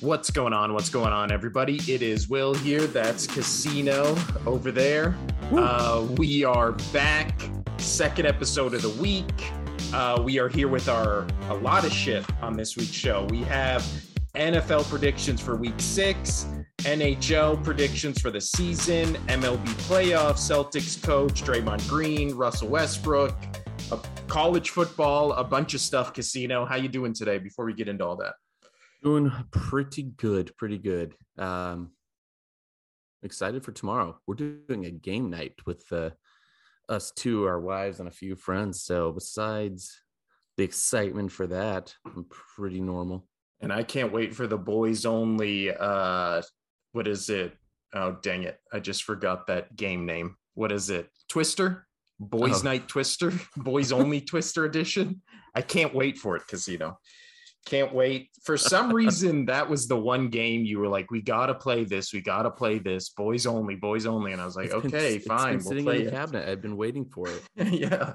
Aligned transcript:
What's 0.00 0.30
going 0.30 0.54
on? 0.54 0.72
What's 0.72 0.88
going 0.88 1.12
on, 1.12 1.30
everybody? 1.30 1.76
It 1.86 2.00
is 2.00 2.26
Will 2.26 2.54
here. 2.54 2.86
That's 2.86 3.26
Casino 3.26 4.16
over 4.46 4.72
there. 4.72 5.14
Uh, 5.52 6.06
we 6.16 6.42
are 6.42 6.72
back. 6.90 7.38
Second 7.76 8.24
episode 8.24 8.72
of 8.72 8.80
the 8.80 8.88
week. 8.88 9.30
Uh, 9.92 10.22
we 10.24 10.38
are 10.38 10.48
here 10.48 10.68
with 10.68 10.88
our 10.88 11.26
a 11.50 11.54
lot 11.54 11.84
of 11.84 11.92
shit 11.92 12.24
on 12.40 12.56
this 12.56 12.78
week's 12.78 12.94
show. 12.94 13.26
We 13.26 13.42
have 13.42 13.82
NFL 14.34 14.88
predictions 14.88 15.38
for 15.38 15.56
week 15.56 15.78
six, 15.78 16.46
NHL 16.78 17.62
predictions 17.62 18.22
for 18.22 18.30
the 18.30 18.40
season, 18.40 19.16
MLB 19.26 19.66
playoffs, 19.86 20.38
Celtics 20.38 21.02
coach 21.02 21.42
Draymond 21.42 21.86
Green, 21.90 22.34
Russell 22.34 22.68
Westbrook, 22.68 23.36
a 23.92 23.98
college 24.28 24.70
football, 24.70 25.32
a 25.32 25.44
bunch 25.44 25.74
of 25.74 25.80
stuff. 25.82 26.14
Casino, 26.14 26.64
how 26.64 26.76
you 26.76 26.88
doing 26.88 27.12
today? 27.12 27.36
Before 27.36 27.66
we 27.66 27.74
get 27.74 27.86
into 27.86 28.06
all 28.06 28.16
that, 28.16 28.32
Doing 29.02 29.32
pretty 29.50 30.02
good, 30.02 30.54
pretty 30.58 30.78
good. 30.78 31.14
Um, 31.38 31.92
excited 33.22 33.64
for 33.64 33.72
tomorrow. 33.72 34.18
We're 34.26 34.34
doing 34.34 34.84
a 34.86 34.90
game 34.90 35.30
night 35.30 35.54
with 35.66 35.84
uh, 35.90 36.10
us 36.88 37.10
two, 37.10 37.46
our 37.46 37.60
wives, 37.60 37.98
and 38.00 38.08
a 38.08 38.12
few 38.12 38.36
friends. 38.36 38.82
So 38.82 39.10
besides 39.12 40.00
the 40.58 40.64
excitement 40.64 41.32
for 41.32 41.46
that, 41.46 41.94
I'm 42.04 42.26
pretty 42.56 42.80
normal. 42.80 43.26
and 43.62 43.72
I 43.72 43.82
can't 43.84 44.12
wait 44.12 44.34
for 44.34 44.46
the 44.46 44.58
boys 44.58 45.06
only. 45.06 45.70
Uh, 45.74 46.42
what 46.92 47.06
is 47.08 47.30
it? 47.30 47.54
Oh, 47.94 48.16
dang 48.22 48.42
it! 48.42 48.58
I 48.72 48.80
just 48.80 49.04
forgot 49.04 49.46
that 49.46 49.74
game 49.76 50.04
name. 50.04 50.36
What 50.54 50.72
is 50.72 50.90
it? 50.90 51.08
Twister. 51.28 51.86
Boys 52.22 52.60
Oh. 52.60 52.64
Night 52.64 52.86
Twister, 52.86 53.32
Boys 53.56 53.92
Only 53.92 54.20
Twister 54.20 54.66
Edition. 54.66 55.22
I 55.54 55.62
can't 55.62 55.94
wait 55.94 56.18
for 56.18 56.36
it, 56.36 56.46
Casino. 56.46 56.98
Can't 57.66 57.92
wait. 57.94 58.30
For 58.42 58.56
some 58.56 58.92
reason, 58.94 59.46
that 59.46 59.68
was 59.68 59.86
the 59.86 59.96
one 59.96 60.28
game 60.28 60.64
you 60.64 60.78
were 60.78 60.88
like, 60.88 61.10
"We 61.10 61.20
gotta 61.22 61.54
play 61.54 61.84
this. 61.84 62.12
We 62.12 62.20
gotta 62.22 62.50
play 62.50 62.78
this. 62.78 63.10
Boys 63.10 63.46
only. 63.46 63.76
Boys 63.76 64.06
only." 64.06 64.32
And 64.32 64.40
I 64.40 64.44
was 64.46 64.56
like, 64.56 64.66
It's 64.72 64.74
been- 64.82 64.86
"Okay, 64.94 65.16
it's 65.16 65.26
fine, 65.26 65.56
been 65.56 65.58
we'll 65.58 65.68
sitting 65.68 65.84
play 65.84 65.96
in 65.98 66.02
the 66.04 66.08
it." 66.08 66.12
cabinet. 66.14 66.48
I've 66.48 66.62
been 66.62 66.76
waiting 66.76 67.04
for 67.04 67.28
it. 67.28 67.42
yeah, 67.72 68.14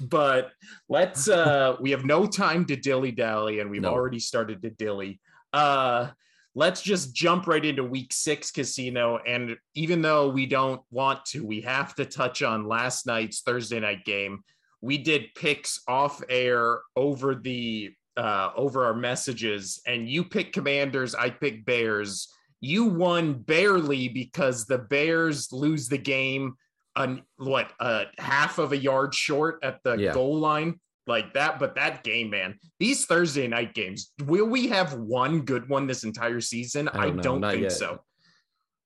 but 0.00 0.50
let's. 0.88 1.28
uh 1.28 1.76
We 1.80 1.90
have 1.92 2.04
no 2.04 2.26
time 2.26 2.64
to 2.66 2.76
dilly 2.76 3.10
dally, 3.12 3.60
and 3.60 3.70
we've 3.70 3.82
No. 3.82 3.90
already 3.92 4.18
started 4.20 4.62
to 4.62 4.70
dilly. 4.70 5.20
Uh 5.52 6.10
Let's 6.56 6.82
just 6.82 7.12
jump 7.16 7.48
right 7.48 7.64
into 7.64 7.82
week 7.82 8.12
six 8.12 8.52
casino. 8.52 9.18
And 9.26 9.56
even 9.74 10.02
though 10.02 10.28
we 10.28 10.46
don't 10.46 10.82
want 10.92 11.24
to, 11.32 11.44
we 11.44 11.62
have 11.62 11.96
to 11.96 12.04
touch 12.04 12.44
on 12.44 12.68
last 12.68 13.06
night's 13.08 13.40
Thursday 13.40 13.80
night 13.80 14.04
game. 14.04 14.44
We 14.80 14.98
did 14.98 15.34
picks 15.34 15.80
off 15.88 16.22
air 16.28 16.78
over 16.94 17.34
the 17.34 17.90
uh 18.16 18.50
over 18.56 18.84
our 18.86 18.94
messages, 18.94 19.80
and 19.86 20.08
you 20.08 20.24
pick 20.24 20.52
commanders, 20.52 21.14
I 21.14 21.30
pick 21.30 21.64
bears. 21.64 22.28
You 22.60 22.84
won 22.86 23.34
barely 23.34 24.08
because 24.08 24.64
the 24.64 24.78
Bears 24.78 25.52
lose 25.52 25.88
the 25.88 25.98
game 25.98 26.54
on 26.96 27.22
what 27.36 27.72
a 27.80 28.04
half 28.18 28.58
of 28.58 28.72
a 28.72 28.76
yard 28.76 29.14
short 29.14 29.58
at 29.62 29.82
the 29.82 29.96
Yeah. 29.96 30.14
goal 30.14 30.38
line 30.38 30.80
like 31.06 31.34
that 31.34 31.58
but 31.58 31.74
that 31.74 32.02
game 32.02 32.30
man 32.30 32.58
these 32.80 33.04
thursday 33.04 33.46
night 33.46 33.74
games 33.74 34.12
will 34.24 34.46
we 34.46 34.68
have 34.68 34.94
one 34.94 35.40
good 35.42 35.68
one 35.68 35.86
this 35.86 36.02
entire 36.04 36.40
season 36.40 36.88
i 36.88 37.04
don't 37.06 37.16
don't, 37.20 37.40
know, 37.40 37.48
not 37.48 37.50
think 37.52 37.64
yet. 37.64 37.72
so 37.72 38.00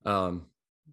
Um, 0.05 0.47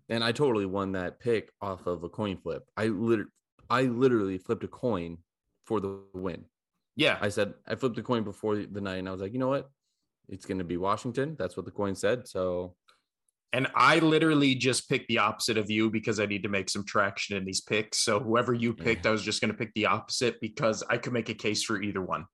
and 0.09 0.23
I 0.23 0.31
totally 0.31 0.65
won 0.67 0.91
that 0.91 1.19
pick 1.19 1.51
off 1.61 1.87
of 1.87 2.03
a 2.03 2.09
coin 2.09 2.37
flip. 2.37 2.63
I 2.77 2.87
literally, 2.87 3.31
I 3.69 3.83
literally 3.83 4.37
flipped 4.37 4.63
a 4.63 4.67
coin 4.67 5.17
for 5.65 5.79
the 5.79 5.99
win. 6.13 6.45
Yeah 6.95 7.17
I 7.21 7.29
said 7.29 7.53
I 7.67 7.75
flipped 7.75 7.95
the 7.95 8.03
coin 8.03 8.23
before 8.23 8.57
the 8.57 8.81
night, 8.81 8.97
and 8.97 9.07
I 9.07 9.11
was 9.11 9.21
like, 9.21 9.33
you 9.33 9.39
know 9.39 9.49
what? 9.49 9.69
It's 10.27 10.45
going 10.45 10.57
to 10.57 10.63
be 10.63 10.77
Washington. 10.77 11.35
That's 11.37 11.55
what 11.55 11.65
the 11.65 11.71
coin 11.71 11.95
said. 11.95 12.27
So 12.27 12.75
and 13.55 13.67
i 13.73 13.99
literally 13.99 14.53
just 14.53 14.89
picked 14.89 15.07
the 15.07 15.17
opposite 15.17 15.57
of 15.57 15.71
you 15.71 15.89
because 15.89 16.19
i 16.19 16.25
need 16.25 16.43
to 16.43 16.49
make 16.49 16.69
some 16.69 16.83
traction 16.83 17.37
in 17.37 17.45
these 17.45 17.61
picks 17.61 17.99
so 17.99 18.19
whoever 18.19 18.53
you 18.53 18.73
picked 18.73 19.05
i 19.05 19.11
was 19.11 19.23
just 19.23 19.41
going 19.41 19.51
to 19.51 19.57
pick 19.57 19.73
the 19.73 19.85
opposite 19.85 20.39
because 20.41 20.83
i 20.89 20.97
could 20.97 21.13
make 21.13 21.29
a 21.29 21.33
case 21.33 21.63
for 21.63 21.81
either 21.81 22.01
one 22.01 22.25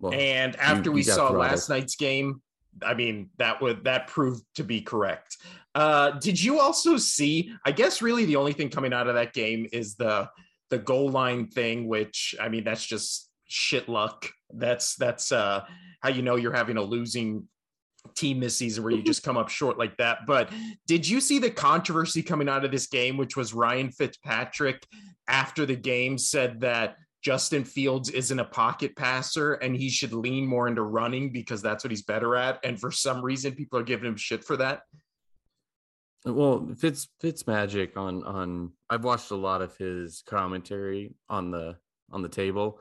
well, 0.00 0.12
and 0.14 0.56
after 0.56 0.90
you 0.90 0.94
we 0.94 1.02
saw 1.02 1.28
last 1.30 1.68
night's 1.68 1.94
game 1.96 2.40
i 2.82 2.94
mean 2.94 3.28
that 3.36 3.60
would 3.60 3.84
that 3.84 4.06
proved 4.06 4.42
to 4.54 4.64
be 4.64 4.80
correct 4.80 5.36
uh 5.74 6.10
did 6.12 6.42
you 6.42 6.58
also 6.58 6.96
see 6.96 7.52
i 7.66 7.70
guess 7.70 8.00
really 8.00 8.24
the 8.24 8.36
only 8.36 8.52
thing 8.52 8.70
coming 8.70 8.92
out 8.92 9.08
of 9.08 9.14
that 9.14 9.32
game 9.34 9.66
is 9.72 9.94
the 9.96 10.28
the 10.70 10.78
goal 10.78 11.10
line 11.10 11.46
thing 11.48 11.86
which 11.86 12.34
i 12.40 12.48
mean 12.48 12.64
that's 12.64 12.86
just 12.86 13.28
shit 13.52 13.88
luck 13.88 14.28
that's 14.54 14.96
that's 14.96 15.30
uh 15.30 15.64
how 16.00 16.08
you 16.08 16.22
know 16.22 16.36
you're 16.36 16.54
having 16.54 16.76
a 16.76 16.82
losing 16.82 17.46
team 18.16 18.40
this 18.40 18.56
season 18.56 18.82
where 18.82 18.92
you 18.92 19.02
just 19.02 19.22
come 19.22 19.36
up 19.36 19.48
short 19.48 19.78
like 19.78 19.96
that 19.96 20.20
but 20.26 20.50
did 20.86 21.08
you 21.08 21.20
see 21.20 21.38
the 21.38 21.50
controversy 21.50 22.22
coming 22.22 22.48
out 22.48 22.64
of 22.64 22.72
this 22.72 22.86
game 22.86 23.16
which 23.16 23.36
was 23.36 23.54
ryan 23.54 23.90
fitzpatrick 23.90 24.84
after 25.28 25.64
the 25.64 25.76
game 25.76 26.18
said 26.18 26.60
that 26.60 26.96
Justin 27.22 27.64
Fields 27.64 28.10
isn't 28.10 28.38
a 28.38 28.44
pocket 28.44 28.96
passer 28.96 29.54
and 29.54 29.76
he 29.76 29.88
should 29.88 30.12
lean 30.12 30.44
more 30.44 30.66
into 30.66 30.82
running 30.82 31.30
because 31.30 31.62
that's 31.62 31.84
what 31.84 31.92
he's 31.92 32.02
better 32.02 32.34
at. 32.34 32.58
And 32.64 32.78
for 32.78 32.90
some 32.90 33.22
reason, 33.22 33.54
people 33.54 33.78
are 33.78 33.84
giving 33.84 34.08
him 34.08 34.16
shit 34.16 34.42
for 34.42 34.56
that. 34.56 34.80
well, 36.24 36.68
Fitz 36.76 37.08
Fitz 37.20 37.46
magic 37.46 37.96
on 37.96 38.24
on. 38.24 38.72
I've 38.90 39.04
watched 39.04 39.30
a 39.30 39.36
lot 39.36 39.62
of 39.62 39.76
his 39.76 40.24
commentary 40.26 41.14
on 41.28 41.52
the 41.52 41.76
on 42.10 42.22
the 42.22 42.28
table. 42.28 42.80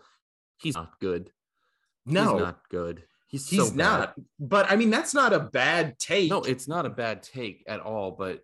He's 0.62 0.76
not 0.76 1.00
good. 1.00 1.32
No, 2.06 2.34
he's 2.34 2.44
not 2.44 2.70
good. 2.70 3.04
He's 3.28 3.48
he's 3.48 3.60
so 3.60 3.70
bad. 3.70 3.78
not. 3.78 4.14
But 4.40 4.72
I 4.72 4.76
mean, 4.76 4.90
that's 4.90 5.14
not 5.14 5.34
a 5.34 5.40
bad 5.40 5.98
take. 6.00 6.30
No, 6.30 6.42
it's 6.42 6.68
not 6.68 6.86
a 6.86 6.90
bad 6.90 7.24
take 7.24 7.64
at 7.68 7.80
all. 7.80 8.12
But 8.12 8.44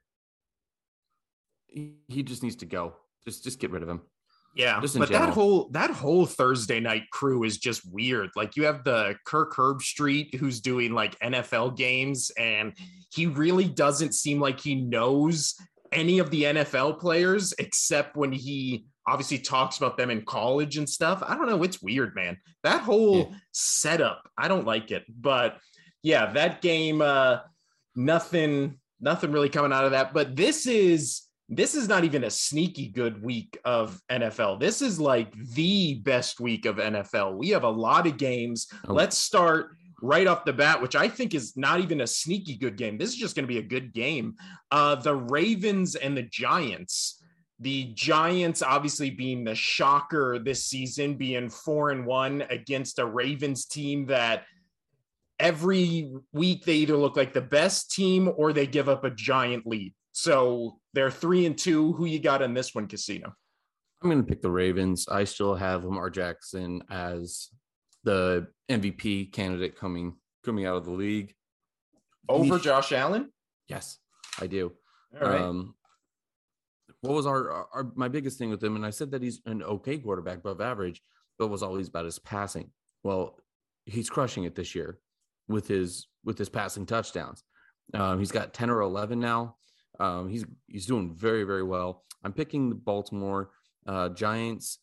he, 1.67 1.94
he 2.07 2.23
just 2.23 2.44
needs 2.44 2.55
to 2.57 2.66
go. 2.66 2.95
Just 3.25 3.44
just 3.44 3.59
get 3.59 3.72
rid 3.72 3.83
of 3.83 3.89
him. 3.89 4.01
yeah, 4.55 4.79
but 4.79 5.09
that 5.09 5.29
whole 5.29 5.69
that 5.72 5.91
whole 5.91 6.25
Thursday 6.25 6.79
night 6.79 7.03
crew 7.11 7.44
is 7.44 7.57
just 7.57 7.81
weird. 7.91 8.29
Like 8.35 8.55
you 8.55 8.63
have 8.66 8.84
the 8.84 9.16
Kirk 9.25 9.53
Herbstreit 9.55 10.35
who's 10.35 10.61
doing 10.61 10.94
like 10.94 11.19
NFL 11.19 11.75
games, 11.75 12.31
and 12.38 12.73
he 13.11 13.28
really 13.28 13.66
doesn't 13.66 14.13
seem 14.16 14.39
like 14.39 14.59
he 14.59 14.75
knows 14.75 15.55
any 15.91 16.19
of 16.19 16.29
the 16.31 16.44
NFL 16.44 16.99
players 16.99 17.53
except 17.59 18.16
when 18.16 18.31
he 18.31 18.85
obviously 19.07 19.40
talks 19.40 19.78
about 19.78 19.97
them 19.97 20.09
in 20.09 20.23
college 20.25 20.78
and 20.78 20.88
stuff. 20.88 21.23
I 21.25 21.35
don't 21.35 21.47
know. 21.47 21.63
It's 21.63 21.81
weird, 21.81 22.13
man. 22.16 22.38
That 22.63 22.81
whole 22.81 23.29
Yeah. 23.31 23.38
setup, 23.53 24.29
I 24.38 24.47
don't 24.47 24.66
like 24.66 24.91
it. 24.91 25.06
But 25.09 25.57
yeah, 26.03 26.34
that 26.34 26.62
game, 26.62 27.01
uh, 27.01 27.40
nothing, 27.96 28.79
nothing 29.00 29.31
really 29.31 29.50
coming 29.50 29.73
out 29.73 29.85
of 29.85 29.91
that. 29.91 30.13
But 30.13 30.35
this 30.35 30.67
is 30.67 31.23
this 31.50 31.75
is 31.75 31.88
not 31.88 32.03
even 32.03 32.25
a 32.25 32.29
sneaky 32.29 32.90
good 32.90 33.23
week 33.23 33.57
of 33.63 34.01
NFL. 34.12 34.59
This 34.59 34.81
is 34.81 35.00
like 35.00 35.31
the 35.53 35.94
best 36.03 36.41
week 36.41 36.66
of 36.66 36.75
NFL. 36.75 37.38
We 37.38 37.51
have 37.51 37.63
a 37.63 37.69
lot 37.69 38.06
of 38.06 38.17
games. 38.17 38.67
Oh. 38.85 38.94
Let's 38.94 39.17
start 39.17 39.78
right 40.01 40.28
off 40.28 40.44
the 40.44 40.51
bat, 40.51 40.81
which 40.81 40.97
I 40.97 41.07
think 41.07 41.34
is 41.34 41.56
not 41.56 41.79
even 41.79 42.01
a 42.01 42.07
sneaky 42.07 42.57
good 42.57 42.75
game. 42.75 42.97
This 42.97 43.12
is 43.12 43.16
just 43.16 43.34
going 43.34 43.46
to 43.46 43.53
be 43.53 43.59
a 43.59 43.63
good 43.63 43.94
game. 43.94 44.35
Uh, 44.72 44.96
the 44.96 45.16
Ravens 45.16 45.96
and 45.96 46.17
the 46.17 46.23
Giants. 46.23 47.16
The 47.59 47.85
Giants 47.95 48.62
obviously 48.62 49.09
being 49.09 49.44
the 49.44 49.56
shocker 49.56 50.38
this 50.38 50.66
season, 50.66 51.16
being 51.16 51.50
four 51.50 51.90
and 51.90 52.06
one 52.06 52.44
against 52.50 53.00
a 53.00 53.06
Ravens 53.06 53.66
team 53.66 54.06
that 54.07 54.44
every 55.40 56.12
week 56.34 56.66
they 56.66 56.75
either 56.75 56.97
look 56.97 57.16
like 57.16 57.34
the 57.34 57.41
best 57.41 57.91
team 57.91 58.31
or 58.38 58.53
they 58.53 58.67
give 58.67 58.90
up 58.90 59.03
a 59.03 59.09
giant 59.09 59.66
lead. 59.66 59.94
So 60.12 60.79
they're 60.94 61.12
three 61.12 61.46
and 61.46 61.57
two. 61.57 61.94
Who 61.94 62.06
you 62.06 62.19
got 62.19 62.41
in 62.41 62.53
this 62.53 62.73
one, 62.73 62.88
Casino? 62.88 63.34
I'm 64.01 64.09
going 64.09 64.23
to 64.23 64.28
pick 64.28 64.41
the 64.41 64.51
Ravens. 64.51 65.07
I 65.07 65.23
still 65.23 65.56
have 65.56 65.84
Lamar 65.84 66.09
Jackson 66.09 66.84
as 66.90 67.50
the 68.03 68.47
MVP 68.69 69.31
candidate 69.31 69.76
coming 69.78 70.16
coming 70.43 70.66
out 70.66 70.78
of 70.78 70.85
the 70.85 70.91
league. 70.91 71.34
Over 72.29 72.59
Josh 72.59 72.91
Allen? 72.91 73.31
Yes, 73.67 73.97
I 74.40 74.47
do. 74.47 74.73
All 75.20 75.28
right. 75.28 75.41
Um, 75.41 75.76
what 77.02 77.14
was 77.14 77.26
our, 77.26 77.52
our, 77.52 77.91
my 77.96 78.08
biggest 78.08 78.38
thing 78.38 78.49
with 78.49 78.64
him? 78.64 78.76
And 78.76 78.85
I 78.85 78.90
said 78.90 79.11
that 79.11 79.22
he's 79.22 79.41
an 79.46 79.61
okay 79.64 79.97
quarterback, 79.97 80.40
above 80.40 80.61
average, 80.61 81.02
but 81.38 81.47
was 81.47 81.64
always 81.64 81.88
about 81.88 82.05
his 82.05 82.20
passing. 82.20 82.72
Well, 83.03 83.38
he's 83.85 84.09
crushing 84.09 84.46
it 84.46 84.55
this 84.55 84.73
year 84.76 84.99
with 85.47 85.67
his 85.67 86.08
with 86.23 86.38
his 86.38 86.49
passing 86.49 86.85
touchdowns. 86.85 87.44
Um, 87.94 88.20
he's 88.20 88.32
got 88.32 88.53
ten 88.53 88.70
or 88.70 88.82
eleven 88.82 89.20
now. 89.20 89.55
Um, 89.99 90.29
he's 90.29 90.46
he's 90.67 90.85
doing 90.85 91.16
very 91.16 91.44
very 91.44 91.64
well. 91.64 92.03
I'm 92.23 92.34
picking 92.34 92.70
the 92.70 92.76
Baltimore 92.76 93.52
uh, 93.85 94.09
Giants. 94.09 94.79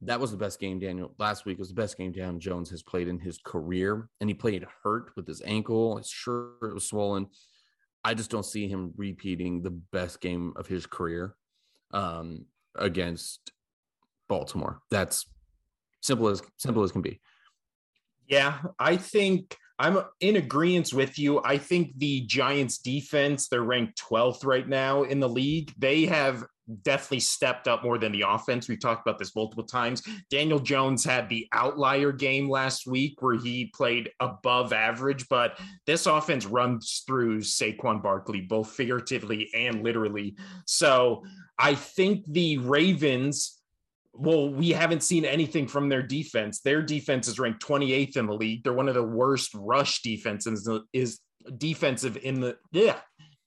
That 0.00 0.18
was 0.18 0.32
the 0.32 0.36
best 0.36 0.58
game 0.58 0.80
Daniel 0.80 1.14
last 1.18 1.44
week 1.44 1.58
was 1.58 1.68
the 1.68 1.74
best 1.74 1.96
game 1.96 2.10
Daniel 2.10 2.38
Jones 2.38 2.70
has 2.70 2.82
played 2.82 3.06
in 3.06 3.20
his 3.20 3.38
career, 3.38 4.08
and 4.20 4.28
he 4.28 4.34
played 4.34 4.66
hurt 4.82 5.12
with 5.16 5.28
his 5.28 5.42
ankle. 5.44 5.98
His 5.98 6.08
shirt 6.08 6.74
was 6.74 6.88
swollen. 6.88 7.28
I 8.04 8.14
just 8.14 8.30
don't 8.30 8.44
see 8.44 8.66
him 8.66 8.92
repeating 8.96 9.62
the 9.62 9.70
best 9.70 10.20
game 10.20 10.54
of 10.56 10.66
his 10.66 10.86
career 10.86 11.36
um, 11.92 12.46
against 12.76 13.52
Baltimore. 14.28 14.80
That's 14.90 15.26
simple 16.00 16.28
as 16.28 16.42
simple 16.58 16.82
as 16.82 16.92
can 16.92 17.02
be. 17.02 17.20
Yeah, 18.26 18.58
I 18.78 18.96
think 18.96 19.56
I'm 19.78 19.98
in 20.20 20.36
agreement 20.36 20.92
with 20.92 21.18
you. 21.18 21.42
I 21.42 21.58
think 21.58 21.98
the 21.98 22.22
Giants 22.22 22.78
defense, 22.78 23.48
they're 23.48 23.62
ranked 23.62 24.00
12th 24.00 24.44
right 24.44 24.68
now 24.68 25.02
in 25.02 25.20
the 25.20 25.28
league. 25.28 25.72
They 25.76 26.06
have 26.06 26.44
definitely 26.82 27.20
stepped 27.20 27.68
up 27.68 27.82
more 27.82 27.98
than 27.98 28.12
the 28.12 28.24
offense. 28.26 28.68
We've 28.68 28.80
talked 28.80 29.06
about 29.06 29.18
this 29.18 29.34
multiple 29.34 29.64
times. 29.64 30.02
Daniel 30.30 30.58
Jones 30.58 31.04
had 31.04 31.28
the 31.28 31.46
outlier 31.52 32.12
game 32.12 32.48
last 32.48 32.86
week 32.86 33.20
where 33.20 33.36
he 33.36 33.66
played 33.74 34.10
above 34.20 34.72
average, 34.72 35.28
but 35.28 35.58
this 35.86 36.06
offense 36.06 36.46
runs 36.46 37.02
through 37.06 37.40
Saquon 37.40 38.02
Barkley, 38.02 38.40
both 38.40 38.70
figuratively 38.70 39.50
and 39.54 39.82
literally. 39.82 40.36
So 40.66 41.24
I 41.58 41.74
think 41.74 42.24
the 42.28 42.58
Ravens. 42.58 43.58
Well, 44.14 44.50
we 44.50 44.68
haven't 44.68 45.02
seen 45.02 45.24
anything 45.24 45.66
from 45.66 45.88
their 45.88 46.02
defense. 46.02 46.60
Their 46.60 46.82
defense 46.82 47.28
is 47.28 47.38
ranked 47.38 47.64
28th 47.64 48.18
in 48.18 48.26
the 48.26 48.34
league. 48.34 48.62
They're 48.62 48.74
one 48.74 48.88
of 48.88 48.94
the 48.94 49.02
worst 49.02 49.54
rush 49.54 50.02
defenses 50.02 50.68
is 50.92 51.18
defensive 51.58 52.16
in 52.22 52.40
the 52.40 52.56
yeah 52.70 52.96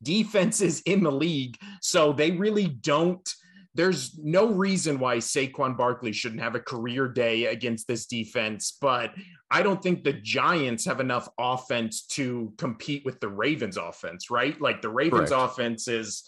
defenses 0.05 0.81
in 0.85 1.03
the 1.03 1.11
league. 1.11 1.57
So 1.81 2.13
they 2.13 2.31
really 2.31 2.67
don't. 2.67 3.27
There's 3.73 4.17
no 4.17 4.47
reason 4.47 4.99
why 4.99 5.17
Saquon 5.17 5.75
Barkley 5.75 6.13
shouldn't 6.13 6.41
have 6.41 6.55
a 6.55 6.61
career 6.61 7.09
day 7.09 7.47
against 7.47 7.89
this 7.89 8.05
defense, 8.05 8.77
but 8.79 9.11
I 9.51 9.63
don't 9.63 9.83
think 9.83 10.05
the 10.05 10.13
Giants 10.13 10.85
have 10.85 11.01
enough 11.01 11.27
offense 11.37 12.05
to 12.11 12.53
compete 12.57 13.03
with 13.03 13.19
the 13.19 13.27
Ravens 13.27 13.75
offense, 13.75 14.31
right? 14.31 14.59
Like 14.61 14.81
the 14.81 14.87
Ravens 14.87 15.29
Correct. 15.29 15.51
offense 15.51 15.89
is 15.89 16.23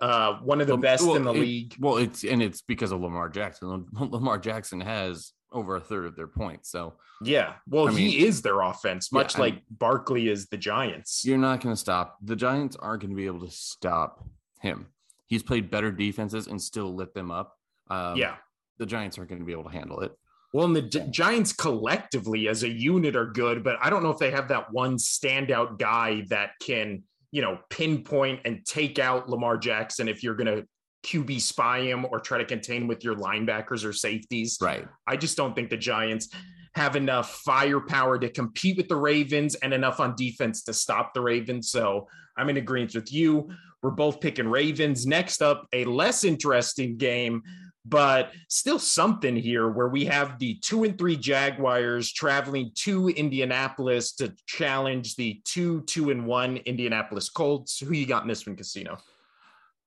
uh, 0.00 0.38
one 0.42 0.62
of 0.62 0.68
the 0.68 0.76
best 0.78 1.04
well, 1.04 1.16
in 1.16 1.24
the 1.24 1.34
it, 1.34 1.40
league. 1.40 1.74
Well, 1.78 1.98
it's 1.98 2.24
and 2.24 2.42
it's 2.42 2.62
because 2.62 2.92
of 2.92 3.00
Lamar 3.02 3.28
Jackson. 3.28 3.86
Lamar 3.92 4.38
Jackson 4.38 4.80
has 4.80 5.32
over 5.52 5.76
a 5.76 5.80
third 5.80 6.06
of 6.06 6.16
their 6.16 6.26
points. 6.26 6.70
So 6.70 6.94
yeah, 7.22 7.54
well, 7.68 7.88
I 7.88 7.92
he 7.92 8.26
is 8.26 8.42
their 8.42 8.60
offense, 8.60 9.12
much 9.12 9.34
yeah, 9.34 9.40
like 9.40 9.54
I 9.54 9.62
Barkley 9.70 10.28
is 10.28 10.46
the 10.48 10.56
Giants. 10.56 11.24
You're 11.24 11.38
not 11.38 11.60
going 11.60 11.74
to 11.74 11.80
stop 11.80 12.18
the 12.22 12.36
Giants. 12.36 12.76
Aren't 12.76 13.02
going 13.02 13.10
to 13.10 13.16
be 13.16 13.26
able 13.26 13.46
to 13.46 13.50
stop 13.50 14.24
him. 14.60 14.86
He's 15.26 15.42
played 15.42 15.70
better 15.70 15.90
defenses 15.90 16.46
and 16.46 16.60
still 16.60 16.94
lit 16.94 17.14
them 17.14 17.30
up. 17.30 17.56
Um, 17.88 18.16
yeah, 18.16 18.36
the 18.78 18.86
Giants 18.86 19.18
aren't 19.18 19.30
going 19.30 19.40
to 19.40 19.46
be 19.46 19.52
able 19.52 19.64
to 19.64 19.70
handle 19.70 20.00
it. 20.00 20.12
Well, 20.52 20.66
and 20.66 20.76
the 20.76 20.82
D- 20.82 21.04
Giants 21.10 21.52
collectively 21.52 22.48
as 22.48 22.62
a 22.62 22.68
unit 22.68 23.16
are 23.16 23.26
good, 23.26 23.62
but 23.64 23.76
I 23.80 23.90
don't 23.90 24.02
know 24.02 24.10
if 24.10 24.18
they 24.18 24.30
have 24.30 24.48
that 24.48 24.72
one 24.72 24.96
standout 24.96 25.78
guy 25.78 26.24
that 26.28 26.52
can, 26.62 27.02
you 27.30 27.42
know, 27.42 27.58
pinpoint 27.68 28.40
and 28.44 28.64
take 28.64 28.98
out 28.98 29.28
Lamar 29.28 29.58
Jackson 29.58 30.08
if 30.08 30.22
you're 30.22 30.34
going 30.34 30.46
to 30.46 30.66
QB 31.06 31.40
spy 31.40 31.82
him 31.82 32.04
or 32.10 32.18
try 32.18 32.38
to 32.38 32.44
contain 32.44 32.86
with 32.88 33.04
your 33.04 33.14
linebackers 33.14 33.84
or 33.84 33.92
safeties. 33.92 34.58
Right. 34.60 34.86
I 35.06 35.16
just 35.16 35.36
don't 35.36 35.54
think 35.54 35.70
the 35.70 35.76
Giants 35.76 36.28
have 36.74 36.96
enough 36.96 37.30
firepower 37.36 38.18
to 38.18 38.28
compete 38.28 38.76
with 38.76 38.88
the 38.88 38.96
Ravens 38.96 39.54
and 39.54 39.72
enough 39.72 40.00
on 40.00 40.14
defense 40.14 40.62
to 40.64 40.74
stop 40.74 41.14
the 41.14 41.20
Ravens. 41.20 41.70
So 41.70 42.06
I'm 42.36 42.50
in 42.50 42.58
agreement 42.58 42.94
with 42.94 43.12
you. 43.12 43.48
We're 43.82 43.92
both 43.92 44.20
picking 44.20 44.48
Ravens. 44.48 45.06
Next 45.06 45.42
up, 45.42 45.66
a 45.72 45.84
less 45.84 46.24
interesting 46.24 46.96
game, 46.96 47.42
but 47.86 48.32
still 48.48 48.78
something 48.78 49.36
here 49.36 49.68
where 49.68 49.88
we 49.88 50.04
have 50.06 50.38
the 50.38 50.58
two 50.60 50.84
and 50.84 50.98
three 50.98 51.16
Jaguars 51.16 52.12
traveling 52.12 52.72
to 52.74 53.08
Indianapolis 53.08 54.12
to 54.16 54.34
challenge 54.46 55.16
the 55.16 55.40
two, 55.44 55.82
two 55.82 56.10
and 56.10 56.26
one 56.26 56.56
Indianapolis 56.58 57.30
Colts. 57.30 57.78
Who 57.78 57.94
you 57.94 58.06
got 58.06 58.22
in 58.22 58.28
this 58.28 58.46
one, 58.46 58.56
Casino? 58.56 58.98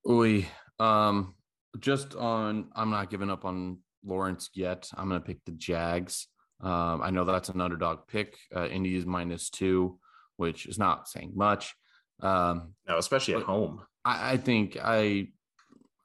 Oi, 0.10 0.48
um, 0.80 1.36
just 1.80 2.16
on, 2.16 2.70
I'm 2.76 2.90
not 2.90 3.10
giving 3.10 3.30
up 3.30 3.46
on 3.46 3.80
Lawrence 4.04 4.50
yet. 4.54 4.90
I'm 4.96 5.10
going 5.10 5.22
to 5.22 5.26
pick 5.26 5.44
the 5.46 5.52
Jags. 5.52 6.28
Um, 6.62 7.02
I 7.02 7.10
know 7.10 7.26
that's 7.26 7.50
an 7.50 7.62
underdog 7.62 8.08
pick. 8.08 8.38
Uh, 8.56 8.68
Indy 8.68 8.96
is 8.96 9.06
minus 9.06 9.50
two, 9.50 10.00
which 10.38 10.66
is 10.66 10.78
not 10.78 11.08
saying 11.08 11.34
much. 11.36 11.76
Um, 12.22 12.74
no, 12.88 12.98
especially 12.98 13.36
at 13.36 13.44
home. 13.44 13.82
I, 14.04 14.34
I 14.34 14.38
think 14.38 14.78
I, 14.82 15.28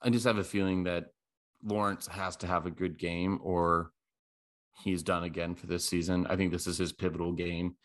I 0.02 0.10
just 0.10 0.26
have 0.26 0.38
a 0.38 0.44
feeling 0.44 0.84
that 0.84 1.06
Lawrence 1.64 2.06
has 2.06 2.36
to 2.36 2.46
have 2.46 2.66
a 2.66 2.70
good 2.70 2.98
game 2.98 3.40
or 3.42 3.90
he's 4.82 5.02
done 5.02 5.24
again 5.24 5.54
for 5.54 5.66
this 5.66 5.88
season. 5.88 6.26
I 6.28 6.36
think 6.36 6.52
this 6.52 6.66
is 6.66 6.78
his 6.78 6.92
pivotal 6.92 7.32
game. 7.32 7.76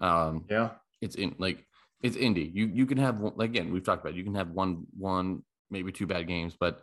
Um, 0.00 0.44
yeah, 0.48 0.70
it's 1.00 1.16
in 1.16 1.34
like 1.38 1.66
it's 2.02 2.16
Indy. 2.16 2.50
You 2.52 2.66
you 2.66 2.86
can 2.86 2.98
have 2.98 3.22
again 3.38 3.72
we've 3.72 3.84
talked 3.84 4.02
about 4.02 4.14
it, 4.14 4.18
you 4.18 4.24
can 4.24 4.34
have 4.34 4.50
one 4.50 4.86
one 4.96 5.42
maybe 5.70 5.92
two 5.92 6.06
bad 6.06 6.26
games, 6.26 6.56
but 6.58 6.80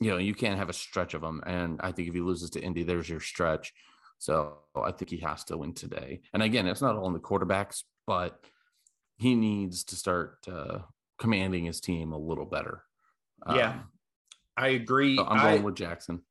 you 0.00 0.10
know, 0.10 0.18
you 0.18 0.34
can't 0.34 0.58
have 0.58 0.68
a 0.68 0.74
stretch 0.74 1.14
of 1.14 1.20
them. 1.20 1.42
And 1.46 1.80
I 1.82 1.92
think 1.92 2.08
if 2.08 2.14
he 2.14 2.20
loses 2.20 2.50
to 2.50 2.60
Indy, 2.60 2.82
there's 2.82 3.08
your 3.08 3.20
stretch. 3.20 3.72
So 4.18 4.58
I 4.76 4.92
think 4.92 5.10
he 5.10 5.18
has 5.18 5.44
to 5.44 5.56
win 5.56 5.74
today. 5.74 6.22
And 6.32 6.42
again, 6.42 6.66
it's 6.66 6.82
not 6.82 6.96
all 6.96 7.06
in 7.06 7.12
the 7.12 7.18
quarterbacks, 7.18 7.82
but 8.06 8.38
he 9.16 9.34
needs 9.34 9.84
to 9.84 9.96
start 9.96 10.38
uh, 10.50 10.78
commanding 11.18 11.64
his 11.64 11.80
team 11.80 12.12
a 12.12 12.18
little 12.18 12.44
better. 12.44 12.84
Yeah, 13.48 13.70
um, 13.70 13.84
I 14.56 14.68
agree. 14.68 15.16
So 15.16 15.24
I'm 15.24 15.38
going 15.38 15.62
I, 15.62 15.64
with 15.64 15.74
Jackson. 15.74 16.22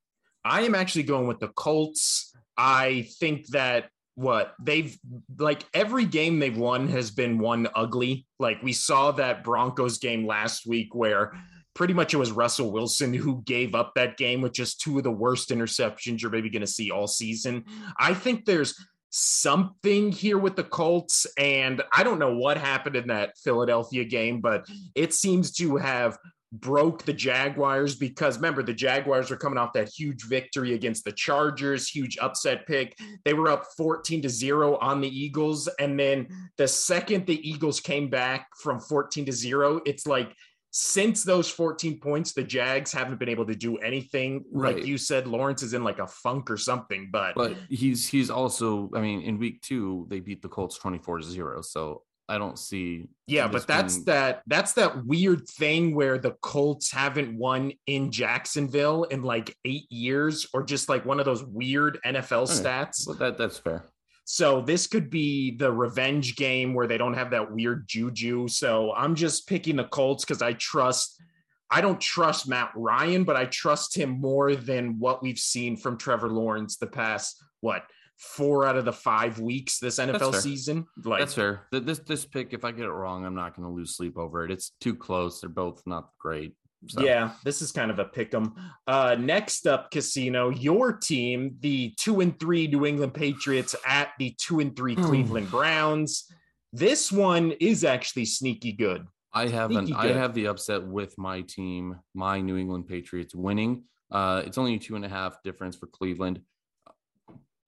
I 0.44 0.62
am 0.62 0.76
actually 0.76 1.04
going 1.04 1.28
with 1.28 1.40
the 1.40 1.50
Colts. 1.50 2.34
I 2.58 3.08
think 3.20 3.48
that 3.48 3.90
what 4.16 4.54
they've 4.62 4.98
like 5.38 5.66
every 5.74 6.06
game 6.06 6.40
they've 6.40 6.58
won 6.58 6.88
has 6.90 7.12
been 7.12 7.40
one 7.40 7.68
ugly. 7.76 8.26
Like 8.40 8.62
we 8.62 8.74
saw 8.74 9.12
that 9.14 9.44
Broncos 9.44 9.98
game 9.98 10.26
last 10.26 10.66
week 10.66 10.94
where 10.94 11.34
pretty 11.74 11.94
much 11.94 12.14
it 12.14 12.18
was 12.18 12.32
Russell 12.32 12.72
Wilson 12.72 13.14
who 13.14 13.42
gave 13.44 13.76
up 13.76 13.94
that 13.96 14.18
game 14.18 14.42
with 14.42 14.54
just 14.54 14.82
two 14.82 14.98
of 14.98 15.04
the 15.04 15.12
worst 15.12 15.50
interceptions 15.50 16.22
you're 16.22 16.32
maybe 16.32 16.50
going 16.50 16.62
to 16.62 16.68
see 16.68 16.92
all 16.92 17.08
season. 17.08 17.64
I 18.00 18.14
think 18.14 18.46
there's 18.46 18.76
something 19.12 20.12
here 20.12 20.38
with 20.38 20.56
the 20.56 20.64
Colts, 20.64 21.28
and 21.38 21.82
I 21.94 22.04
don't 22.04 22.20
know 22.20 22.36
what 22.36 22.58
happened 22.58 22.96
in 22.96 23.08
that 23.08 23.38
Philadelphia 23.44 24.06
game, 24.06 24.42
but 24.42 24.66
it 24.96 25.14
seems 25.14 25.52
to 25.54 25.78
have 25.78 26.18
broke 26.54 27.04
the 27.04 27.14
Jaguars 27.14 27.96
because 27.96 28.36
remember 28.36 28.62
the 28.62 28.74
Jaguars 28.74 29.30
were 29.30 29.38
coming 29.38 29.58
off 29.58 29.72
that 29.74 29.90
huge 29.90 30.24
victory 30.24 30.74
against 30.74 31.06
the 31.06 31.12
Chargers, 31.14 31.88
huge 31.88 32.18
upset 32.18 32.68
pick. 32.68 32.98
They 33.24 33.34
were 33.34 33.48
up 33.48 33.66
14 33.78 34.22
to 34.24 34.30
0 34.30 34.76
on 34.78 35.00
the 35.00 35.08
Eagles 35.08 35.70
and 35.80 35.98
then 35.98 36.28
the 36.58 36.68
second 36.68 37.26
the 37.26 37.50
Eagles 37.50 37.80
came 37.80 38.10
back 38.10 38.48
from 38.62 38.82
14 38.82 39.28
to 39.28 39.32
0, 39.32 39.82
it's 39.86 40.06
like 40.06 40.36
since 40.72 41.24
those 41.24 41.50
14 41.50 42.00
points, 42.00 42.32
the 42.32 42.44
Jags 42.44 42.94
haven't 42.94 43.20
been 43.20 43.30
able 43.30 43.46
to 43.46 43.56
do 43.56 43.78
anything. 43.78 44.46
Right. 44.52 44.76
Like 44.76 44.86
you 44.86 44.98
said, 44.98 45.28
Lawrence 45.28 45.64
is 45.64 45.74
in 45.74 45.84
like 45.84 46.00
a 46.00 46.08
funk 46.08 46.50
or 46.50 46.58
something, 46.58 47.10
but 47.12 47.36
but 47.36 47.56
he's 47.70 48.08
he's 48.08 48.30
also, 48.30 48.90
I 48.96 49.02
mean, 49.02 49.22
in 49.22 49.38
week 49.38 49.62
two, 49.62 50.08
they 50.10 50.22
beat 50.22 50.42
the 50.42 50.48
Colts 50.48 50.80
24-0. 50.80 51.66
So 51.66 52.04
I 52.30 52.38
don't 52.38 52.58
see 52.58 53.10
Yeah, 53.28 53.50
but 53.50 53.68
that's 53.68 53.96
being... 53.96 54.06
that 54.06 54.44
that's 54.48 54.72
that 54.74 55.06
weird 55.06 55.46
thing 55.50 55.94
where 55.94 56.18
the 56.18 56.32
Colts 56.42 56.90
haven't 56.90 57.38
won 57.38 57.74
in 57.88 58.10
Jacksonville 58.10 59.04
in 59.04 59.24
like 59.24 59.54
eight 59.66 59.92
years, 59.92 60.48
or 60.54 60.64
just 60.64 60.88
like 60.88 61.06
one 61.06 61.20
of 61.20 61.26
those 61.26 61.44
weird 61.44 62.00
NFL 62.06 62.44
okay. 62.44 62.54
stats. 62.54 63.06
Well, 63.06 63.18
that 63.18 63.38
that's 63.38 63.58
fair. 63.58 63.84
So 64.32 64.62
this 64.62 64.88
could 64.88 65.10
be 65.10 65.58
the 65.58 65.70
revenge 65.70 66.38
game 66.38 66.74
where 66.74 66.88
they 66.88 66.98
don't 66.98 67.16
have 67.16 67.32
that 67.32 67.52
weird 67.52 67.86
juju. 67.86 68.48
So 68.48 68.94
I'm 68.94 69.14
just 69.14 69.46
picking 69.46 69.76
the 69.76 69.84
Colts 69.84 70.24
because 70.24 70.42
I 70.42 70.54
trust. 70.54 71.22
I 71.70 71.82
don't 71.82 72.00
trust 72.00 72.48
Matt 72.48 72.72
Ryan, 72.74 73.26
but 73.26 73.36
I 73.36 73.44
trust 73.44 73.94
him 73.94 74.10
more 74.22 74.56
than 74.56 75.00
what 75.00 75.22
we've 75.22 75.38
seen 75.38 75.76
from 75.76 75.98
Trevor 75.98 76.30
Lawrence 76.30 76.78
the 76.78 76.88
past 76.88 77.44
what 77.60 77.84
four 78.16 78.66
out 78.66 78.78
of 78.78 78.86
the 78.86 78.94
five 78.94 79.38
weeks 79.40 79.80
this 79.80 80.00
NFL 80.00 80.36
season. 80.36 80.88
Like 81.04 81.20
that's 81.20 81.34
fair. 81.34 81.68
This 81.74 82.00
this 82.00 82.24
pick, 82.24 82.54
if 82.54 82.64
I 82.64 82.72
get 82.72 82.86
it 82.86 82.92
wrong, 82.92 83.26
I'm 83.26 83.36
not 83.36 83.54
going 83.58 83.68
to 83.68 83.76
lose 83.76 83.98
sleep 83.98 84.18
over 84.18 84.46
it. 84.46 84.52
It's 84.52 84.72
too 84.80 84.96
close. 84.96 85.42
They're 85.42 85.50
both 85.50 85.84
not 85.86 86.08
great. 86.18 86.56
So. 86.88 87.04
Yeah, 87.04 87.32
this 87.44 87.62
is 87.62 87.72
kind 87.72 87.92
of 87.92 88.00
a 88.00 88.06
pick 88.06 88.34
'em. 88.34 88.56
Uh, 88.88 89.16
next 89.20 89.68
up, 89.68 89.92
Casino, 89.92 90.50
your 90.50 90.94
team, 90.94 91.56
the 91.60 91.94
two 91.98 92.22
and 92.22 92.40
three 92.40 92.68
New 92.68 92.86
England 92.86 93.14
Patriots 93.14 93.76
at 93.86 94.14
the 94.18 94.36
two 94.40 94.60
and 94.60 94.76
three 94.76 94.96
hmm. 94.96 95.04
Cleveland 95.04 95.52
Browns. 95.52 96.32
This 96.74 97.12
one 97.12 97.52
is 97.60 97.84
actually 97.84 98.26
sneaky 98.26 98.72
good. 98.72 99.06
I 99.34 99.48
have 99.48 99.72
an, 99.72 99.94
I 99.94 100.08
have 100.08 100.34
the 100.34 100.48
upset 100.48 100.84
with 100.86 101.18
my 101.18 101.42
team, 101.42 102.00
my 102.14 102.42
New 102.42 102.58
England 102.58 102.88
Patriots 102.88 103.34
winning. 103.34 103.84
Uh, 104.12 104.44
it's 104.46 104.58
only 104.58 104.76
a 104.76 104.80
two 104.80 104.96
and 104.96 105.06
a 105.06 105.10
half 105.10 105.42
difference 105.44 105.76
for 105.76 105.88
Cleveland. 105.88 106.42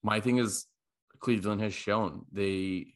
My 0.01 0.19
thing 0.19 0.37
is, 0.37 0.65
Cleveland 1.19 1.61
has 1.61 1.73
shown 1.73 2.25
they 2.31 2.87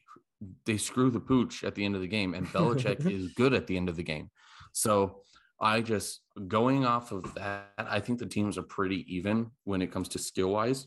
they 0.66 0.76
screw 0.76 1.10
the 1.10 1.20
pooch 1.20 1.64
at 1.64 1.74
the 1.74 1.84
end 1.84 1.94
of 1.94 2.02
the 2.02 2.08
game, 2.08 2.34
and 2.34 2.46
Belichick 2.48 3.06
is 3.10 3.32
good 3.32 3.54
at 3.54 3.66
the 3.66 3.76
end 3.76 3.88
of 3.88 3.96
the 3.96 4.02
game. 4.02 4.30
So 4.72 5.22
I 5.60 5.80
just 5.80 6.20
going 6.46 6.84
off 6.84 7.10
of 7.12 7.34
that, 7.34 7.72
I 7.76 8.00
think 8.00 8.18
the 8.18 8.26
teams 8.26 8.56
are 8.58 8.62
pretty 8.62 9.04
even 9.14 9.50
when 9.64 9.82
it 9.82 9.90
comes 9.90 10.08
to 10.10 10.18
skill 10.18 10.50
wise. 10.50 10.86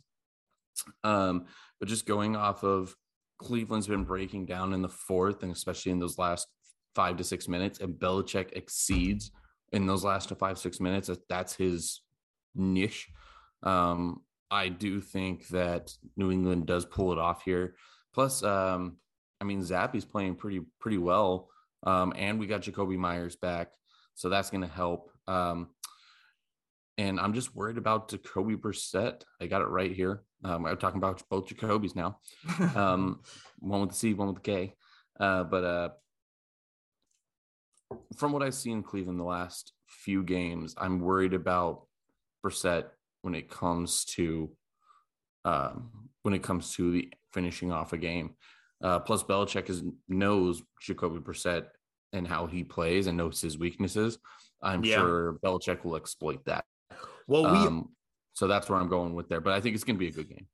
Um, 1.03 1.45
but 1.79 1.89
just 1.89 2.05
going 2.05 2.35
off 2.35 2.63
of 2.63 2.95
Cleveland's 3.37 3.87
been 3.87 4.03
breaking 4.03 4.45
down 4.45 4.73
in 4.73 4.81
the 4.81 4.89
fourth, 4.89 5.43
and 5.43 5.51
especially 5.51 5.91
in 5.91 5.99
those 5.99 6.17
last 6.17 6.47
five 6.95 7.17
to 7.17 7.23
six 7.23 7.47
minutes, 7.47 7.79
and 7.79 7.95
Belichick 7.95 8.53
exceeds 8.53 9.31
in 9.71 9.87
those 9.87 10.03
last 10.03 10.29
five 10.37 10.57
six 10.57 10.79
minutes. 10.79 11.09
That's 11.27 11.55
his 11.55 12.01
niche. 12.55 13.09
Um, 13.63 14.21
I 14.49 14.69
do 14.69 15.01
think 15.01 15.47
that 15.49 15.93
New 16.17 16.31
England 16.31 16.65
does 16.65 16.85
pull 16.85 17.11
it 17.13 17.17
off 17.17 17.43
here. 17.43 17.75
Plus, 18.13 18.43
um, 18.43 18.97
I 19.39 19.43
mean, 19.45 19.61
Zappe's 19.61 20.05
playing 20.05 20.35
pretty 20.35 20.61
pretty 20.79 20.97
well, 20.97 21.49
um, 21.83 22.13
and 22.15 22.39
we 22.39 22.47
got 22.47 22.61
Jakobi 22.61 22.97
Meyers 22.97 23.35
back, 23.35 23.71
so 24.15 24.29
that's 24.29 24.49
going 24.49 24.61
to 24.61 24.67
help. 24.67 25.11
Um, 25.27 25.69
and 26.97 27.19
I'm 27.19 27.33
just 27.33 27.55
worried 27.55 27.77
about 27.77 28.09
Jacoby 28.09 28.55
Brissett. 28.55 29.23
I 29.39 29.47
got 29.47 29.61
it 29.61 29.67
right 29.67 29.91
here. 29.91 30.23
Um, 30.43 30.65
I'm 30.65 30.77
talking 30.77 30.97
about 30.97 31.23
both 31.29 31.47
Jacobys 31.47 31.95
now. 31.95 32.19
Um, 32.75 33.21
one 33.59 33.81
with 33.81 33.89
the 33.89 33.95
C, 33.95 34.13
one 34.13 34.27
with 34.27 34.37
the 34.37 34.41
K. 34.41 34.73
Uh, 35.19 35.43
but 35.43 35.63
uh, 35.63 35.89
from 38.17 38.31
what 38.31 38.43
I've 38.43 38.55
seen 38.55 38.77
in 38.77 38.83
Cleveland 38.83 39.19
the 39.19 39.23
last 39.23 39.73
few 39.87 40.23
games, 40.23 40.75
I'm 40.77 40.99
worried 40.99 41.33
about 41.33 41.87
Brissett 42.45 42.85
when 43.21 43.35
it 43.35 43.49
comes 43.49 44.05
to 44.05 44.49
um, 45.45 45.89
when 46.23 46.33
it 46.33 46.43
comes 46.43 46.73
to 46.75 46.91
the 46.91 47.13
finishing 47.33 47.71
off 47.71 47.93
a 47.93 47.97
game. 47.97 48.35
Uh, 48.83 48.99
plus, 48.99 49.23
Belichick 49.23 49.69
is, 49.69 49.83
knows 50.07 50.61
Jacoby 50.81 51.19
Brissett 51.19 51.65
and 52.13 52.27
how 52.27 52.45
he 52.47 52.63
plays 52.63 53.07
and 53.07 53.17
knows 53.17 53.41
his 53.41 53.57
weaknesses. 53.57 54.17
I'm 54.61 54.83
yeah. 54.83 54.95
sure 54.95 55.39
Belichick 55.43 55.83
will 55.83 55.95
exploit 55.95 56.45
that. 56.45 56.65
Well, 57.27 57.43
we 57.43 57.67
um, 57.67 57.89
so 58.33 58.47
that's 58.47 58.69
where 58.69 58.79
I'm 58.79 58.89
going 58.89 59.13
with 59.13 59.29
there. 59.29 59.41
But 59.41 59.53
I 59.53 59.61
think 59.61 59.75
it's 59.75 59.83
going 59.83 59.95
to 59.95 59.99
be 59.99 60.07
a 60.07 60.11
good 60.11 60.29
game. 60.29 60.47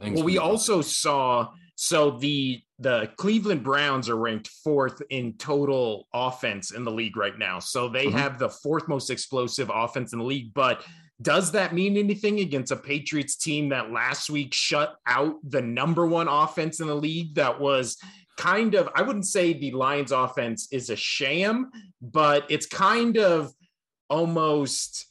Well, 0.00 0.24
we 0.24 0.38
also 0.38 0.80
saw 0.80 1.50
so 1.74 2.12
the 2.12 2.62
the 2.78 3.10
Cleveland 3.16 3.62
Browns 3.62 4.08
are 4.08 4.16
ranked 4.16 4.48
fourth 4.48 5.02
in 5.10 5.34
total 5.34 6.06
offense 6.14 6.72
in 6.72 6.84
the 6.84 6.90
league 6.90 7.16
right 7.16 7.38
now. 7.38 7.58
So 7.58 7.88
they 7.88 8.06
mm-hmm. 8.06 8.16
have 8.16 8.38
the 8.38 8.48
fourth 8.48 8.88
most 8.88 9.10
explosive 9.10 9.70
offense 9.72 10.12
in 10.12 10.18
the 10.18 10.24
league. 10.24 10.54
But 10.54 10.82
does 11.20 11.52
that 11.52 11.74
mean 11.74 11.98
anything 11.98 12.40
against 12.40 12.72
a 12.72 12.76
Patriots 12.76 13.36
team 13.36 13.68
that 13.70 13.92
last 13.92 14.30
week 14.30 14.54
shut 14.54 14.96
out 15.06 15.36
the 15.42 15.60
number 15.60 16.06
one 16.06 16.28
offense 16.28 16.80
in 16.80 16.86
the 16.86 16.94
league? 16.94 17.34
That 17.34 17.60
was 17.60 17.98
kind 18.40 18.74
of 18.74 18.88
I 18.94 19.02
wouldn't 19.02 19.26
say 19.26 19.52
the 19.52 19.72
Lions 19.72 20.12
offense 20.12 20.68
is 20.72 20.88
a 20.88 20.96
sham, 20.96 21.70
but 22.00 22.46
it's 22.48 22.66
kind 22.66 23.18
of 23.18 23.52
almost 24.08 25.06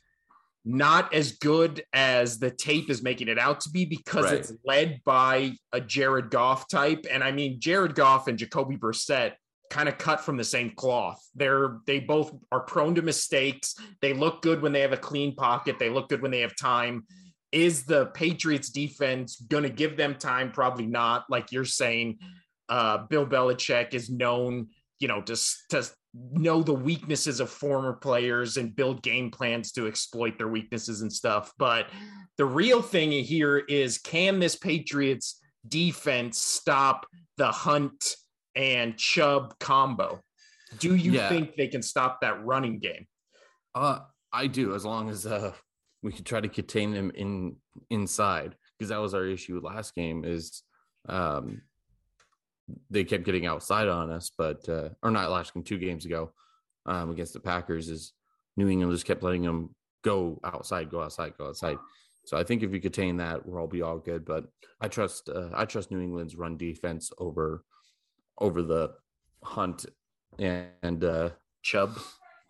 not 0.66 1.14
as 1.14 1.34
good 1.34 1.84
as 1.94 2.40
the 2.40 2.50
tape 2.50 2.90
is 2.90 3.04
making 3.04 3.28
it 3.28 3.40
out 3.40 3.62
to 3.62 3.70
be 3.70 3.86
because 3.86 4.26
right. 4.26 4.34
it's 4.34 4.52
led 4.66 5.02
by 5.06 5.54
a 5.72 5.80
Jared 5.80 6.32
Goff 6.32 6.68
type. 6.68 7.06
And 7.10 7.24
I 7.24 7.32
mean, 7.32 7.60
Jared 7.60 7.96
Goff 7.96 8.28
and 8.28 8.38
Jacoby 8.38 8.78
Brissett 8.78 9.34
kind 9.70 9.88
of 9.88 10.00
cut 10.00 10.22
from 10.22 10.36
the 10.36 10.44
same 10.44 10.72
cloth. 10.72 11.24
They're 11.36 11.78
they 11.86 12.00
both 12.00 12.34
are 12.52 12.62
prone 12.62 12.96
to 12.96 13.04
mistakes. 13.04 13.76
They 14.02 14.14
look 14.14 14.42
good 14.42 14.62
when 14.62 14.72
they 14.72 14.82
have 14.82 14.94
a 14.94 14.98
clean 14.98 15.36
pocket. 15.36 15.78
They 15.78 15.92
look 15.92 16.10
good 16.10 16.24
when 16.24 16.32
they 16.32 16.42
have 16.42 16.56
time. 16.56 17.06
Is 17.52 17.84
the 17.84 18.08
Patriots 18.08 18.70
defense 18.70 19.36
going 19.38 19.64
to 19.64 19.70
give 19.70 19.98
them 19.98 20.16
time? 20.16 20.52
Probably 20.52 20.88
not. 20.88 21.26
Like 21.30 21.52
you're 21.52 21.66
saying, 21.66 22.20
uh, 22.70 23.00
Bill 23.10 23.26
Belichick 23.26 23.94
is 23.94 24.10
known, 24.10 24.68
you 25.00 25.08
know, 25.08 25.22
to, 25.22 25.36
to 25.70 25.90
know 26.14 26.64
the 26.64 26.74
weaknesses 26.74 27.40
of 27.40 27.50
former 27.50 27.94
players 27.94 28.58
and 28.58 28.76
build 28.76 29.02
game 29.02 29.30
plans 29.32 29.72
to 29.74 29.88
exploit 29.88 30.38
their 30.38 30.48
weaknesses 30.48 31.02
and 31.02 31.12
stuff. 31.12 31.52
But 31.58 31.88
the 32.38 32.46
real 32.46 32.82
thing 32.82 33.12
here 33.12 33.58
is 33.58 33.98
can 33.98 34.40
this 34.40 34.56
Patriots 34.56 35.42
defense 35.68 36.40
stop 36.40 37.06
the 37.38 37.52
Hunt 37.52 38.16
and 38.56 38.98
Chubb 38.98 39.58
combo? 39.60 40.22
Do 40.80 40.96
you 40.96 41.14
yeah. 41.14 41.30
think 41.30 41.56
they 41.56 41.68
can 41.68 41.82
stop 41.82 42.22
that 42.22 42.46
running 42.46 42.80
game? 42.80 43.06
Uh, 43.74 44.00
I 44.32 44.48
do, 44.48 44.76
as 44.76 44.86
long 44.86 45.10
as 45.10 45.26
uh, 45.26 45.54
we 46.04 46.12
can 46.12 46.24
try 46.24 46.42
to 46.42 46.50
contain 46.50 46.92
them 46.92 47.12
in 47.16 47.56
inside, 47.90 48.56
because 48.78 48.90
that 48.90 49.02
was 49.02 49.14
our 49.14 49.26
issue 49.26 49.60
last 49.64 49.96
game. 49.96 50.24
Is 50.26 50.64
um, 51.08 51.62
they 52.90 53.04
kept 53.04 53.24
getting 53.24 53.46
outside 53.46 53.88
on 53.88 54.12
us, 54.12 54.32
but 54.38 54.68
uh, 54.70 54.90
or 55.04 55.12
not 55.12 55.32
last 55.32 55.54
game, 55.54 55.64
two 55.64 55.78
games 55.78 56.06
ago 56.06 56.32
um, 56.86 57.12
against 57.12 57.34
the 57.34 57.40
Packers 57.40 57.90
is 57.90 58.14
New 58.58 58.68
England 58.68 58.92
just 58.92 59.06
kept 59.06 59.24
letting 59.24 59.44
them 59.44 59.76
go 60.04 60.40
outside, 60.44 60.90
go 60.90 61.02
outside, 61.02 61.34
go 61.38 61.48
outside. 61.48 61.78
So 62.26 62.38
I 62.38 62.44
think 62.44 62.62
if 62.64 62.72
we 62.72 62.80
contain 62.80 63.18
that, 63.18 63.46
we'll 63.46 63.60
all 63.60 63.68
be 63.68 63.82
all 63.82 63.98
good. 63.98 64.26
But 64.26 64.46
I 64.82 64.88
trust 64.88 65.30
uh, 65.30 65.50
I 65.54 65.66
trust 65.66 65.92
New 65.92 66.02
England's 66.02 66.36
run 66.36 66.58
defense 66.58 67.12
over 67.18 67.64
over 68.40 68.62
the 68.62 68.94
Hunt 69.44 69.86
and 70.38 71.04
uh, 71.04 71.30
Chubb. 71.62 71.98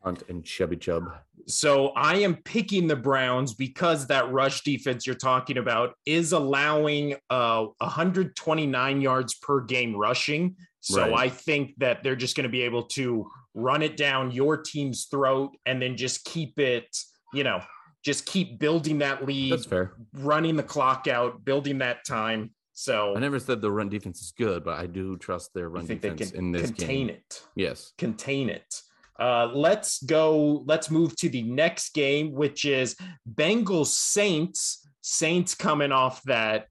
Hunt 0.01 0.23
and 0.29 0.43
Chubby 0.43 0.77
Chubb. 0.77 1.11
So 1.47 1.89
I 1.89 2.17
am 2.17 2.35
picking 2.35 2.87
the 2.87 2.95
Browns 2.95 3.53
because 3.53 4.07
that 4.07 4.31
rush 4.31 4.61
defense 4.61 5.05
you're 5.05 5.15
talking 5.15 5.57
about 5.57 5.95
is 6.05 6.31
allowing 6.31 7.15
uh, 7.29 7.65
129 7.79 9.01
yards 9.01 9.33
per 9.35 9.61
game 9.61 9.95
rushing. 9.95 10.55
So 10.81 11.01
right. 11.01 11.13
I 11.13 11.29
think 11.29 11.73
that 11.77 12.03
they're 12.03 12.15
just 12.15 12.35
going 12.35 12.43
to 12.43 12.49
be 12.49 12.61
able 12.61 12.83
to 12.83 13.29
run 13.53 13.81
it 13.81 13.97
down 13.97 14.31
your 14.31 14.57
team's 14.57 15.05
throat 15.05 15.51
and 15.65 15.81
then 15.81 15.97
just 15.97 16.23
keep 16.23 16.59
it, 16.59 16.87
you 17.33 17.43
know, 17.43 17.61
just 18.03 18.25
keep 18.25 18.59
building 18.59 18.99
that 18.99 19.25
lead. 19.25 19.51
That's 19.51 19.65
fair. 19.65 19.93
Running 20.13 20.55
the 20.55 20.63
clock 20.63 21.07
out, 21.07 21.43
building 21.43 21.79
that 21.79 22.05
time. 22.05 22.51
So 22.73 23.13
I 23.13 23.19
never 23.19 23.39
said 23.39 23.59
the 23.59 23.71
run 23.71 23.89
defense 23.89 24.21
is 24.21 24.31
good, 24.31 24.63
but 24.63 24.79
I 24.79 24.85
do 24.85 25.17
trust 25.17 25.53
their 25.53 25.67
run 25.67 25.85
defense 25.85 26.31
in 26.31 26.53
this 26.53 26.67
contain 26.67 26.87
game. 26.87 27.07
Contain 27.07 27.09
it. 27.09 27.43
Yes, 27.55 27.91
contain 27.97 28.49
it. 28.49 28.81
Uh, 29.19 29.51
let's 29.53 30.01
go. 30.03 30.63
Let's 30.65 30.89
move 30.89 31.15
to 31.17 31.29
the 31.29 31.43
next 31.43 31.93
game, 31.93 32.31
which 32.31 32.65
is 32.65 32.95
Bengals 33.31 33.87
Saints. 33.87 34.87
Saints 35.01 35.55
coming 35.55 35.91
off 35.91 36.23
that 36.23 36.67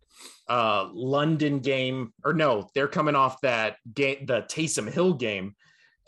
uh, 0.49 0.89
London 0.93 1.59
game, 1.61 2.13
or 2.25 2.33
no, 2.33 2.69
they're 2.75 2.89
coming 2.89 3.15
off 3.15 3.41
that 3.43 3.77
game, 3.95 4.25
the 4.27 4.43
Taysom 4.43 4.91
Hill 4.91 5.13
game, 5.15 5.55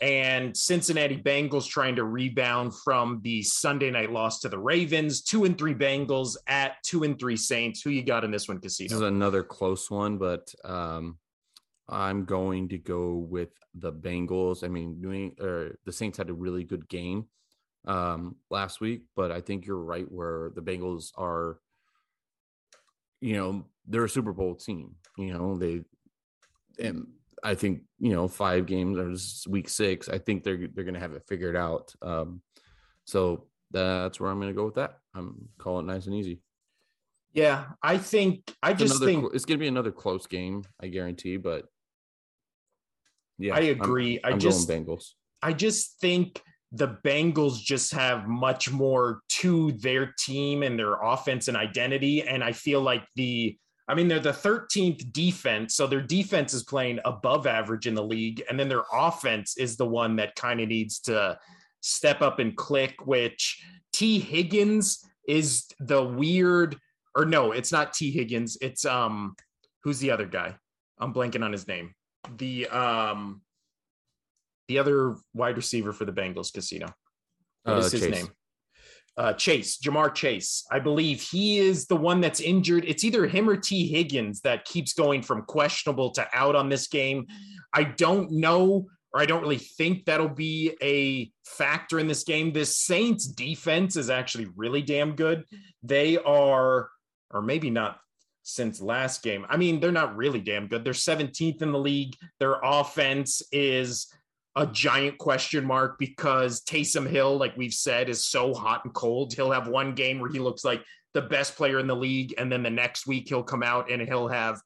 and 0.01 0.57
Cincinnati 0.57 1.17
Bengals 1.17 1.67
trying 1.67 1.95
to 1.97 2.03
rebound 2.03 2.73
from 2.75 3.21
the 3.23 3.43
Sunday 3.43 3.91
night 3.91 4.11
loss 4.11 4.39
to 4.39 4.49
the 4.49 4.57
Ravens. 4.57 5.21
Two 5.21 5.45
and 5.45 5.57
three 5.57 5.75
Bengals 5.75 6.37
at 6.47 6.81
two 6.83 7.03
and 7.03 7.19
three 7.19 7.37
Saints. 7.37 7.81
Who 7.83 7.91
you 7.91 8.03
got 8.03 8.23
in 8.23 8.31
this 8.31 8.47
one, 8.47 8.59
Casino? 8.59 8.89
This 8.89 8.95
is 8.95 9.01
another 9.01 9.43
close 9.43 9.91
one, 9.91 10.17
but 10.17 10.51
um, 10.63 11.17
I'm 11.91 12.25
going 12.25 12.69
to 12.69 12.77
go 12.77 13.15
with 13.15 13.49
the 13.75 13.91
Bengals. 13.91 14.63
I 14.63 14.69
mean, 14.69 15.01
doing 15.01 15.35
or 15.39 15.77
the 15.85 15.91
Saints 15.91 16.17
had 16.17 16.29
a 16.29 16.33
really 16.33 16.63
good 16.63 16.87
game 16.87 17.25
um, 17.85 18.37
last 18.49 18.79
week, 18.79 19.03
but 19.15 19.31
I 19.31 19.41
think 19.41 19.65
you're 19.65 19.77
right 19.77 20.09
where 20.09 20.51
the 20.55 20.61
Bengals 20.61 21.11
are. 21.17 21.59
You 23.19 23.35
know, 23.35 23.65
they're 23.87 24.05
a 24.05 24.09
Super 24.09 24.33
Bowl 24.33 24.55
team. 24.55 24.95
You 25.17 25.33
know, 25.33 25.57
they 25.57 25.81
and 26.79 27.07
I 27.43 27.55
think 27.55 27.81
you 27.99 28.13
know 28.13 28.27
five 28.27 28.65
games 28.65 28.97
or 28.97 29.51
week 29.51 29.69
six. 29.69 30.09
I 30.09 30.17
think 30.17 30.43
they're 30.43 30.67
they're 30.73 30.85
going 30.85 30.93
to 30.93 30.99
have 30.99 31.13
it 31.13 31.23
figured 31.27 31.55
out. 31.55 31.93
Um, 32.01 32.41
so 33.05 33.47
that's 33.71 34.19
where 34.19 34.29
I'm 34.29 34.39
going 34.39 34.49
to 34.49 34.55
go 34.55 34.65
with 34.65 34.75
that. 34.75 34.99
I'm 35.13 35.49
calling 35.57 35.89
it 35.89 35.93
nice 35.93 36.05
and 36.05 36.15
easy. 36.15 36.39
Yeah, 37.33 37.65
I 37.81 37.97
think 37.97 38.53
I 38.61 38.73
just 38.73 38.95
another, 38.95 39.05
think 39.05 39.33
it's 39.33 39.45
going 39.45 39.57
to 39.57 39.63
be 39.63 39.67
another 39.67 39.91
close 39.91 40.27
game. 40.27 40.63
I 40.81 40.87
guarantee, 40.87 41.37
but 41.37 41.65
yeah, 43.41 43.55
I 43.55 43.59
agree. 43.61 44.19
I'm, 44.23 44.33
I'm 44.33 44.35
I 44.35 44.37
just 44.37 44.69
Bengals. 44.69 45.11
I 45.41 45.53
just 45.53 45.99
think 45.99 46.41
the 46.71 46.97
Bengals 47.03 47.61
just 47.61 47.91
have 47.93 48.27
much 48.27 48.71
more 48.71 49.21
to 49.27 49.73
their 49.73 50.13
team 50.17 50.63
and 50.63 50.79
their 50.79 50.93
offense 51.01 51.47
and 51.47 51.57
identity. 51.57 52.23
And 52.23 52.43
I 52.43 52.53
feel 52.53 52.81
like 52.81 53.03
the 53.15 53.57
I 53.87 53.93
mean, 53.93 54.07
they're 54.07 54.19
the 54.19 54.31
13th 54.31 55.11
defense. 55.11 55.75
So 55.75 55.85
their 55.85 56.01
defense 56.01 56.53
is 56.53 56.63
playing 56.63 56.99
above 57.03 57.45
average 57.45 57.87
in 57.87 57.93
the 57.93 58.03
league. 58.03 58.41
And 58.49 58.57
then 58.57 58.69
their 58.69 58.83
offense 58.93 59.57
is 59.57 59.75
the 59.75 59.87
one 59.87 60.15
that 60.15 60.35
kind 60.35 60.61
of 60.61 60.69
needs 60.69 60.99
to 61.01 61.37
step 61.81 62.21
up 62.21 62.39
and 62.39 62.55
click, 62.55 63.05
which 63.05 63.61
Tee 63.91 64.19
Higgins 64.19 65.03
is 65.27 65.65
the 65.79 66.01
weird, 66.01 66.77
or 67.15 67.25
no, 67.25 67.51
it's 67.51 67.73
not 67.73 67.91
Tee 67.93 68.11
Higgins. 68.11 68.57
It's, 68.61 68.85
um, 68.85 69.35
who's 69.83 69.99
the 69.99 70.11
other 70.11 70.27
guy? 70.27 70.55
I'm 70.97 71.13
blanking 71.13 71.43
on 71.43 71.51
his 71.51 71.67
name 71.67 71.93
the 72.37 72.67
um 72.67 73.41
the 74.67 74.79
other 74.79 75.15
wide 75.33 75.57
receiver 75.57 75.91
for 75.91 76.05
the 76.05 76.13
Bengals 76.13 76.53
casino. 76.53 76.87
What 77.63 77.75
uh, 77.75 77.79
is 77.79 77.91
his 77.91 78.01
Chase. 78.01 78.11
name? 78.11 78.27
Uh, 79.17 79.33
Chase, 79.33 79.77
Ja'Marr 79.77 80.15
Chase. 80.15 80.65
I 80.71 80.79
believe 80.79 81.21
he 81.21 81.59
is 81.59 81.85
the 81.85 81.97
one 81.97 82.21
that's 82.21 82.39
injured. 82.39 82.85
It's 82.87 83.03
either 83.03 83.27
him 83.27 83.49
or 83.49 83.57
Tee 83.57 83.87
Higgins 83.87 84.39
that 84.41 84.63
keeps 84.63 84.93
going 84.93 85.21
from 85.21 85.41
questionable 85.43 86.11
to 86.11 86.25
out 86.33 86.55
on 86.55 86.69
this 86.69 86.87
game. 86.87 87.27
I 87.73 87.83
don't 87.83 88.31
know, 88.31 88.87
or 89.13 89.21
I 89.21 89.25
don't 89.25 89.41
really 89.41 89.57
think 89.57 90.05
that'll 90.05 90.29
be 90.29 90.77
a 90.81 91.29
factor 91.45 91.99
in 91.99 92.07
this 92.07 92.23
game. 92.23 92.53
This 92.53 92.77
Saints 92.77 93.27
defense 93.27 93.97
is 93.97 94.09
actually 94.09 94.47
really 94.55 94.81
damn 94.81 95.15
good. 95.15 95.43
They 95.83 96.17
are, 96.17 96.89
or 97.31 97.41
maybe 97.41 97.69
not 97.69 97.99
since 98.43 98.81
last 98.81 99.23
game. 99.23 99.45
I 99.49 99.57
mean, 99.57 99.79
they're 99.79 99.91
not 99.91 100.15
really 100.15 100.41
damn 100.41 100.67
good. 100.67 100.83
They're 100.83 100.93
17th 100.93 101.61
in 101.61 101.71
the 101.71 101.79
league. 101.79 102.15
Their 102.39 102.55
offense 102.63 103.41
is 103.51 104.13
a 104.55 104.67
giant 104.67 105.17
question 105.17 105.65
mark 105.65 105.97
because 105.97 106.61
Taysom 106.63 107.07
Hill, 107.07 107.37
like 107.37 107.55
we've 107.55 107.73
said, 107.73 108.09
is 108.09 108.25
so 108.25 108.53
hot 108.53 108.83
and 108.83 108.93
cold. 108.93 109.33
He'll 109.33 109.51
have 109.51 109.67
one 109.67 109.93
game 109.93 110.19
where 110.19 110.29
he 110.29 110.39
looks 110.39 110.65
like 110.65 110.83
the 111.13 111.21
best 111.21 111.55
player 111.55 111.79
in 111.79 111.87
the 111.87 111.95
league, 111.95 112.33
and 112.37 112.51
then 112.51 112.63
the 112.63 112.69
next 112.69 113.07
week 113.07 113.27
he'll 113.29 113.43
come 113.43 113.63
out 113.63 113.91
and 113.91 114.01
he'll 114.01 114.27
have 114.27 114.61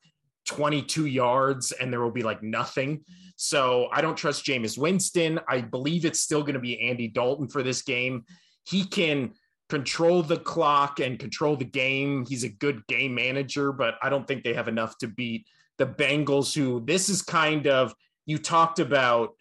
22 0.46 1.08
yards 1.08 1.72
and 1.72 1.92
there 1.92 2.02
will 2.02 2.12
be 2.12 2.24
like 2.24 2.44
nothing. 2.44 3.04
So 3.36 3.90
I 3.92 4.02
don't 4.02 4.16
trust 4.16 4.46
Jameis 4.46 4.78
Winston. 4.78 5.40
I 5.48 5.62
believe 5.62 6.06
it's 6.06 6.22
still 6.22 6.42
going 6.42 6.54
to 6.54 6.60
be 6.60 6.80
Andy 6.80 7.08
Dalton 7.08 7.48
for 7.48 7.64
this 7.64 7.82
game. 7.82 8.26
He 8.64 8.86
can 8.86 9.34
control 9.70 10.22
the 10.22 10.38
clock 10.38 11.00
and 11.00 11.20
control 11.20 11.56
the 11.56 11.66
game. 11.66 12.26
He's 12.28 12.44
a 12.44 12.50
good 12.50 12.86
game 12.88 13.16
manager, 13.16 13.72
but 13.72 13.96
I 14.02 14.10
don't 14.10 14.28
think 14.28 14.44
they 14.44 14.54
have 14.54 14.68
enough 14.68 14.98
to 15.00 15.08
beat 15.08 15.48
the 15.78 15.86
Bengals, 15.86 16.54
who 16.54 16.84
this 16.86 17.10
is 17.10 17.22
kind 17.22 17.68
of, 17.68 17.94
you 18.26 18.38
talked 18.38 18.80
about, 18.80 19.32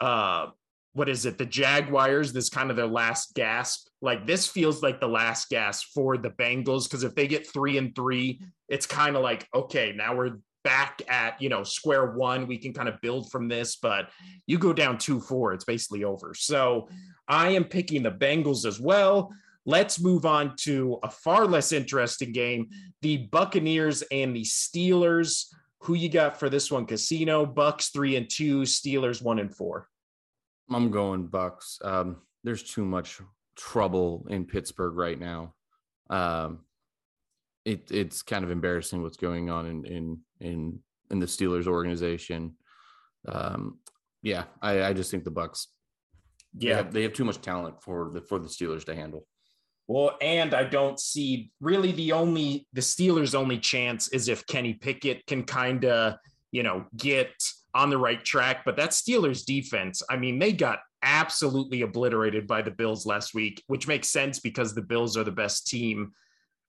uh, 0.00 0.48
what 0.94 1.08
is 1.08 1.24
it, 1.24 1.38
the 1.38 1.46
Jaguars, 1.46 2.32
this 2.32 2.50
kind 2.50 2.70
of 2.70 2.76
their 2.76 2.86
last 2.86 3.34
gasp. 3.34 3.88
Like 4.02 4.26
this 4.26 4.46
feels 4.46 4.82
like 4.82 5.00
the 5.00 5.08
last 5.08 5.48
gasp 5.48 5.88
for 5.94 6.18
the 6.18 6.30
Bengals 6.30 6.84
because 6.84 7.02
if 7.02 7.14
they 7.14 7.26
get 7.26 7.50
three 7.50 7.78
and 7.78 7.94
three, 7.94 8.40
it's 8.68 8.86
kind 8.86 9.16
of 9.16 9.22
like, 9.22 9.48
okay, 9.54 9.92
now 9.96 10.14
we're 10.14 10.38
back 10.64 11.02
at 11.08 11.40
you 11.42 11.48
know 11.48 11.64
square 11.64 12.12
one 12.12 12.46
we 12.46 12.56
can 12.56 12.72
kind 12.72 12.88
of 12.88 13.00
build 13.00 13.30
from 13.32 13.48
this 13.48 13.76
but 13.76 14.10
you 14.46 14.58
go 14.58 14.72
down 14.72 14.96
2-4 14.96 15.54
it's 15.54 15.64
basically 15.64 16.04
over 16.04 16.34
so 16.34 16.88
i 17.26 17.48
am 17.48 17.64
picking 17.64 18.02
the 18.02 18.10
bengals 18.10 18.64
as 18.64 18.78
well 18.78 19.32
let's 19.64 20.00
move 20.00 20.26
on 20.26 20.54
to 20.56 20.98
a 21.02 21.10
far 21.10 21.46
less 21.46 21.72
interesting 21.72 22.32
game 22.32 22.68
the 23.02 23.18
buccaneers 23.28 24.02
and 24.10 24.34
the 24.34 24.42
steelers 24.42 25.46
who 25.80 25.94
you 25.94 26.08
got 26.08 26.38
for 26.38 26.48
this 26.48 26.70
one 26.70 26.86
casino 26.86 27.46
bucks 27.46 27.88
three 27.88 28.16
and 28.16 28.28
two 28.28 28.62
steelers 28.62 29.22
one 29.22 29.38
and 29.38 29.54
four 29.54 29.88
i'm 30.70 30.90
going 30.90 31.26
bucks 31.26 31.78
um, 31.84 32.16
there's 32.44 32.62
too 32.62 32.84
much 32.84 33.20
trouble 33.56 34.26
in 34.30 34.44
pittsburgh 34.44 34.96
right 34.96 35.18
now 35.18 35.54
um, 36.10 36.60
it, 37.64 37.90
it's 37.90 38.22
kind 38.22 38.44
of 38.44 38.50
embarrassing 38.50 39.02
what's 39.02 39.16
going 39.16 39.50
on 39.50 39.66
in 39.66 39.84
in 39.84 40.18
in 40.40 40.78
in 41.10 41.18
the 41.18 41.26
Steelers 41.26 41.66
organization. 41.66 42.54
Um, 43.28 43.78
yeah, 44.22 44.44
I, 44.60 44.84
I 44.84 44.92
just 44.92 45.10
think 45.10 45.24
the 45.24 45.30
Bucks. 45.30 45.68
Yeah, 46.58 46.74
they 46.74 46.76
have, 46.76 46.92
they 46.92 47.02
have 47.02 47.12
too 47.12 47.24
much 47.24 47.40
talent 47.40 47.82
for 47.82 48.10
the 48.12 48.20
for 48.20 48.38
the 48.38 48.48
Steelers 48.48 48.84
to 48.84 48.94
handle. 48.94 49.26
Well, 49.92 50.16
and 50.22 50.54
I 50.54 50.64
don't 50.64 50.98
see 50.98 51.50
really 51.60 51.92
the 51.92 52.12
only 52.12 52.66
the 52.72 52.80
Steelers' 52.80 53.34
only 53.34 53.58
chance 53.58 54.08
is 54.08 54.28
if 54.28 54.46
Kenny 54.46 54.72
Pickett 54.72 55.26
can 55.26 55.44
kind 55.44 55.84
of 55.84 56.14
you 56.50 56.62
know 56.62 56.86
get 56.96 57.30
on 57.74 57.90
the 57.90 57.98
right 57.98 58.24
track. 58.24 58.64
But 58.64 58.76
that 58.76 58.90
Steelers 58.90 59.44
defense, 59.44 60.02
I 60.08 60.16
mean, 60.16 60.38
they 60.38 60.52
got 60.52 60.78
absolutely 61.02 61.82
obliterated 61.82 62.46
by 62.46 62.62
the 62.62 62.70
Bills 62.70 63.04
last 63.04 63.34
week, 63.34 63.62
which 63.66 63.86
makes 63.86 64.08
sense 64.08 64.38
because 64.38 64.74
the 64.74 64.80
Bills 64.80 65.16
are 65.18 65.24
the 65.24 65.30
best 65.30 65.66
team 65.66 66.12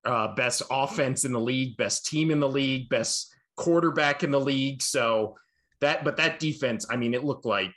uh, 0.05 0.35
best 0.35 0.61
offense 0.69 1.23
in 1.23 1.31
the 1.31 1.39
league, 1.39 1.77
best 1.77 2.05
team 2.05 2.29
in 2.29 2.41
the 2.41 2.49
league, 2.49 2.89
best 2.89 3.33
quarterback 3.55 4.23
in 4.23 4.31
the 4.31 4.39
league. 4.39 4.81
So 4.81 5.37
that, 5.79 6.03
but 6.03 6.17
that 6.17 6.39
defense, 6.39 6.85
I 6.89 6.97
mean, 6.97 7.13
it 7.13 7.23
looked 7.23 7.45
like 7.45 7.73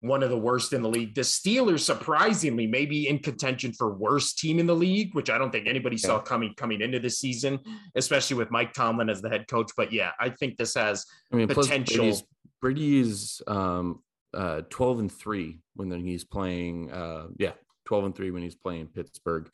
one 0.00 0.22
of 0.22 0.30
the 0.30 0.38
worst 0.38 0.72
in 0.72 0.82
the 0.82 0.88
league. 0.88 1.14
The 1.14 1.22
Steelers, 1.22 1.80
surprisingly, 1.80 2.66
maybe 2.66 3.08
in 3.08 3.18
contention 3.18 3.72
for 3.72 3.92
worst 3.92 4.38
team 4.38 4.58
in 4.58 4.66
the 4.66 4.74
league, 4.74 5.14
which 5.14 5.28
I 5.28 5.38
don't 5.38 5.50
think 5.50 5.66
anybody 5.66 5.96
yeah. 5.96 6.06
saw 6.06 6.18
coming 6.20 6.54
coming 6.56 6.80
into 6.80 7.00
the 7.00 7.10
season, 7.10 7.58
especially 7.94 8.36
with 8.36 8.50
Mike 8.50 8.72
Tomlin 8.72 9.10
as 9.10 9.20
the 9.20 9.28
head 9.28 9.48
coach. 9.48 9.72
But 9.76 9.92
yeah, 9.92 10.12
I 10.20 10.30
think 10.30 10.56
this 10.56 10.74
has 10.74 11.04
I 11.32 11.36
mean, 11.36 11.48
potential. 11.48 12.16
Brady's, 12.60 13.40
um, 13.46 14.02
uh, 14.34 14.62
twelve 14.68 14.98
and 14.98 15.10
three 15.10 15.60
when 15.74 15.90
he's 16.04 16.24
playing. 16.24 16.92
Uh, 16.92 17.28
yeah, 17.36 17.52
twelve 17.84 18.04
and 18.04 18.14
three 18.14 18.30
when 18.30 18.42
he's 18.42 18.56
playing 18.56 18.88
Pittsburgh. 18.88 19.50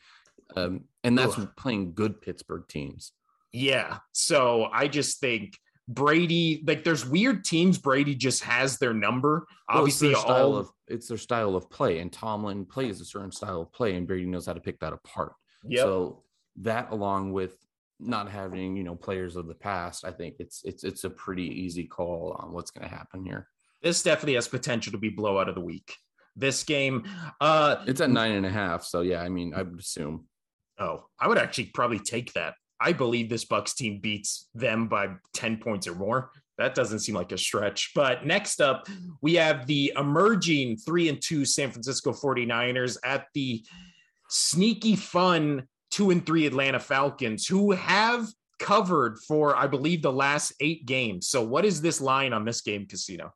Um, 0.57 0.85
and 1.03 1.19
that's 1.19 1.39
Ugh. 1.39 1.49
playing 1.57 1.95
good 1.95 2.21
Pittsburgh 2.21 2.69
teams. 2.69 3.13
Yeah. 3.53 3.99
So 4.13 4.69
I 4.71 4.89
just 4.89 5.21
think 5.21 5.59
Brady, 5.89 6.63
like 6.67 6.85
there's 6.85 7.07
weird 7.07 7.45
teams. 7.45 7.79
Brady 7.79 8.15
just 8.15 8.43
has 8.45 8.79
their 8.79 8.95
number. 8.95 9.47
Well, 9.69 9.79
Obviously, 9.79 10.11
it's 10.13 10.25
their 10.25 10.35
all 10.35 10.57
of 10.57 10.71
it's 10.89 11.09
their 11.09 11.19
style 11.19 11.57
of 11.57 11.71
play, 11.71 11.99
and 11.99 12.13
Tomlin 12.13 12.65
plays 12.65 13.01
a 13.01 13.05
certain 13.05 13.33
style 13.33 13.63
of 13.63 13.73
play, 13.73 13.95
and 13.95 14.07
Brady 14.07 14.27
knows 14.27 14.47
how 14.47 14.55
to 14.55 14.61
pick 14.61 14.81
that 14.81 14.93
apart. 14.93 15.33
Yep. 15.69 15.83
So 15.83 16.23
that, 16.63 16.91
along 16.91 17.33
with 17.33 17.57
not 18.01 18.31
having 18.31 18.77
you 18.77 18.85
know 18.85 18.95
players 18.95 19.37
of 19.37 19.47
the 19.47 19.55
past, 19.55 20.05
I 20.05 20.11
think 20.11 20.37
it's 20.39 20.63
it's 20.65 20.85
it's 20.85 21.05
a 21.05 21.11
pretty 21.11 21.47
easy 21.47 21.85
call 21.85 22.37
on 22.41 22.53
what's 22.53 22.71
going 22.71 22.89
to 22.89 22.95
happen 22.95 23.25
here. 23.25 23.49
This 23.83 24.03
definitely 24.03 24.35
has 24.35 24.49
potential 24.49 24.93
to 24.93 24.99
be 24.99 25.11
blowout 25.11 25.49
of 25.49 25.55
the 25.55 25.61
week. 25.61 25.95
This 26.37 26.65
game, 26.65 27.05
uh, 27.41 27.85
it's 27.87 28.01
at 28.01 28.11
nine 28.11 28.33
and 28.33 28.47
a 28.47 28.51
half. 28.51 28.85
So 28.85 29.03
yeah, 29.03 29.21
I 29.21 29.29
mean, 29.29 29.53
I 29.55 29.63
would 29.63 29.79
assume 29.79 30.27
Oh, 30.79 31.05
I 31.19 31.29
would 31.29 31.39
actually 31.39 31.67
probably 31.67 31.99
take 31.99 32.33
that. 32.33 32.55
I 32.81 32.93
believe 32.93 33.29
this 33.29 33.45
Bucks 33.45 33.75
team 33.75 34.01
beats 34.01 34.49
them 34.55 34.89
by 34.89 35.15
10 35.35 35.59
points 35.59 35.87
or 35.87 35.95
more. 35.95 36.31
That 36.59 36.75
doesn't 36.75 37.01
seem 37.01 37.15
like 37.15 37.33
a 37.33 37.39
stretch. 37.39 37.93
But 37.95 38.27
next 38.27 38.61
up, 38.61 38.87
we 39.21 39.35
have 39.35 39.67
the 39.67 39.93
emerging 39.97 40.77
3 40.79 41.09
and 41.09 41.23
2 41.23 41.45
San 41.45 41.71
Francisco 41.71 42.13
49ers 42.13 42.97
at 43.05 43.27
the 43.35 43.65
sneaky 44.29 44.97
fun 44.97 45.67
2 45.91 46.11
and 46.11 46.27
3 46.27 46.47
Atlanta 46.47 46.81
Falcons 46.81 47.47
who 47.47 47.73
have 47.73 48.27
covered 48.59 49.19
for 49.19 49.57
I 49.57 49.67
believe 49.67 50.03
the 50.03 50.13
last 50.13 50.53
8 50.61 50.87
games. 50.87 51.29
So 51.29 51.43
what 51.43 51.65
is 51.65 51.81
this 51.81 52.01
line 52.01 52.33
on 52.33 52.45
this 52.45 52.61
game 52.61 52.87
casino? 52.87 53.33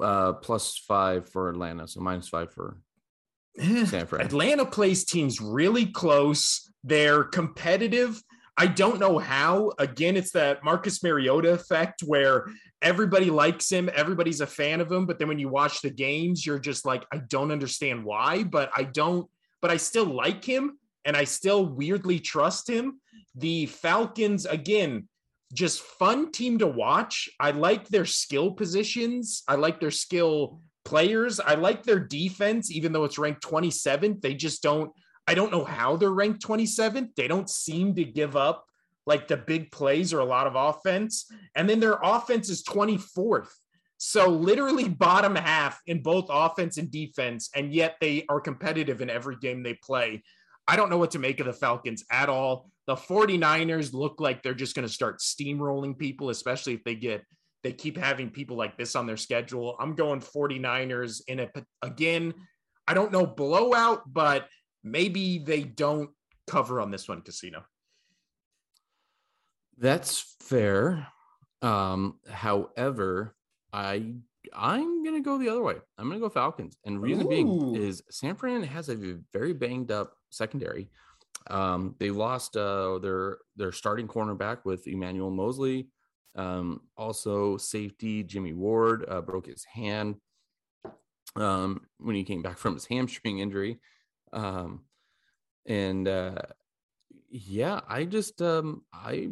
Uh 0.00 0.34
plus 0.34 0.76
5 0.86 1.28
for 1.30 1.48
Atlanta, 1.48 1.88
so 1.88 2.00
minus 2.00 2.28
5 2.28 2.52
for 2.52 2.78
San 3.58 4.06
Fran. 4.06 4.24
Atlanta 4.24 4.64
plays 4.64 5.04
teams 5.04 5.40
really 5.40 5.86
close. 5.86 6.70
They're 6.84 7.24
competitive. 7.24 8.22
I 8.56 8.66
don't 8.66 9.00
know 9.00 9.18
how. 9.18 9.72
Again, 9.78 10.16
it's 10.16 10.32
that 10.32 10.62
Marcus 10.62 11.02
Mariota 11.02 11.52
effect 11.52 12.02
where 12.02 12.46
everybody 12.82 13.30
likes 13.30 13.70
him, 13.70 13.88
everybody's 13.94 14.40
a 14.40 14.46
fan 14.46 14.80
of 14.80 14.90
him, 14.90 15.06
but 15.06 15.18
then 15.18 15.28
when 15.28 15.38
you 15.38 15.48
watch 15.48 15.80
the 15.80 15.90
games, 15.90 16.44
you're 16.44 16.58
just 16.58 16.84
like, 16.84 17.04
I 17.12 17.18
don't 17.18 17.52
understand 17.52 18.04
why, 18.04 18.42
but 18.42 18.70
I 18.76 18.84
don't, 18.84 19.28
but 19.60 19.70
I 19.70 19.76
still 19.76 20.04
like 20.04 20.44
him 20.44 20.78
and 21.04 21.16
I 21.16 21.24
still 21.24 21.64
weirdly 21.66 22.18
trust 22.18 22.68
him. 22.68 23.00
The 23.36 23.66
Falcons, 23.66 24.46
again, 24.46 25.08
just 25.54 25.80
fun 25.80 26.32
team 26.32 26.58
to 26.58 26.66
watch. 26.66 27.28
I 27.38 27.52
like 27.52 27.88
their 27.88 28.06
skill 28.06 28.50
positions. 28.50 29.42
I 29.48 29.54
like 29.54 29.80
their 29.80 29.90
skill 29.90 30.60
players. 30.84 31.40
I 31.40 31.54
like 31.54 31.82
their 31.84 32.00
defense, 32.00 32.70
even 32.70 32.92
though 32.92 33.04
it's 33.04 33.18
ranked 33.18 33.42
27th. 33.42 34.20
They 34.20 34.34
just 34.34 34.62
don't, 34.62 34.90
I 35.26 35.34
don't 35.34 35.52
know 35.52 35.64
how 35.64 35.96
they're 35.96 36.10
ranked 36.10 36.44
27th. 36.44 37.14
They 37.16 37.28
don't 37.28 37.48
seem 37.48 37.94
to 37.94 38.04
give 38.04 38.36
up 38.36 38.66
like 39.06 39.28
the 39.28 39.36
big 39.36 39.70
plays 39.70 40.12
or 40.12 40.20
a 40.20 40.24
lot 40.24 40.46
of 40.46 40.54
offense. 40.54 41.30
And 41.54 41.68
then 41.68 41.80
their 41.80 41.98
offense 42.02 42.48
is 42.48 42.62
24th. 42.64 43.50
So 43.98 44.28
literally 44.28 44.88
bottom 44.88 45.36
half 45.36 45.80
in 45.86 46.02
both 46.02 46.26
offense 46.28 46.76
and 46.78 46.90
defense. 46.90 47.50
And 47.54 47.72
yet 47.72 47.96
they 48.00 48.24
are 48.28 48.40
competitive 48.40 49.00
in 49.00 49.10
every 49.10 49.36
game 49.36 49.62
they 49.62 49.74
play. 49.74 50.22
I 50.66 50.76
don't 50.76 50.90
know 50.90 50.98
what 50.98 51.10
to 51.12 51.18
make 51.18 51.40
of 51.40 51.46
the 51.46 51.52
Falcons 51.52 52.04
at 52.10 52.28
all. 52.28 52.70
The 52.86 52.96
49ers 52.96 53.92
look 53.92 54.20
like 54.20 54.42
they're 54.42 54.54
just 54.54 54.74
going 54.74 54.86
to 54.86 54.92
start 54.92 55.20
steamrolling 55.20 55.98
people, 55.98 56.30
especially 56.30 56.74
if 56.74 56.84
they 56.84 56.94
get 56.94 57.24
they 57.62 57.72
keep 57.72 57.96
having 57.96 58.28
people 58.28 58.56
like 58.56 58.76
this 58.76 58.96
on 58.96 59.06
their 59.06 59.16
schedule. 59.16 59.76
I'm 59.78 59.94
going 59.94 60.20
49ers 60.20 61.22
in 61.28 61.40
a 61.40 61.48
again, 61.80 62.34
I 62.88 62.94
don't 62.94 63.12
know 63.12 63.24
blowout, 63.24 64.02
but 64.12 64.48
maybe 64.82 65.38
they 65.38 65.62
don't 65.62 66.10
cover 66.46 66.80
on 66.80 66.90
this 66.90 67.08
one 67.08 67.22
casino. 67.22 67.64
That's 69.78 70.36
fair. 70.40 71.06
Um, 71.60 72.18
however, 72.28 73.34
I 73.72 74.14
I'm 74.52 75.04
gonna 75.04 75.20
go 75.20 75.38
the 75.38 75.48
other 75.48 75.62
way. 75.62 75.76
I'm 75.98 76.08
gonna 76.08 76.20
go 76.20 76.28
Falcons, 76.28 76.76
and 76.84 77.00
reason 77.00 77.26
Ooh. 77.26 77.28
being 77.28 77.74
is 77.76 78.02
San 78.10 78.34
Fran 78.34 78.62
has 78.62 78.88
a 78.88 79.18
very 79.32 79.52
banged 79.52 79.90
up 79.90 80.14
secondary. 80.30 80.88
Um, 81.48 81.94
they 81.98 82.10
lost 82.10 82.56
uh, 82.56 82.98
their 82.98 83.38
their 83.56 83.72
starting 83.72 84.08
cornerback 84.08 84.58
with 84.64 84.86
Emmanuel 84.86 85.30
Moseley. 85.30 85.88
Um, 86.34 86.80
also, 86.96 87.56
safety 87.56 88.22
Jimmy 88.22 88.52
Ward 88.52 89.04
uh, 89.08 89.20
broke 89.20 89.46
his 89.46 89.64
hand 89.64 90.16
um, 91.36 91.82
when 91.98 92.16
he 92.16 92.24
came 92.24 92.42
back 92.42 92.58
from 92.58 92.74
his 92.74 92.86
hamstring 92.86 93.38
injury. 93.38 93.80
Um, 94.32 94.82
and 95.66 96.08
uh, 96.08 96.42
yeah, 97.30 97.80
I 97.88 98.04
just 98.04 98.42
um, 98.42 98.82
I 98.92 99.30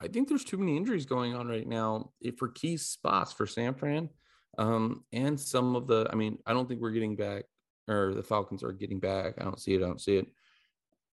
I 0.00 0.08
think 0.08 0.28
there's 0.28 0.44
too 0.44 0.58
many 0.58 0.76
injuries 0.76 1.06
going 1.06 1.34
on 1.34 1.48
right 1.48 1.66
now 1.66 2.12
eh, 2.24 2.30
for 2.38 2.48
key 2.48 2.76
spots 2.76 3.32
for 3.32 3.46
San 3.46 3.74
Fran. 3.74 4.08
Um, 4.56 5.04
and 5.12 5.38
some 5.38 5.76
of 5.76 5.86
the, 5.86 6.08
I 6.10 6.16
mean, 6.16 6.38
I 6.44 6.52
don't 6.52 6.68
think 6.68 6.80
we're 6.80 6.90
getting 6.90 7.16
back, 7.16 7.44
or 7.86 8.12
the 8.14 8.22
Falcons 8.22 8.62
are 8.62 8.72
getting 8.72 8.98
back. 8.98 9.34
I 9.38 9.44
don't 9.44 9.60
see 9.60 9.74
it. 9.74 9.82
I 9.82 9.86
don't 9.86 10.00
see 10.00 10.16
it. 10.16 10.26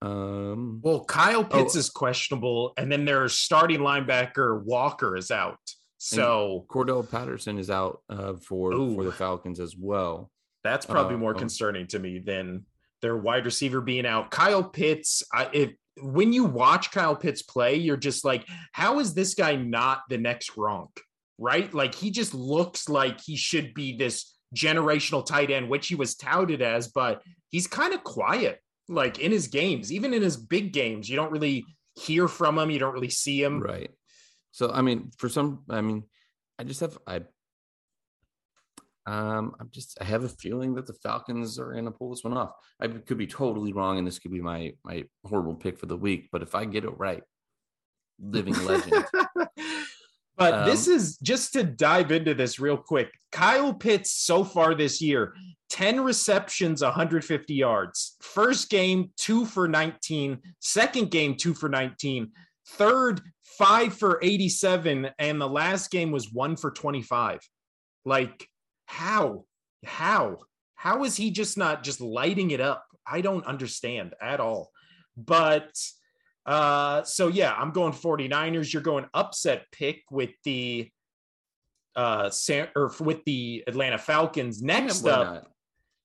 Um, 0.03 0.81
well, 0.83 1.05
Kyle 1.05 1.44
Pitts 1.44 1.77
oh, 1.77 1.79
is 1.79 1.90
questionable, 1.90 2.73
and 2.77 2.90
then 2.90 3.05
their 3.05 3.29
starting 3.29 3.81
linebacker 3.81 4.62
Walker 4.62 5.16
is 5.16 5.31
out. 5.31 5.59
So 5.99 6.66
Cordarrelle 6.68 7.11
Patterson 7.11 7.59
is 7.59 7.70
out 7.70 8.03
uh, 8.11 8.35
for 8.35 8.73
ooh, 8.73 8.94
for 8.94 9.05
the 9.05 9.12
Falcons 9.12 9.61
as 9.61 9.75
well. 9.75 10.31
That's 10.62 10.85
probably 10.85 11.14
uh, 11.14 11.18
more 11.18 11.33
um, 11.33 11.38
concerning 11.38 11.87
to 11.88 11.99
me 11.99 12.18
than 12.18 12.66
their 13.04 13.16
wide 13.18 13.44
receiver 13.44 13.82
being 13.82 14.06
out. 14.06 14.30
Kyle 14.30 14.64
Pitts, 14.64 15.22
I, 15.30 15.50
if 15.52 15.72
when 16.00 16.32
you 16.32 16.44
watch 16.44 16.90
Kyle 16.90 17.14
Pitts 17.14 17.42
play, 17.42 17.76
you're 17.76 17.98
just 17.98 18.24
like, 18.24 18.48
how 18.72 18.98
is 18.98 19.12
this 19.12 19.34
guy 19.34 19.56
not 19.56 20.00
the 20.08 20.16
next 20.16 20.56
Gronk? 20.56 20.88
Right? 21.36 21.72
Like 21.72 21.94
he 21.94 22.10
just 22.10 22.32
looks 22.32 22.88
like 22.88 23.20
he 23.20 23.36
should 23.36 23.74
be 23.74 23.98
this 23.98 24.34
generational 24.56 25.24
tight 25.24 25.50
end, 25.50 25.68
which 25.68 25.86
he 25.86 25.94
was 25.94 26.14
touted 26.14 26.62
as, 26.62 26.88
but 26.88 27.22
he's 27.50 27.66
kind 27.66 27.92
of 27.92 28.02
quiet, 28.04 28.58
like 28.88 29.18
in 29.18 29.32
his 29.32 29.48
games, 29.48 29.92
even 29.92 30.14
in 30.14 30.22
his 30.22 30.38
big 30.38 30.72
games. 30.72 31.10
You 31.10 31.16
don't 31.16 31.30
really 31.30 31.66
hear 31.94 32.26
from 32.26 32.58
him, 32.58 32.70
you 32.70 32.78
don't 32.78 32.94
really 32.94 33.10
see 33.10 33.42
him. 33.42 33.60
Right. 33.60 33.90
So 34.52 34.70
I 34.72 34.80
mean, 34.80 35.10
for 35.18 35.28
some, 35.28 35.64
I 35.68 35.82
mean, 35.82 36.04
I 36.58 36.64
just 36.64 36.80
have 36.80 36.96
I 37.06 37.20
um, 39.06 39.54
I'm 39.60 39.68
just 39.70 39.98
I 40.00 40.04
have 40.04 40.24
a 40.24 40.28
feeling 40.28 40.74
that 40.74 40.86
the 40.86 40.94
Falcons 40.94 41.58
are 41.58 41.72
going 41.72 41.84
to 41.84 41.90
pull 41.90 42.10
this 42.10 42.24
one 42.24 42.36
off. 42.36 42.52
I 42.80 42.88
could 42.88 43.18
be 43.18 43.26
totally 43.26 43.72
wrong, 43.72 43.98
and 43.98 44.06
this 44.06 44.18
could 44.18 44.32
be 44.32 44.40
my 44.40 44.72
my 44.84 45.04
horrible 45.26 45.54
pick 45.54 45.78
for 45.78 45.86
the 45.86 45.96
week. 45.96 46.28
But 46.32 46.42
if 46.42 46.54
I 46.54 46.64
get 46.64 46.84
it 46.84 46.98
right, 46.98 47.22
living 48.18 48.54
legend. 48.64 49.04
but 50.36 50.54
um, 50.54 50.66
this 50.66 50.88
is 50.88 51.18
just 51.18 51.52
to 51.52 51.64
dive 51.64 52.12
into 52.12 52.34
this 52.34 52.58
real 52.58 52.78
quick. 52.78 53.10
Kyle 53.30 53.74
Pitts 53.74 54.12
so 54.12 54.42
far 54.42 54.74
this 54.74 55.02
year, 55.02 55.34
10 55.70 56.00
receptions, 56.00 56.82
150 56.82 57.54
yards. 57.54 58.16
First 58.20 58.70
game, 58.70 59.10
two 59.16 59.44
for 59.44 59.68
19. 59.68 60.40
Second 60.60 61.10
game, 61.10 61.36
two 61.36 61.52
for 61.52 61.68
19. 61.68 62.30
Third, 62.66 63.20
five 63.58 63.92
for 63.92 64.18
87. 64.22 65.10
And 65.18 65.40
the 65.40 65.48
last 65.48 65.90
game 65.90 66.10
was 66.10 66.32
one 66.32 66.56
for 66.56 66.70
25. 66.70 67.40
Like, 68.04 68.48
how? 68.94 69.44
How? 69.85 70.38
How 70.76 71.02
is 71.02 71.16
he 71.16 71.30
just 71.30 71.59
not 71.59 71.83
just 71.83 72.00
lighting 72.00 72.52
it 72.52 72.61
up? 72.61 72.87
I 73.07 73.22
don't 73.22 73.44
understand 73.44 74.14
at 74.20 74.38
all. 74.40 74.70
But 75.16 75.76
uh 76.46 77.02
so 77.02 77.28
yeah, 77.28 77.52
I'm 77.52 77.72
going 77.72 77.92
49ers. 77.92 78.72
You're 78.72 78.83
going 78.83 79.07
upset 79.12 79.64
pick 79.72 80.02
with 80.11 80.30
the 80.44 80.88
uh 81.96 82.30
San, 82.30 82.68
or 82.76 82.92
with 83.00 83.24
the 83.24 83.64
Atlanta 83.66 83.98
Falcons. 83.98 84.62
Next 84.62 85.07
up, 85.07 85.26
not? 85.26 85.46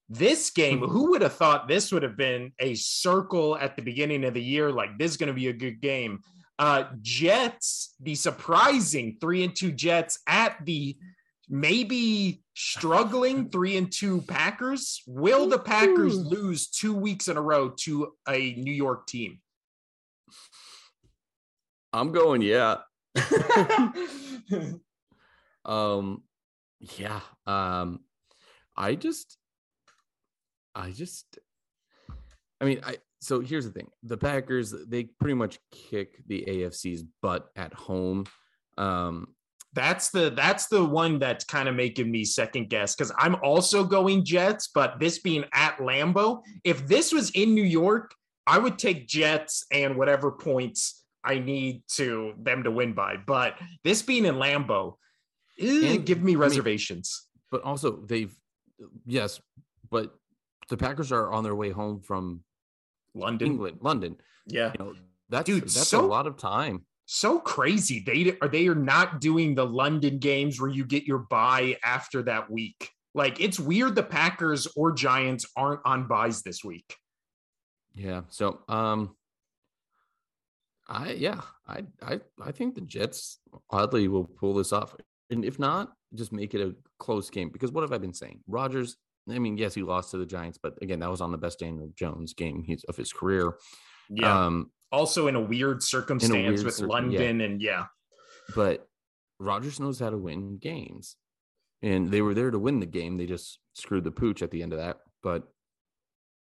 this 0.09 0.49
game, 0.49 0.79
who 0.79 1.11
would 1.11 1.21
have 1.21 1.33
thought 1.33 1.67
this 1.67 1.91
would 1.91 2.03
have 2.03 2.17
been 2.17 2.53
a 2.59 2.73
circle 2.73 3.55
at 3.57 3.75
the 3.75 3.83
beginning 3.83 4.23
of 4.23 4.33
the 4.33 4.41
year? 4.41 4.71
Like 4.71 4.97
this 4.97 5.11
is 5.11 5.17
going 5.17 5.27
to 5.27 5.33
be 5.33 5.49
a 5.49 5.53
good 5.53 5.79
game. 5.79 6.21
Uh 6.57 6.85
Jets, 7.01 7.93
the 8.01 8.15
surprising 8.15 9.17
three 9.21 9.43
and 9.43 9.55
two 9.55 9.71
Jets 9.71 10.19
at 10.25 10.65
the 10.65 10.97
maybe 11.49 12.43
struggling 12.53 13.49
three 13.51 13.77
and 13.77 13.91
two 13.91 14.21
Packers. 14.21 15.01
Will 15.07 15.47
the 15.47 15.59
Packers 15.59 16.17
lose 16.17 16.67
two 16.67 16.93
weeks 16.93 17.27
in 17.27 17.37
a 17.37 17.41
row 17.41 17.69
to 17.81 18.13
a 18.27 18.53
New 18.53 18.73
York 18.73 19.07
team? 19.07 19.39
I'm 21.91 22.11
going, 22.11 22.41
yeah. 22.41 22.77
um, 25.65 26.23
yeah. 26.79 27.19
Um, 27.47 28.01
I 28.77 28.95
just, 28.95 29.37
I 30.75 30.91
just, 30.91 31.39
I 32.61 32.65
mean, 32.65 32.81
I, 32.85 32.97
so 33.21 33.39
here's 33.41 33.65
the 33.65 33.71
thing 33.71 33.89
the 34.03 34.17
Packers, 34.17 34.73
they 34.87 35.05
pretty 35.05 35.33
much 35.33 35.59
kick 35.71 36.21
the 36.27 36.45
AFC's 36.47 37.03
butt 37.21 37.49
at 37.55 37.73
home. 37.73 38.25
Um, 38.77 39.35
that's 39.73 40.09
the 40.09 40.31
that's 40.31 40.67
the 40.67 40.83
one 40.83 41.19
that's 41.19 41.45
kind 41.45 41.69
of 41.69 41.75
making 41.75 42.09
me 42.09 42.23
second 42.23 42.69
guess 42.69 42.95
because 42.95 43.11
I'm 43.17 43.35
also 43.43 43.83
going 43.83 44.25
Jets, 44.25 44.69
but 44.73 44.99
this 44.99 45.19
being 45.19 45.45
at 45.53 45.77
Lambeau, 45.77 46.41
if 46.63 46.87
this 46.87 47.13
was 47.13 47.29
in 47.31 47.53
New 47.53 47.63
York, 47.63 48.13
I 48.47 48.57
would 48.57 48.79
take 48.79 49.07
Jets 49.07 49.65
and 49.71 49.95
whatever 49.95 50.31
points 50.31 51.03
I 51.23 51.39
need 51.39 51.83
to 51.89 52.33
them 52.39 52.63
to 52.63 52.71
win 52.71 52.93
by. 52.93 53.17
But 53.17 53.59
this 53.83 54.01
being 54.01 54.25
in 54.25 54.35
Lambeau, 54.35 54.95
eh, 55.59 55.93
and, 55.93 56.05
give 56.05 56.23
me 56.23 56.35
reservations. 56.35 57.27
I 57.27 57.35
mean, 57.35 57.61
but 57.61 57.67
also 57.67 57.97
they've 57.97 58.35
yes, 59.05 59.39
but 59.91 60.15
the 60.69 60.77
Packers 60.77 61.11
are 61.11 61.31
on 61.31 61.43
their 61.43 61.55
way 61.55 61.69
home 61.69 62.01
from 62.01 62.43
London, 63.13 63.47
England, 63.47 63.77
London. 63.81 64.15
Yeah, 64.47 64.71
you 64.79 64.85
know, 64.85 64.93
that's 65.29 65.45
Dude, 65.45 65.63
that's 65.63 65.87
so, 65.87 66.03
a 66.03 66.07
lot 66.07 66.25
of 66.25 66.37
time 66.37 66.85
so 67.11 67.39
crazy. 67.39 68.03
They 68.05 68.37
are 68.39 68.47
they 68.47 68.67
are 68.67 68.75
not 68.75 69.19
doing 69.19 69.55
the 69.55 69.65
London 69.65 70.19
games 70.19 70.61
where 70.61 70.69
you 70.69 70.85
get 70.85 71.05
your 71.05 71.17
buy 71.17 71.75
after 71.83 72.21
that 72.23 72.51
week. 72.51 72.91
Like 73.15 73.41
it's 73.41 73.59
weird 73.59 73.95
the 73.95 74.03
Packers 74.03 74.67
or 74.75 74.91
Giants 74.91 75.47
aren't 75.55 75.81
on 75.85 76.07
buys 76.07 76.43
this 76.43 76.63
week. 76.63 76.95
Yeah. 77.95 78.21
So 78.29 78.59
um 78.69 79.15
I 80.87 81.13
yeah, 81.13 81.41
I 81.67 81.85
I 81.99 82.19
I 82.39 82.51
think 82.51 82.75
the 82.75 82.81
Jets 82.81 83.39
oddly 83.71 84.07
will 84.07 84.25
pull 84.25 84.53
this 84.53 84.71
off. 84.71 84.95
And 85.31 85.43
if 85.43 85.57
not, 85.57 85.91
just 86.13 86.31
make 86.31 86.53
it 86.53 86.61
a 86.61 86.75
close 86.99 87.31
game. 87.31 87.49
Because 87.49 87.71
what 87.71 87.81
have 87.81 87.91
I 87.91 87.97
been 87.97 88.13
saying? 88.13 88.41
Rodgers, 88.47 88.97
I 89.27 89.39
mean, 89.39 89.57
yes, 89.57 89.73
he 89.73 89.81
lost 89.81 90.11
to 90.11 90.17
the 90.17 90.27
Giants, 90.27 90.59
but 90.61 90.77
again, 90.83 90.99
that 90.99 91.09
was 91.09 91.21
on 91.21 91.31
the 91.31 91.39
best 91.39 91.57
Daniel 91.57 91.91
Jones 91.95 92.35
game 92.35 92.63
of 92.87 92.95
his 92.95 93.11
career. 93.11 93.55
Yeah. 94.11 94.45
Um, 94.45 94.71
also 94.91 95.27
in 95.27 95.35
a 95.35 95.41
weird 95.41 95.83
circumstance 95.83 96.33
a 96.33 96.51
weird 96.51 96.65
with 96.65 96.75
cir- 96.75 96.87
London 96.87 97.39
yeah. 97.39 97.45
and 97.45 97.61
yeah. 97.61 97.85
But 98.55 98.87
Rodgers 99.39 99.79
knows 99.79 99.99
how 99.99 100.09
to 100.09 100.17
win 100.17 100.57
games. 100.57 101.15
And 101.81 102.11
they 102.11 102.21
were 102.21 102.33
there 102.33 102.51
to 102.51 102.59
win 102.59 102.79
the 102.79 102.85
game. 102.85 103.17
They 103.17 103.25
just 103.25 103.59
screwed 103.73 104.03
the 104.03 104.11
pooch 104.11 104.41
at 104.41 104.51
the 104.51 104.61
end 104.61 104.73
of 104.73 104.79
that. 104.79 104.97
But 105.23 105.43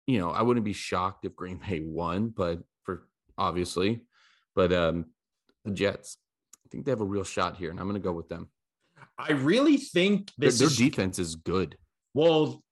you 0.06 0.18
know, 0.18 0.30
I 0.30 0.42
wouldn't 0.42 0.64
be 0.64 0.72
shocked 0.72 1.24
if 1.24 1.36
Green 1.36 1.58
Bay 1.58 1.80
won, 1.80 2.28
but 2.28 2.60
for 2.82 3.06
obviously. 3.38 4.02
But 4.54 4.72
um 4.72 5.06
the 5.64 5.70
Jets, 5.70 6.18
I 6.66 6.68
think 6.68 6.84
they 6.84 6.90
have 6.90 7.00
a 7.00 7.04
real 7.04 7.24
shot 7.24 7.56
here, 7.56 7.70
and 7.70 7.80
I'm 7.80 7.86
gonna 7.86 8.00
go 8.00 8.12
with 8.12 8.28
them. 8.28 8.48
I 9.18 9.32
really 9.32 9.76
think 9.76 10.30
this 10.36 10.58
their, 10.58 10.68
their 10.68 10.72
is, 10.72 10.76
defense 10.76 11.18
is 11.18 11.36
good. 11.36 11.76
Well, 12.14 12.62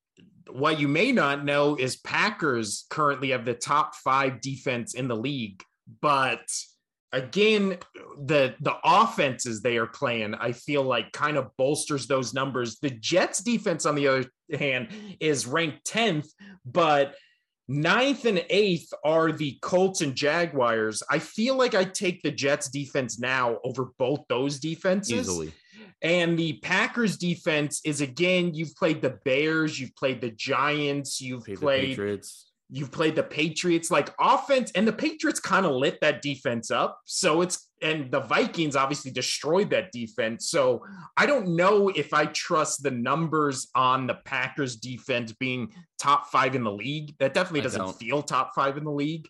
what 0.52 0.80
you 0.80 0.88
may 0.88 1.12
not 1.12 1.44
know 1.44 1.76
is 1.76 1.96
Packers 1.96 2.86
currently 2.90 3.30
have 3.30 3.44
the 3.44 3.54
top 3.54 3.94
five 3.94 4.40
defense 4.40 4.94
in 4.94 5.08
the 5.08 5.16
league, 5.16 5.62
but 6.00 6.42
again, 7.12 7.78
the 8.24 8.54
the 8.60 8.76
offenses 8.84 9.60
they 9.60 9.76
are 9.76 9.86
playing, 9.86 10.34
I 10.34 10.52
feel 10.52 10.82
like 10.82 11.12
kind 11.12 11.36
of 11.36 11.56
bolsters 11.56 12.06
those 12.06 12.34
numbers. 12.34 12.78
The 12.78 12.90
Jets 12.90 13.42
defense, 13.42 13.86
on 13.86 13.94
the 13.94 14.08
other 14.08 14.24
hand, 14.58 14.88
is 15.20 15.46
ranked 15.46 15.84
10th, 15.86 16.28
but 16.64 17.14
ninth 17.68 18.24
and 18.24 18.44
eighth 18.50 18.92
are 19.04 19.32
the 19.32 19.58
Colts 19.62 20.00
and 20.00 20.14
Jaguars. 20.14 21.02
I 21.10 21.18
feel 21.18 21.56
like 21.56 21.74
I 21.74 21.84
take 21.84 22.22
the 22.22 22.30
Jets 22.30 22.68
defense 22.68 23.18
now 23.18 23.58
over 23.64 23.90
both 23.98 24.20
those 24.28 24.58
defenses. 24.58 25.20
Easily. 25.20 25.52
And 26.02 26.38
the 26.38 26.54
Packers 26.62 27.16
defense 27.16 27.80
is 27.84 28.00
again, 28.00 28.54
you've 28.54 28.74
played 28.74 29.02
the 29.02 29.18
Bears, 29.24 29.78
you've 29.78 29.94
played 29.96 30.20
the 30.20 30.30
Giants, 30.30 31.20
you've 31.20 31.44
played, 31.44 31.58
played 31.58 31.88
Patriots. 31.88 32.46
You've 32.72 32.92
played 32.92 33.16
the 33.16 33.24
Patriots, 33.24 33.90
like 33.90 34.14
offense, 34.20 34.70
and 34.76 34.86
the 34.86 34.92
Patriots 34.92 35.40
kind 35.40 35.66
of 35.66 35.72
lit 35.72 35.98
that 36.02 36.22
defense 36.22 36.70
up. 36.70 37.00
So 37.04 37.40
it's 37.40 37.68
and 37.82 38.12
the 38.12 38.20
Vikings 38.20 38.76
obviously 38.76 39.10
destroyed 39.10 39.70
that 39.70 39.90
defense. 39.90 40.50
So 40.50 40.84
I 41.16 41.26
don't 41.26 41.56
know 41.56 41.88
if 41.88 42.14
I 42.14 42.26
trust 42.26 42.82
the 42.82 42.90
numbers 42.90 43.68
on 43.74 44.06
the 44.06 44.18
Packers 44.24 44.76
defense 44.76 45.32
being 45.32 45.72
top 45.98 46.26
five 46.28 46.54
in 46.54 46.62
the 46.62 46.70
league. 46.70 47.14
That 47.18 47.34
definitely 47.34 47.62
doesn't 47.62 47.94
feel 47.94 48.22
top 48.22 48.54
five 48.54 48.76
in 48.76 48.84
the 48.84 48.92
league 48.92 49.26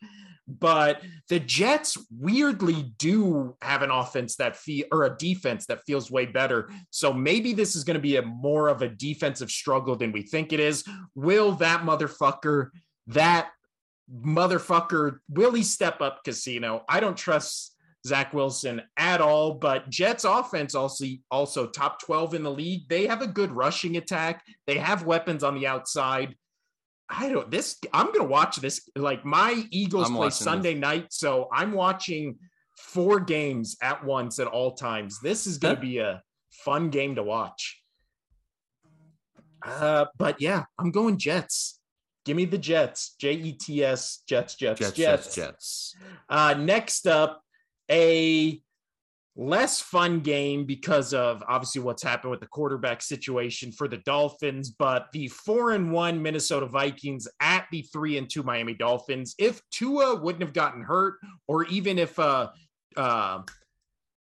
but 0.58 1.02
the 1.28 1.40
Jets 1.40 1.96
weirdly 2.10 2.92
do 2.98 3.56
have 3.62 3.82
an 3.82 3.90
offense 3.90 4.36
that 4.36 4.56
feel 4.56 4.86
or 4.90 5.04
a 5.04 5.16
defense 5.16 5.66
that 5.66 5.84
feels 5.86 6.10
way 6.10 6.26
better. 6.26 6.70
So 6.90 7.12
maybe 7.12 7.52
this 7.52 7.76
is 7.76 7.84
going 7.84 7.94
to 7.94 8.00
be 8.00 8.16
a 8.16 8.22
more 8.22 8.68
of 8.68 8.82
a 8.82 8.88
defensive 8.88 9.50
struggle 9.50 9.96
than 9.96 10.12
we 10.12 10.22
think 10.22 10.52
it 10.52 10.60
is. 10.60 10.84
Will 11.14 11.52
that 11.52 11.82
motherfucker, 11.82 12.70
that 13.08 13.50
motherfucker, 14.12 15.18
will 15.28 15.52
he 15.52 15.62
step 15.62 16.00
up 16.00 16.24
casino? 16.24 16.84
I 16.88 17.00
don't 17.00 17.16
trust 17.16 17.76
Zach 18.06 18.32
Wilson 18.32 18.82
at 18.96 19.20
all, 19.20 19.54
but 19.54 19.90
Jets 19.90 20.24
offense 20.24 20.74
also 20.74 21.04
also 21.30 21.66
top 21.66 22.00
12 22.00 22.34
in 22.34 22.42
the 22.42 22.50
league. 22.50 22.88
They 22.88 23.06
have 23.06 23.22
a 23.22 23.26
good 23.26 23.52
rushing 23.52 23.96
attack. 23.96 24.44
They 24.66 24.78
have 24.78 25.04
weapons 25.04 25.44
on 25.44 25.54
the 25.54 25.66
outside. 25.66 26.34
I 27.10 27.28
don't 27.28 27.50
this 27.50 27.78
I'm 27.92 28.12
gonna 28.12 28.24
watch 28.24 28.56
this 28.56 28.88
like 28.94 29.24
my 29.24 29.66
Eagles 29.70 30.08
I'm 30.08 30.16
play 30.16 30.30
Sunday 30.30 30.74
this. 30.74 30.80
night, 30.80 31.06
so 31.12 31.48
I'm 31.52 31.72
watching 31.72 32.38
four 32.78 33.18
games 33.20 33.76
at 33.82 34.04
once 34.04 34.38
at 34.38 34.46
all 34.46 34.72
times. 34.72 35.20
This 35.20 35.46
is 35.46 35.58
gonna 35.58 35.80
be 35.80 35.98
a 35.98 36.22
fun 36.50 36.88
game 36.90 37.16
to 37.16 37.22
watch. 37.22 37.82
Uh, 39.62 40.06
but 40.16 40.40
yeah, 40.40 40.64
I'm 40.78 40.90
going 40.90 41.18
Jets. 41.18 41.80
Give 42.24 42.36
me 42.36 42.44
the 42.44 42.58
Jets. 42.58 43.16
J 43.18 43.32
E 43.32 43.52
T 43.52 43.84
S 43.84 44.22
Jets 44.28 44.54
Jets 44.54 44.78
Jets 44.78 44.96
Jets. 44.96 45.34
Jets. 45.34 45.94
Uh, 46.28 46.54
next 46.54 47.06
up, 47.06 47.42
a 47.90 48.62
less 49.40 49.80
fun 49.80 50.20
game 50.20 50.66
because 50.66 51.14
of 51.14 51.42
obviously 51.48 51.80
what's 51.80 52.02
happened 52.02 52.30
with 52.30 52.40
the 52.40 52.46
quarterback 52.46 53.00
situation 53.00 53.72
for 53.72 53.88
the 53.88 53.96
Dolphins, 53.98 54.70
but 54.70 55.06
the 55.12 55.28
four 55.28 55.72
and 55.72 55.90
one 55.90 56.20
Minnesota 56.20 56.66
Vikings 56.66 57.26
at 57.40 57.66
the 57.72 57.80
three 57.90 58.18
and 58.18 58.28
two 58.28 58.42
Miami 58.42 58.74
Dolphins. 58.74 59.34
If 59.38 59.62
Tua 59.70 60.20
wouldn't 60.20 60.42
have 60.42 60.52
gotten 60.52 60.82
hurt, 60.82 61.14
or 61.48 61.64
even 61.64 61.98
if 61.98 62.18
uh 62.18 62.50
uh 62.96 63.40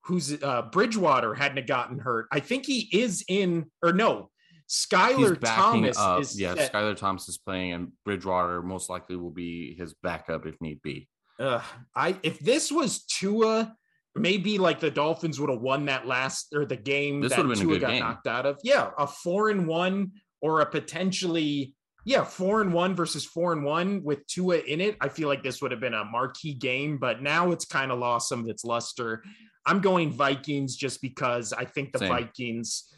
who's 0.06 0.42
uh 0.42 0.64
Bridgewater 0.72 1.34
hadn't 1.34 1.68
gotten 1.68 2.00
hurt, 2.00 2.28
I 2.32 2.40
think 2.40 2.66
he 2.66 2.90
is 2.94 3.26
in 3.28 3.66
or 3.84 3.92
no. 3.92 4.30
Skylar 4.70 5.38
Thompson 5.38 6.02
up. 6.02 6.22
is 6.22 6.40
yeah. 6.40 6.56
Skylar 6.56 6.96
Thompson 6.96 7.32
is 7.34 7.38
playing, 7.38 7.74
and 7.74 7.92
Bridgewater 8.06 8.62
most 8.62 8.90
likely 8.90 9.18
will 9.18 9.30
be 9.30 9.76
his 9.76 9.94
backup 10.02 10.46
if 10.46 10.56
need 10.62 10.82
be. 10.82 11.10
Uh, 11.38 11.62
I 11.94 12.16
if 12.24 12.40
this 12.40 12.72
was 12.72 13.04
Tua 13.04 13.76
maybe 14.16 14.58
like 14.58 14.80
the 14.80 14.92
Dolphins 14.92 15.40
would 15.40 15.50
have 15.50 15.62
won 15.62 15.86
that 15.86 16.06
last 16.06 16.54
or 16.54 16.66
the 16.66 16.76
game 16.76 17.22
this 17.22 17.34
that 17.34 17.56
Tua 17.56 17.80
got 17.80 17.92
game. 17.92 18.00
knocked 18.00 18.28
out 18.28 18.46
of. 18.46 18.60
Yeah, 18.64 18.92
a 18.98 19.08
four 19.08 19.50
and 19.50 19.68
one 19.68 20.12
or 20.42 20.62
a 20.62 20.66
potentially 20.66 21.76
yeah 22.04 22.24
four 22.24 22.62
and 22.62 22.74
one 22.74 22.96
versus 22.96 23.26
four 23.26 23.54
and 23.54 23.64
one 23.64 24.04
with 24.04 24.26
Tua 24.28 24.58
in 24.58 24.82
it. 24.82 24.98
I 25.02 25.10
feel 25.10 25.28
like 25.28 25.44
this 25.44 25.62
would 25.62 25.72
have 25.72 25.80
been 25.80 25.94
a 25.94 26.06
marquee 26.06 26.54
game, 26.54 26.98
but 26.98 27.22
now 27.22 27.52
it's 27.52 27.66
kind 27.66 27.92
of 27.92 28.00
lost 28.00 28.30
some 28.30 28.42
of 28.42 28.48
its 28.48 28.66
luster. 28.66 29.24
I'm 29.66 29.80
going 29.80 30.12
Vikings 30.12 30.76
just 30.76 31.02
because 31.02 31.54
I 31.54 31.66
think 31.66 31.94
the 31.94 32.00
Same. 32.00 32.10
Vikings 32.10 32.92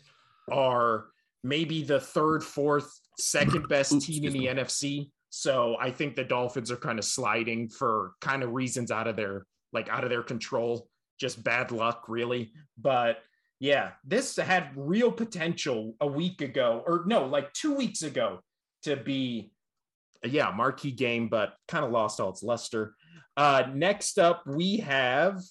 are 0.52 1.08
maybe 1.44 1.84
the 1.84 2.00
third, 2.00 2.44
fourth, 2.44 2.90
second 3.20 3.68
best 3.68 3.94
Oops, 3.94 4.06
team 4.06 4.24
in 4.26 4.34
the 4.34 4.48
excuse 4.48 5.08
NFC. 5.08 5.10
So 5.30 5.76
I 5.80 5.90
think 5.90 6.16
the 6.16 6.24
Dolphins 6.24 6.72
are 6.72 6.78
kind 6.78 7.00
of 7.00 7.06
sliding 7.06 7.68
for 7.68 8.12
kind 8.22 8.44
of 8.44 8.52
reasons 8.52 8.92
out 8.92 9.08
of 9.08 9.16
their 9.16 9.46
like 9.74 9.90
out 9.90 10.04
of 10.04 10.12
their 10.12 10.22
control 10.22 10.88
just 11.20 11.44
bad 11.44 11.72
luck, 11.72 12.06
really. 12.08 12.52
But 12.78 13.18
yeah, 13.60 13.92
this 14.04 14.36
had 14.36 14.72
real 14.76 15.12
potential 15.12 15.96
a 16.02 16.08
week 16.08 16.42
ago, 16.42 16.84
or 16.86 17.04
no, 17.06 17.26
like 17.26 17.54
two 17.54 17.74
weeks 17.74 18.04
ago 18.04 18.40
to 18.84 18.98
be, 18.98 19.52
yeah, 20.26 20.52
marquee 20.56 20.92
game, 20.92 21.30
but 21.30 21.54
kind 21.68 21.86
of 21.86 21.92
lost 21.92 22.20
all 22.20 22.30
its 22.30 22.44
luster. 22.44 22.96
Uh, 23.38 23.64
next 23.74 24.20
up, 24.20 24.44
we 24.46 24.78
have, 24.78 25.42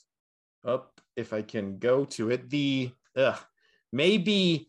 up 0.65 0.93
oh, 0.99 1.03
if 1.17 1.33
I 1.33 1.43
can 1.43 1.79
go 1.79 2.05
to 2.07 2.31
it, 2.31 2.49
the 2.49 2.91
uh, 3.17 3.37
maybe 3.93 4.69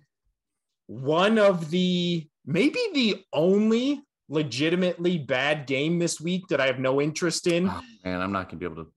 one 0.88 1.38
of 1.38 1.70
the, 1.70 2.28
maybe 2.46 2.80
the 2.94 3.24
only 3.32 4.02
legitimately 4.30 5.18
bad 5.18 5.68
game 5.68 6.00
this 6.00 6.20
week 6.20 6.48
that 6.50 6.60
I 6.60 6.66
have 6.66 6.80
no 6.80 7.02
interest 7.02 7.48
in. 7.48 7.70
Oh, 7.70 7.82
man, 8.04 8.22
I'm 8.22 8.32
not 8.32 8.50
gonna 8.50 8.60
be 8.60 8.66
able 8.66 8.84
to 8.84 8.92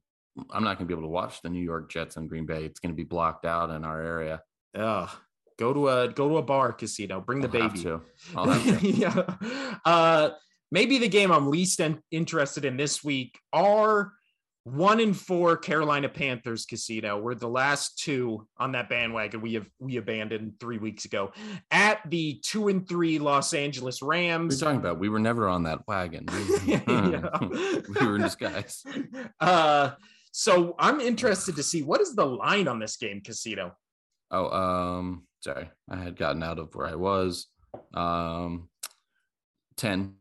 I'm 0.51 0.65
not 0.65 0.79
going 0.79 0.87
to 0.89 0.95
be 0.95 0.95
able 0.95 1.09
to 1.09 1.13
watch 1.13 1.43
the 1.43 1.49
New 1.51 1.63
York 1.63 1.91
Jets 1.91 2.17
and 2.17 2.29
Green 2.29 2.47
Bay. 2.47 2.65
It's 2.65 2.81
going 2.81 2.93
to 2.93 2.97
be 2.97 3.05
blocked 3.05 3.45
out 3.45 3.71
in 3.71 3.85
our 3.85 4.01
area. 4.01 4.43
Ugh. 4.75 5.09
Go 5.59 5.73
to 5.73 5.89
a 5.89 6.09
go 6.09 6.29
to 6.29 6.37
a 6.37 6.43
bar 6.43 6.73
casino. 6.73 7.21
Bring 7.21 7.41
the 7.41 7.49
I'll 7.59 7.69
baby. 7.71 7.91
I'll 8.37 8.51
have 8.51 8.81
to. 8.81 8.87
yeah. 8.91 9.79
Uh, 9.87 10.31
maybe 10.71 10.99
the 10.99 11.09
game 11.09 11.31
I'm 11.33 11.51
least 11.51 11.81
in- 11.81 12.01
interested 12.11 12.65
in 12.67 12.77
this 12.77 13.03
week 13.03 13.39
are 13.55 14.13
one 14.65 14.99
and 15.01 15.17
four 15.17 15.57
Carolina 15.57 16.09
Panthers 16.09 16.67
casino. 16.67 17.19
We're 17.19 17.37
the 17.37 17.49
last 17.49 17.99
two 18.01 18.47
on 18.59 18.73
that 18.73 18.89
bandwagon 18.91 19.41
we 19.41 19.55
have 19.55 19.67
we 19.79 19.97
abandoned 19.97 20.55
three 20.61 20.77
weeks 20.79 21.05
ago. 21.07 21.33
At 21.71 22.01
the 22.11 22.41
two 22.45 22.69
and 22.69 22.87
three 22.87 23.19
Los 23.21 23.55
Angeles 23.55 24.03
What 24.03 24.09
are 24.09 24.11
Rams. 24.11 24.61
talking 24.61 24.81
about? 24.81 24.99
We 24.99 25.09
were 25.09 25.21
never 25.21 25.49
on 25.49 25.63
that 25.63 25.87
wagon. 25.89 26.27
Yeah. 26.67 27.39
we 27.41 28.07
were 28.07 28.17
in 28.17 28.23
disguise. 28.23 28.85
Uh, 29.41 29.93
so 30.39 30.75
I'm 30.79 31.01
interested 31.01 31.57
to 31.57 31.63
see 31.63 31.83
what 31.83 32.03
is 32.03 32.15
the 32.15 32.27
line 32.27 32.69
on 32.69 32.79
this 32.79 32.99
game, 32.99 33.23
Casino. 33.23 33.75
Oh, 34.31 34.51
um, 34.51 35.27
sorry. 35.41 35.71
I 35.89 35.97
had 35.97 36.15
gotten 36.15 36.43
out 36.43 36.59
of 36.59 36.75
where 36.75 36.87
I 36.87 36.95
was. 36.95 37.47
Um, 37.95 38.69
10. 39.79 40.15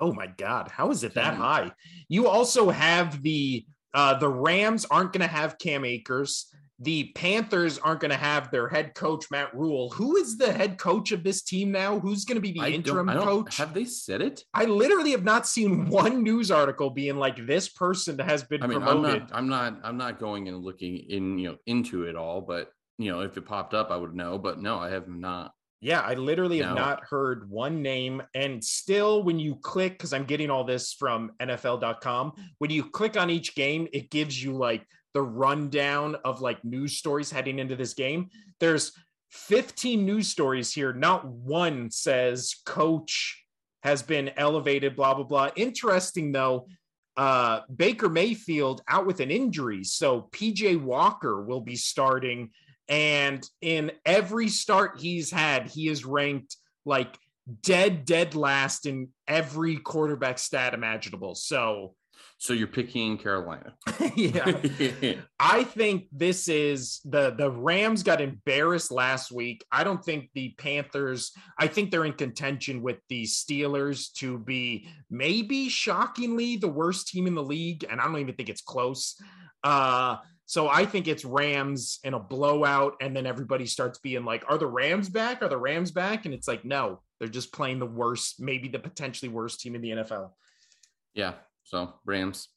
Oh 0.00 0.12
my 0.12 0.26
God, 0.26 0.72
how 0.72 0.90
is 0.90 1.04
it 1.04 1.14
that 1.14 1.34
high? 1.34 1.70
You 2.08 2.26
also 2.26 2.70
have 2.70 3.22
the 3.22 3.64
uh, 3.94 4.18
the 4.18 4.28
Rams 4.28 4.84
aren't 4.90 5.12
going 5.12 5.20
to 5.20 5.32
have 5.32 5.58
Cam 5.58 5.84
Akers. 5.84 6.52
The 6.82 7.12
Panthers 7.14 7.78
aren't 7.78 8.00
going 8.00 8.10
to 8.10 8.16
have 8.16 8.50
their 8.50 8.66
head 8.66 8.94
coach 8.94 9.26
Matt 9.30 9.54
Rhule. 9.54 9.90
Who 9.90 10.16
is 10.16 10.38
the 10.38 10.50
head 10.52 10.78
coach 10.78 11.12
of 11.12 11.22
this 11.22 11.42
team 11.42 11.70
now? 11.70 12.00
Who's 12.00 12.24
going 12.24 12.36
to 12.36 12.40
be 12.40 12.52
the 12.52 12.60
I 12.60 12.68
interim 12.68 13.06
don't, 13.06 13.16
I 13.16 13.20
don't, 13.20 13.26
coach? 13.26 13.56
Have 13.58 13.74
they 13.74 13.84
said 13.84 14.22
it? 14.22 14.44
I 14.54 14.64
literally 14.64 15.10
have 15.10 15.24
not 15.24 15.46
seen 15.46 15.88
one 15.90 16.22
news 16.22 16.50
article 16.50 16.88
being 16.88 17.16
like 17.16 17.46
this 17.46 17.68
person 17.68 18.18
has 18.18 18.42
been 18.44 18.62
I 18.62 18.66
mean, 18.66 18.78
I'm 18.78 18.84
promoted. 18.84 19.22
not, 19.22 19.30
I'm 19.34 19.48
not, 19.48 19.80
I'm 19.84 19.96
not 19.98 20.18
going 20.18 20.48
and 20.48 20.64
looking 20.64 20.96
in, 20.96 21.38
you 21.38 21.50
know, 21.50 21.56
into 21.66 22.04
it 22.04 22.16
all, 22.16 22.40
but 22.40 22.70
you 22.98 23.10
know, 23.10 23.20
if 23.20 23.36
it 23.36 23.46
popped 23.46 23.74
up, 23.74 23.90
I 23.90 23.96
would 23.96 24.14
know, 24.14 24.38
but 24.38 24.60
no, 24.60 24.78
I 24.78 24.90
have 24.90 25.08
not. 25.08 25.52
Yeah, 25.82 26.00
I 26.00 26.12
literally 26.12 26.58
have 26.58 26.76
not 26.76 27.04
heard 27.08 27.48
one 27.48 27.80
name. 27.80 28.22
And 28.34 28.62
still, 28.62 29.22
when 29.22 29.38
you 29.38 29.56
click, 29.56 29.92
because 29.92 30.12
I'm 30.12 30.24
getting 30.24 30.50
all 30.50 30.64
this 30.64 30.92
from 30.92 31.32
NFL.com, 31.40 32.32
when 32.58 32.70
you 32.70 32.84
click 32.84 33.16
on 33.16 33.30
each 33.30 33.54
game, 33.54 33.88
it 33.94 34.10
gives 34.10 34.42
you 34.42 34.52
like 34.52 34.86
the 35.14 35.22
rundown 35.22 36.16
of 36.24 36.40
like 36.40 36.64
news 36.64 36.96
stories 36.96 37.30
heading 37.30 37.58
into 37.58 37.76
this 37.76 37.94
game. 37.94 38.28
There's 38.58 38.92
15 39.30 40.04
news 40.04 40.28
stories 40.28 40.72
here. 40.72 40.92
Not 40.92 41.26
one 41.26 41.90
says 41.90 42.56
coach 42.66 43.44
has 43.82 44.02
been 44.02 44.30
elevated, 44.36 44.96
blah, 44.96 45.14
blah, 45.14 45.24
blah. 45.24 45.50
Interesting 45.56 46.32
though, 46.32 46.66
uh, 47.16 47.60
Baker 47.74 48.08
Mayfield 48.08 48.82
out 48.88 49.06
with 49.06 49.20
an 49.20 49.30
injury. 49.30 49.84
So 49.84 50.28
PJ 50.32 50.80
Walker 50.82 51.42
will 51.42 51.60
be 51.60 51.76
starting. 51.76 52.50
And 52.88 53.46
in 53.60 53.92
every 54.04 54.48
start 54.48 54.98
he's 55.00 55.30
had, 55.30 55.68
he 55.68 55.88
is 55.88 56.04
ranked 56.04 56.56
like 56.84 57.16
dead, 57.62 58.04
dead 58.04 58.34
last 58.34 58.86
in 58.86 59.08
every 59.28 59.76
quarterback 59.76 60.38
stat 60.38 60.74
imaginable. 60.74 61.34
So, 61.34 61.94
So 62.40 62.54
you're 62.54 62.68
picking 62.68 63.18
Carolina. 63.18 63.74
yeah, 64.16 64.50
I 65.38 65.62
think 65.62 66.06
this 66.10 66.48
is 66.48 67.02
the 67.04 67.32
the 67.32 67.50
Rams 67.50 68.02
got 68.02 68.22
embarrassed 68.22 68.90
last 68.90 69.30
week. 69.30 69.62
I 69.70 69.84
don't 69.84 70.02
think 70.02 70.30
the 70.34 70.54
Panthers. 70.56 71.32
I 71.58 71.66
think 71.66 71.90
they're 71.90 72.06
in 72.06 72.14
contention 72.14 72.80
with 72.80 72.96
the 73.10 73.24
Steelers 73.24 74.10
to 74.14 74.38
be 74.38 74.88
maybe 75.10 75.68
shockingly 75.68 76.56
the 76.56 76.66
worst 76.66 77.08
team 77.08 77.26
in 77.26 77.34
the 77.34 77.42
league, 77.42 77.84
and 77.90 78.00
I 78.00 78.04
don't 78.04 78.16
even 78.16 78.34
think 78.34 78.48
it's 78.48 78.62
close. 78.62 79.20
Uh, 79.62 80.16
so 80.46 80.66
I 80.66 80.86
think 80.86 81.08
it's 81.08 81.26
Rams 81.26 81.98
in 82.04 82.14
a 82.14 82.18
blowout, 82.18 82.94
and 83.02 83.14
then 83.14 83.26
everybody 83.26 83.66
starts 83.66 83.98
being 83.98 84.24
like, 84.24 84.44
"Are 84.48 84.56
the 84.56 84.66
Rams 84.66 85.10
back? 85.10 85.42
Are 85.42 85.48
the 85.50 85.58
Rams 85.58 85.90
back?" 85.90 86.24
And 86.24 86.32
it's 86.32 86.48
like, 86.48 86.64
no, 86.64 87.02
they're 87.18 87.28
just 87.28 87.52
playing 87.52 87.80
the 87.80 87.86
worst, 87.86 88.40
maybe 88.40 88.68
the 88.68 88.78
potentially 88.78 89.28
worst 89.28 89.60
team 89.60 89.74
in 89.74 89.82
the 89.82 89.90
NFL. 89.90 90.30
yeah. 91.12 91.34
So 91.64 91.94
Rams. 92.04 92.48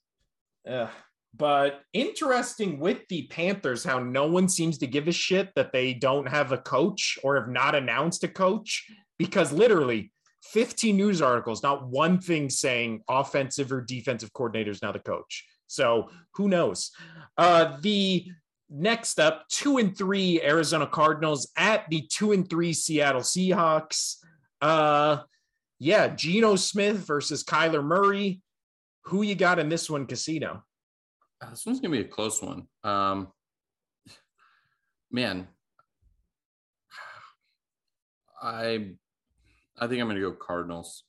Yeah. 0.65 0.89
but 1.35 1.81
interesting 1.91 2.79
with 2.79 2.99
the 3.09 3.27
Panthers, 3.27 3.83
how 3.83 3.99
no 3.99 4.27
one 4.27 4.47
seems 4.47 4.77
to 4.77 4.87
give 4.87 5.07
a 5.07 5.11
shit 5.11 5.49
that 5.55 5.73
they 5.73 5.93
don't 5.93 6.27
have 6.27 6.51
a 6.51 6.57
coach 6.57 7.17
or 7.23 7.35
have 7.35 7.49
not 7.49 7.75
announced 7.75 8.23
a 8.23 8.27
coach 8.27 8.85
because 9.17 9.51
literally 9.51 10.11
15 10.45 10.95
news 10.95 11.21
articles, 11.21 11.63
not 11.63 11.87
one 11.87 12.19
thing 12.19 12.49
saying 12.49 13.01
offensive 13.09 13.71
or 13.71 13.81
defensive 13.81 14.31
coordinator 14.33 14.71
is 14.71 14.81
now 14.81 14.91
the 14.91 14.99
coach. 14.99 15.45
So 15.67 16.09
who 16.35 16.49
knows? 16.49 16.91
Uh, 17.35 17.77
the 17.81 18.27
next 18.69 19.19
up, 19.19 19.45
two 19.49 19.79
and 19.79 19.97
three 19.97 20.39
Arizona 20.41 20.85
Cardinals 20.85 21.51
at 21.57 21.89
the 21.89 22.07
two 22.11 22.31
and 22.31 22.47
three 22.47 22.73
Seattle 22.73 23.21
Seahawks. 23.21 24.17
Uh, 24.61 25.23
yeah, 25.79 26.09
Geno 26.09 26.55
Smith 26.55 26.97
versus 26.97 27.43
Kyler 27.43 27.83
Murray. 27.83 28.41
Who 29.05 29.21
you 29.21 29.35
got 29.35 29.59
in 29.59 29.69
this 29.69 29.89
one, 29.89 30.05
Casino? 30.05 30.63
Uh, 31.41 31.49
This 31.49 31.65
one's 31.65 31.79
gonna 31.79 31.91
be 31.91 32.01
a 32.01 32.05
close 32.05 32.41
one. 32.41 32.67
Um, 32.83 33.31
man, 35.11 35.47
I, 38.41 38.91
I 39.79 39.87
think 39.87 40.01
I'm 40.01 40.07
gonna 40.07 40.19
go 40.19 40.31
Cardinals. 40.31 41.03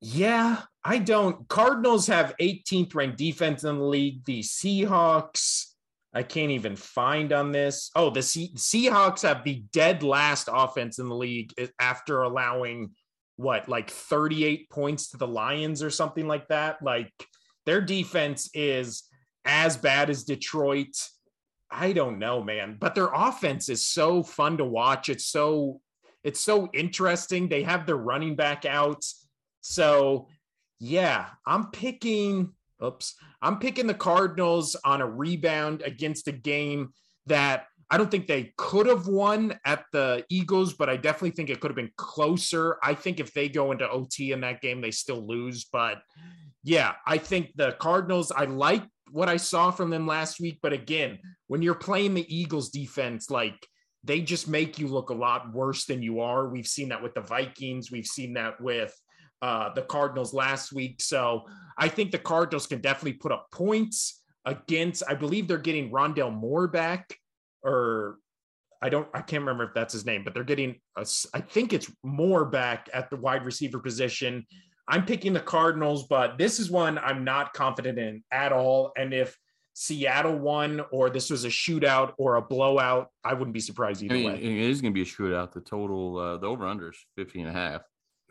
Yeah, 0.00 0.62
I 0.82 0.98
don't. 0.98 1.46
Cardinals 1.48 2.06
have 2.06 2.34
18th 2.40 2.94
ranked 2.94 3.18
defense 3.18 3.64
in 3.64 3.76
the 3.78 3.84
league. 3.84 4.24
The 4.24 4.40
Seahawks, 4.40 5.66
I 6.14 6.22
can't 6.22 6.52
even 6.52 6.74
find 6.74 7.34
on 7.34 7.52
this. 7.52 7.90
Oh, 7.94 8.08
the 8.08 8.22
Se- 8.22 8.54
Seahawks 8.56 9.22
have 9.22 9.44
the 9.44 9.62
dead 9.72 10.02
last 10.02 10.48
offense 10.50 10.98
in 10.98 11.08
the 11.10 11.14
league 11.14 11.52
after 11.78 12.22
allowing 12.22 12.92
what, 13.40 13.68
like 13.68 13.90
38 13.90 14.68
points 14.70 15.08
to 15.08 15.16
the 15.16 15.26
Lions 15.26 15.82
or 15.82 15.90
something 15.90 16.26
like 16.26 16.48
that. 16.48 16.82
Like 16.82 17.12
their 17.66 17.80
defense 17.80 18.50
is 18.54 19.04
as 19.44 19.76
bad 19.76 20.10
as 20.10 20.24
Detroit. 20.24 20.96
I 21.70 21.92
don't 21.92 22.18
know, 22.18 22.42
man, 22.42 22.76
but 22.78 22.94
their 22.94 23.10
offense 23.12 23.68
is 23.68 23.86
so 23.86 24.22
fun 24.22 24.58
to 24.58 24.64
watch. 24.64 25.08
It's 25.08 25.26
so 25.26 25.80
it's 26.22 26.40
so 26.40 26.68
interesting. 26.74 27.48
They 27.48 27.62
have 27.62 27.86
their 27.86 27.96
running 27.96 28.36
back 28.36 28.66
out. 28.66 29.04
So, 29.62 30.28
yeah, 30.78 31.26
I'm 31.46 31.70
picking 31.70 32.52
Oops. 32.82 33.14
I'm 33.42 33.58
picking 33.58 33.86
the 33.86 33.94
Cardinals 33.94 34.74
on 34.84 35.00
a 35.00 35.06
rebound 35.06 35.82
against 35.82 36.28
a 36.28 36.32
game 36.32 36.94
that 37.26 37.66
I 37.90 37.98
don't 37.98 38.10
think 38.10 38.26
they 38.26 38.52
could 38.56 38.86
have 38.86 39.08
won 39.08 39.58
at 39.64 39.84
the 39.92 40.24
Eagles, 40.28 40.74
but 40.74 40.88
I 40.88 40.96
definitely 40.96 41.32
think 41.32 41.50
it 41.50 41.60
could 41.60 41.70
have 41.70 41.76
been 41.76 41.90
closer. 41.96 42.78
I 42.82 42.94
think 42.94 43.18
if 43.18 43.32
they 43.32 43.48
go 43.48 43.72
into 43.72 43.88
OT 43.90 44.32
in 44.32 44.40
that 44.42 44.60
game, 44.60 44.80
they 44.80 44.92
still 44.92 45.26
lose. 45.26 45.64
But 45.64 46.00
yeah, 46.62 46.94
I 47.06 47.18
think 47.18 47.50
the 47.56 47.72
Cardinals, 47.80 48.30
I 48.30 48.44
like 48.44 48.84
what 49.10 49.28
I 49.28 49.38
saw 49.38 49.72
from 49.72 49.90
them 49.90 50.06
last 50.06 50.40
week. 50.40 50.60
But 50.62 50.72
again, 50.72 51.18
when 51.48 51.62
you're 51.62 51.74
playing 51.74 52.14
the 52.14 52.34
Eagles 52.34 52.70
defense, 52.70 53.28
like 53.28 53.56
they 54.04 54.20
just 54.20 54.48
make 54.48 54.78
you 54.78 54.86
look 54.86 55.10
a 55.10 55.14
lot 55.14 55.52
worse 55.52 55.84
than 55.84 56.02
you 56.02 56.20
are. 56.20 56.48
We've 56.48 56.66
seen 56.66 56.90
that 56.90 57.02
with 57.02 57.14
the 57.14 57.20
Vikings. 57.22 57.90
We've 57.90 58.06
seen 58.06 58.34
that 58.34 58.60
with 58.60 58.94
uh, 59.42 59.72
the 59.74 59.82
Cardinals 59.82 60.32
last 60.32 60.72
week. 60.72 61.00
So 61.00 61.42
I 61.76 61.88
think 61.88 62.10
the 62.10 62.18
Cardinals 62.18 62.66
can 62.66 62.80
definitely 62.80 63.14
put 63.14 63.32
up 63.32 63.48
points 63.52 64.22
against, 64.44 65.02
I 65.08 65.14
believe 65.14 65.48
they're 65.48 65.58
getting 65.58 65.90
Rondale 65.90 66.32
Moore 66.32 66.68
back, 66.68 67.14
or 67.62 68.18
I 68.82 68.88
don't, 68.88 69.08
I 69.12 69.20
can't 69.20 69.42
remember 69.42 69.64
if 69.64 69.74
that's 69.74 69.92
his 69.92 70.06
name, 70.06 70.24
but 70.24 70.34
they're 70.34 70.44
getting, 70.44 70.76
a, 70.96 71.06
I 71.34 71.40
think 71.40 71.72
it's 71.72 71.90
more 72.02 72.44
back 72.44 72.88
at 72.94 73.10
the 73.10 73.16
wide 73.16 73.44
receiver 73.44 73.78
position. 73.78 74.46
I'm 74.88 75.04
picking 75.04 75.32
the 75.32 75.40
Cardinals, 75.40 76.06
but 76.08 76.38
this 76.38 76.58
is 76.58 76.70
one 76.70 76.98
I'm 76.98 77.22
not 77.24 77.52
confident 77.52 77.98
in 77.98 78.24
at 78.32 78.52
all. 78.52 78.92
And 78.96 79.12
if 79.12 79.36
Seattle 79.74 80.36
won 80.36 80.82
or 80.90 81.10
this 81.10 81.30
was 81.30 81.44
a 81.44 81.48
shootout 81.48 82.12
or 82.18 82.36
a 82.36 82.42
blowout, 82.42 83.08
I 83.22 83.34
wouldn't 83.34 83.54
be 83.54 83.60
surprised 83.60 84.02
either 84.02 84.14
I 84.14 84.18
mean, 84.18 84.32
way. 84.32 84.42
It 84.42 84.70
is 84.70 84.80
going 84.80 84.92
to 84.92 84.94
be 84.94 85.02
a 85.02 85.04
shootout. 85.04 85.52
The 85.52 85.60
total, 85.60 86.18
uh, 86.18 86.36
the 86.38 86.46
over 86.46 86.64
unders 86.64 86.96
15 87.16 87.46
and 87.46 87.56
a 87.56 87.58
half. 87.58 87.82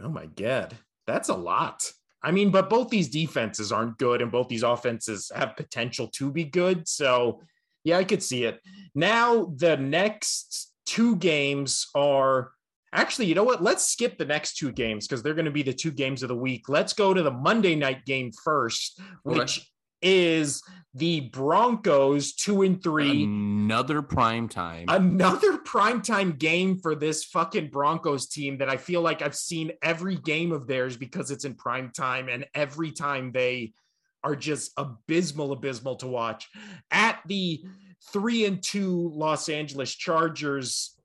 Oh 0.02 0.10
my 0.10 0.26
God. 0.26 0.76
That's 1.08 1.30
a 1.30 1.36
lot. 1.36 1.92
I 2.22 2.32
mean, 2.32 2.52
but 2.52 2.70
both 2.70 2.89
these 2.89 3.08
defenses 3.08 3.72
aren't 3.72 3.98
good 3.98 4.22
and 4.22 4.32
both 4.32 4.50
these 4.50 4.63
offenses 4.63 5.32
have 5.34 5.56
potential 5.56 6.08
to 6.15 6.32
be 6.32 6.44
good. 6.44 6.88
So, 6.88 7.42
yeah, 7.84 7.98
I 7.98 8.04
could 8.04 8.24
see 8.24 8.44
it. 8.44 8.60
Now, 8.96 9.54
the 9.56 9.78
next 9.78 10.74
two 10.86 11.15
games 11.15 11.88
are 11.96 12.52
actually, 12.94 13.28
you 13.28 13.36
know 13.36 13.44
what? 13.44 13.62
Let's 13.62 13.88
skip 13.88 14.18
the 14.18 14.26
next 14.26 14.58
two 14.58 14.72
games 14.72 15.08
because 15.08 15.22
they're 15.22 15.34
going 15.34 15.46
to 15.46 15.52
be 15.52 15.63
the 15.63 15.74
two 15.74 15.92
games 15.92 16.24
of 16.24 16.30
the 16.30 16.36
week. 16.36 16.68
Let's 16.70 16.94
go 16.94 17.13
to 17.13 17.22
the 17.22 17.32
Monday 17.32 17.76
night 17.76 18.06
game 18.06 18.32
first, 18.44 19.00
which 19.24 19.72
is 20.02 20.62
the 20.94 21.22
Broncos 21.22 22.34
two 22.34 22.63
and 22.63 22.82
three. 22.82 23.24
Another 23.24 24.02
prime 24.02 24.50
time. 24.50 24.86
Another 24.88 25.58
prime 25.58 26.02
time 26.02 26.32
game 26.32 26.80
for 26.80 26.96
this 26.96 27.26
fucking 27.26 27.70
Broncos 27.70 28.28
team 28.28 28.58
that 28.58 28.70
I 28.70 28.78
feel 28.78 29.02
like 29.02 29.22
I've 29.22 29.36
seen 29.36 29.72
every 29.84 30.15
game 30.15 30.52
of 30.52 30.68
theirs 30.68 30.98
because 30.98 31.32
it's 31.32 31.46
in 31.46 31.54
prime 31.56 31.92
time, 31.92 32.30
and 32.30 32.46
every 32.56 32.92
time 32.92 33.32
they 33.32 33.74
are 34.23 34.36
just 34.36 34.71
abysmal, 34.77 35.51
abysmal 35.51 35.95
to 35.97 36.08
watch. 36.08 36.47
At 36.91 37.19
the 37.27 37.63
three 38.12 38.45
and 38.45 38.62
two 38.62 39.12
Los 39.13 39.49
Angeles 39.49 39.93
Chargers, 39.93 40.95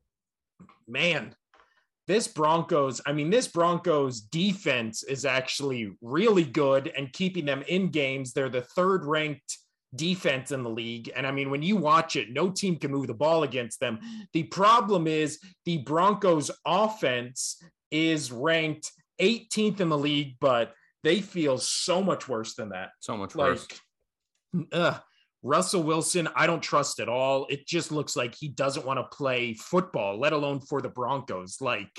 man, 0.87 1.35
this 2.07 2.29
Broncos, 2.29 3.01
I 3.07 3.13
mean, 3.13 3.31
this 3.31 3.49
Broncos 3.49 4.21
defense 4.21 5.03
is 5.03 5.25
actually 5.25 5.93
really 6.03 6.45
good 6.45 6.93
and 6.97 7.13
keeping 7.13 7.47
them 7.47 7.63
in 7.67 7.91
games. 7.91 8.33
They're 8.33 8.51
the 8.51 8.63
third 8.63 9.05
ranked 9.05 9.59
defense 9.95 10.51
in 10.51 10.63
the 10.63 10.71
league. 10.71 11.11
And 11.15 11.27
I 11.27 11.31
mean, 11.31 11.51
when 11.51 11.63
you 11.63 11.77
watch 11.77 12.17
it, 12.17 12.31
no 12.31 12.51
team 12.51 12.77
can 12.77 12.91
move 12.91 13.07
the 13.07 13.15
ball 13.15 13.43
against 13.43 13.81
them. 13.81 14.01
The 14.33 14.45
problem 14.45 15.07
is 15.07 15.39
the 15.65 15.79
Broncos 15.79 16.51
offense 16.67 17.63
is 17.91 18.33
ranked 18.33 18.93
18th 19.21 19.81
in 19.81 19.89
the 19.89 19.99
league, 19.99 20.37
but 20.41 20.75
they 21.05 21.21
feel 21.21 21.59
so 21.59 22.03
much 22.03 22.29
worse 22.29 22.55
than 22.55 22.71
that. 22.71 22.91
So 22.99 23.17
much 23.17 23.37
worse. 23.37 23.67
Like, 24.55 25.01
Russell 25.43 25.83
Wilson, 25.83 26.27
I 26.35 26.47
don't 26.47 26.63
trust 26.63 27.01
at 27.01 27.09
all. 27.09 27.47
It 27.51 27.67
just 27.67 27.93
looks 27.93 28.17
like 28.17 28.35
he 28.35 28.49
doesn't 28.49 28.87
want 28.87 28.99
to 28.99 29.17
play 29.17 29.53
football, 29.53 30.19
let 30.19 30.33
alone 30.33 30.61
for 30.61 30.81
the 30.81 30.89
Broncos. 30.89 31.59
Like 31.61 31.91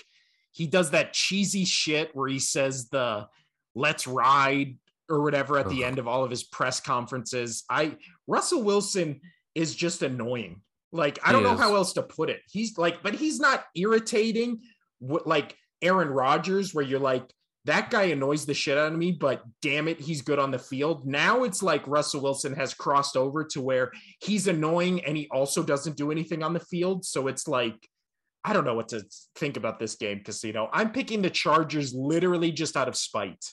he 0.51 0.65
does 0.65 0.89
that 0.91 1.13
cheesy 1.13 1.63
shit 1.63 2.09
where 2.15 2.27
he 2.27 2.39
says 2.39 2.89
the 2.89 3.27
let's 3.75 4.07
ride 4.07 4.77
or 5.07 5.21
whatever 5.21 5.59
at 5.59 5.69
the 5.69 5.83
end 5.83 5.99
of 5.99 6.07
all 6.07 6.23
of 6.23 6.31
his 6.31 6.43
press 6.43 6.79
conferences. 6.79 7.63
I 7.69 7.97
Russell 8.25 8.63
Wilson 8.63 9.21
is 9.53 9.75
just 9.75 10.01
annoying. 10.01 10.61
Like 10.91 11.19
I 11.23 11.31
don't 11.31 11.43
know 11.43 11.55
how 11.55 11.75
else 11.75 11.93
to 11.93 12.01
put 12.01 12.31
it. 12.31 12.41
He's 12.49 12.79
like, 12.79 13.03
but 13.03 13.13
he's 13.13 13.39
not 13.39 13.65
irritating 13.75 14.61
like 14.99 15.55
Aaron 15.83 16.09
Rodgers, 16.09 16.73
where 16.73 16.85
you're 16.85 16.99
like, 16.99 17.29
that 17.65 17.89
guy 17.89 18.03
annoys 18.05 18.45
the 18.45 18.53
shit 18.53 18.77
out 18.77 18.91
of 18.91 18.97
me, 18.97 19.11
but 19.11 19.43
damn 19.61 19.87
it, 19.87 19.99
he's 19.99 20.21
good 20.21 20.39
on 20.39 20.51
the 20.51 20.59
field. 20.59 21.07
Now 21.07 21.43
it's 21.43 21.63
like 21.63 21.87
Russell 21.87 22.21
Wilson 22.21 22.53
has 22.53 22.73
crossed 22.73 23.17
over 23.17 23.43
to 23.45 23.61
where 23.61 23.91
he's 24.21 24.47
annoying 24.47 25.03
and 25.03 25.17
he 25.17 25.27
also 25.31 25.63
doesn't 25.63 25.97
do 25.97 26.11
anything 26.11 26.43
on 26.43 26.53
the 26.53 26.59
field. 26.59 27.05
So 27.05 27.27
it's 27.27 27.47
like, 27.47 27.75
I 28.43 28.53
don't 28.53 28.65
know 28.65 28.75
what 28.75 28.89
to 28.89 29.03
think 29.35 29.57
about 29.57 29.79
this 29.79 29.95
game, 29.95 30.21
Casino. 30.23 30.69
I'm 30.71 30.91
picking 30.91 31.23
the 31.23 31.31
Chargers 31.31 31.93
literally 31.95 32.51
just 32.51 32.77
out 32.77 32.87
of 32.87 32.95
spite. 32.95 33.43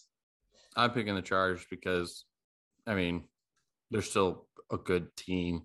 I'm 0.76 0.90
picking 0.90 1.14
the 1.14 1.22
Chargers 1.22 1.64
because, 1.70 2.26
I 2.86 2.94
mean, 2.94 3.24
they're 3.90 4.02
still 4.02 4.46
a 4.70 4.76
good 4.76 5.14
team. 5.16 5.62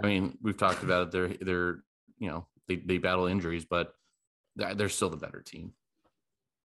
I 0.00 0.06
mean, 0.06 0.38
we've 0.40 0.56
talked 0.56 0.84
about 0.84 1.08
it. 1.08 1.10
They're, 1.10 1.34
they're, 1.40 1.82
you 2.18 2.30
know, 2.30 2.46
they, 2.68 2.76
they 2.76 2.98
battle 2.98 3.26
injuries, 3.26 3.64
but 3.64 3.92
they're 4.54 4.88
still 4.88 5.10
the 5.10 5.16
better 5.16 5.42
team. 5.42 5.72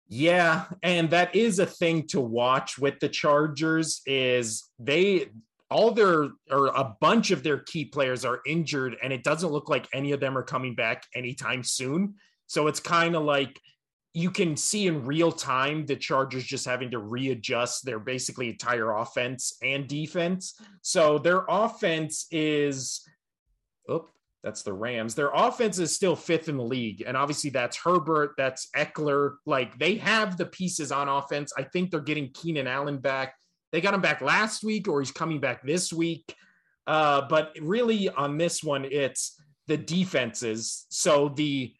Yeah, 0.08 0.66
and 0.82 1.10
that 1.10 1.34
is 1.34 1.58
a 1.58 1.66
thing 1.66 2.06
to 2.08 2.20
watch 2.20 2.78
with 2.78 3.00
the 3.00 3.08
Chargers 3.08 4.02
is 4.06 4.68
they 4.78 5.26
all 5.68 5.90
their 5.90 6.28
or 6.50 6.68
a 6.68 6.96
bunch 7.00 7.32
of 7.32 7.42
their 7.42 7.58
key 7.58 7.84
players 7.84 8.24
are 8.24 8.40
injured 8.46 8.96
and 9.02 9.12
it 9.12 9.24
doesn't 9.24 9.50
look 9.50 9.68
like 9.68 9.88
any 9.92 10.12
of 10.12 10.20
them 10.20 10.38
are 10.38 10.44
coming 10.44 10.76
back 10.76 11.04
anytime 11.14 11.64
soon. 11.64 12.14
So 12.46 12.68
it's 12.68 12.78
kind 12.78 13.16
of 13.16 13.24
like 13.24 13.60
you 14.14 14.30
can 14.30 14.56
see 14.56 14.86
in 14.86 15.04
real 15.04 15.32
time 15.32 15.84
the 15.84 15.96
Chargers 15.96 16.44
just 16.44 16.64
having 16.64 16.90
to 16.92 16.98
readjust 16.98 17.84
their 17.84 17.98
basically 17.98 18.48
entire 18.48 18.92
offense 18.92 19.58
and 19.62 19.88
defense. 19.88 20.54
So 20.82 21.18
their 21.18 21.44
offense 21.48 22.26
is 22.30 23.06
oh, 23.88 24.08
that's 24.46 24.62
the 24.62 24.72
Rams. 24.72 25.16
Their 25.16 25.32
offense 25.34 25.80
is 25.80 25.92
still 25.92 26.14
fifth 26.14 26.48
in 26.48 26.56
the 26.56 26.62
league. 26.62 27.02
And 27.04 27.16
obviously, 27.16 27.50
that's 27.50 27.76
Herbert, 27.76 28.34
that's 28.38 28.68
Ekeler. 28.76 29.38
Like 29.44 29.76
they 29.76 29.96
have 29.96 30.36
the 30.36 30.46
pieces 30.46 30.92
on 30.92 31.08
offense. 31.08 31.52
I 31.58 31.64
think 31.64 31.90
they're 31.90 31.98
getting 31.98 32.30
Keenan 32.30 32.68
Allen 32.68 32.98
back. 32.98 33.34
They 33.72 33.80
got 33.80 33.92
him 33.92 34.00
back 34.00 34.20
last 34.20 34.62
week, 34.62 34.86
or 34.86 35.00
he's 35.00 35.10
coming 35.10 35.40
back 35.40 35.66
this 35.66 35.92
week. 35.92 36.32
Uh, 36.86 37.22
but 37.28 37.56
really, 37.60 38.08
on 38.08 38.38
this 38.38 38.62
one, 38.62 38.84
it's 38.84 39.36
the 39.66 39.76
defenses. 39.76 40.86
So 40.90 41.28
the 41.30 41.74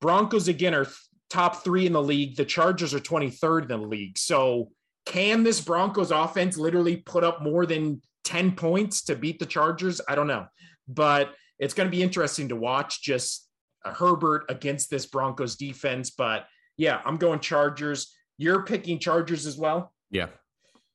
Broncos, 0.00 0.46
again, 0.46 0.76
are 0.76 0.86
top 1.30 1.64
three 1.64 1.84
in 1.84 1.94
the 1.94 2.02
league. 2.02 2.36
The 2.36 2.44
Chargers 2.44 2.94
are 2.94 3.00
23rd 3.00 3.62
in 3.62 3.68
the 3.80 3.88
league. 3.88 4.16
So 4.18 4.70
can 5.04 5.42
this 5.42 5.60
Broncos 5.60 6.12
offense 6.12 6.56
literally 6.56 6.98
put 6.98 7.24
up 7.24 7.42
more 7.42 7.66
than 7.66 8.02
10 8.22 8.52
points 8.52 9.02
to 9.06 9.16
beat 9.16 9.40
the 9.40 9.46
Chargers? 9.46 10.00
I 10.08 10.14
don't 10.14 10.28
know. 10.28 10.46
But 10.86 11.34
it's 11.62 11.74
going 11.74 11.86
to 11.88 11.96
be 11.96 12.02
interesting 12.02 12.48
to 12.48 12.56
watch 12.56 13.02
just 13.02 13.48
uh, 13.84 13.94
Herbert 13.94 14.46
against 14.48 14.90
this 14.90 15.06
Broncos 15.06 15.54
defense. 15.54 16.10
But 16.10 16.46
yeah, 16.76 17.00
I'm 17.04 17.18
going 17.18 17.38
Chargers. 17.38 18.12
You're 18.36 18.64
picking 18.64 18.98
Chargers 18.98 19.46
as 19.46 19.56
well? 19.56 19.94
Yeah. 20.10 20.26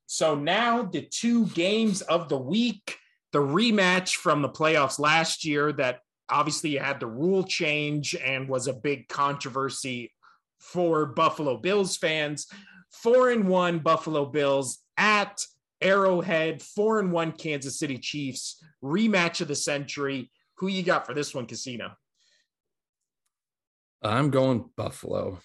So 0.08 0.36
now 0.36 0.84
the 0.84 1.04
two 1.04 1.46
games 1.48 2.02
of 2.02 2.28
the 2.28 2.38
week, 2.38 2.98
the 3.32 3.40
rematch 3.40 4.16
from 4.16 4.42
the 4.42 4.50
playoffs 4.50 5.00
last 5.00 5.46
year 5.46 5.72
that 5.72 6.02
obviously 6.30 6.76
had 6.76 7.00
the 7.00 7.08
rule 7.08 7.44
change 7.44 8.14
and 8.14 8.50
was 8.50 8.68
a 8.68 8.74
big 8.74 9.08
controversy 9.08 10.12
for 10.60 11.06
Buffalo 11.06 11.56
Bills 11.56 11.96
fans. 11.96 12.46
Four 12.92 13.32
and 13.32 13.48
one 13.48 13.80
Buffalo 13.80 14.26
Bills 14.26 14.80
at 14.98 15.42
Arrowhead, 15.82 16.62
four 16.62 17.00
and 17.00 17.14
one 17.14 17.32
Kansas 17.32 17.80
City 17.80 17.98
Chiefs, 17.98 18.62
rematch 18.84 19.40
of 19.40 19.48
the 19.48 19.56
century. 19.56 20.30
Who 20.58 20.68
you 20.68 20.84
got 20.84 21.06
for 21.06 21.14
this 21.14 21.34
one, 21.34 21.46
Casino? 21.46 21.92
I'm 24.02 24.30
going 24.30 24.70
Buffalo. 24.76 25.40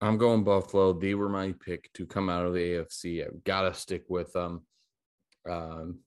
I'm 0.00 0.18
going 0.18 0.44
Buffalo. 0.44 0.92
They 0.92 1.14
were 1.14 1.28
my 1.28 1.52
pick 1.64 1.92
to 1.94 2.06
come 2.06 2.28
out 2.28 2.46
of 2.46 2.54
the 2.54 2.60
AFC. 2.60 3.24
I've 3.24 3.42
got 3.44 3.62
to 3.62 3.74
stick 3.74 4.04
with 4.08 4.32
them. 4.32 4.62
Um, 5.48 6.00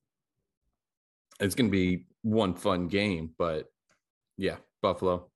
it's 1.39 1.55
going 1.55 1.67
to 1.67 1.71
be 1.71 2.05
one 2.21 2.53
fun 2.53 2.87
game, 2.87 3.31
but 3.37 3.65
yeah, 4.37 4.57
Buffalo. 4.81 5.29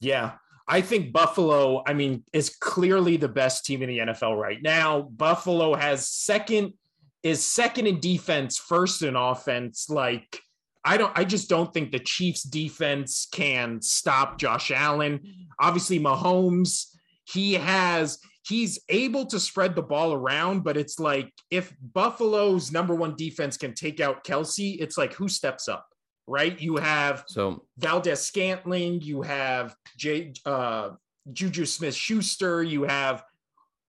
Yeah, 0.00 0.32
I 0.66 0.80
think 0.80 1.12
Buffalo, 1.12 1.82
I 1.86 1.92
mean, 1.94 2.24
is 2.32 2.50
clearly 2.50 3.16
the 3.16 3.28
best 3.28 3.64
team 3.64 3.82
in 3.82 3.88
the 3.88 3.98
NFL 3.98 4.40
right 4.40 4.62
now. 4.62 5.02
Buffalo 5.02 5.74
has 5.74 6.08
second, 6.08 6.74
is 7.22 7.44
second 7.44 7.86
in 7.86 8.00
defense, 8.00 8.58
first 8.58 9.02
in 9.02 9.16
offense. 9.16 9.90
Like, 9.90 10.40
I 10.84 10.96
don't 10.96 11.12
I 11.16 11.24
just 11.24 11.48
don't 11.48 11.72
think 11.72 11.92
the 11.92 11.98
Chiefs 11.98 12.42
defense 12.42 13.26
can 13.32 13.80
stop 13.80 14.38
Josh 14.38 14.70
Allen. 14.70 15.20
Obviously 15.58 15.98
Mahomes, 15.98 16.86
he 17.24 17.54
has 17.54 18.18
he's 18.46 18.78
able 18.88 19.26
to 19.26 19.40
spread 19.40 19.74
the 19.74 19.82
ball 19.82 20.12
around, 20.12 20.62
but 20.62 20.76
it's 20.76 21.00
like 21.00 21.32
if 21.50 21.74
Buffalo's 21.94 22.70
number 22.70 22.94
one 22.94 23.16
defense 23.16 23.56
can 23.56 23.74
take 23.74 24.00
out 24.00 24.24
Kelce, 24.24 24.76
it's 24.80 24.98
like 24.98 25.14
who 25.14 25.28
steps 25.28 25.68
up, 25.68 25.86
right? 26.26 26.60
You 26.60 26.76
have 26.76 27.24
So 27.26 27.64
Valdes-Scantling, 27.78 29.00
you 29.00 29.22
have 29.22 29.74
J, 29.96 30.34
uh, 30.44 30.90
Juju 31.32 31.64
Smith 31.64 31.94
Schuster, 31.94 32.62
you 32.62 32.82
have 32.82 33.24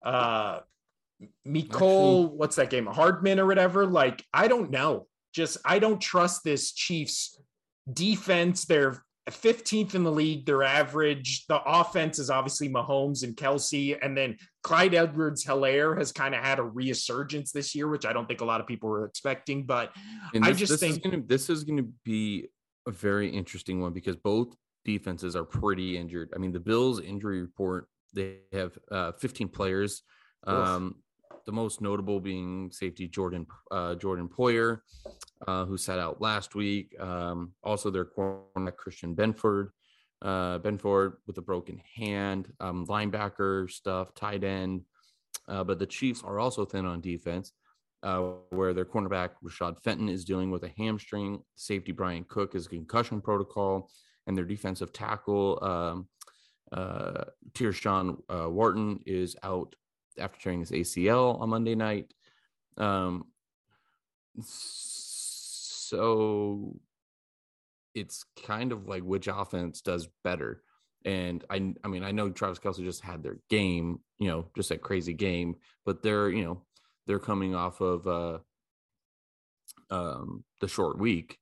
uh, 0.06 0.60
Mecole, 1.46 2.32
what's 2.32 2.56
that 2.56 2.70
game? 2.70 2.86
Hardman 2.86 3.39
or 3.39 3.46
whatever. 3.46 3.86
Like, 3.86 4.24
I 4.34 4.48
don't 4.48 4.72
know. 4.72 5.08
Just, 5.36 5.57
I 5.65 5.79
don't 5.79 5.99
trust 5.99 6.43
this 6.45 6.71
Chiefs 6.71 7.38
defense. 7.91 8.63
They're 8.63 9.03
15th 9.29 9.95
in 9.95 10.03
the 10.03 10.11
league. 10.11 10.45
They're 10.45 10.63
average. 10.63 11.45
The 11.47 11.61
offense 11.65 12.19
is 12.19 12.29
obviously 12.29 12.69
Mahomes 12.69 13.23
and 13.23 13.36
Kelce. 13.36 13.97
And 14.01 14.15
then 14.15 14.38
Clyde 14.63 14.93
Edwards 14.93 15.43
Helaire 15.43 15.97
has 15.97 16.13
kind 16.13 16.33
of 16.33 16.41
had 16.41 16.59
a 16.59 16.63
resurgence 16.63 17.51
this 17.51 17.75
year, 17.75 17.89
which 17.89 18.05
I 18.05 18.13
don't 18.13 18.27
think 18.27 18.39
a 18.39 18.45
lot 18.45 18.61
of 18.61 18.67
people 18.67 18.88
were 18.88 19.05
expecting. 19.05 19.65
But 19.65 19.91
And 20.33 20.45
I 20.45 20.51
this, 20.51 20.59
just 20.59 20.71
this 20.71 20.79
think- 20.79 20.93
is 21.05 21.11
gonna 21.11 21.23
this 21.25 21.49
is 21.49 21.63
gonna 21.65 21.88
be 22.05 22.47
a 22.88 22.91
very 22.91 23.29
interesting 23.29 23.81
one 23.81 23.91
because 23.93 24.15
both 24.15 24.55
defenses 24.86 25.36
are 25.36 25.43
pretty 25.43 25.97
injured. 25.97 26.31
I 26.33 26.38
mean, 26.38 26.53
the 26.53 26.59
Bills 26.59 27.01
injury 27.01 27.41
report 27.41 27.89
they 28.13 28.38
have 28.53 28.77
uh, 28.89 29.11
15 29.13 29.49
players. 29.49 30.01
Um, 30.47 30.95
the 31.46 31.52
most 31.52 31.82
notable 31.82 32.20
being 32.20 32.72
safety 32.72 33.08
Jordan 33.08 33.46
uh, 33.72 33.96
Jordan 33.96 34.28
Poyer, 34.28 34.80
uh, 35.48 35.66
who 35.66 35.78
sat 35.78 36.00
out 36.00 36.22
last 36.22 36.56
week. 36.56 37.00
Um, 37.00 37.54
also, 37.64 37.89
their 37.89 38.06
cornerback 38.06 38.76
Christian 38.78 39.16
Benford, 39.16 39.70
uh, 40.22 40.60
Benford 40.60 41.14
with 41.28 41.38
a 41.38 41.41
broken 41.41 41.82
hand, 41.96 42.52
um, 42.60 42.86
linebacker 42.88 43.70
stuff, 43.70 44.14
tight 44.14 44.43
end. 44.43 44.82
Uh, 45.48 45.64
but 45.64 45.78
the 45.78 45.86
Chiefs 45.86 46.24
are 46.24 46.39
also 46.39 46.66
thin 46.66 46.86
on 46.86 47.02
defense 47.02 47.52
uh, 48.06 48.20
where 48.52 48.74
their 48.74 48.86
cornerback 48.86 49.32
Rashad 49.43 49.82
Fenton 49.84 50.10
is 50.10 50.24
dealing 50.24 50.52
with 50.52 50.64
a 50.64 50.72
hamstring. 50.78 51.41
Safety 51.56 51.91
Bryan 51.91 52.24
Cook 52.30 52.54
is 52.56 52.68
concussion 52.68 53.20
protocol, 53.20 53.89
and 54.28 54.38
their 54.38 54.46
defensive 54.46 54.93
tackle 54.93 55.60
um, 55.64 56.08
uh, 56.72 57.26
uh, 58.30 58.50
Wharton 58.50 59.00
is 59.06 59.36
out 59.43 59.76
after 60.18 60.39
tearing 60.39 60.59
his 60.61 60.72
ACL 60.72 61.39
on 61.41 61.49
Monday 61.49 61.76
night. 61.76 62.13
Um, 62.78 63.26
so 65.88 66.76
it's 67.93 68.26
kind 68.45 68.72
of 68.72 68.88
like 68.88 69.03
which 69.03 69.28
offense 69.28 69.82
does 69.82 70.07
better. 70.24 70.61
And 71.05 71.43
I, 71.49 71.74
I 71.84 71.88
mean, 71.88 72.03
I 72.03 72.11
know 72.11 72.30
Travis 72.30 72.59
Kelce 72.59 72.84
just 72.84 73.01
had 73.01 73.22
their 73.24 73.38
game, 73.49 73.99
you 74.18 74.28
know, 74.28 74.47
just 74.55 74.72
a 74.72 74.78
crazy 74.78 75.13
game, 75.13 75.55
but 75.86 76.01
they're, 76.01 76.30
you 76.30 76.43
know, 76.43 76.63
they're 77.07 77.20
coming 77.20 77.53
off 77.53 77.80
of 77.82 78.07
uh 78.07 78.39
um 79.91 80.43
the 80.61 80.68
short 80.68 80.97
week. 80.97 81.38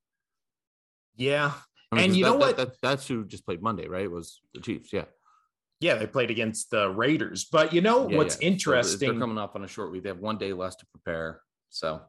yeah, 1.15 1.53
I 1.91 1.95
mean, 1.95 2.05
And 2.05 2.15
you 2.17 2.25
that- 2.25 2.31
know 2.31 2.37
what? 2.37 2.57
that- 2.57 2.81
that's 2.81 3.07
who 3.07 3.23
just 3.25 3.45
played 3.45 3.61
Monday, 3.61 3.87
right? 3.87 4.03
It 4.03 4.11
Was 4.11 4.41
the 4.53 4.59
Chiefs? 4.59 4.91
Yeah. 4.91 5.05
Yeah, 5.83 5.95
they 5.95 6.07
played 6.07 6.31
against 6.31 6.71
the 6.71 6.89
Raiders. 6.89 7.45
But 7.45 7.73
you 7.73 7.81
know 7.81 8.09
Yeah, 8.09 8.17
what's 8.17 8.41
yeah. 8.41 8.47
Interesting? 8.47 9.11
they're 9.11 9.19
coming 9.19 9.37
off 9.37 9.55
on 9.55 9.63
a 9.63 9.67
short 9.67 9.91
week. 9.91 10.03
They 10.03 10.09
have 10.09 10.19
one 10.19 10.37
day 10.37 10.53
less 10.53 10.75
to 10.77 10.85
prepare. 10.87 11.41
So 11.69 12.01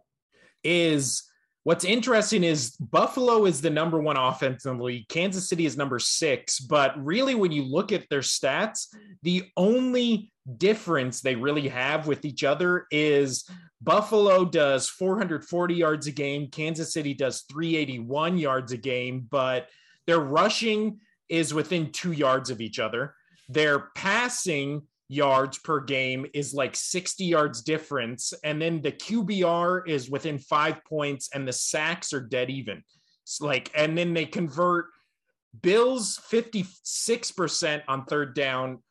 is 0.63 1.25
what's 1.65 1.85
interesting 1.85 2.45
is 2.45 2.77
Buffalo 2.77 3.47
is 3.47 3.61
the 3.61 3.71
number 3.71 3.99
one 3.99 4.17
offense 4.17 4.65
in 4.65 4.79
the 4.79 4.85
league. 4.85 5.09
Kansas 5.09 5.49
City 5.49 5.67
is 5.67 5.77
number 5.77 5.99
six. 5.99 6.61
But 6.61 7.03
really, 7.05 7.35
when 7.35 7.53
you 7.53 7.65
look 7.65 7.93
at 7.93 8.09
their 8.09 8.21
stats, 8.21 8.87
the 9.23 9.45
only 9.57 10.33
difference 10.57 11.21
they 11.21 11.35
really 11.35 11.69
have 11.69 12.07
with 12.07 12.25
each 12.25 12.45
other 12.45 12.87
is 12.91 13.49
Buffalo 13.81 14.45
does 14.45 14.89
440 14.89 15.75
yards 15.75 16.07
a 16.07 16.13
game, 16.13 16.49
Kansas 16.49 16.93
City 16.93 17.13
does 17.15 17.43
381 17.51 18.39
yards 18.39 18.73
a 18.73 18.77
game, 18.77 19.27
but 19.31 19.69
their 20.07 20.21
rushing 20.21 21.01
is 21.29 21.55
within 21.55 21.91
two 21.93 22.13
yards 22.13 22.51
of 22.51 22.61
each 22.61 22.79
other. 22.79 23.15
Their 23.49 23.91
passing 23.95 24.83
yards 25.09 25.59
per 25.59 25.81
game 25.81 26.27
is 26.35 26.55
like 26.55 26.75
60 26.75 27.25
yards 27.25 27.63
difference. 27.63 28.33
And 28.43 28.61
then 28.61 28.81
the 28.81 28.93
QBR 28.93 29.87
is 29.89 30.11
within 30.11 30.39
five 30.39 30.85
points 30.85 31.31
and 31.35 31.47
the 31.47 31.53
sacks 31.53 32.13
are 32.13 32.21
dead 32.21 32.51
even. 32.51 32.83
It's 33.23 33.41
like, 33.41 33.71
and 33.75 33.97
then 33.97 34.15
they 34.15 34.27
convert 34.27 34.87
Bills 35.63 36.21
56% 36.31 37.83
on 37.89 38.05
third 38.05 38.35
down, 38.35 38.83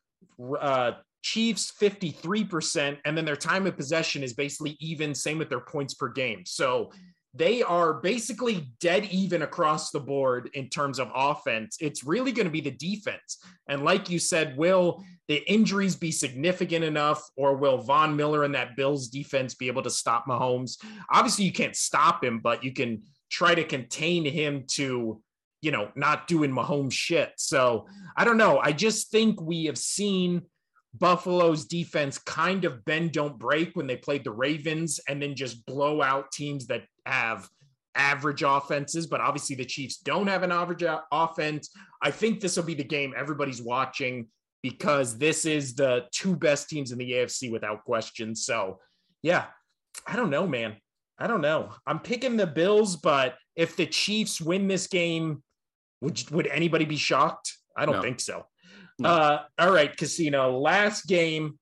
uh, 0.60 0.92
Chiefs 1.22 1.72
53%, 1.80 2.98
and 3.04 3.16
then 3.16 3.24
their 3.24 3.36
time 3.36 3.66
of 3.66 3.76
possession 3.76 4.22
is 4.22 4.34
basically 4.34 4.76
even, 4.78 5.14
same 5.14 5.38
with 5.38 5.48
their 5.48 5.60
points 5.60 5.94
per 5.94 6.08
game. 6.08 6.42
So 6.44 6.90
they 7.34 7.62
are 7.62 7.94
basically 7.94 8.68
dead 8.80 9.06
even 9.06 9.42
across 9.42 9.90
the 9.90 9.98
board 9.98 10.50
in 10.54 10.68
terms 10.68 11.00
of 11.00 11.10
offense. 11.14 11.76
It's 11.80 12.04
really 12.04 12.30
going 12.30 12.46
to 12.46 12.52
be 12.52 12.60
the 12.60 12.70
defense. 12.70 13.38
And 13.68 13.84
like 13.84 14.08
you 14.08 14.20
said, 14.20 14.56
will 14.56 15.04
the 15.26 15.42
injuries 15.50 15.96
be 15.96 16.12
significant 16.12 16.84
enough, 16.84 17.22
or 17.36 17.56
will 17.56 17.78
Von 17.78 18.14
Miller 18.14 18.44
and 18.44 18.54
that 18.54 18.76
Bills 18.76 19.08
defense 19.08 19.54
be 19.54 19.66
able 19.66 19.82
to 19.82 19.90
stop 19.90 20.26
Mahomes? 20.26 20.76
Obviously, 21.10 21.44
you 21.44 21.52
can't 21.52 21.74
stop 21.74 22.22
him, 22.22 22.38
but 22.38 22.62
you 22.62 22.72
can 22.72 23.02
try 23.30 23.54
to 23.54 23.64
contain 23.64 24.24
him 24.24 24.64
to, 24.68 25.20
you 25.60 25.70
know, 25.72 25.90
not 25.96 26.28
doing 26.28 26.52
Mahomes 26.52 26.92
shit. 26.92 27.32
So 27.36 27.86
I 28.16 28.24
don't 28.24 28.36
know. 28.36 28.60
I 28.62 28.72
just 28.72 29.10
think 29.10 29.40
we 29.40 29.64
have 29.64 29.78
seen 29.78 30.42
Buffalo's 30.98 31.64
defense 31.66 32.18
kind 32.18 32.64
of 32.64 32.84
bend, 32.84 33.12
don't 33.12 33.38
break 33.38 33.74
when 33.74 33.86
they 33.86 33.96
played 33.96 34.24
the 34.24 34.30
Ravens 34.30 35.00
and 35.08 35.20
then 35.20 35.34
just 35.34 35.66
blow 35.66 36.00
out 36.02 36.30
teams 36.30 36.66
that 36.68 36.84
have 37.04 37.48
average 37.96 38.42
offenses. 38.42 39.06
But 39.06 39.20
obviously, 39.20 39.56
the 39.56 39.64
Chiefs 39.64 39.98
don't 39.98 40.28
have 40.28 40.42
an 40.42 40.52
average 40.52 40.84
offense. 41.12 41.70
I 42.02 42.10
think 42.10 42.40
this 42.40 42.56
will 42.56 42.64
be 42.64 42.74
the 42.74 42.84
game 42.84 43.12
everybody's 43.16 43.60
watching 43.62 44.28
because 44.62 45.18
this 45.18 45.44
is 45.44 45.74
the 45.74 46.04
two 46.12 46.36
best 46.36 46.68
teams 46.68 46.92
in 46.92 46.98
the 46.98 47.12
AFC 47.12 47.50
without 47.50 47.84
question. 47.84 48.34
So, 48.34 48.78
yeah, 49.22 49.46
I 50.06 50.16
don't 50.16 50.30
know, 50.30 50.46
man. 50.46 50.76
I 51.18 51.26
don't 51.26 51.40
know. 51.42 51.72
I'm 51.86 52.00
picking 52.00 52.36
the 52.36 52.46
Bills, 52.46 52.96
but 52.96 53.36
if 53.56 53.76
the 53.76 53.86
Chiefs 53.86 54.40
win 54.40 54.66
this 54.68 54.86
game, 54.86 55.42
would 56.00 56.28
would 56.30 56.46
anybody 56.46 56.84
be 56.84 56.96
shocked? 56.96 57.52
I 57.76 57.84
don't 57.84 57.96
No. 57.96 58.02
think 58.02 58.20
so. 58.20 58.46
No. 58.98 59.08
Uh, 59.08 59.42
all 59.58 59.72
right, 59.72 59.94
Casino. 59.96 60.58
Last 60.58 61.06
game, 61.06 61.58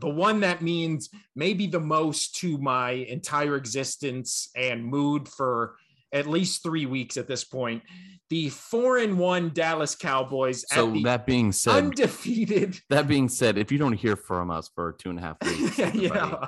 the 0.00 0.08
one 0.08 0.40
that 0.40 0.62
means 0.62 1.10
maybe 1.34 1.66
the 1.66 1.80
most 1.80 2.36
to 2.36 2.58
my 2.58 2.90
entire 2.90 3.56
existence 3.56 4.50
and 4.56 4.84
mood 4.84 5.28
for 5.28 5.76
at 6.12 6.26
least 6.26 6.62
three 6.62 6.86
weeks 6.86 7.16
at 7.16 7.28
this 7.28 7.44
point. 7.44 7.82
The 8.30 8.48
four 8.48 8.98
and 8.98 9.18
one 9.18 9.50
Dallas 9.52 9.94
Cowboys 9.94 10.64
so 10.68 10.88
at 10.88 10.94
the 10.94 11.02
that 11.04 11.26
being 11.26 11.52
said, 11.52 11.74
undefeated 11.74 12.78
that 12.90 13.08
being 13.08 13.28
said, 13.28 13.58
if 13.58 13.72
you 13.72 13.78
don't 13.78 13.92
hear 13.92 14.16
from 14.16 14.50
us 14.50 14.70
for 14.74 14.92
two 14.92 15.10
and 15.10 15.18
a 15.18 15.22
half 15.22 15.36
weeks, 15.42 15.78
yeah. 15.94 16.46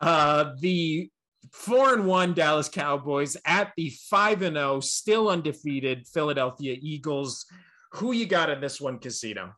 Uh, 0.00 0.52
the 0.58 1.10
four 1.52 1.94
and 1.94 2.06
one 2.06 2.34
Dallas 2.34 2.68
Cowboys 2.68 3.36
at 3.44 3.72
the 3.76 3.90
five 4.08 4.42
and 4.42 4.56
zero, 4.56 4.80
still 4.80 5.28
undefeated 5.28 6.06
Philadelphia 6.06 6.76
Eagles. 6.80 7.46
Who 7.94 8.12
you 8.12 8.26
got 8.26 8.50
in 8.50 8.60
this 8.60 8.80
one, 8.80 8.98
Casino? 8.98 9.52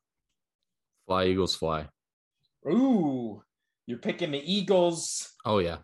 fly 1.07 1.27
Eagles 1.27 1.55
fly. 1.55 1.89
Ooh, 2.67 3.43
you're 3.87 3.99
picking 3.99 4.31
the 4.31 4.53
Eagles. 4.53 5.31
Oh 5.45 5.59
yeah. 5.59 5.79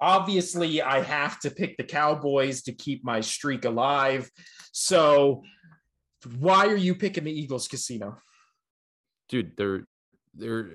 Obviously, 0.00 0.80
I 0.80 1.02
have 1.02 1.40
to 1.40 1.50
pick 1.50 1.76
the 1.76 1.82
Cowboys 1.82 2.62
to 2.62 2.72
keep 2.72 3.04
my 3.04 3.20
streak 3.20 3.64
alive. 3.64 4.30
So, 4.70 5.42
why 6.38 6.66
are 6.66 6.76
you 6.76 6.94
picking 6.94 7.24
the 7.24 7.32
Eagles, 7.32 7.66
Casino? 7.66 8.18
dude 9.28 9.56
they're 9.56 9.86
they're 10.34 10.70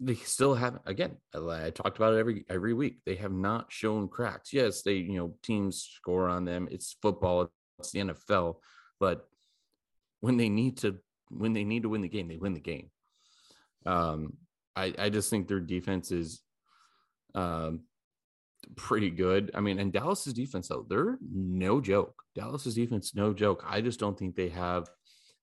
they 0.00 0.14
still 0.14 0.54
haven't 0.54 0.82
again 0.86 1.16
I 1.34 1.70
talked 1.70 1.96
about 1.96 2.14
it 2.14 2.18
every 2.18 2.44
every 2.48 2.74
week 2.74 2.98
they 3.06 3.16
have 3.16 3.32
not 3.32 3.72
shown 3.72 4.08
cracks 4.08 4.52
yes 4.52 4.82
they 4.82 4.94
you 4.94 5.18
know 5.18 5.34
teams 5.42 5.82
score 5.82 6.28
on 6.28 6.44
them 6.44 6.68
it's 6.70 6.96
football 7.00 7.50
it's 7.78 7.92
the 7.92 8.00
nfl 8.00 8.56
but 9.00 9.28
when 10.20 10.36
they 10.36 10.48
need 10.48 10.76
to 10.78 10.98
when 11.30 11.52
they 11.52 11.64
need 11.64 11.82
to 11.82 11.88
win 11.88 12.02
the 12.02 12.08
game 12.08 12.28
they 12.28 12.36
win 12.36 12.54
the 12.54 12.60
game. 12.60 12.90
Um 13.86 14.34
i 14.76 14.94
i 14.98 15.08
just 15.08 15.30
think 15.30 15.48
their 15.48 15.60
defense 15.60 16.12
is 16.12 16.42
um 17.34 17.80
pretty 18.76 19.10
good. 19.10 19.50
I 19.54 19.60
mean 19.60 19.78
and 19.78 19.92
dallas's 19.92 20.34
defense 20.34 20.68
though 20.68 20.86
they're 20.88 21.18
no 21.32 21.80
joke. 21.80 22.22
Dallas's 22.34 22.74
defense 22.74 23.14
no 23.14 23.32
joke. 23.32 23.64
I 23.66 23.80
just 23.80 23.98
don't 23.98 24.18
think 24.18 24.36
they 24.36 24.50
have 24.50 24.88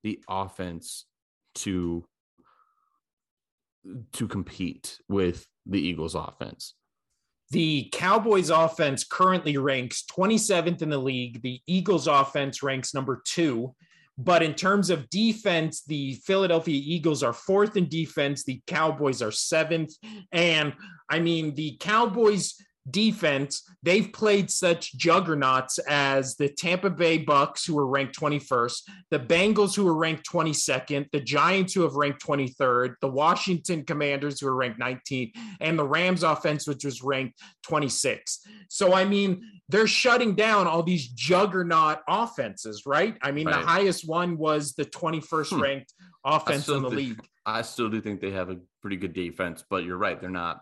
the 0.03 0.19
offense 0.29 1.05
to 1.55 2.05
to 4.13 4.27
compete 4.27 4.99
with 5.07 5.47
the 5.65 5.79
Eagles 5.79 6.15
offense. 6.15 6.73
The 7.51 7.89
Cowboys 7.93 8.49
offense 8.49 9.05
currently 9.05 9.57
ranks 9.57 10.03
27th 10.11 10.81
in 10.81 10.89
the 10.89 10.97
league. 10.97 11.41
The 11.41 11.61
Eagles 11.65 12.07
offense 12.07 12.61
ranks 12.61 12.93
number 12.93 13.21
two, 13.25 13.73
But 14.17 14.41
in 14.43 14.55
terms 14.55 14.89
of 14.89 15.09
defense, 15.09 15.83
the 15.83 16.15
Philadelphia 16.25 16.81
Eagles 16.83 17.23
are 17.23 17.33
fourth 17.33 17.77
in 17.77 17.87
defense. 17.87 18.43
The 18.43 18.61
Cowboys 18.65 19.21
are 19.21 19.31
seventh. 19.31 19.93
And 20.31 20.73
I 21.09 21.19
mean, 21.19 21.53
the 21.53 21.77
Cowboys 21.79 22.55
defense, 22.89 23.69
they've 23.83 24.11
played 24.11 24.49
such 24.49 24.95
juggernauts 24.95 25.79
as 25.79 26.35
the 26.35 26.49
Tampa 26.49 26.89
Bay 26.89 27.17
Bucks, 27.17 27.65
who 27.65 27.77
are 27.77 27.87
ranked 27.87 28.17
21st, 28.19 28.81
the 29.11 29.19
Bengals, 29.19 29.75
who 29.75 29.87
are 29.87 29.95
ranked 29.95 30.29
22nd, 30.29 31.09
the 31.11 31.19
Giants, 31.19 31.73
who 31.73 31.81
have 31.81 31.95
ranked 31.95 32.25
23rd, 32.25 32.95
the 33.01 33.07
Washington 33.07 33.83
Commanders, 33.83 34.39
who 34.39 34.47
are 34.47 34.55
ranked 34.55 34.79
19th, 34.79 35.31
and 35.59 35.77
the 35.77 35.87
Rams 35.87 36.23
offense, 36.23 36.67
which 36.67 36.85
was 36.85 37.01
ranked 37.03 37.39
26th. 37.67 38.39
So, 38.69 38.93
I 38.93 39.05
mean, 39.05 39.41
they're 39.69 39.87
shutting 39.87 40.35
down 40.35 40.67
all 40.67 40.83
these 40.83 41.07
juggernaut 41.07 41.99
offenses, 42.07 42.83
right? 42.85 43.17
I 43.21 43.31
mean, 43.31 43.47
right. 43.47 43.59
the 43.59 43.65
highest 43.65 44.07
one 44.07 44.37
was 44.37 44.73
the 44.73 44.85
21st 44.85 45.55
hmm. 45.55 45.61
ranked 45.61 45.93
offense 46.23 46.67
in 46.67 46.81
the 46.81 46.89
think, 46.89 46.99
league. 46.99 47.27
I 47.45 47.61
still 47.61 47.89
do 47.89 48.01
think 48.01 48.21
they 48.21 48.31
have 48.31 48.49
a 48.49 48.57
pretty 48.81 48.97
good 48.97 49.13
defense, 49.13 49.63
but 49.69 49.83
you're 49.83 49.97
right. 49.97 50.19
They're 50.19 50.29
not 50.29 50.61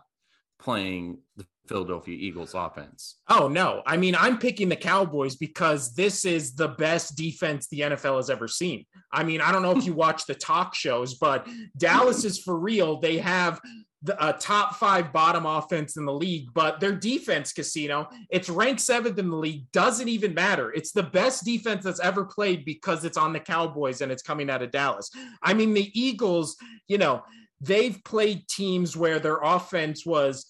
playing 0.58 1.18
the 1.36 1.46
Philadelphia 1.68 2.16
Eagles 2.18 2.54
offense. 2.54 3.16
Oh, 3.28 3.48
no. 3.48 3.82
I 3.86 3.96
mean, 3.96 4.14
I'm 4.14 4.38
picking 4.38 4.68
the 4.68 4.76
Cowboys 4.76 5.36
because 5.36 5.94
this 5.94 6.24
is 6.24 6.54
the 6.54 6.68
best 6.68 7.16
defense 7.16 7.68
the 7.68 7.80
NFL 7.80 8.16
has 8.16 8.30
ever 8.30 8.48
seen. 8.48 8.84
I 9.12 9.24
mean, 9.24 9.40
I 9.40 9.52
don't 9.52 9.62
know 9.62 9.76
if 9.76 9.84
you 9.84 9.92
watch 10.06 10.26
the 10.26 10.34
talk 10.34 10.74
shows, 10.74 11.14
but 11.14 11.46
Dallas 11.76 12.24
is 12.24 12.38
for 12.38 12.58
real. 12.58 13.00
They 13.00 13.18
have 13.18 13.60
the, 14.02 14.28
a 14.28 14.32
top 14.32 14.76
five 14.76 15.12
bottom 15.12 15.46
offense 15.46 15.96
in 15.96 16.04
the 16.04 16.12
league, 16.12 16.48
but 16.54 16.80
their 16.80 16.92
defense, 16.92 17.52
Casino, 17.52 18.08
it's 18.30 18.48
ranked 18.48 18.80
seventh 18.80 19.18
in 19.18 19.30
the 19.30 19.36
league, 19.36 19.70
doesn't 19.72 20.08
even 20.08 20.34
matter. 20.34 20.72
It's 20.72 20.92
the 20.92 21.02
best 21.02 21.44
defense 21.44 21.84
that's 21.84 22.00
ever 22.00 22.24
played 22.24 22.64
because 22.64 23.04
it's 23.04 23.16
on 23.16 23.32
the 23.32 23.40
Cowboys 23.40 24.00
and 24.00 24.12
it's 24.12 24.22
coming 24.22 24.48
out 24.50 24.62
of 24.62 24.70
Dallas. 24.70 25.10
I 25.42 25.54
mean, 25.54 25.74
the 25.74 25.90
Eagles, 25.98 26.56
you 26.88 26.98
know, 26.98 27.22
they've 27.60 28.02
played 28.04 28.48
teams 28.48 28.96
where 28.96 29.18
their 29.18 29.38
offense 29.42 30.04
was 30.04 30.46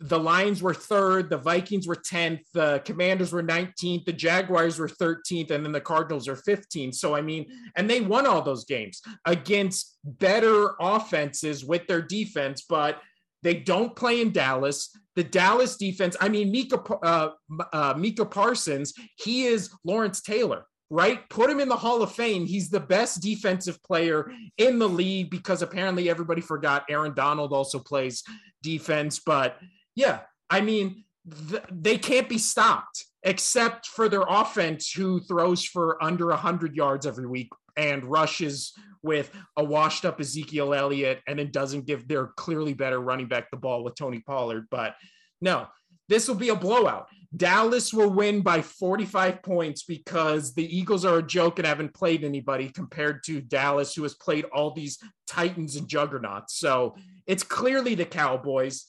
the 0.00 0.18
Lions 0.18 0.62
were 0.62 0.74
third, 0.74 1.28
the 1.28 1.36
Vikings 1.36 1.88
were 1.88 1.96
10th, 1.96 2.42
the 2.54 2.80
Commanders 2.84 3.32
were 3.32 3.42
19th, 3.42 4.04
the 4.04 4.12
Jaguars 4.12 4.78
were 4.78 4.88
13th, 4.88 5.50
and 5.50 5.64
then 5.64 5.72
the 5.72 5.80
Cardinals 5.80 6.28
are 6.28 6.36
15th. 6.36 6.94
So, 6.94 7.16
I 7.16 7.20
mean, 7.20 7.46
and 7.74 7.90
they 7.90 8.00
won 8.00 8.26
all 8.26 8.42
those 8.42 8.64
games 8.64 9.02
against 9.24 9.98
better 10.04 10.74
offenses 10.80 11.64
with 11.64 11.86
their 11.88 12.02
defense, 12.02 12.64
but 12.68 13.00
they 13.42 13.54
don't 13.54 13.96
play 13.96 14.20
in 14.20 14.30
Dallas. 14.30 14.90
The 15.16 15.24
Dallas 15.24 15.76
defense, 15.76 16.16
I 16.20 16.28
mean, 16.28 16.52
Mika, 16.52 16.80
uh, 17.02 17.30
uh, 17.72 17.94
Micah 17.96 18.26
Parsons, 18.26 18.94
he 19.16 19.46
is 19.46 19.70
Lawrence 19.84 20.20
Taylor 20.20 20.64
right? 20.90 21.28
Put 21.28 21.50
him 21.50 21.60
in 21.60 21.68
the 21.68 21.76
Hall 21.76 22.02
of 22.02 22.12
Fame. 22.12 22.46
He's 22.46 22.70
the 22.70 22.80
best 22.80 23.20
defensive 23.20 23.82
player 23.82 24.30
in 24.56 24.78
the 24.78 24.88
league 24.88 25.30
because 25.30 25.60
apparently 25.60 26.08
everybody 26.08 26.40
forgot 26.40 26.86
Aaron 26.88 27.12
Donald 27.12 27.52
also 27.52 27.78
plays 27.78 28.22
defense. 28.62 29.20
But 29.24 29.58
yeah, 29.98 30.20
I 30.48 30.60
mean, 30.60 31.04
th- 31.50 31.64
they 31.72 31.98
can't 31.98 32.28
be 32.28 32.38
stopped 32.38 33.04
except 33.24 33.86
for 33.86 34.08
their 34.08 34.22
offense, 34.28 34.92
who 34.92 35.18
throws 35.18 35.64
for 35.64 36.02
under 36.02 36.28
100 36.28 36.76
yards 36.76 37.04
every 37.04 37.26
week 37.26 37.50
and 37.76 38.04
rushes 38.04 38.72
with 39.02 39.32
a 39.56 39.64
washed 39.64 40.04
up 40.04 40.20
Ezekiel 40.20 40.72
Elliott 40.72 41.20
and 41.26 41.40
then 41.40 41.50
doesn't 41.50 41.86
give 41.86 42.06
their 42.06 42.28
clearly 42.36 42.74
better 42.74 43.00
running 43.00 43.26
back 43.26 43.50
the 43.50 43.56
ball 43.56 43.82
with 43.82 43.96
Tony 43.96 44.20
Pollard. 44.20 44.68
But 44.70 44.94
no, 45.40 45.66
this 46.08 46.28
will 46.28 46.36
be 46.36 46.50
a 46.50 46.54
blowout. 46.54 47.08
Dallas 47.36 47.92
will 47.92 48.10
win 48.10 48.40
by 48.40 48.62
45 48.62 49.42
points 49.42 49.82
because 49.82 50.54
the 50.54 50.76
Eagles 50.76 51.04
are 51.04 51.18
a 51.18 51.26
joke 51.26 51.58
and 51.58 51.66
haven't 51.66 51.92
played 51.92 52.22
anybody 52.22 52.68
compared 52.68 53.24
to 53.24 53.40
Dallas, 53.40 53.94
who 53.94 54.04
has 54.04 54.14
played 54.14 54.44
all 54.46 54.70
these 54.70 54.98
Titans 55.26 55.74
and 55.74 55.88
juggernauts. 55.88 56.54
So 56.54 56.94
it's 57.26 57.42
clearly 57.42 57.96
the 57.96 58.06
Cowboys. 58.06 58.86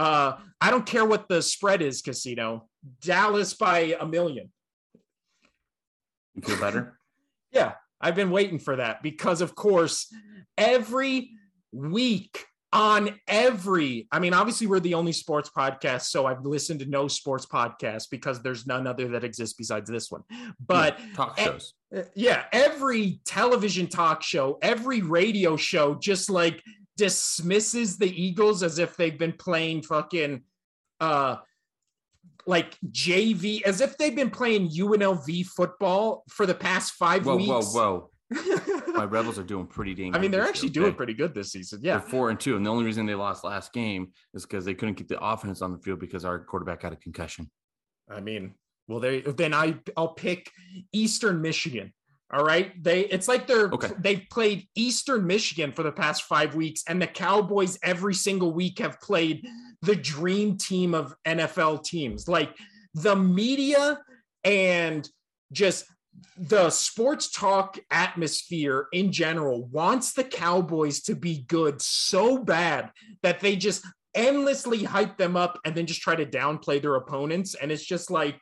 Uh, 0.00 0.38
I 0.62 0.70
don't 0.70 0.86
care 0.86 1.04
what 1.04 1.28
the 1.28 1.42
spread 1.42 1.82
is, 1.82 2.00
Casino. 2.00 2.68
Dallas 3.02 3.52
by 3.52 3.94
a 4.00 4.06
million. 4.06 4.50
You 6.34 6.40
feel 6.40 6.58
better? 6.58 6.98
yeah, 7.52 7.72
I've 8.00 8.14
been 8.14 8.30
waiting 8.30 8.58
for 8.58 8.76
that 8.76 9.02
because, 9.02 9.42
of 9.42 9.54
course, 9.54 10.10
every 10.56 11.32
week 11.70 12.46
on 12.72 13.18
every 13.26 14.06
i 14.12 14.20
mean 14.20 14.32
obviously 14.32 14.64
we're 14.68 14.78
the 14.78 14.94
only 14.94 15.10
sports 15.10 15.50
podcast 15.50 16.02
so 16.02 16.26
i've 16.26 16.44
listened 16.44 16.78
to 16.78 16.86
no 16.86 17.08
sports 17.08 17.44
podcast 17.44 18.04
because 18.12 18.40
there's 18.42 18.64
none 18.64 18.86
other 18.86 19.08
that 19.08 19.24
exists 19.24 19.54
besides 19.58 19.90
this 19.90 20.08
one 20.08 20.22
but 20.64 20.96
yeah, 21.00 21.14
talk 21.16 21.36
shows 21.36 21.74
e- 21.96 22.02
yeah 22.14 22.44
every 22.52 23.20
television 23.24 23.88
talk 23.88 24.22
show 24.22 24.56
every 24.62 25.02
radio 25.02 25.56
show 25.56 25.96
just 25.96 26.30
like 26.30 26.62
dismisses 27.00 27.96
the 27.96 28.22
eagles 28.22 28.62
as 28.62 28.78
if 28.78 28.94
they've 28.94 29.18
been 29.18 29.32
playing 29.32 29.80
fucking 29.80 30.42
uh 31.00 31.36
like 32.46 32.76
JV, 32.90 33.62
as 33.62 33.80
if 33.80 33.96
they've 33.96 34.14
been 34.14 34.30
playing 34.30 34.68
UNLV 34.68 35.46
football 35.46 36.24
for 36.28 36.44
the 36.44 36.54
past 36.54 36.92
five 36.94 37.24
whoa, 37.24 37.36
weeks. 37.36 37.48
Whoa, 37.48 38.10
whoa, 38.30 38.92
my 38.94 39.04
Rebels 39.04 39.38
are 39.38 39.44
doing 39.44 39.66
pretty 39.66 39.94
dang. 39.94 40.14
I 40.14 40.18
mean, 40.18 40.30
they're 40.30 40.46
actually 40.46 40.68
doing 40.68 40.94
pretty 40.94 41.14
good 41.14 41.34
this 41.34 41.52
season. 41.52 41.80
Yeah, 41.82 41.98
they're 41.98 42.08
four 42.08 42.28
and 42.28 42.38
two, 42.38 42.56
and 42.56 42.66
the 42.66 42.70
only 42.70 42.84
reason 42.84 43.06
they 43.06 43.14
lost 43.14 43.44
last 43.44 43.72
game 43.72 44.12
is 44.34 44.44
because 44.44 44.66
they 44.66 44.74
couldn't 44.74 44.96
keep 44.96 45.08
the 45.08 45.20
offense 45.20 45.62
on 45.62 45.72
the 45.72 45.78
field 45.78 46.00
because 46.00 46.26
our 46.26 46.38
quarterback 46.44 46.82
had 46.82 46.92
a 46.92 46.96
concussion. 46.96 47.50
I 48.10 48.20
mean, 48.20 48.54
well, 48.88 49.00
they 49.00 49.20
then 49.20 49.54
I 49.54 49.76
I'll 49.96 50.14
pick 50.14 50.50
Eastern 50.92 51.40
Michigan. 51.40 51.94
All 52.32 52.44
right, 52.44 52.72
they 52.82 53.00
it's 53.00 53.26
like 53.26 53.46
they're 53.46 53.66
okay. 53.66 53.92
they've 53.98 54.24
played 54.30 54.68
Eastern 54.76 55.26
Michigan 55.26 55.72
for 55.72 55.82
the 55.82 55.90
past 55.90 56.22
five 56.24 56.54
weeks, 56.54 56.84
and 56.86 57.02
the 57.02 57.06
Cowboys 57.06 57.78
every 57.82 58.14
single 58.14 58.52
week 58.52 58.78
have 58.78 59.00
played 59.00 59.46
the 59.82 59.96
dream 59.96 60.56
team 60.56 60.94
of 60.94 61.14
NFL 61.26 61.82
teams. 61.82 62.28
Like 62.28 62.56
the 62.94 63.16
media 63.16 63.98
and 64.44 65.08
just 65.52 65.86
the 66.36 66.70
sports 66.70 67.30
talk 67.30 67.78
atmosphere 67.90 68.86
in 68.92 69.10
general 69.10 69.64
wants 69.66 70.12
the 70.12 70.24
Cowboys 70.24 71.00
to 71.02 71.14
be 71.14 71.44
good 71.48 71.80
so 71.80 72.38
bad 72.38 72.90
that 73.22 73.40
they 73.40 73.56
just 73.56 73.84
endlessly 74.14 74.84
hype 74.84 75.16
them 75.16 75.36
up 75.36 75.58
and 75.64 75.74
then 75.74 75.86
just 75.86 76.00
try 76.00 76.14
to 76.14 76.26
downplay 76.26 76.80
their 76.80 76.96
opponents. 76.96 77.54
And 77.54 77.70
it's 77.70 77.84
just 77.84 78.10
like, 78.10 78.40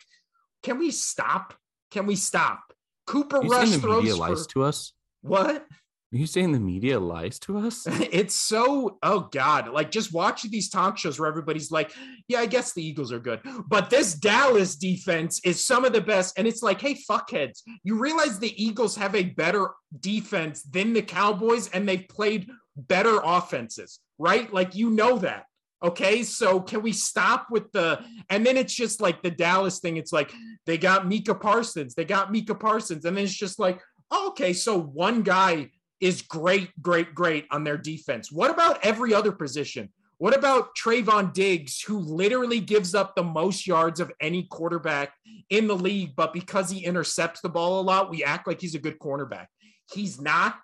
can 0.63 0.79
we 0.79 0.91
stop? 0.91 1.55
Can 1.91 2.07
we 2.07 2.17
stop? 2.17 2.68
Cooper 3.09 3.43
you 3.43 3.51
Rush 3.51 3.71
throws 3.77 4.11
for, 4.11 4.17
lies 4.17 4.47
to 4.49 4.63
us. 4.65 4.93
What? 5.23 5.67
Are 6.11 6.17
you 6.17 6.27
saying 6.27 6.53
the 6.53 6.61
media 6.61 6.99
lies 6.99 7.39
to 7.41 7.59
us? 7.59 7.87
It's 8.11 8.35
so, 8.35 8.99
oh 9.03 9.29
God, 9.31 9.69
like 9.69 9.91
just 9.91 10.13
watching 10.13 10.51
these 10.51 10.71
talk 10.71 10.97
shows 10.97 11.19
where 11.19 11.29
everybody's 11.29 11.71
like, 11.71 11.93
yeah, 12.29 12.39
I 12.39 12.47
guess 12.47 12.73
the 12.73 12.87
Eagles 12.87 13.13
are 13.13 13.19
good. 13.19 13.41
But 13.67 13.91
this 13.91 14.15
Dallas 14.15 14.77
defense 14.77 15.41
is 15.45 15.65
some 15.65 15.85
of 15.85 15.93
the 15.93 16.01
best. 16.01 16.39
And 16.39 16.47
it's 16.47 16.63
like, 16.63 16.81
hey, 16.81 16.97
fuckheads, 17.09 17.63
you 17.83 17.99
realize 17.99 18.39
the 18.39 18.63
Eagles 18.63 18.97
have 18.97 19.15
a 19.15 19.25
better 19.25 19.71
defense 20.01 20.63
than 20.63 20.95
the 20.95 21.03
Cowboys 21.03 21.69
and 21.69 21.87
they've 21.87 22.09
played 22.09 22.51
better 22.77 23.21
offenses, 23.23 24.01
right? 24.19 24.53
Like, 24.53 24.75
you 24.75 24.91
know 24.91 25.19
that. 25.19 25.45
Okay, 25.83 26.25
so 26.25 26.61
can 26.61 26.83
we 26.83 26.93
stop 26.93 27.47
with 27.51 27.71
the 27.71 28.05
and 28.31 28.45
then 28.45 28.57
it's 28.57 28.75
just 28.75 29.01
like 29.01 29.23
the 29.23 29.31
Dallas 29.31 29.79
thing. 29.79 29.97
It's 29.97 30.13
like 30.13 30.33
they 30.67 30.77
got 30.77 31.09
Micah 31.09 31.37
Parsons, 31.37 31.95
they 31.95 32.05
got 32.05 32.33
Micah 32.33 32.55
Parsons, 32.55 33.05
and 33.05 33.17
then 33.17 33.25
it's 33.25 33.33
just 33.33 33.61
like, 33.61 33.81
oh, 34.11 34.29
okay, 34.31 34.53
so 34.53 34.79
one 34.79 35.23
guy 35.23 35.71
is 36.01 36.23
great, 36.23 36.71
great, 36.83 37.15
great 37.15 37.47
on 37.51 37.65
their 37.65 37.77
defense. 37.77 38.33
What 38.33 38.51
about 38.51 38.85
every 38.85 39.15
other 39.15 39.33
position? 39.33 39.91
What 40.19 40.37
about 40.37 40.77
Trevon 40.77 41.33
Diggs, 41.33 41.81
who 41.81 42.01
literally 42.01 42.59
gives 42.59 42.93
up 42.93 43.15
the 43.15 43.23
most 43.23 43.69
yards 43.69 44.01
of 44.01 44.11
any 44.21 44.45
quarterback 44.45 45.13
in 45.49 45.69
the 45.69 45.77
league, 45.77 46.17
but 46.17 46.33
because 46.33 46.71
he 46.71 46.85
intercepts 46.85 47.41
the 47.41 47.49
ball 47.49 47.81
a 47.81 47.83
lot, 47.83 48.11
we 48.11 48.25
act 48.25 48.49
like 48.49 48.61
he's 48.61 48.75
a 48.75 48.81
good 48.81 48.99
cornerback. 48.99 49.47
He's 49.93 50.21
not. 50.21 50.57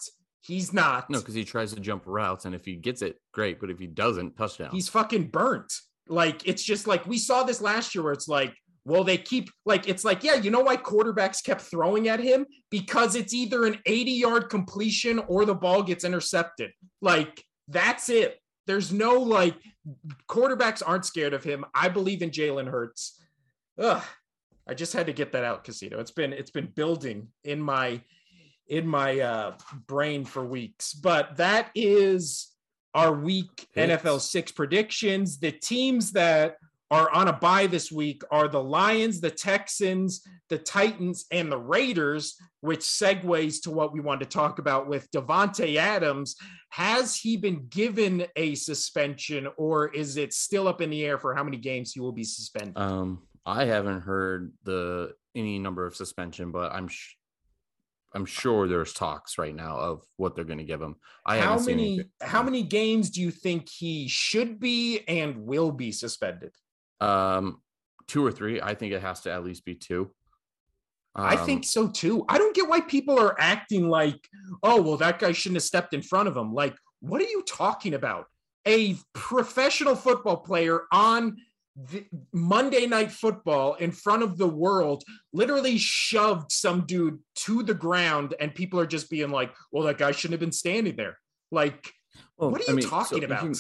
He's 0.45 0.73
not. 0.73 1.09
No, 1.09 1.21
because 1.21 1.35
he 1.35 1.45
tries 1.45 1.73
to 1.73 1.81
jump 1.81 2.03
routes, 2.07 2.45
and 2.45 2.55
if 2.55 2.65
he 2.65 2.77
gets 2.77 3.01
it, 3.03 3.19
great. 3.33 3.61
But 3.61 3.71
if 3.71 3.79
he 3.79 3.87
doesn't, 3.87 4.37
touchdown. 4.37 4.71
He's 4.73 4.89
fucking 4.89 5.29
burnt. 5.29 5.73
Like 6.07 6.47
it's 6.47 6.63
just 6.63 6.87
like 6.87 7.07
we 7.07 7.17
saw 7.17 7.45
this 7.45 7.63
last 7.63 7.95
year, 7.95 8.05
where 8.05 8.13
it's 8.13 8.29
like 8.29 8.55
well, 8.87 9.05
they 9.05 9.17
keep 9.17 9.51
like 9.65 9.89
it's 9.89 10.05
like, 10.05 10.23
yeah, 10.23 10.35
you 10.35 10.51
know 10.51 10.61
why 10.61 10.77
quarterbacks 10.77 11.43
kept 11.43 11.63
throwing 11.63 12.09
at 12.09 12.21
him? 12.21 12.47
Because 12.71 13.17
it's 13.17 13.33
either 13.33 13.65
an 13.65 13.79
80 13.87 14.13
yard 14.13 14.51
completion 14.51 15.19
or 15.21 15.45
the 15.45 15.55
ball 15.55 15.83
gets 15.83 16.05
intercepted. 16.05 16.71
Like, 17.01 17.43
that's 17.69 18.11
it. 18.11 18.39
There's 18.67 18.93
no 18.93 19.15
like 19.15 19.57
quarterbacks 20.29 20.83
aren't 20.85 21.07
scared 21.07 21.33
of 21.33 21.45
him. 21.45 21.65
I 21.75 21.89
believe 21.89 22.21
in 22.23 22.31
Jalen 22.31 22.71
Hurts. 22.71 23.21
Ugh. 23.79 24.03
I 24.67 24.75
just 24.75 24.95
had 24.95 25.07
to 25.07 25.13
get 25.13 25.33
that 25.33 25.45
out, 25.45 25.65
Casino. 25.65 25.99
It's 25.99 26.11
been 26.11 26.33
it's 26.33 26.51
been 26.51 26.73
building 26.75 27.29
in 27.45 27.61
my 27.61 28.01
in 28.69 28.87
my 28.87 29.21
uh 29.21 29.57
brain 29.87 30.25
for 30.25 30.45
weeks. 30.45 30.95
But 30.95 31.37
that 31.37 31.71
is 31.75 32.51
our 32.95 33.13
week 33.13 33.67
NFL 33.77 34.21
six 34.21 34.53
predictions. 34.53 35.39
The 35.39 35.53
teams 35.53 36.13
that 36.13 36.57
are 36.91 37.11
on 37.11 37.29
a 37.29 37.33
bye 37.33 37.67
this 37.67 37.91
week 37.91 38.23
are 38.31 38.47
the 38.47 38.63
Lions, 38.63 39.21
the 39.21 39.31
Texans, 39.31 40.25
the 40.49 40.59
Titans, 40.59 41.25
and 41.33 41.51
the 41.51 41.59
Raiders, 41.59 42.37
which 42.61 42.81
segues 42.81 43.61
to 43.63 43.71
what 43.71 43.93
we 43.93 44.01
want 44.01 44.21
to 44.21 44.27
talk 44.27 44.59
about 44.59 44.87
with 44.87 45.11
Davante 45.11 45.77
Adams. 45.77 46.37
Has 46.71 47.17
he 47.17 47.37
been 47.37 47.67
given 47.69 48.27
a 48.37 48.55
suspension, 48.55 49.49
or 49.57 49.89
is 49.89 50.17
it 50.17 50.33
still 50.33 50.69
up 50.69 50.81
in 50.81 50.91
the 50.91 51.05
air 51.05 51.19
for 51.19 51.35
how 51.35 51.43
many 51.43 51.57
games 51.57 51.93
he 51.93 52.01
will 52.01 52.13
be 52.13 52.25
suspended? 52.25 52.77
Um, 52.77 53.23
I 53.47 53.65
haven't 53.65 54.03
heard 54.03 54.53
the 54.63 55.15
any 55.35 55.59
number 55.59 55.87
of 55.87 55.97
suspension, 55.97 56.53
but 56.53 56.73
I'm 56.73 56.89
sh- 56.89 57.17
I'm 58.15 58.27
sure 58.27 58.69
there's 58.69 58.93
talks 58.93 59.39
right 59.39 59.55
now 59.55 59.77
of 59.77 60.03
what 60.17 60.35
they're 60.37 60.45
going 60.45 60.59
to 60.59 60.65
give 60.65 60.81
him. 60.81 60.97
I 61.27 61.39
how 61.39 61.59
many 61.59 62.05
how 62.21 62.43
many 62.43 62.63
games 62.63 63.11
do 63.11 63.21
you 63.21 63.31
think 63.31 63.69
he 63.69 64.07
should 64.09 64.61
be 64.61 65.01
and 65.09 65.45
will 65.45 65.73
be 65.73 65.91
suspended? 65.91 66.53
Um, 67.01 67.61
two 68.07 68.25
or 68.25 68.31
three. 68.31 68.61
I 68.61 68.75
think 68.75 68.93
it 68.93 69.03
has 69.03 69.23
to 69.23 69.33
at 69.33 69.45
least 69.45 69.65
be 69.65 69.75
two. 69.75 70.11
I 71.17 71.37
Um, 71.37 71.47
think 71.47 71.65
so 71.65 71.89
too. 71.89 72.25
I 72.29 72.39
don't 72.39 72.55
get 72.55 72.69
why 72.69 72.81
people 72.81 73.19
are 73.19 73.37
acting 73.41 73.89
like, 73.89 74.29
oh, 74.63 74.81
well, 74.83 74.97
that 74.99 75.19
guy 75.19 75.33
shouldn't 75.33 75.57
have 75.57 75.65
stepped 75.65 75.95
in 75.95 76.03
front 76.03 76.29
of 76.29 76.37
him. 76.37 76.53
Like, 76.53 76.77
what 77.01 77.21
are 77.21 77.29
you 77.29 77.43
talking 77.43 77.95
about? 77.95 78.27
A 78.67 78.97
professional 79.13 79.95
football 79.95 80.39
player 80.39 80.83
on 80.93 81.37
the 81.77 82.07
Monday 82.33 82.87
Night 82.87 83.11
Football 83.11 83.75
in 83.75 83.91
front 83.91 84.23
of 84.23 84.39
the 84.39 84.47
world 84.49 85.03
literally 85.33 85.77
shoved 85.77 86.53
some 86.53 86.87
dude 86.87 87.19
to 87.37 87.63
the 87.63 87.75
ground, 87.75 88.35
and 88.39 88.55
people 88.55 88.79
are 88.79 88.87
just 88.87 89.11
being 89.11 89.31
like, 89.31 89.53
well, 89.73 89.85
that 89.85 89.99
guy 89.99 90.13
shouldn't 90.13 90.35
have 90.35 90.41
been 90.41 90.53
standing 90.53 90.95
there. 90.97 91.19
Like, 91.51 91.91
Well, 92.37 92.51
what 92.51 92.61
are 92.61 92.65
I 92.69 92.71
you 92.73 92.77
mean, 92.77 92.89
talking 92.89 93.19
you 93.19 93.25
about? 93.25 93.41
can- 93.41 93.55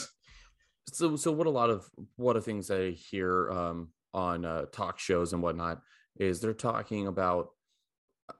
so 0.92 1.16
so 1.16 1.32
what 1.32 1.46
a 1.46 1.50
lot 1.50 1.70
of 1.70 1.88
what 2.16 2.36
are 2.36 2.42
things 2.42 2.70
I 2.70 2.90
hear 2.90 3.50
um 3.50 3.88
on 4.12 4.44
uh 4.44 4.66
talk 4.70 4.98
shows 4.98 5.32
and 5.32 5.42
whatnot 5.42 5.80
is 6.20 6.40
they're 6.40 6.52
talking 6.52 7.06
about 7.06 7.48
uh, 8.28 8.34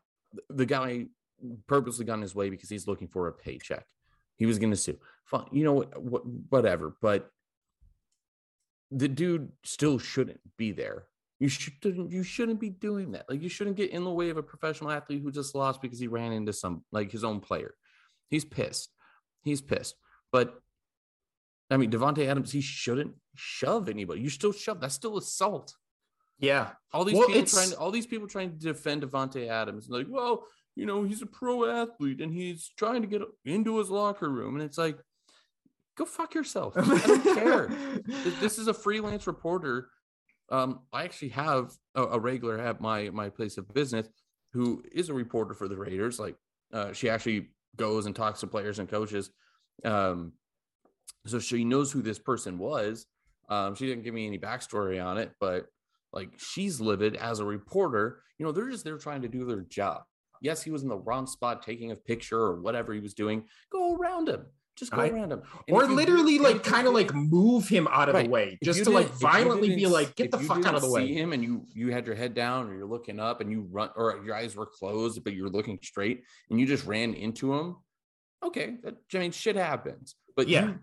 the 0.50 0.66
guy 0.66 1.06
purposely 1.66 2.04
got 2.04 2.14
in 2.14 2.20
his 2.20 2.34
way 2.34 2.50
because 2.50 2.68
he's 2.68 2.86
looking 2.86 3.08
for 3.08 3.28
a 3.28 3.32
paycheck. 3.32 3.86
He 4.36 4.44
was 4.46 4.58
gonna 4.58 4.76
sue. 4.76 4.98
Fine, 5.24 5.46
you 5.52 5.64
know 5.64 5.72
what, 5.72 6.00
what 6.02 6.22
whatever, 6.50 6.94
but 7.00 7.30
the 8.96 9.08
dude 9.08 9.50
still 9.64 9.98
shouldn't 9.98 10.40
be 10.56 10.72
there. 10.72 11.04
You 11.40 11.48
shouldn't 11.48 12.10
you 12.12 12.22
shouldn't 12.22 12.60
be 12.60 12.70
doing 12.70 13.12
that. 13.12 13.26
Like 13.28 13.42
you 13.42 13.48
shouldn't 13.48 13.76
get 13.76 13.90
in 13.90 14.04
the 14.04 14.10
way 14.12 14.30
of 14.30 14.36
a 14.36 14.42
professional 14.42 14.90
athlete 14.90 15.22
who 15.22 15.30
just 15.32 15.54
lost 15.54 15.82
because 15.82 15.98
he 15.98 16.06
ran 16.06 16.32
into 16.32 16.52
some 16.52 16.84
like 16.92 17.10
his 17.10 17.24
own 17.24 17.40
player. 17.40 17.74
He's 18.30 18.44
pissed. 18.44 18.90
He's 19.42 19.60
pissed. 19.60 19.96
But 20.32 20.54
I 21.70 21.76
mean, 21.76 21.90
Davante 21.90 22.26
Adams, 22.26 22.52
he 22.52 22.60
shouldn't 22.60 23.14
shove 23.34 23.88
anybody. 23.88 24.20
You 24.20 24.30
still 24.30 24.52
shove. 24.52 24.80
That's 24.80 24.94
still 24.94 25.16
assault. 25.18 25.74
yeah. 26.38 26.70
All 26.92 27.04
these 27.04 27.14
Well, 27.16 27.26
people 27.26 27.42
it's- 27.42 27.52
trying 27.54 27.70
to, 27.70 27.78
all 27.78 27.90
these 27.90 28.06
people 28.06 28.28
trying 28.28 28.50
to 28.52 28.56
defend 28.58 29.02
Davante 29.02 29.48
Adams, 29.48 29.88
like, 29.88 30.06
well, 30.08 30.46
you 30.76 30.86
know, 30.86 31.02
he's 31.04 31.22
a 31.22 31.26
pro 31.26 31.64
athlete 31.82 32.20
and 32.20 32.32
he's 32.32 32.70
trying 32.76 33.00
to 33.02 33.08
get 33.08 33.22
into 33.44 33.78
his 33.78 33.90
locker 33.90 34.28
room, 34.28 34.54
and 34.56 34.62
it's 34.64 34.78
like, 34.78 34.98
go 35.96 36.04
fuck 36.04 36.34
yourself. 36.34 36.74
I 36.76 36.98
don't 37.06 37.22
care. 37.22 37.68
This, 38.40 38.58
is 38.58 38.68
a 38.68 38.74
freelance 38.74 39.26
reporter. 39.26 39.88
Um, 40.50 40.80
I 40.92 41.04
actually 41.04 41.30
have 41.30 41.72
a, 41.94 42.02
a 42.02 42.18
regular 42.18 42.58
at 42.58 42.80
my 42.80 43.10
my 43.10 43.28
place 43.28 43.56
of 43.56 43.72
business 43.72 44.08
who 44.52 44.82
is 44.92 45.08
a 45.08 45.14
reporter 45.14 45.54
for 45.54 45.68
the 45.68 45.76
Raiders. 45.76 46.18
Like, 46.18 46.36
uh, 46.72 46.92
she 46.92 47.10
actually 47.10 47.48
goes 47.76 48.06
and 48.06 48.14
talks 48.14 48.40
to 48.40 48.46
players 48.46 48.78
and 48.78 48.88
coaches. 48.88 49.30
Um, 49.84 50.32
so 51.26 51.38
she 51.38 51.64
knows 51.64 51.90
who 51.90 52.02
this 52.02 52.18
person 52.18 52.58
was. 52.58 53.06
Um, 53.48 53.74
she 53.74 53.86
didn't 53.86 54.04
give 54.04 54.14
me 54.14 54.26
any 54.26 54.38
backstory 54.38 55.04
on 55.04 55.18
it, 55.18 55.32
but 55.40 55.66
like 56.12 56.30
she's 56.38 56.80
livid 56.80 57.16
as 57.16 57.40
a 57.40 57.44
reporter. 57.44 58.22
You 58.38 58.46
know, 58.46 58.52
they're 58.52 58.70
just 58.70 58.84
there 58.84 58.98
trying 58.98 59.22
to 59.22 59.28
do 59.28 59.44
their 59.44 59.62
job. 59.62 60.02
Yes, 60.40 60.62
he 60.62 60.70
was 60.70 60.82
in 60.82 60.88
the 60.88 60.98
wrong 60.98 61.26
spot 61.26 61.62
taking 61.62 61.90
a 61.90 61.96
picture 61.96 62.38
or 62.38 62.60
whatever 62.60 62.92
he 62.92 63.00
was 63.00 63.14
doing. 63.14 63.44
Go 63.72 63.94
around 63.94 64.28
him. 64.28 64.46
Just 64.76 64.90
go 64.90 65.02
I- 65.02 65.08
around 65.08 65.30
him. 65.32 65.42
And 65.68 65.76
Or 65.76 65.86
literally, 65.86 66.38
like, 66.40 66.64
kind 66.64 66.88
of 66.88 66.94
like 66.94 67.14
move 67.14 67.68
him 67.68 67.86
out 67.90 68.08
of 68.08 68.16
the 68.20 68.28
way, 68.28 68.58
just 68.62 68.82
to 68.84 68.90
like 68.90 69.06
didn't- 69.06 69.16
if 69.16 69.22
you 69.22 69.28
violently 69.28 69.76
be 69.76 69.86
like, 69.86 70.16
get 70.16 70.30
the 70.32 70.38
fuck 70.40 70.66
out 70.66 70.74
of 70.74 70.82
the 70.82 70.90
way. 70.90 71.06
See 71.06 71.14
him, 71.14 71.32
and 71.32 71.42
you 71.44 71.64
you 71.72 71.92
had 71.92 72.06
your 72.06 72.16
head 72.16 72.34
down, 72.34 72.68
or 72.68 72.74
you're 72.76 72.86
looking 72.86 73.20
up, 73.20 73.40
and 73.40 73.50
you 73.52 73.68
run, 73.70 73.90
or 73.94 74.20
your 74.24 74.34
eyes 74.34 74.56
were 74.56 74.66
closed, 74.66 75.22
but 75.22 75.32
you're 75.34 75.48
looking 75.48 75.78
straight, 75.82 76.24
and 76.50 76.58
you 76.58 76.66
just 76.66 76.86
ran 76.86 77.14
into 77.14 77.54
him. 77.54 77.76
Okay, 78.42 78.76
that, 78.82 78.96
I 79.14 79.18
mean, 79.18 79.30
shit 79.32 79.56
happens. 79.56 80.16
But 80.36 80.48
Yeah. 80.48 80.66
you 80.66 80.78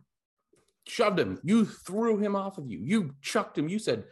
shoved 0.88 1.20
him. 1.20 1.40
You 1.44 1.66
threw 1.66 2.18
him 2.18 2.36
off 2.36 2.58
of 2.58 2.68
you. 2.70 2.80
You 2.80 3.14
chucked 3.22 3.58
him. 3.58 3.68
You 3.70 3.78
said, 3.78 4.06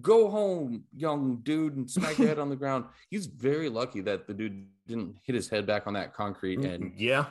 "Go 0.00 0.30
home, 0.30 0.84
young 0.96 1.36
dude," 1.42 1.76
and 1.76 1.90
smack 1.90 2.18
your 2.18 2.28
head 2.28 2.38
on 2.44 2.48
the 2.48 2.56
ground. 2.56 2.86
He's 3.10 3.26
very 3.26 3.68
lucky 3.68 4.00
that 4.00 4.26
the 4.26 4.32
dude 4.34 4.66
didn't 4.86 5.16
hit 5.22 5.34
his 5.34 5.48
head 5.50 5.66
back 5.66 5.86
on 5.86 5.92
that 5.94 6.14
concrete 6.14 6.60
mm, 6.60 6.74
and 6.74 6.98
yeah. 6.98 7.26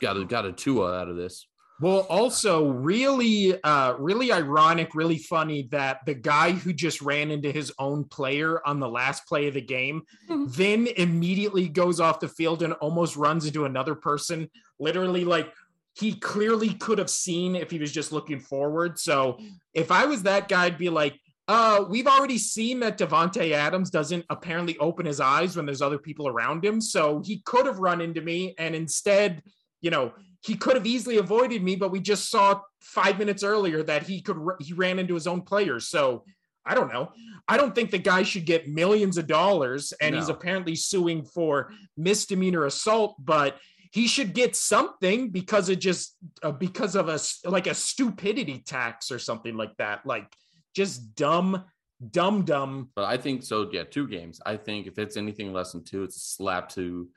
Got 0.00 0.16
a 0.16 0.24
got 0.24 0.46
a 0.46 0.52
Tua 0.52 0.98
out 0.98 1.08
of 1.08 1.16
this. 1.16 1.46
Well, 1.80 2.00
also 2.10 2.66
really, 2.70 3.60
uh, 3.62 3.94
really 3.98 4.32
ironic, 4.32 4.96
really 4.96 5.18
funny 5.18 5.68
that 5.70 6.04
the 6.06 6.14
guy 6.14 6.50
who 6.50 6.72
just 6.72 7.00
ran 7.00 7.30
into 7.30 7.52
his 7.52 7.72
own 7.78 8.02
player 8.04 8.60
on 8.66 8.80
the 8.80 8.88
last 8.88 9.26
play 9.28 9.46
of 9.46 9.54
the 9.54 9.60
game 9.60 10.02
Mhm. 10.28 10.52
then 10.56 10.86
immediately 10.96 11.68
goes 11.68 12.00
off 12.00 12.18
the 12.18 12.26
field 12.28 12.62
and 12.64 12.72
almost 12.74 13.16
runs 13.16 13.46
into 13.46 13.64
another 13.64 13.94
person. 13.94 14.50
Literally, 14.80 15.24
like 15.24 15.52
he 15.94 16.14
clearly 16.14 16.74
could 16.74 16.98
have 16.98 17.10
seen 17.10 17.54
if 17.54 17.70
he 17.70 17.78
was 17.78 17.92
just 17.92 18.12
looking 18.12 18.40
forward. 18.40 18.98
So 18.98 19.38
if 19.72 19.90
I 19.92 20.06
was 20.06 20.24
that 20.24 20.48
guy, 20.48 20.64
I'd 20.66 20.78
be 20.78 20.90
like, 20.90 21.14
uh, 21.48 21.84
we've 21.88 22.06
already 22.06 22.38
seen 22.38 22.80
that 22.80 22.98
Davante 22.98 23.52
Adams 23.52 23.90
doesn't 23.90 24.24
apparently 24.30 24.76
open 24.78 25.06
his 25.06 25.18
eyes 25.20 25.56
when 25.56 25.64
there's 25.64 25.80
other 25.82 25.98
people 25.98 26.28
around 26.28 26.64
him. 26.64 26.80
So 26.80 27.22
he 27.24 27.38
could 27.44 27.66
have 27.66 27.78
run 27.78 28.00
into 28.00 28.20
me, 28.20 28.54
and 28.58 28.74
instead, 28.74 29.42
you 29.80 29.90
know, 29.90 30.12
he 30.40 30.54
could 30.54 30.76
have 30.76 30.86
easily 30.86 31.18
avoided 31.18 31.62
me. 31.62 31.76
But 31.76 31.90
we 31.90 32.00
just 32.00 32.30
saw 32.30 32.60
five 32.80 33.18
minutes 33.18 33.42
earlier 33.42 33.82
that 33.82 34.04
he 34.04 34.20
could 34.20 34.38
he 34.60 34.72
ran 34.72 34.98
into 34.98 35.14
his 35.14 35.26
own 35.26 35.42
players. 35.42 35.88
So 35.88 36.24
I 36.64 36.74
don't 36.74 36.92
know. 36.92 37.12
I 37.48 37.56
don't 37.56 37.74
think 37.74 37.90
the 37.90 37.98
guy 37.98 38.22
should 38.22 38.44
get 38.44 38.68
millions 38.68 39.16
of 39.16 39.26
dollars, 39.26 39.92
and 40.00 40.14
he's 40.14 40.28
apparently 40.28 40.74
suing 40.74 41.24
for 41.24 41.72
misdemeanor 41.96 42.66
assault, 42.66 43.16
but 43.18 43.56
he 43.90 44.06
should 44.06 44.34
get 44.34 44.54
something 44.54 45.30
because 45.30 45.68
it 45.68 45.76
just 45.76 46.16
uh, 46.42 46.52
because 46.52 46.94
of 46.94 47.08
a 47.08 47.18
like 47.48 47.66
a 47.66 47.74
stupidity 47.74 48.58
tax 48.58 49.10
or 49.10 49.18
something 49.18 49.56
like 49.56 49.76
that. 49.78 50.04
Like 50.04 50.30
just 50.74 51.14
dumb, 51.14 51.64
dumb, 52.10 52.44
dumb. 52.44 52.90
But 52.94 53.06
I 53.06 53.16
think 53.16 53.42
so. 53.42 53.68
Yeah, 53.72 53.84
two 53.84 54.06
games. 54.06 54.40
I 54.44 54.56
think 54.56 54.86
if 54.86 54.98
it's 54.98 55.16
anything 55.16 55.52
less 55.52 55.72
than 55.72 55.84
two, 55.84 56.04
it's 56.04 56.16
a 56.16 56.20
slap 56.20 56.68
to 56.70 57.08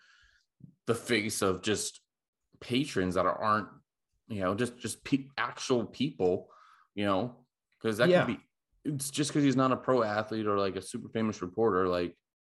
the 0.87 0.95
face 0.95 1.41
of 1.41 1.61
just 1.61 2.00
patrons 2.61 3.15
that 3.15 3.25
aren't, 3.25 3.67
you 4.29 4.39
know, 4.41 4.55
just 4.55 4.77
just 4.79 5.03
pe- 5.03 5.27
actual 5.37 5.85
people, 5.85 6.47
you 6.95 7.05
know, 7.05 7.35
because 7.81 7.97
that 7.97 8.09
Yeah. 8.09 8.25
could 8.25 8.37
be. 8.37 8.43
It's 8.85 9.11
just 9.11 9.29
because 9.31 9.43
he's 9.43 9.55
not 9.57 9.71
a 9.71 9.77
pro 9.77 10.01
athlete 10.03 10.47
or 10.47 10.57
like 10.57 10.75
a 10.75 10.81
super 10.81 11.09
famous 11.09 11.41
reporter. 11.41 11.87
Like, 11.87 12.15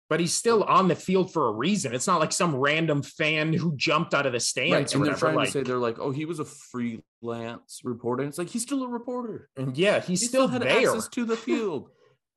But 0.09 0.19
he's 0.19 0.33
still 0.33 0.63
on 0.63 0.87
the 0.89 0.95
field 0.95 1.31
for 1.31 1.47
a 1.47 1.51
reason. 1.53 1.95
It's 1.95 2.05
not 2.05 2.19
like 2.19 2.31
some 2.33 2.55
random 2.55 3.01
fan 3.01 3.53
who 3.53 3.75
jumped 3.77 4.13
out 4.13 4.25
of 4.25 4.33
the 4.33 4.39
stands 4.41 4.73
right, 4.73 4.95
and 4.95 5.05
they're 5.05 5.15
trying 5.15 5.35
Like, 5.35 5.47
to 5.47 5.51
say 5.53 5.63
they're 5.63 5.77
like, 5.77 5.99
oh, 5.99 6.11
he 6.11 6.25
was 6.25 6.39
a 6.39 6.45
freelance 6.45 7.81
reporter. 7.83 8.23
And 8.23 8.29
it's 8.29 8.37
like 8.37 8.49
he's 8.49 8.61
still 8.63 8.83
a 8.83 8.87
reporter. 8.89 9.49
and 9.55 9.77
yeah, 9.77 9.99
he's 10.01 10.21
He 10.21 10.27
still, 10.27 10.47
had 10.47 10.61
there. 10.63 10.77
access 10.89 11.07
to 11.09 11.25
the 11.25 11.37
field. 11.47 11.89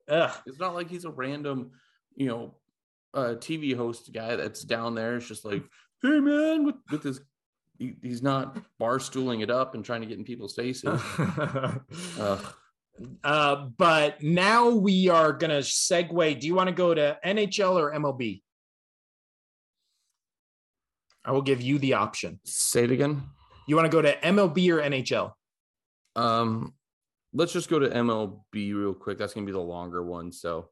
Ugh. 0.07 0.31
It's 0.45 0.59
not 0.59 0.73
like 0.73 0.89
he's 0.89 1.05
a 1.05 1.11
random, 1.11 1.71
you 2.15 2.27
know, 2.27 2.55
uh, 3.13 3.35
TV 3.37 3.75
host 3.75 4.11
guy 4.13 4.35
that's 4.35 4.63
down 4.63 4.95
there. 4.95 5.17
It's 5.17 5.27
just 5.27 5.45
like, 5.45 5.63
hey 6.01 6.19
man, 6.19 6.65
with, 6.65 6.75
with 6.91 7.03
his, 7.03 7.21
he, 7.77 7.95
he's 8.01 8.21
not 8.21 8.57
bar 8.79 8.99
stooling 8.99 9.41
it 9.41 9.49
up 9.49 9.75
and 9.75 9.83
trying 9.83 10.01
to 10.01 10.07
get 10.07 10.17
in 10.17 10.23
people's 10.23 10.55
faces. 10.55 11.01
Uh, 13.23 13.67
but 13.77 14.23
now 14.23 14.69
we 14.69 15.09
are 15.09 15.33
gonna 15.33 15.59
segue. 15.59 16.39
Do 16.39 16.47
you 16.47 16.55
want 16.55 16.69
to 16.69 16.75
go 16.75 16.93
to 16.93 17.17
NHL 17.25 17.75
or 17.75 17.91
MLB? 17.91 18.41
I 21.25 21.31
will 21.31 21.41
give 21.41 21.61
you 21.61 21.77
the 21.79 21.95
option. 21.95 22.39
Say 22.45 22.85
it 22.85 22.91
again. 22.91 23.23
You 23.67 23.75
want 23.75 23.87
to 23.87 23.91
go 23.91 24.01
to 24.01 24.15
MLB 24.17 24.69
or 24.71 24.81
NHL? 24.81 25.33
Um, 26.15 26.73
let's 27.33 27.51
just 27.51 27.69
go 27.69 27.79
to 27.79 27.89
MLB 27.89 28.73
real 28.73 28.93
quick. 28.93 29.17
That's 29.17 29.33
gonna 29.33 29.45
be 29.45 29.51
the 29.51 29.59
longer 29.59 30.03
one. 30.03 30.31
So 30.31 30.69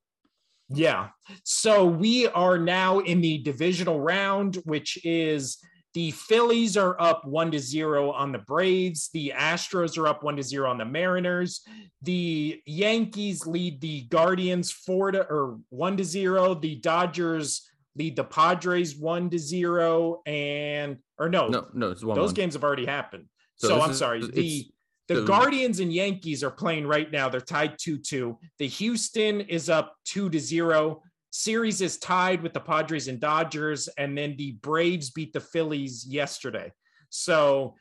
Yeah. 0.69 1.09
So 1.43 1.85
we 1.85 2.27
are 2.27 2.57
now 2.57 2.99
in 2.99 3.19
the 3.19 3.39
divisional 3.39 3.99
round, 3.99 4.57
which 4.63 5.03
is 5.03 5.57
the 5.93 6.11
Phillies 6.11 6.75
are 6.75 6.99
up 6.99 7.25
one 7.25 7.51
to 7.51 7.59
zero 7.59 8.11
on 8.11 8.31
the 8.31 8.39
Braves. 8.39 9.09
The 9.13 9.33
Astros 9.35 9.97
are 9.97 10.07
up 10.07 10.23
one 10.23 10.35
to 10.37 10.43
zero 10.43 10.69
on 10.69 10.77
the 10.77 10.85
Mariners. 10.85 11.61
The 12.01 12.61
Yankees 12.65 13.45
lead 13.45 13.79
the 13.81 14.01
Guardians 14.03 14.71
four 14.71 15.11
to 15.11 15.21
or 15.21 15.59
one 15.69 15.97
to 15.97 16.03
zero. 16.03 16.55
The 16.55 16.75
Dodgers 16.75 17.69
lead 17.95 18.15
the 18.15 18.23
Padres 18.23 18.95
one 18.97 19.29
to 19.29 19.37
zero. 19.37 20.21
And 20.25 20.97
or 21.19 21.29
no, 21.29 21.47
no, 21.47 21.67
no, 21.73 21.91
it's 21.91 22.03
one. 22.03 22.15
those 22.15 22.29
one. 22.29 22.33
games 22.35 22.55
have 22.55 22.63
already 22.63 22.85
happened. 22.87 23.25
So 23.57 23.67
So, 23.67 23.81
I'm 23.81 23.91
is- 23.91 23.97
sorry. 23.99 24.21
The 24.25 24.65
The 25.09 25.15
So- 25.15 25.25
Guardians 25.25 25.79
and 25.81 25.91
Yankees 25.93 26.43
are 26.45 26.49
playing 26.49 26.87
right 26.87 27.11
now. 27.11 27.27
They're 27.29 27.41
tied 27.41 27.77
2 27.77 27.97
2. 27.99 28.39
The 28.57 28.67
Houston 28.67 29.41
is 29.41 29.69
up 29.69 29.95
2 30.05 30.29
to 30.29 30.39
0. 30.39 31.01
Series 31.35 31.81
is 31.81 31.97
tied 31.97 32.43
with 32.43 32.53
the 32.53 32.59
Padres 32.59 33.07
and 33.07 33.19
Dodgers. 33.19 33.87
And 33.97 34.15
then 34.15 34.35
the 34.37 34.51
Braves 34.61 35.09
beat 35.09 35.33
the 35.33 35.39
Phillies 35.39 36.05
yesterday. 36.07 36.71
So, 37.09 37.73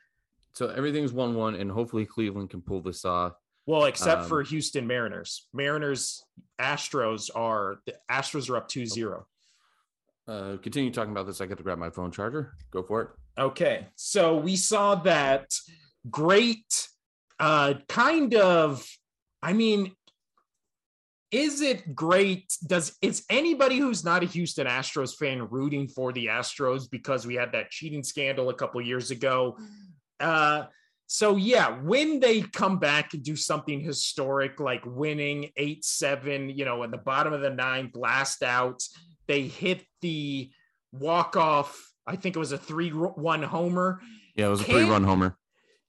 So 0.55 0.69
everything's 0.71 1.13
one 1.13 1.35
one, 1.35 1.55
and 1.57 1.71
hopefully 1.71 2.07
Cleveland 2.07 2.49
can 2.49 2.63
pull 2.63 2.81
this 2.81 3.05
off. 3.05 3.35
well, 3.67 3.85
except 3.85 4.23
Um, 4.23 4.29
for 4.29 4.43
Houston 4.43 4.87
Mariners. 4.87 5.49
Mariners, 5.53 6.25
Astros 6.59 7.29
are, 7.35 7.77
the 7.87 7.95
Astros 8.11 8.49
are 8.51 8.57
up 8.57 8.69
2 8.69 8.87
0. 8.87 9.27
Uh, 10.27 10.57
continue 10.63 10.91
talking 10.91 11.13
about 11.13 11.27
this. 11.27 11.41
I 11.43 11.47
got 11.47 11.59
to 11.59 11.63
grab 11.63 11.79
my 11.79 11.91
phone 11.91 12.11
charger. 12.11 12.55
Go 12.71 12.83
for 12.83 13.03
it. 13.03 13.09
Okay, 13.39 13.87
so 13.97 14.37
we 14.37 14.57
saw 14.57 14.95
that 14.97 15.53
great, 16.11 16.89
uh, 17.39 17.75
kind 17.89 18.35
of. 18.35 18.87
I 19.43 19.53
mean, 19.53 19.93
is 21.33 21.63
it 21.63 21.95
great? 21.95 22.55
Does 22.67 22.97
is 23.01 23.25
anybody 23.31 23.79
who's 23.79 24.05
not 24.05 24.23
a 24.23 24.27
Houston 24.27 24.67
Astros 24.67 25.17
fan 25.17 25.49
rooting 25.49 25.89
for 25.89 26.13
the 26.13 26.27
Astros 26.27 26.89
because 26.89 27.27
we 27.27 27.35
had 27.35 27.53
that 27.53 27.71
cheating 27.71 28.05
scandal 28.05 28.51
a 28.51 28.55
couple 28.55 28.81
years 28.83 29.11
ago? 29.11 29.57
Uh, 30.21 30.65
so 31.07 31.37
yeah, 31.37 31.81
when 31.81 32.21
they 32.21 32.43
come 32.43 32.79
back 32.79 33.15
and 33.15 33.23
do 33.23 33.35
something 33.35 33.81
historic 33.81 34.61
like 34.61 34.83
winning 34.85 35.51
eight 35.57 35.85
seven, 35.85 36.51
you 36.51 36.67
know, 36.67 36.83
in 36.83 36.91
the 36.91 36.99
bottom 36.99 37.33
of 37.33 37.41
the 37.41 37.51
ninth, 37.51 37.97
last 37.97 38.43
out, 38.43 38.83
they 39.27 39.43
hit 39.43 39.83
the 40.03 40.51
walk 40.93 41.37
off. 41.37 41.93
I 42.07 42.17
think 42.17 42.37
it 42.37 42.39
was 42.39 42.53
a 42.53 42.59
three 42.59 42.91
one 42.91 43.43
homer. 43.43 44.03
Yeah, 44.37 44.47
it 44.47 44.51
was 44.51 44.61
a 44.61 44.65
three 44.65 44.85
run 44.85 45.05
homer. 45.05 45.39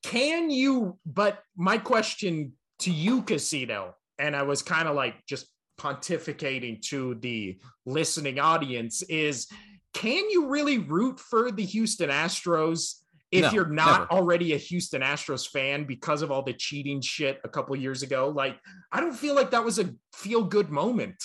Can 0.03 0.49
you? 0.49 0.99
But 1.05 1.41
my 1.57 1.77
question 1.77 2.53
to 2.79 2.91
you, 2.91 3.23
Casino, 3.23 3.95
and 4.23 4.35
I 4.35 4.43
was 4.43 4.61
kind 4.61 4.87
of 4.87 4.95
like 4.95 5.15
just 5.27 5.45
pontificating 5.79 6.81
to 6.83 7.15
the 7.15 7.59
listening 7.85 8.39
audience 8.39 9.01
is 9.03 9.47
can 9.93 10.29
you 10.29 10.47
really 10.47 10.77
root 10.79 11.19
for 11.19 11.51
the 11.51 11.63
Houston 11.65 12.09
Astros 12.09 12.95
if 13.31 13.41
No, 13.43 13.51
you're 13.51 13.67
not 13.67 14.01
never. 14.01 14.11
already 14.11 14.53
a 14.53 14.57
Houston 14.57 15.01
Astros 15.01 15.47
fan 15.49 15.83
because 15.85 16.21
of 16.21 16.31
all 16.31 16.41
the 16.43 16.53
cheating 16.53 17.01
shit 17.01 17.39
a 17.43 17.49
couple 17.49 17.75
years 17.75 18.01
ago? 18.03 18.29
Like, 18.29 18.57
I 18.91 18.99
don't 19.01 19.13
feel 19.15 19.35
like 19.35 19.51
that 19.51 19.63
was 19.65 19.77
a 19.79 19.93
feel 20.15 20.43
good 20.43 20.69
moment. 20.69 21.15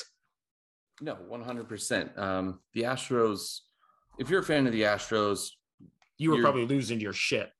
No, 1.00 1.14
one 1.14 1.42
hundred 1.42 1.68
percent. 1.68 2.10
Um, 2.18 2.60
the 2.74 2.82
Astros. 2.82 3.60
If 4.18 4.28
you're 4.30 4.40
a 4.40 4.44
fan 4.44 4.66
of 4.66 4.72
the 4.72 4.82
Astros, 4.82 5.50
You 6.18 6.32
were 6.32 6.40
probably 6.42 6.66
losing 6.66 6.98
your 7.00 7.12
shit. 7.12 7.50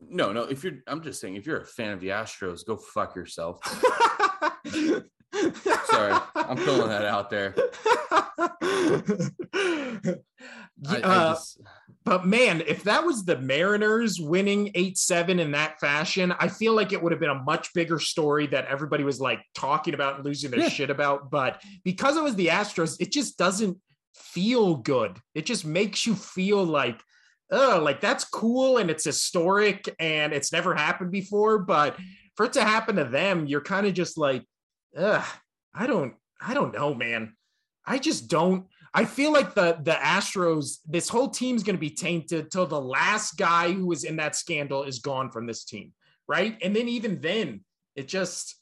No, 0.00 0.32
no. 0.32 0.42
If 0.44 0.62
you're, 0.64 0.74
I'm 0.86 1.02
just 1.02 1.20
saying, 1.20 1.36
if 1.36 1.46
you're 1.46 1.60
a 1.60 1.66
fan 1.66 1.92
of 1.92 2.00
the 2.00 2.08
Astros, 2.08 2.64
go 2.66 2.76
fuck 2.76 3.14
yourself. 3.16 3.58
Sorry, 4.72 6.14
I'm 6.34 6.56
pulling 6.56 6.88
that 6.88 7.04
out 7.06 7.30
there. 7.30 7.54
I, 10.88 10.96
I 10.96 11.00
Uh, 11.02 11.36
But 12.04 12.26
man, 12.26 12.62
if 12.66 12.84
that 12.84 13.04
was 13.04 13.24
the 13.24 13.38
Mariners 13.38 14.18
winning 14.18 14.70
8 14.74 14.96
7 14.96 15.38
in 15.38 15.50
that 15.52 15.78
fashion, 15.80 16.32
I 16.38 16.48
feel 16.48 16.74
like 16.74 16.92
it 16.92 17.02
would 17.02 17.12
have 17.12 17.20
been 17.20 17.30
a 17.30 17.42
much 17.42 17.72
bigger 17.74 17.98
story 17.98 18.46
that 18.48 18.66
everybody 18.66 19.04
was 19.04 19.20
like 19.20 19.40
talking 19.54 19.94
about 19.94 20.16
and 20.16 20.24
losing 20.24 20.50
their 20.50 20.60
Yeah. 20.60 20.68
shit 20.68 20.90
about. 20.90 21.30
But 21.30 21.62
because 21.84 22.16
it 22.16 22.22
was 22.22 22.34
the 22.36 22.46
Astros, 22.48 22.96
it 23.00 23.12
just 23.12 23.36
doesn't 23.38 23.78
feel 24.14 24.76
good. 24.76 25.18
It 25.34 25.46
just 25.46 25.64
makes 25.66 26.06
you 26.06 26.14
feel 26.14 26.64
like, 26.64 27.00
oh, 27.50 27.80
like 27.82 28.00
that's 28.00 28.24
cool 28.24 28.78
and 28.78 28.90
it's 28.90 29.04
historic 29.04 29.94
and 29.98 30.32
it's 30.32 30.52
never 30.52 30.74
happened 30.74 31.10
before. 31.10 31.58
But 31.58 31.96
for 32.36 32.46
it 32.46 32.52
to 32.54 32.64
happen 32.64 32.96
to 32.96 33.04
them, 33.04 33.46
you're 33.46 33.60
kind 33.60 33.86
of 33.86 33.94
just 33.94 34.16
like, 34.18 34.44
ugh, 34.96 35.24
I 35.74 35.86
don't, 35.86 36.14
I 36.40 36.54
don't 36.54 36.74
know, 36.74 36.94
man. 36.94 37.34
I 37.84 37.98
just 37.98 38.28
don't. 38.28 38.66
I 38.92 39.04
feel 39.04 39.32
like 39.32 39.54
the 39.54 39.78
the 39.82 39.92
Astros, 39.92 40.78
this 40.86 41.08
whole 41.08 41.28
team's 41.28 41.62
going 41.62 41.76
to 41.76 41.80
be 41.80 41.90
tainted 41.90 42.50
till 42.50 42.66
the 42.66 42.80
last 42.80 43.36
guy 43.36 43.72
who 43.72 43.86
was 43.86 44.04
in 44.04 44.16
that 44.16 44.36
scandal 44.36 44.82
is 44.82 44.98
gone 44.98 45.30
from 45.30 45.46
this 45.46 45.64
team, 45.64 45.92
right? 46.26 46.56
And 46.62 46.74
then 46.74 46.88
even 46.88 47.20
then, 47.20 47.64
it 47.94 48.08
just 48.08 48.56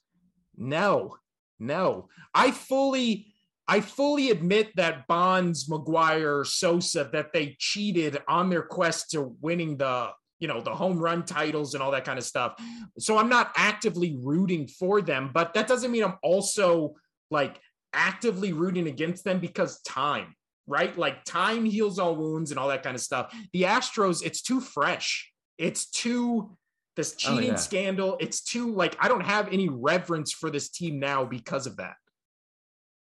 no, 0.56 1.16
no. 1.58 2.08
I 2.34 2.50
fully, 2.50 3.27
I 3.68 3.80
fully 3.80 4.30
admit 4.30 4.74
that 4.76 5.06
Bonds, 5.06 5.68
McGwire, 5.68 6.46
Sosa, 6.46 7.08
that 7.12 7.32
they 7.34 7.54
cheated 7.58 8.18
on 8.26 8.48
their 8.48 8.62
quest 8.62 9.10
to 9.10 9.36
winning 9.40 9.76
the 9.76 10.10
you 10.40 10.46
know 10.48 10.60
the 10.60 10.74
home 10.74 10.98
run 10.98 11.24
titles 11.24 11.74
and 11.74 11.82
all 11.82 11.90
that 11.90 12.04
kind 12.04 12.18
of 12.18 12.24
stuff. 12.24 12.54
So 12.98 13.18
I'm 13.18 13.28
not 13.28 13.52
actively 13.56 14.16
rooting 14.20 14.68
for 14.68 15.02
them, 15.02 15.30
but 15.34 15.52
that 15.54 15.66
doesn't 15.66 15.90
mean 15.90 16.04
I'm 16.04 16.18
also 16.22 16.94
like 17.30 17.60
actively 17.92 18.52
rooting 18.52 18.86
against 18.86 19.24
them 19.24 19.40
because 19.40 19.80
time, 19.82 20.34
right? 20.66 20.96
Like 20.96 21.24
time 21.24 21.64
heals 21.64 21.98
all 21.98 22.14
wounds 22.16 22.50
and 22.52 22.58
all 22.60 22.68
that 22.68 22.82
kind 22.82 22.94
of 22.94 23.02
stuff. 23.02 23.34
The 23.52 23.62
Astros, 23.62 24.24
it's 24.24 24.40
too 24.42 24.60
fresh. 24.60 25.30
It's 25.58 25.90
too 25.90 26.56
this 26.96 27.14
Oh, 27.26 27.34
cheating 27.34 27.50
yeah. 27.50 27.56
scandal. 27.56 28.16
It's 28.20 28.42
too 28.42 28.72
like 28.72 28.96
I 29.00 29.08
don't 29.08 29.24
have 29.24 29.52
any 29.52 29.68
reverence 29.68 30.32
for 30.32 30.50
this 30.50 30.68
team 30.68 30.98
now 30.98 31.24
because 31.24 31.66
of 31.66 31.76
that. 31.76 31.96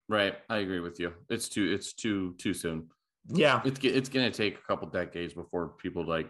Right. 0.09 0.35
I 0.49 0.57
agree 0.57 0.79
with 0.79 0.99
you. 0.99 1.13
It's 1.29 1.49
too, 1.49 1.71
it's 1.71 1.93
too, 1.93 2.35
too 2.37 2.53
soon. 2.53 2.89
Yeah. 3.27 3.61
It's 3.63 3.79
it's 3.83 4.09
gonna 4.09 4.31
take 4.31 4.57
a 4.57 4.61
couple 4.61 4.87
decades 4.89 5.33
before 5.33 5.69
people 5.69 6.05
like 6.05 6.29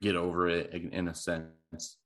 get 0.00 0.16
over 0.16 0.48
it 0.48 0.72
in, 0.72 0.92
in 0.92 1.08
a 1.08 1.14
sense. 1.14 1.96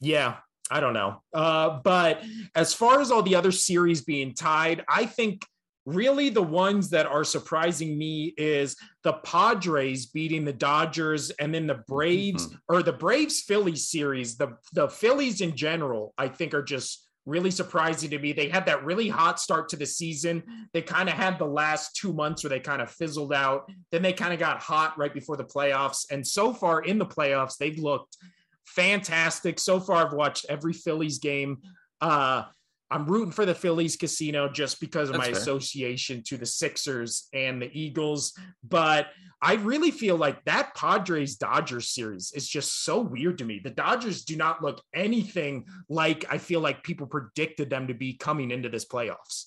Yeah, 0.00 0.36
I 0.70 0.80
don't 0.80 0.94
know. 0.94 1.22
Uh, 1.32 1.80
but 1.82 2.22
as 2.54 2.74
far 2.74 3.00
as 3.00 3.10
all 3.10 3.22
the 3.22 3.36
other 3.36 3.52
series 3.52 4.02
being 4.02 4.34
tied, 4.34 4.84
I 4.88 5.06
think 5.06 5.46
really 5.86 6.28
the 6.28 6.42
ones 6.42 6.90
that 6.90 7.06
are 7.06 7.22
surprising 7.22 7.96
me 7.96 8.34
is 8.36 8.76
the 9.04 9.12
Padres 9.12 10.06
beating 10.06 10.44
the 10.44 10.52
Dodgers 10.52 11.30
and 11.30 11.54
then 11.54 11.68
the 11.68 11.82
Braves 11.86 12.48
or 12.68 12.82
the 12.82 12.92
Braves 12.92 13.42
Phillies 13.42 13.88
series. 13.88 14.36
The 14.36 14.56
the 14.72 14.88
Phillies 14.88 15.40
in 15.40 15.56
general, 15.56 16.12
I 16.18 16.28
think, 16.28 16.52
are 16.52 16.64
just 16.64 17.05
really 17.26 17.50
surprising 17.50 18.10
to 18.10 18.18
me. 18.18 18.32
They 18.32 18.48
had 18.48 18.66
that 18.66 18.84
really 18.84 19.08
hot 19.08 19.40
start 19.40 19.68
to 19.70 19.76
the 19.76 19.84
season. 19.84 20.42
They 20.72 20.80
kind 20.80 21.08
of 21.08 21.16
had 21.16 21.38
the 21.38 21.46
last 21.46 21.96
two 21.96 22.12
months 22.12 22.44
where 22.44 22.50
they 22.50 22.60
kind 22.60 22.80
of 22.80 22.90
fizzled 22.90 23.32
out. 23.32 23.68
Then 23.90 24.02
they 24.02 24.12
kind 24.12 24.32
of 24.32 24.38
got 24.38 24.62
hot 24.62 24.96
right 24.96 25.12
before 25.12 25.36
the 25.36 25.44
playoffs. 25.44 26.06
And 26.10 26.26
so 26.26 26.54
far 26.54 26.82
in 26.82 26.98
the 26.98 27.06
playoffs, 27.06 27.58
they've 27.58 27.78
looked 27.78 28.16
fantastic. 28.64 29.58
So 29.58 29.80
far, 29.80 30.06
I've 30.06 30.12
watched 30.12 30.46
every 30.48 30.72
Phillies 30.72 31.18
game. 31.18 31.58
Uh, 32.00 32.44
I'm 32.90 33.06
rooting 33.06 33.32
for 33.32 33.44
the 33.44 33.54
Phillies 33.54 33.96
casino 33.96 34.48
just 34.48 34.80
because 34.80 35.08
of 35.08 35.14
That's 35.14 35.28
my 35.28 35.32
fair. 35.32 35.40
association 35.40 36.22
to 36.26 36.36
the 36.36 36.46
Sixers 36.46 37.28
and 37.32 37.60
the 37.60 37.70
Eagles. 37.72 38.38
But 38.62 39.08
I 39.42 39.54
really 39.54 39.90
feel 39.90 40.16
like 40.16 40.44
that 40.44 40.74
Padres 40.76 41.36
Dodgers 41.36 41.88
series 41.88 42.32
is 42.32 42.48
just 42.48 42.84
so 42.84 43.00
weird 43.00 43.38
to 43.38 43.44
me. 43.44 43.60
The 43.62 43.70
Dodgers 43.70 44.24
do 44.24 44.36
not 44.36 44.62
look 44.62 44.80
anything 44.94 45.66
like 45.88 46.24
I 46.30 46.38
feel 46.38 46.60
like 46.60 46.84
people 46.84 47.06
predicted 47.08 47.70
them 47.70 47.88
to 47.88 47.94
be 47.94 48.14
coming 48.14 48.52
into 48.52 48.68
this 48.68 48.84
playoffs. 48.84 49.46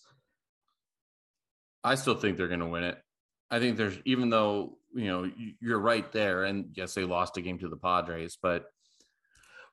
I 1.84 1.96
still 1.96 2.16
think 2.16 2.36
they're 2.36 2.50
gonna 2.50 2.68
win 2.68 2.84
it. 2.84 2.98
I 3.50 3.60
think 3.60 3.78
there's 3.78 3.98
even 4.04 4.30
though 4.30 4.78
you 4.94 5.08
know 5.08 5.32
you're 5.62 5.80
right 5.80 6.12
there, 6.12 6.44
and 6.44 6.72
yes, 6.76 6.94
they 6.94 7.06
lost 7.06 7.38
a 7.38 7.42
game 7.42 7.58
to 7.60 7.70
the 7.70 7.78
Padres, 7.78 8.38
but 8.42 8.66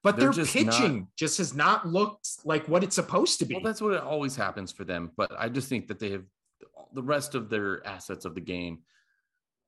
But 0.06 0.18
They're 0.18 0.30
their 0.30 0.44
just 0.44 0.52
pitching 0.52 1.08
just 1.16 1.38
has 1.38 1.52
not 1.52 1.88
looked 1.88 2.28
like 2.44 2.68
what 2.68 2.84
it's 2.84 2.94
supposed 2.94 3.40
to 3.40 3.44
be. 3.44 3.54
well, 3.54 3.64
that's 3.64 3.80
what 3.80 3.92
it 3.92 4.00
always 4.00 4.36
happens 4.36 4.70
for 4.70 4.84
them. 4.84 5.10
But 5.16 5.32
I 5.36 5.48
just 5.48 5.68
think 5.68 5.88
that 5.88 5.98
they 5.98 6.12
have 6.12 6.22
the 6.92 7.02
rest 7.02 7.34
of 7.34 7.50
their 7.50 7.84
assets 7.84 8.24
of 8.24 8.36
the 8.36 8.40
game. 8.40 8.82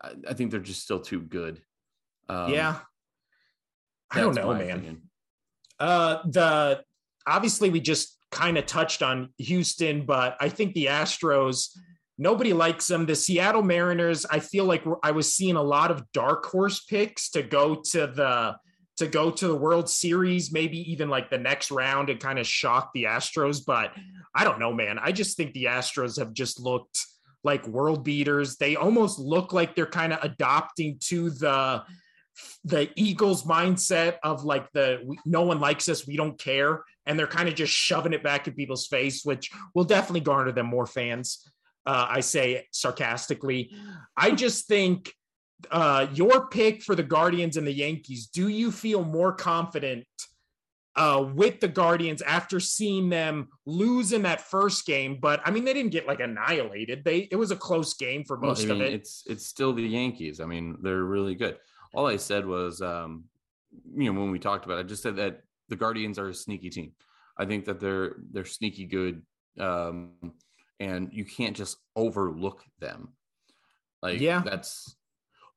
I, 0.00 0.12
I 0.28 0.34
think 0.34 0.52
they're 0.52 0.60
just 0.60 0.84
still 0.84 1.00
too 1.00 1.22
good. 1.22 1.60
Um, 2.28 2.54
yeah. 2.54 2.78
I 4.12 4.20
don't 4.20 4.36
know, 4.36 4.54
man. 4.54 4.70
opinion. 4.70 5.02
Uh, 5.80 6.18
the 6.26 6.84
obviously 7.26 7.70
we 7.70 7.80
just 7.80 8.16
kind 8.30 8.56
of 8.58 8.64
touched 8.64 9.02
on 9.02 9.30
Houston, 9.38 10.06
but 10.06 10.36
I 10.38 10.50
think 10.50 10.74
the 10.74 10.86
Astros. 10.86 11.76
Nobody 12.16 12.52
likes 12.52 12.86
them. 12.86 13.06
The 13.06 13.16
Seattle 13.16 13.64
Mariners. 13.64 14.24
I 14.24 14.38
feel 14.38 14.66
like 14.66 14.84
I 15.02 15.10
was 15.10 15.34
seeing 15.34 15.56
a 15.56 15.62
lot 15.62 15.90
of 15.90 16.04
dark 16.12 16.46
horse 16.46 16.84
picks 16.84 17.28
to 17.30 17.42
go 17.42 17.82
to 17.90 18.06
the 18.06 18.56
to 18.98 19.06
go 19.06 19.30
to 19.30 19.48
the 19.48 19.56
World 19.56 19.88
Series, 19.88 20.52
maybe 20.52 20.90
even 20.90 21.08
like 21.08 21.30
the 21.30 21.38
next 21.38 21.70
round 21.70 22.10
and 22.10 22.20
kind 22.20 22.38
of 22.38 22.46
shock 22.46 22.90
the 22.92 23.04
Astros. 23.04 23.64
But 23.64 23.92
I 24.34 24.44
don't 24.44 24.58
know, 24.58 24.72
man. 24.72 24.98
I 24.98 25.12
just 25.12 25.36
think 25.36 25.52
the 25.52 25.64
Astros 25.64 26.18
have 26.18 26.32
just 26.32 26.60
looked 26.60 26.98
like 27.44 27.66
world 27.66 28.04
beaters. 28.04 28.56
They 28.56 28.76
almost 28.76 29.18
look 29.18 29.52
like 29.52 29.74
they're 29.74 29.86
kind 29.86 30.12
of 30.12 30.18
adopting 30.22 30.98
to 31.04 31.30
the 31.30 31.82
the 32.64 32.88
Eagles 32.94 33.44
mindset 33.44 34.16
of 34.22 34.44
like 34.44 34.70
the 34.72 35.00
we, 35.04 35.18
no 35.24 35.42
one 35.42 35.58
likes 35.58 35.88
us, 35.88 36.06
we 36.06 36.16
don't 36.16 36.38
care, 36.38 36.84
and 37.06 37.18
they're 37.18 37.26
kind 37.26 37.48
of 37.48 37.54
just 37.54 37.72
shoving 37.72 38.12
it 38.12 38.22
back 38.22 38.46
in 38.46 38.54
people's 38.54 38.86
face, 38.86 39.24
which 39.24 39.50
will 39.74 39.84
definitely 39.84 40.20
garner 40.20 40.52
them 40.52 40.66
more 40.66 40.86
fans. 40.86 41.50
Uh, 41.86 42.06
I 42.10 42.20
say 42.20 42.66
sarcastically. 42.70 43.72
I 44.16 44.32
just 44.32 44.68
think 44.68 45.12
uh, 45.70 46.06
your 46.12 46.48
pick 46.48 46.82
for 46.82 46.94
the 46.94 47.02
Guardians 47.02 47.56
and 47.56 47.66
the 47.66 47.72
Yankees. 47.72 48.26
Do 48.26 48.48
you 48.48 48.70
feel 48.70 49.04
more 49.04 49.32
confident 49.32 50.06
uh, 50.98 51.22
with 51.32 51.60
the 51.60 51.68
Guardians 51.68 52.22
after 52.22 52.58
seeing 52.58 53.08
them 53.08 53.48
lose 53.66 54.12
in 54.12 54.22
that 54.22 54.40
first 54.40 54.84
game. 54.84 55.16
But 55.20 55.40
I 55.44 55.52
mean, 55.52 55.64
they 55.64 55.72
didn't 55.72 55.92
get 55.92 56.08
like 56.08 56.18
annihilated. 56.20 57.04
They 57.04 57.28
it 57.30 57.36
was 57.36 57.52
a 57.52 57.56
close 57.56 57.94
game 57.94 58.24
for 58.24 58.36
most 58.36 58.64
I 58.64 58.66
mean, 58.66 58.70
of 58.72 58.80
it. 58.80 58.94
It's 58.94 59.22
it's 59.26 59.46
still 59.46 59.72
the 59.72 59.82
Yankees. 59.82 60.40
I 60.40 60.46
mean, 60.46 60.76
they're 60.82 61.04
really 61.04 61.36
good. 61.36 61.56
All 61.94 62.06
I 62.06 62.16
said 62.16 62.44
was, 62.44 62.82
um, 62.82 63.24
you 63.94 64.12
know, 64.12 64.20
when 64.20 64.32
we 64.32 64.40
talked 64.40 64.64
about, 64.66 64.78
it, 64.78 64.80
I 64.80 64.82
just 64.82 65.02
said 65.02 65.16
that 65.16 65.42
the 65.68 65.76
Guardians 65.76 66.18
are 66.18 66.28
a 66.28 66.34
sneaky 66.34 66.68
team. 66.68 66.92
I 67.36 67.44
think 67.44 67.64
that 67.66 67.78
they're 67.78 68.16
they're 68.32 68.44
sneaky 68.44 68.84
good, 68.84 69.22
um, 69.60 70.10
and 70.80 71.10
you 71.12 71.24
can't 71.24 71.56
just 71.56 71.78
overlook 71.94 72.64
them. 72.80 73.10
Like, 74.02 74.20
Yeah. 74.20 74.42
that's 74.44 74.96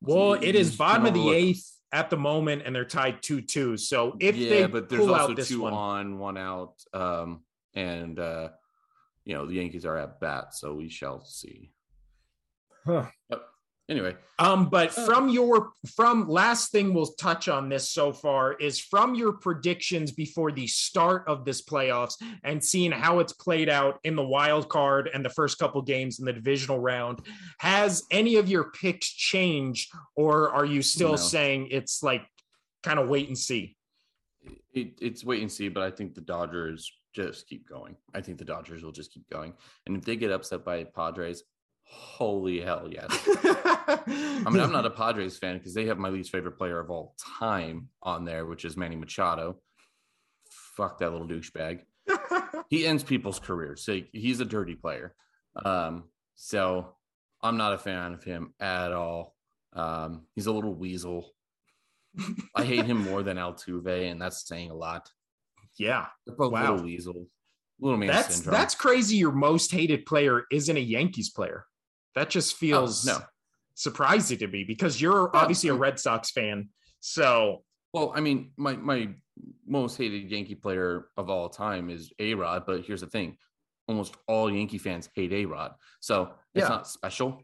well, 0.01 0.33
it 0.33 0.55
is 0.55 0.75
bottom 0.75 1.05
of 1.05 1.13
the 1.13 1.23
them. 1.23 1.33
eighth 1.33 1.71
at 1.91 2.09
the 2.09 2.17
moment, 2.17 2.63
and 2.65 2.75
they're 2.75 2.85
tied 2.85 3.21
two 3.21 3.41
two. 3.41 3.77
So 3.77 4.15
if 4.19 4.35
yeah, 4.35 4.49
they 4.49 4.67
but 4.67 4.89
there's 4.89 5.01
pull 5.01 5.13
also 5.13 5.31
out 5.31 5.35
this 5.35 5.49
two 5.49 5.61
one, 5.61 5.73
on, 5.73 6.17
one 6.19 6.37
out, 6.37 6.73
um, 6.93 7.43
and 7.75 8.19
uh, 8.19 8.49
you 9.25 9.35
know 9.35 9.45
the 9.45 9.55
Yankees 9.55 9.85
are 9.85 9.97
at 9.97 10.19
bat, 10.19 10.53
so 10.53 10.73
we 10.73 10.89
shall 10.89 11.23
see. 11.23 11.71
Huh. 12.85 13.05
Yep. 13.29 13.43
Anyway, 13.91 14.15
Um, 14.39 14.69
but 14.69 14.97
Uh, 14.97 15.05
from 15.05 15.27
your 15.27 15.73
from 15.95 16.29
last 16.29 16.71
thing 16.71 16.93
we'll 16.93 17.13
touch 17.27 17.49
on 17.49 17.67
this 17.67 17.89
so 17.89 18.13
far 18.13 18.53
is 18.53 18.79
from 18.79 19.15
your 19.15 19.33
predictions 19.33 20.13
before 20.13 20.49
the 20.53 20.65
start 20.65 21.27
of 21.27 21.43
this 21.43 21.61
playoffs 21.61 22.15
and 22.45 22.63
seeing 22.63 22.91
how 22.93 23.19
it's 23.19 23.33
played 23.33 23.67
out 23.67 23.99
in 24.05 24.15
the 24.15 24.23
wild 24.25 24.69
card 24.69 25.09
and 25.13 25.25
the 25.25 25.29
first 25.29 25.59
couple 25.59 25.81
games 25.81 26.19
in 26.19 26.25
the 26.25 26.31
divisional 26.31 26.79
round. 26.79 27.19
Has 27.59 28.03
any 28.11 28.37
of 28.37 28.47
your 28.47 28.71
picks 28.71 29.09
changed, 29.11 29.91
or 30.15 30.49
are 30.51 30.65
you 30.65 30.81
still 30.81 31.11
No. 31.11 31.15
saying 31.17 31.67
it's 31.69 32.01
like 32.01 32.25
kind 32.83 32.97
of 32.97 33.09
wait 33.09 33.27
and 33.27 33.37
see? 33.37 33.75
it, 34.73 34.97
it's 35.01 35.25
wait 35.25 35.41
and 35.41 35.51
see, 35.51 35.67
but 35.67 35.83
I 35.83 35.91
think 35.91 36.15
the 36.15 36.21
Dodgers 36.21 36.89
just 37.13 37.45
keep 37.45 37.67
going. 37.67 37.97
I 38.13 38.21
think 38.21 38.37
the 38.37 38.45
Dodgers 38.45 38.83
will 38.83 38.93
just 38.93 39.11
keep 39.11 39.29
going, 39.29 39.53
and 39.85 39.97
if 39.97 40.05
they 40.05 40.15
get 40.15 40.31
upset 40.31 40.63
by 40.63 40.85
Padres, 40.85 41.43
holy 41.91 42.61
hell, 42.61 42.87
yes. 42.89 43.07
I 43.35 44.43
mean, 44.49 44.61
I'm 44.61 44.71
not 44.71 44.85
a 44.85 44.89
Padres 44.89 45.37
fan 45.37 45.57
because 45.57 45.73
they 45.73 45.85
have 45.85 45.97
my 45.97 46.09
least 46.09 46.31
favorite 46.31 46.57
player 46.57 46.79
of 46.79 46.89
all 46.89 47.15
time 47.39 47.89
on 48.01 48.25
there, 48.25 48.45
which 48.45 48.65
is 48.65 48.77
Manny 48.77 48.95
Machado. 48.95 49.57
Fuck 50.49 50.99
that 50.99 51.11
little 51.11 51.27
douchebag. 51.27 51.81
he 52.69 52.85
ends 52.87 53.03
people's 53.03 53.39
careers. 53.39 53.83
So 53.83 53.99
he's 54.13 54.39
a 54.39 54.45
dirty 54.45 54.75
player. 54.75 55.13
Um, 55.65 56.05
so 56.35 56.95
I'm 57.41 57.57
not 57.57 57.73
a 57.73 57.77
fan 57.77 58.13
of 58.13 58.23
him 58.23 58.53
at 58.59 58.91
all. 58.93 59.35
Um, 59.73 60.23
he's 60.35 60.47
a 60.47 60.51
little 60.51 60.73
weasel. 60.73 61.33
I 62.55 62.63
hate 62.65 62.85
him 62.85 63.03
more 63.03 63.23
than 63.23 63.37
Altuve, 63.37 64.11
and 64.11 64.21
that's 64.21 64.45
saying 64.47 64.69
a 64.71 64.75
lot. 64.75 65.09
yeah, 65.77 66.07
They're 66.25 66.35
both 66.35 66.51
Wow. 66.51 66.71
little 66.73 66.85
weasel, 66.85 67.27
little 67.79 67.97
man 67.97 68.09
that's 68.09 68.35
syndrome. 68.35 68.53
that's 68.53 68.75
crazy. 68.75 69.15
Your 69.17 69.31
most 69.31 69.71
hated 69.71 70.05
player 70.05 70.43
isn't 70.51 70.75
a 70.75 70.79
Yankees 70.81 71.29
player. 71.29 71.65
That 72.15 72.29
just 72.29 72.53
Oh, 72.55 72.57
feels 72.57 73.05
no. 73.05 73.19
surprising 73.75 74.37
to 74.39 74.47
me 74.47 74.63
because 74.63 74.99
you're 75.01 75.29
Oh, 75.33 75.39
obviously 75.39 75.69
a. 75.69 75.73
Red 75.73 75.99
Sox 75.99 76.31
fan. 76.31 76.69
So 76.99 77.63
Well, 77.93 78.11
I 78.15 78.21
mean, 78.21 78.51
my 78.57 78.75
my 78.75 79.09
most 79.65 79.97
hated 79.97 80.29
Yankee 80.31 80.55
player 80.55 81.07
of 81.17 81.29
all 81.29 81.49
time 81.49 81.89
is 81.89 82.11
A 82.19 82.33
Rod, 82.35 82.63
but 82.65 82.85
here's 82.85 83.01
the 83.01 83.07
thing: 83.07 83.37
almost 83.87 84.15
all 84.27 84.51
Yankee 84.51 84.77
fans 84.77 85.09
hate 85.15 85.33
A 85.33 85.45
Rod, 85.45 85.73
so 85.99 86.33
it's 86.53 86.63
Yeah. 86.65 86.69
not 86.69 86.87
special. 86.87 87.41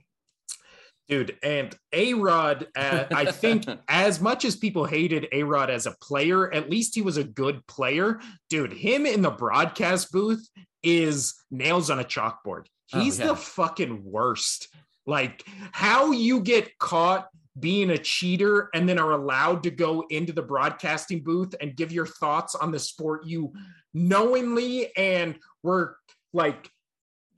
dude, 1.09 1.37
and 1.41 1.73
A 1.93 2.13
Rod, 2.13 2.67
uh, 2.75 3.05
I 3.11 3.31
think 3.31 3.65
as 3.87 4.19
much 4.19 4.43
as 4.43 4.57
people 4.57 4.83
hated 4.83 5.25
A 5.31 5.43
Rod 5.43 5.69
as 5.69 5.85
a 5.85 5.95
player, 6.01 6.53
at 6.53 6.69
least 6.69 6.95
he 6.95 7.01
was 7.01 7.15
a 7.15 7.23
good 7.23 7.65
player. 7.67 8.19
Dude, 8.49 8.73
him 8.73 9.05
in 9.05 9.21
the 9.21 9.31
broadcast 9.31 10.11
booth 10.11 10.45
is 10.83 11.33
nails 11.49 11.89
on 11.89 11.99
a 11.99 12.03
chalkboard. 12.03 12.65
Oh, 12.93 12.99
He's 12.99 13.19
yeah. 13.19 13.27
the 13.27 13.35
fucking 13.35 14.03
worst. 14.03 14.69
Like 15.05 15.43
how 15.71 16.11
you 16.11 16.41
get 16.41 16.77
caught 16.79 17.27
being 17.59 17.89
a 17.89 17.97
cheater 17.97 18.69
and 18.73 18.87
then 18.87 18.99
are 18.99 19.11
allowed 19.11 19.63
to 19.63 19.71
go 19.71 20.05
into 20.09 20.31
the 20.31 20.41
broadcasting 20.41 21.23
booth 21.23 21.55
and 21.59 21.75
give 21.75 21.91
your 21.91 22.05
thoughts 22.05 22.55
on 22.55 22.71
the 22.71 22.79
sport 22.79 23.25
you 23.25 23.51
knowingly 23.93 24.95
and 24.95 25.39
were 25.63 25.97
like 26.33 26.69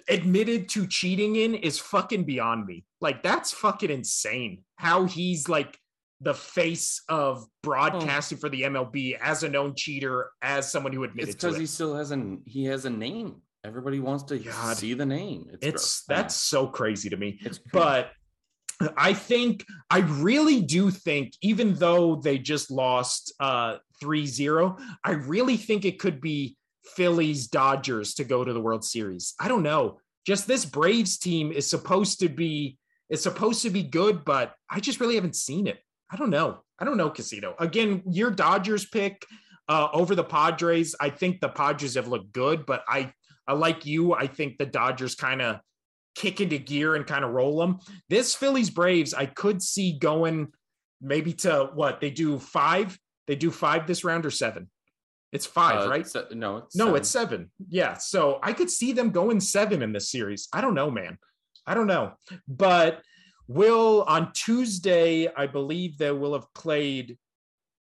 admitted 0.09 0.67
to 0.69 0.87
cheating 0.87 1.35
in 1.35 1.53
is 1.53 1.79
fucking 1.79 2.23
beyond 2.23 2.65
me. 2.65 2.83
Like 2.99 3.23
that's 3.23 3.51
fucking 3.51 3.91
insane. 3.91 4.63
How 4.75 5.05
he's 5.05 5.47
like 5.47 5.77
the 6.21 6.33
face 6.33 7.01
of 7.07 7.45
broadcasting 7.63 8.37
oh. 8.37 8.41
for 8.41 8.49
the 8.49 8.63
MLB 8.63 9.17
as 9.21 9.43
a 9.43 9.49
known 9.49 9.73
cheater, 9.75 10.31
as 10.41 10.69
someone 10.69 10.91
who 10.91 11.03
It's 11.03 11.11
admitted 11.11 11.31
to 11.31 11.37
because 11.37 11.55
it. 11.55 11.61
he 11.61 11.65
still 11.65 11.95
has 11.95 12.11
an 12.11 12.41
he 12.45 12.65
has 12.65 12.85
a 12.85 12.89
name. 12.89 13.41
Everybody 13.65 13.99
wants 13.99 14.23
to 14.25 14.39
God. 14.39 14.77
see 14.77 14.93
the 14.93 15.05
name. 15.05 15.49
It's, 15.53 15.65
it's 15.65 16.03
that's 16.05 16.35
so 16.35 16.67
crazy 16.67 17.09
to 17.09 17.17
me. 17.17 17.39
it's 17.41 17.57
crazy. 17.57 17.69
but 17.73 18.11
I 18.95 19.13
think 19.13 19.65
I 19.89 19.99
really 19.99 20.61
do 20.61 20.89
think, 20.89 21.33
even 21.41 21.73
though 21.75 22.15
they 22.15 22.37
just 22.37 22.71
lost 22.71 23.33
uh 23.39 23.77
3-0, 24.01 24.79
I 25.03 25.11
really 25.11 25.57
think 25.57 25.83
it 25.83 25.99
could 25.99 26.21
be 26.21 26.55
Phillies 26.95 27.47
Dodgers 27.47 28.13
to 28.15 28.23
go 28.23 28.45
to 28.45 28.53
the 28.53 28.61
World 28.61 28.85
Series. 28.85 29.33
I 29.39 29.49
don't 29.49 29.63
know. 29.63 29.99
Just 30.25 30.47
this 30.47 30.65
Braves 30.65 31.17
team 31.17 31.51
is 31.51 31.69
supposed 31.69 32.19
to 32.21 32.29
be 32.29 32.77
is 33.09 33.21
supposed 33.21 33.63
to 33.63 33.69
be 33.69 33.83
good, 33.83 34.23
but 34.23 34.53
I 34.69 34.79
just 34.79 34.99
really 34.99 35.15
haven't 35.15 35.35
seen 35.35 35.67
it. 35.67 35.79
I 36.11 36.15
don't 36.15 36.29
know. 36.29 36.59
I 36.79 36.85
don't 36.85 36.97
know, 36.97 37.09
Casino. 37.09 37.55
Again, 37.59 38.03
your 38.09 38.31
Dodgers 38.31 38.85
pick 38.85 39.25
uh, 39.67 39.89
over 39.93 40.15
the 40.15 40.23
Padres. 40.23 40.95
I 40.99 41.09
think 41.09 41.41
the 41.41 41.49
Padres 41.49 41.95
have 41.95 42.07
looked 42.07 42.31
good, 42.31 42.65
but 42.65 42.83
I, 42.87 43.13
I 43.49 43.53
like 43.53 43.83
you. 43.83 44.13
I 44.13 44.27
think 44.27 44.59
the 44.59 44.65
Dodgers 44.67 45.15
kind 45.15 45.41
of 45.41 45.59
kick 46.13 46.39
into 46.39 46.59
gear 46.59 46.95
and 46.95 47.05
kind 47.05 47.25
of 47.25 47.31
roll 47.31 47.57
them. 47.59 47.79
This 48.07 48.35
Phillies 48.35 48.69
Braves, 48.69 49.15
I 49.15 49.25
could 49.25 49.61
see 49.63 49.97
going 49.97 50.49
maybe 51.01 51.33
to 51.33 51.71
what 51.73 51.99
they 51.99 52.11
do 52.11 52.37
five. 52.37 52.97
They 53.25 53.35
do 53.35 53.49
five 53.49 53.87
this 53.87 54.03
round 54.03 54.25
or 54.27 54.29
seven. 54.31 54.69
It's 55.31 55.47
five, 55.47 55.85
Uh, 55.85 55.89
right? 55.89 56.07
se- 56.07 56.25
no, 56.33 56.57
it's 56.57 56.75
No, 56.75 56.85
seven. 56.85 56.97
it's 56.99 57.09
seven. 57.09 57.51
Yeah. 57.69 57.97
So 57.97 58.39
I 58.43 58.53
could 58.53 58.69
see 58.69 58.93
them 58.93 59.09
going 59.09 59.39
seven 59.39 59.81
in 59.81 59.93
this 59.93 60.11
series. 60.11 60.47
I 60.53 60.61
don't 60.61 60.75
know, 60.75 60.91
man. 60.91 61.17
I 61.65 61.73
don't 61.73 61.87
know. 61.87 62.13
But 62.47 63.01
will 63.47 64.03
on 64.03 64.31
Tuesday, 64.33 65.27
I 65.35 65.47
believe 65.47 65.97
they 65.97 66.11
will 66.11 66.33
have 66.33 66.53
played 66.53 67.17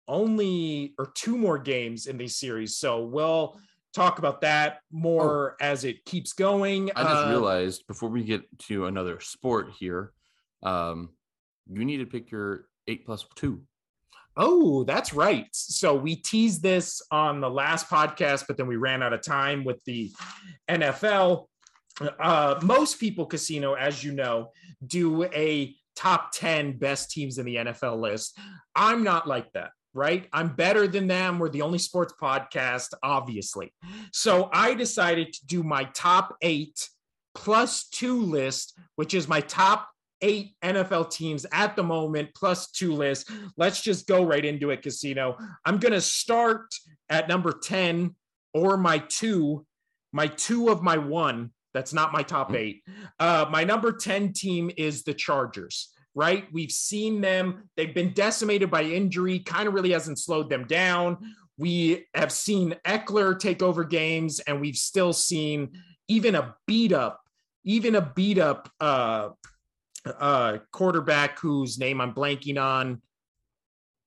only 0.08 0.94
or 0.98 1.08
two 1.14 1.38
more 1.38 1.58
games 1.58 2.08
in 2.08 2.18
these 2.18 2.38
series. 2.38 2.78
So 2.78 3.04
we'll 3.04 3.60
talk 3.98 4.20
about 4.20 4.42
that 4.42 4.80
more 4.92 5.56
as 5.60 5.84
it 5.84 6.06
keeps 6.06 6.34
going. 6.34 6.92
I 6.96 7.04
just 7.04 7.26
Uh, 7.26 7.30
realized 7.30 7.88
before 7.88 8.10
we 8.10 8.24
get 8.24 8.44
to 8.70 8.86
another 8.86 9.20
sport 9.20 9.72
here, 9.80 10.14
um, 10.64 11.10
you 11.70 11.84
need 11.84 11.98
to 11.98 12.06
pick 12.06 12.32
your 12.32 12.68
eight 12.88 13.06
plus 13.06 13.26
two. 13.36 13.64
Oh, 14.40 14.84
that's 14.84 15.14
right. 15.16 15.48
So 15.52 15.96
we 15.96 16.16
teased 16.16 16.62
this 16.62 17.02
on 17.10 17.42
the 17.42 17.50
last 17.50 17.90
podcast, 17.90 18.46
but 18.48 18.56
then 18.56 18.68
we 18.68 18.76
ran 18.76 19.02
out 19.02 19.12
of 19.12 19.24
time 19.24 19.64
with 19.64 19.84
the 19.86 20.12
NFL. 20.70 21.48
Uh, 22.20 22.60
most 22.62 23.00
people, 23.00 23.26
Casino, 23.26 23.74
as 23.74 24.04
you 24.04 24.12
know, 24.12 24.52
do 24.86 25.24
a 25.24 25.76
top 25.96 26.30
10 26.32 26.78
best 26.78 27.10
teams 27.10 27.40
in 27.40 27.46
the 27.48 27.56
NFL 27.56 28.00
list. 28.00 28.38
I'm 28.76 29.04
not 29.04 29.28
like 29.28 29.52
that, 29.54 29.72
right? 29.98 30.28
I'm 30.32 30.56
better 30.56 30.88
than 30.88 31.08
them. 31.08 31.40
We're 31.40 31.50
the 31.50 31.64
only 31.64 31.80
sports 31.80 32.14
podcast, 32.22 32.94
obviously. 33.04 33.74
So 34.14 34.50
I 34.54 34.76
decided 34.76 35.34
to 35.34 35.46
do 35.46 35.64
my 35.64 35.86
top 35.86 36.38
eight 36.42 36.88
plus 37.34 37.88
two 37.90 38.22
list, 38.22 38.78
which 38.96 39.14
is 39.14 39.28
my 39.28 39.42
top 39.42 39.90
eight 40.22 40.56
NFL 40.64 41.12
teams 41.12 41.46
at 41.52 41.76
the 41.76 41.84
moment, 41.84 42.30
plus 42.36 42.72
two 42.72 42.94
list. 42.94 43.30
Let's 43.58 43.82
just 43.82 44.08
go 44.08 44.24
right 44.24 44.44
into 44.44 44.70
it, 44.70 44.82
Casino. 44.82 45.38
I'm 45.66 45.78
going 45.78 45.94
to 45.94 46.02
start 46.02 46.74
at 47.10 47.28
number 47.28 47.52
10 47.52 48.16
or 48.54 48.78
my 48.78 49.00
two, 49.00 49.66
my 50.14 50.28
two 50.28 50.70
of 50.70 50.82
my 50.82 50.98
one. 50.98 51.52
That's 51.74 51.94
not 51.94 52.14
my 52.14 52.24
top 52.24 52.56
eight. 52.56 52.82
Uh, 53.20 53.46
my 53.52 53.64
number 53.64 53.92
10 53.92 54.34
team 54.34 54.72
is 54.78 55.04
the 55.04 55.14
Chargers, 55.14 55.94
right? 56.18 56.48
We've 56.52 56.72
seen 56.72 57.22
them. 57.22 57.70
They've 57.78 57.94
been 57.94 58.12
decimated 58.12 58.72
by 58.72 58.82
injury, 58.82 59.38
kind 59.38 59.68
of 59.68 59.76
really 59.76 59.92
hasn't 59.92 60.18
slowed 60.18 60.50
them 60.50 60.66
down. 60.66 61.36
We 61.60 62.08
have 62.16 62.32
seen 62.32 62.76
Ekeler 62.86 63.40
take 63.40 63.62
over 63.62 63.84
games, 63.84 64.40
and 64.40 64.60
we've 64.60 64.78
still 64.78 65.14
seen 65.14 65.80
even 66.08 66.34
a 66.34 66.56
beat 66.66 66.92
up, 66.92 67.22
even 67.64 67.94
a 67.94 68.02
beat 68.02 68.40
up 68.40 68.68
uh, 68.82 69.30
uh, 70.08 70.58
quarterback 70.72 71.38
whose 71.38 71.78
name 71.78 72.02
I'm 72.02 72.16
blanking 72.16 72.60
on. 72.60 73.00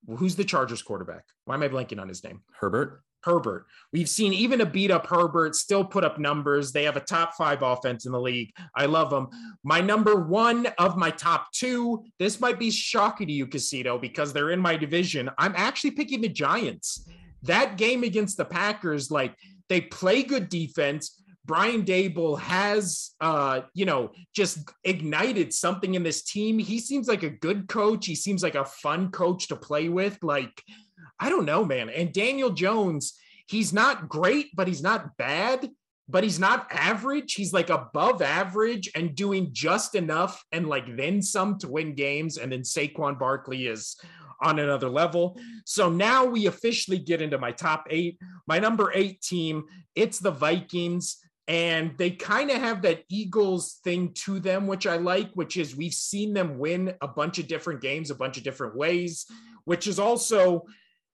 Who's 0.08 0.34
the 0.34 0.44
Chargers 0.44 0.82
quarterback? 0.82 1.22
Why 1.44 1.54
am 1.54 1.62
I 1.62 1.68
blanking 1.68 2.00
on 2.00 2.08
his 2.08 2.24
name? 2.24 2.42
Herbert. 2.58 3.04
Herbert. 3.22 3.66
We've 3.92 4.08
seen 4.08 4.32
even 4.32 4.60
a 4.60 4.66
beat 4.66 4.90
up 4.90 5.06
Herbert 5.06 5.54
still 5.56 5.84
put 5.84 6.04
up 6.04 6.18
numbers. 6.18 6.72
They 6.72 6.84
have 6.84 6.96
a 6.96 7.00
top 7.00 7.34
five 7.34 7.62
offense 7.62 8.06
in 8.06 8.12
the 8.12 8.20
league. 8.20 8.52
I 8.74 8.86
love 8.86 9.10
them. 9.10 9.28
My 9.62 9.80
number 9.80 10.16
one 10.16 10.66
of 10.78 10.96
my 10.96 11.10
top 11.10 11.52
two, 11.52 12.04
this 12.18 12.40
might 12.40 12.58
be 12.58 12.70
shocking 12.70 13.26
to 13.26 13.32
you, 13.32 13.46
Casino, 13.46 13.98
because 13.98 14.32
they're 14.32 14.50
in 14.50 14.60
my 14.60 14.76
division. 14.76 15.30
I'm 15.38 15.54
actually 15.56 15.92
picking 15.92 16.20
the 16.20 16.28
Giants. 16.28 17.08
that 17.42 17.78
game 17.78 18.04
against 18.04 18.36
the 18.36 18.44
Packers, 18.44 19.10
like 19.10 19.34
they 19.68 19.80
play 19.80 20.22
good 20.22 20.48
defense. 20.48 21.16
Brian 21.46 21.84
Daboll 21.84 22.38
has, 22.38 23.12
uh, 23.20 23.62
you 23.72 23.86
know, 23.86 24.12
just 24.34 24.58
ignited 24.84 25.52
something 25.52 25.94
in 25.94 26.02
this 26.02 26.22
team. 26.22 26.58
He 26.58 26.78
seems 26.78 27.08
like 27.08 27.22
a 27.22 27.30
good 27.30 27.66
coach. 27.66 28.06
He 28.06 28.14
seems 28.14 28.42
like 28.42 28.54
a 28.54 28.64
fun 28.64 29.10
coach 29.10 29.48
to 29.48 29.56
play 29.56 29.88
with. 29.88 30.18
Like, 30.22 30.62
I 31.20 31.28
don't 31.28 31.44
know, 31.44 31.64
man. 31.64 31.90
And 31.90 32.12
Daniel 32.12 32.50
Jones, 32.50 33.14
he's 33.46 33.72
not 33.72 34.08
great, 34.08 34.48
but 34.56 34.66
he's 34.66 34.82
not 34.82 35.16
bad, 35.18 35.68
but 36.08 36.24
he's 36.24 36.40
not 36.40 36.66
average. 36.70 37.34
He's 37.34 37.52
like 37.52 37.70
above 37.70 38.22
average 38.22 38.90
and 38.94 39.14
doing 39.14 39.50
just 39.52 39.94
enough 39.94 40.42
and 40.50 40.66
like 40.66 40.96
then 40.96 41.22
some 41.22 41.58
to 41.58 41.68
win 41.68 41.94
games. 41.94 42.38
And 42.38 42.50
then 42.50 42.62
Saquon 42.62 43.18
Barkley 43.18 43.66
is 43.66 43.96
on 44.42 44.58
another 44.58 44.88
level. 44.88 45.38
So 45.66 45.90
now 45.90 46.24
we 46.24 46.46
officially 46.46 46.98
get 46.98 47.20
into 47.20 47.38
my 47.38 47.52
top 47.52 47.86
eight. 47.90 48.18
My 48.46 48.58
number 48.58 48.90
eight 48.94 49.20
team, 49.20 49.64
it's 49.94 50.18
the 50.18 50.30
Vikings. 50.30 51.18
And 51.46 51.98
they 51.98 52.12
kind 52.12 52.50
of 52.50 52.58
have 52.58 52.82
that 52.82 53.02
Eagles 53.08 53.80
thing 53.84 54.12
to 54.14 54.38
them, 54.40 54.66
which 54.66 54.86
I 54.86 54.96
like, 54.96 55.30
which 55.34 55.56
is 55.56 55.76
we've 55.76 55.92
seen 55.92 56.32
them 56.32 56.58
win 56.58 56.94
a 57.02 57.08
bunch 57.08 57.38
of 57.38 57.48
different 57.48 57.80
games, 57.80 58.10
a 58.10 58.14
bunch 58.14 58.38
of 58.38 58.44
different 58.44 58.76
ways, 58.76 59.26
which 59.64 59.86
is 59.86 59.98
also 59.98 60.64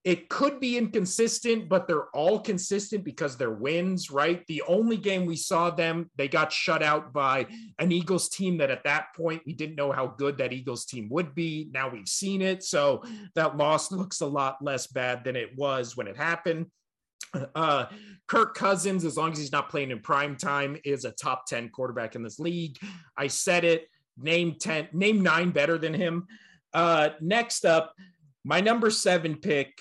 it 0.06 0.28
could 0.28 0.60
be 0.60 0.78
inconsistent, 0.78 1.68
but 1.68 1.88
they're 1.88 2.06
all 2.10 2.38
consistent 2.38 3.02
because 3.02 3.36
they're 3.36 3.50
wins, 3.50 4.08
right? 4.08 4.46
The 4.46 4.62
only 4.68 4.96
game 4.96 5.26
we 5.26 5.34
saw 5.34 5.68
them, 5.68 6.08
they 6.14 6.28
got 6.28 6.52
shut 6.52 6.80
out 6.80 7.12
by 7.12 7.48
an 7.80 7.90
Eagles 7.90 8.28
team 8.28 8.58
that 8.58 8.70
at 8.70 8.84
that 8.84 9.06
point 9.16 9.42
we 9.44 9.52
didn't 9.52 9.74
know 9.74 9.90
how 9.90 10.06
good 10.06 10.38
that 10.38 10.52
Eagles 10.52 10.86
team 10.86 11.08
would 11.10 11.34
be. 11.34 11.68
Now 11.72 11.88
we've 11.88 12.06
seen 12.06 12.40
it. 12.40 12.62
So 12.62 13.02
that 13.34 13.56
loss 13.56 13.90
looks 13.90 14.20
a 14.20 14.26
lot 14.26 14.62
less 14.62 14.86
bad 14.86 15.24
than 15.24 15.34
it 15.34 15.58
was 15.58 15.96
when 15.96 16.06
it 16.06 16.16
happened. 16.16 16.66
Uh, 17.56 17.86
Kirk 18.28 18.54
Cousins, 18.54 19.04
as 19.04 19.16
long 19.16 19.32
as 19.32 19.38
he's 19.38 19.50
not 19.50 19.70
playing 19.70 19.90
in 19.90 19.98
prime 19.98 20.36
time, 20.36 20.76
is 20.84 21.04
a 21.04 21.10
top 21.10 21.46
10 21.46 21.70
quarterback 21.70 22.14
in 22.14 22.22
this 22.22 22.38
league. 22.38 22.78
I 23.16 23.26
said 23.26 23.64
it. 23.64 23.88
Name 24.16 24.54
10, 24.60 24.90
name 24.92 25.20
nine 25.20 25.50
better 25.50 25.78
than 25.78 25.92
him. 25.92 26.28
Uh, 26.72 27.08
next 27.20 27.64
up, 27.66 27.92
my 28.44 28.60
number 28.60 28.88
seven 28.88 29.34
pick 29.34 29.72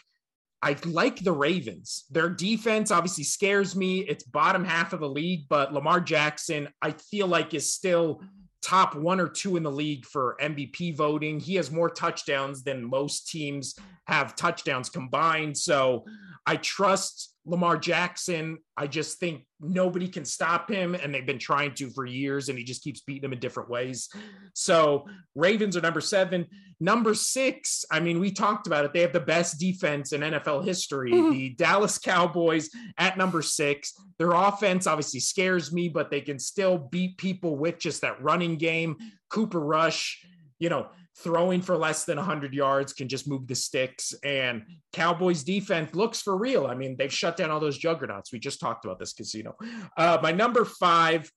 I 0.65 0.75
like 0.85 1.19
the 1.19 1.31
Ravens. 1.31 2.05
Their 2.09 2.27
defense 2.27 2.89
obviously 2.89 3.23
scares 3.23 3.75
me. 3.75 3.99
It's 3.99 4.23
bottom 4.23 4.65
half 4.65 4.93
of 4.93 4.99
the 4.99 5.07
league, 5.07 5.41
but 5.47 5.71
Lamar 5.71 6.01
Jackson, 6.01 6.69
I 6.81 6.93
feel 6.93 7.27
like, 7.27 7.53
is 7.53 7.71
still 7.71 8.19
top 8.63 8.95
one 8.95 9.19
or 9.19 9.27
two 9.29 9.57
in 9.57 9.63
the 9.63 9.71
league 9.71 10.07
for 10.07 10.35
MVP 10.41 10.97
voting. 10.97 11.39
He 11.39 11.53
has 11.53 11.69
more 11.69 11.91
touchdowns 11.91 12.63
than 12.63 12.83
most 12.83 13.29
teams 13.29 13.75
have 14.07 14.35
touchdowns 14.35 14.89
combined. 14.89 15.55
So 15.55 16.03
I 16.47 16.55
trust 16.55 17.34
Lamar 17.45 17.77
Jackson. 17.77 18.57
I 18.75 18.87
just 18.87 19.19
think 19.19 19.45
nobody 19.59 20.07
can 20.07 20.25
stop 20.25 20.69
him, 20.69 20.95
and 20.95 21.13
they've 21.13 21.25
been 21.25 21.39
trying 21.39 21.73
to 21.75 21.89
for 21.91 22.05
years, 22.05 22.49
and 22.49 22.57
he 22.57 22.63
just 22.63 22.83
keeps 22.83 23.01
beating 23.01 23.21
them 23.21 23.33
in 23.33 23.39
different 23.39 23.69
ways. 23.69 24.09
So 24.53 25.05
Ravens 25.35 25.77
are 25.77 25.81
number 25.81 26.01
seven. 26.01 26.47
Number 26.79 27.13
six, 27.13 27.85
I 27.89 27.99
mean, 27.99 28.19
we 28.19 28.31
talked 28.31 28.67
about 28.67 28.83
it. 28.83 28.93
They 28.93 29.01
have 29.01 29.13
the 29.13 29.19
best 29.19 29.59
defense 29.59 30.11
in 30.11 30.21
NFL 30.21 30.65
history. 30.65 31.11
Mm-hmm. 31.11 31.25
The 31.35 31.49
Dallas 31.49 31.97
Cowboys 31.97 32.69
at 32.97 33.17
number 33.17 33.41
six. 33.41 33.93
Their 34.19 34.31
offense 34.31 34.87
obviously 34.87 35.19
scares 35.19 35.73
me, 35.73 35.89
but 35.89 36.09
they 36.09 36.21
can 36.21 36.39
still 36.39 36.77
beat 36.77 37.17
people 37.17 37.57
with 37.57 37.77
just 37.77 38.01
that 38.01 38.21
running 38.21 38.55
game. 38.55 38.95
Cooper 39.29 39.59
Rush, 39.59 40.25
you 40.59 40.69
know, 40.69 40.87
throwing 41.17 41.61
for 41.61 41.77
less 41.77 42.03
than 42.03 42.17
100 42.17 42.53
yards 42.53 42.93
can 42.93 43.07
just 43.07 43.27
move 43.27 43.47
the 43.47 43.55
sticks. 43.55 44.13
And 44.23 44.63
cowboys 44.91 45.43
defense 45.43 45.95
looks 45.95 46.21
for 46.21 46.37
real. 46.37 46.67
I 46.67 46.75
mean 46.75 46.95
they've 46.97 47.13
shut 47.13 47.37
down 47.37 47.51
all 47.51 47.59
those 47.59 47.77
juggernauts. 47.77 48.31
We 48.31 48.39
just 48.39 48.59
talked 48.59 48.85
about 48.85 48.99
this 48.99 49.13
casino. 49.13 49.55
Uh, 49.97 50.17
my 50.21 50.31
number 50.31 50.65
five 50.65 51.31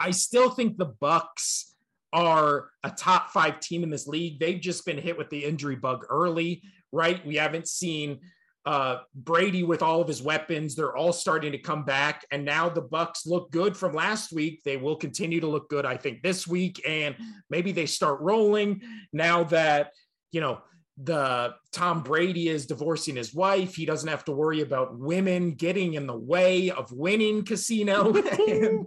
i 0.00 0.10
still 0.10 0.50
think 0.50 0.76
the 0.76 0.92
bucks 1.00 1.76
are 2.12 2.70
a 2.82 2.90
top 2.90 3.30
five 3.30 3.60
team 3.60 3.82
in 3.84 3.90
this 3.90 4.06
league. 4.06 4.40
They've 4.40 4.60
just 4.60 4.84
been 4.84 4.98
hit 4.98 5.18
with 5.18 5.28
the 5.30 5.44
injury 5.44 5.76
bug 5.76 6.06
early 6.08 6.62
right? 6.92 7.24
We 7.26 7.36
haven't 7.36 7.68
seen 7.68 8.20
uh, 8.66 8.98
Brady 9.14 9.62
with 9.62 9.80
all 9.80 10.00
of 10.02 10.08
his 10.08 10.20
weapons, 10.20 10.74
they're 10.74 10.96
all 10.96 11.12
starting 11.12 11.52
to 11.52 11.58
come 11.58 11.84
back, 11.84 12.26
and 12.32 12.44
now 12.44 12.68
the 12.68 12.82
Bucks 12.82 13.24
look 13.24 13.50
good 13.52 13.76
from 13.76 13.94
last 13.94 14.32
week. 14.32 14.62
They 14.64 14.76
will 14.76 14.96
continue 14.96 15.40
to 15.40 15.46
look 15.46 15.70
good, 15.70 15.86
I 15.86 15.96
think, 15.96 16.22
this 16.22 16.48
week, 16.48 16.82
and 16.86 17.14
maybe 17.48 17.70
they 17.70 17.86
start 17.86 18.20
rolling 18.20 18.82
now 19.12 19.44
that 19.44 19.92
you 20.32 20.40
know 20.40 20.60
the 21.02 21.54
Tom 21.72 22.02
Brady 22.02 22.48
is 22.48 22.66
divorcing 22.66 23.16
his 23.16 23.34
wife. 23.34 23.74
He 23.74 23.84
doesn't 23.84 24.08
have 24.08 24.24
to 24.24 24.32
worry 24.32 24.62
about 24.62 24.98
women 24.98 25.52
getting 25.52 25.94
in 25.94 26.06
the 26.06 26.16
way 26.16 26.70
of 26.70 26.90
winning 26.90 27.44
casino. 27.44 28.14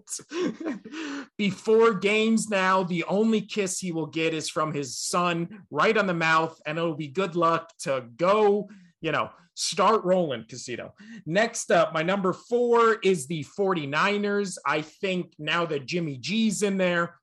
before 1.38 1.94
games 1.94 2.50
now, 2.50 2.84
the 2.84 3.04
only 3.04 3.42
kiss 3.42 3.80
he 3.80 3.92
will 3.92 4.08
get 4.08 4.34
is 4.34 4.50
from 4.50 4.74
his 4.74 4.98
son 4.98 5.64
right 5.70 5.96
on 5.96 6.08
the 6.08 6.14
mouth, 6.14 6.60
and 6.66 6.78
it'll 6.78 6.96
be 6.96 7.08
good 7.08 7.36
luck 7.36 7.72
to 7.82 8.06
go, 8.18 8.68
you 9.02 9.12
know, 9.12 9.30
start 9.54 10.04
rolling 10.04 10.46
casino. 10.48 10.94
Next 11.26 11.72
up, 11.72 11.94
my 11.94 12.02
number 12.02 12.34
four 12.34 12.98
is 13.04 13.28
the 13.28 13.46
49ers. 13.58 14.58
I 14.66 14.82
think 14.82 15.34
now 15.38 15.66
that 15.66 15.86
Jimmy 15.86 16.18
G's 16.18 16.64
in 16.64 16.78
there, 16.78 17.16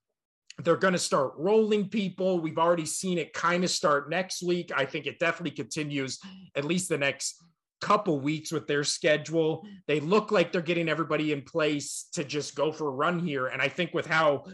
they're 0.62 0.77
going 0.77 0.95
to 0.95 0.99
start 0.99 1.35
rolling 1.37 1.89
people. 1.89 2.41
We've 2.41 2.59
already 2.59 2.87
seen 2.87 3.18
it 3.18 3.33
kind 3.33 3.62
of 3.62 3.70
start 3.70 4.09
next 4.09 4.43
week. 4.43 4.72
I 4.74 4.87
think 4.87 5.07
it 5.07 5.18
definitely 5.18 5.51
continues 5.51 6.18
at 6.55 6.64
least 6.64 6.89
the 6.89 6.99
next 6.99 7.43
couple 7.81 8.18
weeks 8.20 8.51
with 8.51 8.66
their 8.66 8.85
schedule. 8.85 9.66
They 9.87 10.01
look 10.01 10.33
like 10.33 10.53
they're 10.53 10.62
getting 10.62 10.89
everybody 10.89 11.33
in 11.33 11.43
place 11.43 12.09
to 12.14 12.24
just 12.24 12.55
go 12.55 12.72
for 12.72 12.89
a 12.89 12.93
run 12.93 13.18
here. 13.18 13.49
And 13.49 13.61
I 13.61 13.68
think 13.68 13.93
with 13.93 14.07
how 14.07 14.45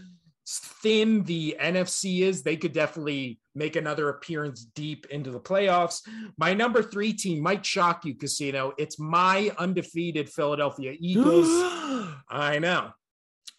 thin 0.47 1.23
the 1.25 1.57
NFC 1.61 2.21
is, 2.21 2.43
they 2.43 2.57
could 2.57 2.73
definitely 2.73 3.39
make 3.55 3.77
another 3.77 4.09
appearance 4.09 4.65
deep 4.65 5.07
into 5.11 5.31
the 5.31 5.41
playoffs. 5.41 6.01
My 6.37 6.55
number 6.55 6.83
three 6.83 7.13
team 7.13 7.43
might 7.43 7.65
shock 7.65 8.05
you, 8.05 8.15
Casino. 8.15 8.73
It's 8.79 8.99
my 8.99 9.53
undefeated 9.59 10.29
Philadelphia 10.29 10.95
Eagles. 10.99 11.47
I 12.29 12.59
know. 12.61 12.93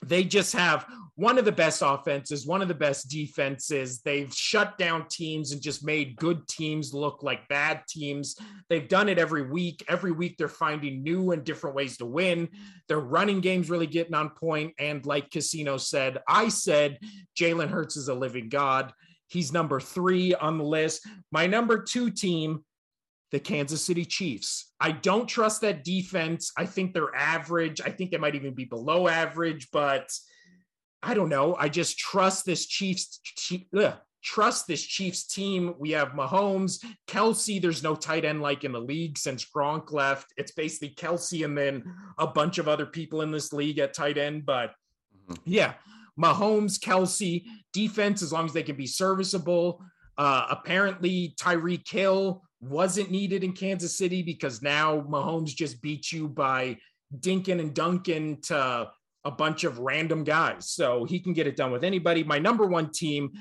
They 0.06 0.24
just 0.24 0.54
have 0.54 0.86
one 1.16 1.38
of 1.38 1.46
the 1.46 1.52
best 1.52 1.82
offenses, 1.86 2.48
one 2.48 2.62
of 2.62 2.68
the 2.68 2.74
best 2.74 3.10
defenses. 3.10 4.02
They've 4.02 4.34
shut 4.34 4.78
down 4.78 5.08
teams 5.10 5.52
and 5.52 5.62
just 5.62 5.86
made 5.86 6.16
good 6.18 6.48
teams 6.48 6.94
look 6.94 7.22
like 7.22 7.48
bad 7.48 7.82
teams. 7.88 8.36
They've 8.70 8.88
done 8.88 9.10
it 9.10 9.20
every 9.20 9.44
week. 9.44 9.86
Every 9.88 10.12
week 10.12 10.38
they're 10.38 10.48
finding 10.48 11.04
new 11.04 11.32
and 11.32 11.44
different 11.44 11.76
ways 11.76 11.98
to 11.98 12.06
win. 12.06 12.50
Their 12.88 13.00
running 13.00 13.42
game's 13.42 13.70
really 13.70 13.88
getting 13.88 14.16
on 14.16 14.32
point. 14.32 14.74
And 14.80 15.06
like 15.06 15.30
Casino 15.30 15.78
said, 15.78 16.18
I 16.28 16.50
said 16.50 16.98
Jalen 17.40 17.70
Hurts 17.70 17.96
is 17.96 18.08
a 18.08 18.14
living 18.16 18.50
God. 18.50 18.92
He's 19.28 19.54
number 19.54 19.80
three 19.80 20.34
on 20.34 20.58
the 20.58 20.64
list. 20.64 21.08
My 21.32 21.48
number 21.48 21.82
two 21.82 22.10
team, 22.10 22.66
the 23.34 23.40
Kansas 23.40 23.84
City 23.84 24.06
Chiefs. 24.06 24.72
I 24.80 24.92
don't 24.92 25.28
trust 25.28 25.62
that 25.62 25.84
defense. 25.84 26.52
I 26.56 26.68
think 26.68 26.94
they're 26.94 27.16
average. 27.16 27.82
I 27.82 27.90
think 27.90 28.12
they 28.12 28.18
might 28.18 28.36
even 28.36 28.54
be 28.54 28.64
below 28.64 29.08
average, 29.08 29.70
but 29.74 30.08
I 31.02 31.16
don't 31.16 31.30
know. 31.30 31.56
I 31.56 31.68
just 31.68 31.98
trust 31.98 32.46
this 32.46 32.68
Chiefs. 32.68 33.20
ugh, 33.76 33.96
trust 34.24 34.68
this 34.68 34.84
Chiefs 34.84 35.26
team. 35.26 35.74
We 35.80 35.90
have 35.92 36.10
Mahomes, 36.10 36.86
Kelce. 37.08 37.60
There's 37.60 37.82
no 37.82 37.96
tight 37.96 38.24
end 38.24 38.44
like 38.44 38.66
in 38.66 38.72
the 38.72 38.80
league 38.80 39.18
since 39.18 39.44
Gronk 39.44 39.92
left. 39.92 40.32
It's 40.38 40.52
basically 40.52 40.94
Kelce 40.94 41.44
and 41.44 41.58
then 41.58 41.84
a 42.20 42.28
bunch 42.28 42.60
of 42.60 42.68
other 42.68 42.86
people 42.86 43.24
in 43.24 43.32
this 43.32 43.52
league 43.52 43.80
at 43.80 43.96
tight 43.96 44.20
end. 44.20 44.46
But 44.46 44.76
mm-hmm. 45.28 45.42
yeah, 45.46 45.74
Mahomes, 46.20 46.78
Kelce, 46.78 47.46
defense 47.74 48.22
as 48.22 48.32
long 48.32 48.46
as 48.46 48.54
they 48.54 48.62
can 48.62 48.76
be 48.76 48.86
serviceable. 48.86 49.84
Uh, 50.20 50.46
apparently, 50.52 51.34
Tyreek 51.40 51.90
Hill 51.90 52.44
wasn't 52.64 53.12
needed 53.12 53.44
in 53.44 53.54
Kansas 53.54 53.98
City 53.98 54.24
because 54.24 54.62
now 54.62 55.02
Mahomes 55.02 55.56
just 55.56 55.82
beat 55.82 56.12
you 56.12 56.28
by 56.28 56.78
dinking 57.20 57.60
and 57.60 57.74
dunking 57.74 58.42
to 58.42 58.90
a 59.26 59.32
bunch 59.32 59.64
of 59.64 59.80
random 59.80 60.24
guys. 60.24 60.70
So 60.70 61.06
he 61.06 61.20
can 61.20 61.34
get 61.34 61.48
it 61.48 61.56
done 61.56 61.72
with 61.72 61.84
anybody. 61.84 62.24
My 62.24 62.40
number 62.40 62.66
one 62.66 62.92
team, 62.92 63.32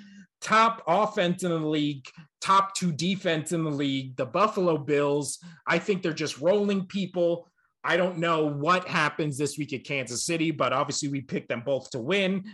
top 0.41 0.83
offense 0.87 1.43
in 1.43 1.51
the 1.51 1.59
league, 1.59 2.07
top 2.41 2.75
two 2.75 2.93
defense 2.93 3.53
in 3.53 3.65
the 3.65 3.71
league, 3.71 4.17
the 4.17 4.27
Buffalo 4.27 4.77
Bills. 4.77 5.39
I 5.67 5.79
think 5.79 6.03
they're 6.03 6.13
just 6.13 6.41
rolling 6.41 6.87
people. 6.87 7.49
I 7.85 7.97
don't 7.97 8.19
know 8.19 8.47
what 8.47 8.87
happens 8.87 9.37
this 9.37 9.59
week 9.59 9.73
at 9.73 9.85
Kansas 9.85 10.25
City, 10.25 10.51
but 10.51 10.73
obviously 10.73 11.09
we 11.09 11.21
picked 11.21 11.49
them 11.49 11.63
both 11.65 11.91
to 11.91 11.99
win. 11.99 12.45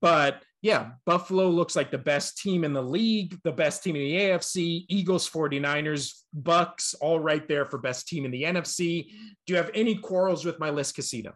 But 0.00 0.42
yeah, 0.62 0.92
Buffalo 1.04 1.48
looks 1.48 1.74
like 1.74 1.90
the 1.90 1.98
best 1.98 2.38
team 2.38 2.62
in 2.62 2.72
the 2.72 2.82
league, 2.82 3.36
the 3.42 3.50
best 3.50 3.82
team 3.82 3.96
in 3.96 4.02
the 4.02 4.14
AFC, 4.14 4.86
Eagles, 4.88 5.28
49ers, 5.28 6.22
Bucks, 6.32 6.94
all 6.94 7.18
right 7.18 7.46
there 7.48 7.66
for 7.66 7.78
best 7.78 8.06
team 8.06 8.24
in 8.24 8.30
the 8.30 8.44
NFC. 8.44 9.10
Do 9.44 9.52
you 9.52 9.56
have 9.56 9.72
any 9.74 9.96
quarrels 9.96 10.44
with 10.44 10.60
my 10.60 10.70
list, 10.70 10.94
Casino? 10.94 11.34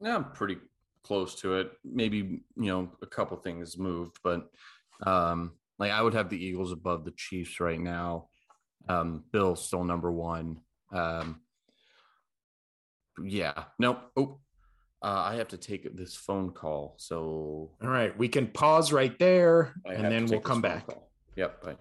Yeah, 0.00 0.16
I'm 0.16 0.32
pretty 0.32 0.58
close 1.04 1.36
to 1.36 1.54
it. 1.58 1.70
Maybe 1.84 2.16
you 2.18 2.42
know 2.56 2.90
a 3.02 3.06
couple 3.06 3.36
things 3.36 3.78
moved, 3.78 4.18
but 4.24 4.48
um, 5.06 5.52
like 5.78 5.92
I 5.92 6.02
would 6.02 6.14
have 6.14 6.28
the 6.28 6.44
Eagles 6.44 6.72
above 6.72 7.04
the 7.04 7.12
Chiefs 7.16 7.60
right 7.60 7.80
now. 7.80 8.28
Um, 8.88 9.22
Bill 9.32 9.54
still 9.54 9.84
number 9.84 10.10
one. 10.10 10.58
Um, 10.92 11.40
yeah, 13.22 13.64
nope. 13.78 14.10
Oh, 14.16 14.40
uh, 15.02 15.06
I 15.30 15.36
have 15.36 15.48
to 15.48 15.56
take 15.56 15.96
this 15.96 16.14
phone 16.14 16.50
call. 16.52 16.94
So, 16.98 17.70
all 17.82 17.88
right, 17.88 18.16
we 18.18 18.28
can 18.28 18.46
pause 18.48 18.92
right 18.92 19.18
there 19.18 19.74
I 19.86 19.94
and 19.94 20.04
then 20.12 20.26
we'll 20.26 20.40
come 20.40 20.60
back. 20.60 20.86
call. 20.86 21.10
Yep. 21.36 21.64
I, 21.66 21.76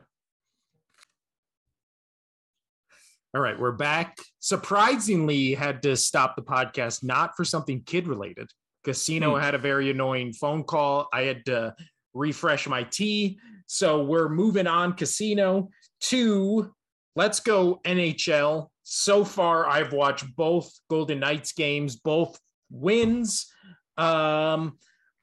All 3.35 3.41
right, 3.41 3.59
we're 3.59 3.73
back. 3.73 4.17
Surprisingly, 4.39 5.53
had 5.53 5.83
to 5.83 5.95
stop 5.95 6.35
the 6.35 6.41
podcast 6.41 7.03
not 7.03 7.35
for 7.37 7.45
something 7.45 7.83
kid 7.85 8.07
related. 8.07 8.49
Casino 8.83 9.35
Hmm. 9.35 9.41
had 9.41 9.53
a 9.55 9.59
very 9.59 9.91
annoying 9.91 10.33
phone 10.33 10.63
call. 10.63 11.07
I 11.13 11.23
had 11.23 11.45
to 11.45 11.75
refresh 12.13 12.67
my 12.67 12.83
tea. 12.83 13.39
So 13.67 14.03
we're 14.03 14.29
moving 14.29 14.65
on, 14.65 14.93
Casino, 14.93 15.69
to 16.05 16.73
let's 17.15 17.39
go 17.39 17.79
NHL. 17.85 18.69
So 18.81 19.23
far, 19.23 19.67
I've 19.67 19.93
watched 19.93 20.25
both 20.35 20.71
Golden 20.89 21.19
Knights 21.19 21.51
games, 21.51 21.97
both 21.97 22.39
wins. 22.69 23.51
Um, 23.97 24.77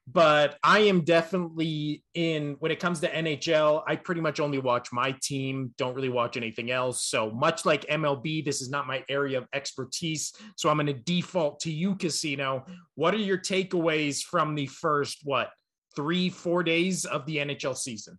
but 0.09 0.57
I 0.63 0.79
am 0.79 1.01
definitely 1.01 2.03
in 2.13 2.55
when 2.59 2.71
it 2.71 2.79
comes 2.79 3.01
to 3.01 3.09
NHL. 3.09 3.83
I 3.87 3.97
pretty 3.97 4.21
much 4.21 4.39
only 4.39 4.57
watch 4.57 4.93
my 4.93 5.13
team, 5.21 5.73
don't 5.77 5.95
really 5.95 6.07
watch 6.09 6.37
anything 6.37 6.71
else. 6.71 7.03
So 7.03 7.29
much 7.31 7.65
like 7.65 7.85
MLB, 7.87 8.45
this 8.45 8.61
is 8.61 8.69
not 8.69 8.87
my 8.87 9.03
area 9.09 9.37
of 9.37 9.47
expertise. 9.53 10.33
So 10.55 10.69
I'm 10.69 10.77
going 10.77 10.87
to 10.87 10.93
default 10.93 11.59
to 11.61 11.71
you, 11.71 11.95
Casino. 11.95 12.65
What 12.95 13.13
are 13.13 13.17
your 13.17 13.37
takeaways 13.37 14.21
from 14.23 14.55
the 14.55 14.67
first, 14.67 15.19
what, 15.23 15.49
three, 15.93 16.29
four 16.29 16.63
days 16.63 17.03
of 17.03 17.25
the 17.25 17.37
NHL 17.37 17.75
season? 17.75 18.17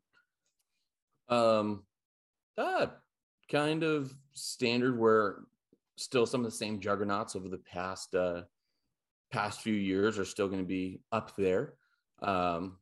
um, 1.29 1.85
uh, 2.57 2.87
kind 3.51 3.83
of 3.83 4.12
standard 4.35 4.99
where 4.99 5.41
still 5.97 6.26
some 6.26 6.45
of 6.45 6.51
the 6.51 6.57
same 6.57 6.81
juggernauts 6.81 7.37
over 7.37 7.49
the 7.49 7.59
past 7.59 8.14
uh, 8.14 8.43
past 9.31 9.62
few 9.62 9.74
years 9.74 10.18
are 10.18 10.24
still 10.24 10.49
going 10.49 10.62
to 10.62 10.66
be 10.66 11.01
up 11.12 11.37
there. 11.37 11.74
Um, 12.22 12.79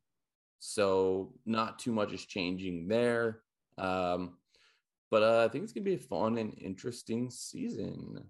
so 0.58 1.34
not 1.44 1.78
too 1.78 1.92
much 1.92 2.12
is 2.12 2.24
changing 2.24 2.88
there. 2.88 3.40
Um, 3.78 4.38
but 5.10 5.22
uh, 5.22 5.44
I 5.44 5.48
think 5.48 5.64
it's 5.64 5.72
going 5.72 5.84
to 5.84 5.90
be 5.90 5.96
a 5.96 5.98
fun 5.98 6.38
and 6.38 6.54
interesting 6.58 7.30
season. 7.30 8.24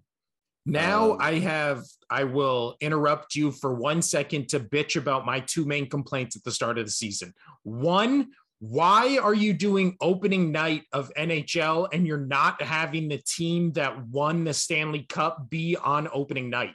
Now 0.67 1.13
Um, 1.13 1.19
I 1.21 1.35
have, 1.35 1.85
I 2.11 2.25
will 2.25 2.77
interrupt 2.81 3.35
you 3.37 3.53
for 3.53 3.75
one 3.75 4.03
second 4.03 4.49
to 4.49 4.61
bitch 4.61 4.97
about 4.97 5.25
my 5.25 5.41
two 5.41 5.65
main 5.65 5.89
complaints 5.89 6.37
at 6.37 6.43
the 6.43 6.51
start 6.51 6.79
of 6.79 6.85
the 6.85 6.91
season. 6.91 7.33
One, 7.63 8.29
why 8.59 9.19
are 9.19 9.35
you 9.35 9.53
doing 9.53 9.97
opening 10.01 10.51
night 10.51 10.83
of 10.93 11.13
NHL 11.17 11.89
and 11.93 12.07
you're 12.07 12.19
not 12.19 12.61
having 12.61 13.09
the 13.09 13.19
team 13.19 13.73
that 13.73 14.09
won 14.09 14.45
the 14.45 14.55
Stanley 14.55 15.07
Cup 15.09 15.49
be 15.49 15.77
on 15.77 16.09
opening 16.13 16.51
night? 16.51 16.75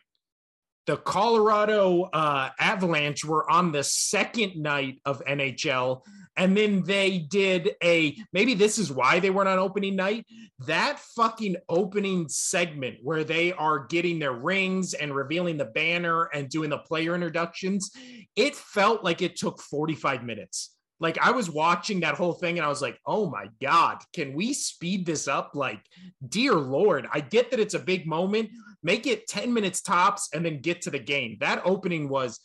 The 0.87 0.97
Colorado 0.97 2.03
uh, 2.13 2.49
Avalanche 2.59 3.23
were 3.23 3.49
on 3.49 3.71
the 3.71 3.83
second 3.83 4.55
night 4.55 4.99
of 5.05 5.23
NHL, 5.25 6.01
and 6.35 6.57
then 6.57 6.83
they 6.83 7.19
did 7.19 7.75
a 7.83 8.17
maybe 8.33 8.53
this 8.53 8.77
is 8.77 8.91
why 8.91 9.19
they 9.19 9.29
weren't 9.29 9.49
on 9.49 9.59
opening 9.59 9.95
night 9.95 10.25
that 10.67 10.99
fucking 11.15 11.55
opening 11.69 12.27
segment 12.29 12.97
where 13.01 13.23
they 13.23 13.51
are 13.53 13.85
getting 13.87 14.19
their 14.19 14.33
rings 14.33 14.93
and 14.93 15.15
revealing 15.15 15.57
the 15.57 15.65
banner 15.65 16.29
and 16.33 16.49
doing 16.49 16.69
the 16.69 16.77
player 16.77 17.15
introductions, 17.15 17.91
it 18.35 18.55
felt 18.55 19.03
like 19.03 19.21
it 19.21 19.35
took 19.35 19.59
45 19.59 20.23
minutes. 20.23 20.75
Like 20.99 21.17
I 21.17 21.31
was 21.31 21.49
watching 21.49 22.01
that 22.01 22.13
whole 22.13 22.33
thing 22.33 22.59
and 22.59 22.65
I 22.65 22.69
was 22.69 22.81
like, 22.81 22.99
oh 23.07 23.29
my 23.29 23.47
God, 23.59 23.97
can 24.13 24.33
we 24.33 24.53
speed 24.53 25.05
this 25.05 25.27
up? 25.27 25.51
Like, 25.55 25.81
dear 26.27 26.53
Lord, 26.53 27.07
I 27.11 27.21
get 27.21 27.49
that 27.51 27.59
it's 27.59 27.73
a 27.73 27.79
big 27.79 28.05
moment. 28.05 28.51
Make 28.83 29.07
it 29.07 29.27
10 29.27 29.53
minutes 29.53 29.81
tops 29.81 30.29
and 30.33 30.45
then 30.45 30.59
get 30.59 30.81
to 30.83 30.89
the 30.89 30.99
game. 30.99 31.37
That 31.39 31.61
opening 31.65 32.09
was 32.09 32.39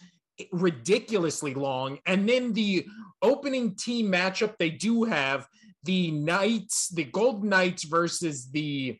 ridiculously 0.53 1.55
long. 1.55 1.99
And 2.07 2.29
then 2.29 2.53
the 2.53 2.87
opening 3.23 3.75
team 3.75 4.11
matchup 4.13 4.57
they 4.59 4.71
do 4.71 5.05
have 5.05 5.47
the 5.85 6.11
Knights, 6.11 6.89
the 6.89 7.05
Golden 7.05 7.49
Knights 7.49 7.85
versus 7.85 8.51
the 8.51 8.99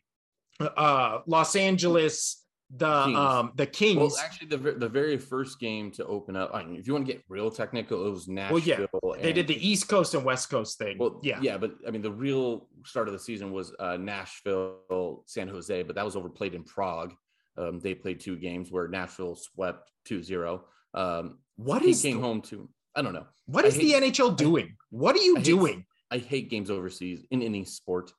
uh 0.59 1.19
Los 1.27 1.55
Angeles, 1.55 2.43
the 2.75 3.03
Kings. 3.05 3.17
um 3.17 3.51
the 3.55 3.65
Kings. 3.67 3.97
Well, 3.97 4.17
actually, 4.23 4.47
the 4.47 4.57
the 4.57 4.89
very 4.89 5.17
first 5.17 5.59
game 5.59 5.91
to 5.91 6.05
open 6.05 6.35
up, 6.35 6.49
I 6.53 6.63
mean, 6.63 6.77
if 6.77 6.87
you 6.87 6.93
want 6.93 7.05
to 7.05 7.13
get 7.13 7.23
real 7.29 7.51
technical, 7.51 8.07
it 8.07 8.09
was 8.09 8.27
Nashville. 8.27 8.87
Well, 9.03 9.15
yeah, 9.17 9.23
they 9.23 9.33
did 9.33 9.47
the 9.47 9.67
East 9.67 9.87
Coast 9.87 10.15
and 10.15 10.23
West 10.23 10.49
Coast 10.49 10.77
thing. 10.77 10.97
Well, 10.97 11.19
yeah. 11.21 11.39
yeah, 11.41 11.57
but 11.57 11.73
I 11.87 11.91
mean, 11.91 12.01
the 12.01 12.11
real 12.11 12.67
start 12.83 13.07
of 13.07 13.13
the 13.13 13.19
season 13.19 13.51
was 13.51 13.73
uh, 13.79 13.97
Nashville, 13.97 15.23
San 15.27 15.47
Jose, 15.47 15.83
but 15.83 15.95
that 15.95 16.05
was 16.05 16.15
overplayed 16.15 16.55
in 16.55 16.63
Prague. 16.63 17.13
Um, 17.57 17.79
they 17.79 17.93
played 17.95 18.19
two 18.19 18.35
games 18.37 18.71
where 18.71 18.87
Nashville 18.87 19.35
swept 19.35 19.91
2-0. 20.07 20.61
Um, 20.93 21.39
What 21.55 21.81
he 21.81 21.91
is 21.91 22.01
came 22.01 22.17
the, 22.17 22.21
home 22.23 22.41
to, 22.43 22.69
I 22.95 23.01
don't 23.01 23.13
know. 23.13 23.25
what 23.45 23.65
I 23.65 23.69
is 23.69 23.75
the 23.77 23.93
NHL 23.93 24.35
doing? 24.37 24.75
What 24.89 25.15
are 25.15 25.21
you 25.21 25.35
I 25.37 25.39
hate- 25.39 25.45
doing? 25.45 25.85
I 26.09 26.19
hate 26.19 26.49
games 26.49 26.69
overseas 26.71 27.25
in 27.31 27.41
any 27.41 27.65
sport. 27.65 28.13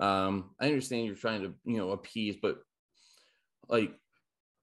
Um, 0.00 0.54
I 0.60 0.66
understand 0.66 1.04
you're 1.06 1.14
trying 1.14 1.42
to, 1.42 1.52
you 1.64 1.76
know, 1.76 1.90
appease, 1.90 2.36
but 2.40 2.60
like, 3.68 3.92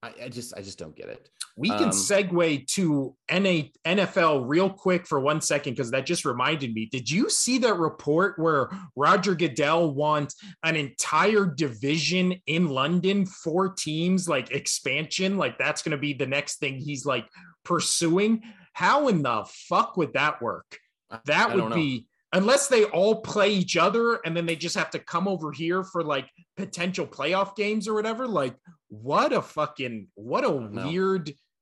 I, 0.02 0.14
I 0.24 0.30
just, 0.30 0.54
I 0.58 0.62
just 0.62 0.80
don't 0.80 0.96
get 0.96 1.10
it. 1.10 1.30
We 1.58 1.70
can 1.70 1.86
Um, 1.86 1.90
segue 1.92 2.68
to 2.68 3.16
NA, 3.30 3.70
NFL 3.86 4.44
real 4.46 4.70
quick 4.70 5.08
for 5.08 5.22
one 5.22 5.40
second 5.40 5.74
because 5.74 5.90
that 5.92 6.06
just 6.06 6.26
reminded 6.26 6.74
me. 6.74 6.88
Did 6.88 7.10
you 7.10 7.30
see 7.30 7.60
that 7.60 7.78
report 7.78 8.38
where 8.38 8.70
Roger 8.96 9.36
Goodell 9.36 9.94
wants 9.94 10.36
an 10.64 10.76
entire 10.76 11.46
division 11.46 12.36
in 12.46 12.68
London, 12.68 13.26
four 13.26 13.70
teams, 13.70 14.28
like 14.28 14.52
expansion? 14.52 15.38
Like 15.38 15.58
that's 15.58 15.82
going 15.82 15.92
to 15.92 15.98
be 15.98 16.14
the 16.14 16.28
next 16.28 16.58
thing 16.58 16.78
he's 16.78 17.06
like 17.06 17.26
pursuing. 17.64 18.44
How 18.74 19.08
in 19.08 19.24
the 19.24 19.46
fuck 19.70 19.96
would 19.96 20.14
that 20.14 20.42
work? 20.42 20.78
That 21.26 21.52
I 21.52 21.56
would 21.56 21.74
be 21.74 22.08
unless 22.34 22.68
they 22.68 22.84
all 22.86 23.22
play 23.22 23.50
each 23.54 23.78
other 23.78 24.16
and 24.26 24.36
then 24.36 24.46
they 24.46 24.58
just 24.58 24.76
have 24.76 24.90
to 24.90 25.00
come 25.00 25.26
over 25.26 25.54
here 25.54 25.86
for 25.86 26.04
like 26.04 26.30
potential 26.58 27.08
playoff 27.08 27.56
games 27.56 27.88
or 27.88 27.94
whatever. 27.94 28.28
Like, 28.28 28.56
what 28.90 29.32
a 29.32 29.42
fucking 29.42 30.10
what 30.16 30.44
a 30.44 30.50
know. 30.50 30.90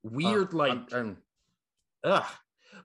Weird, 0.04 0.54
Uh, 0.54 0.58
like 0.58 0.72
I'm- 0.72 0.88
I'm- 0.94 1.18
ugh. 2.04 2.26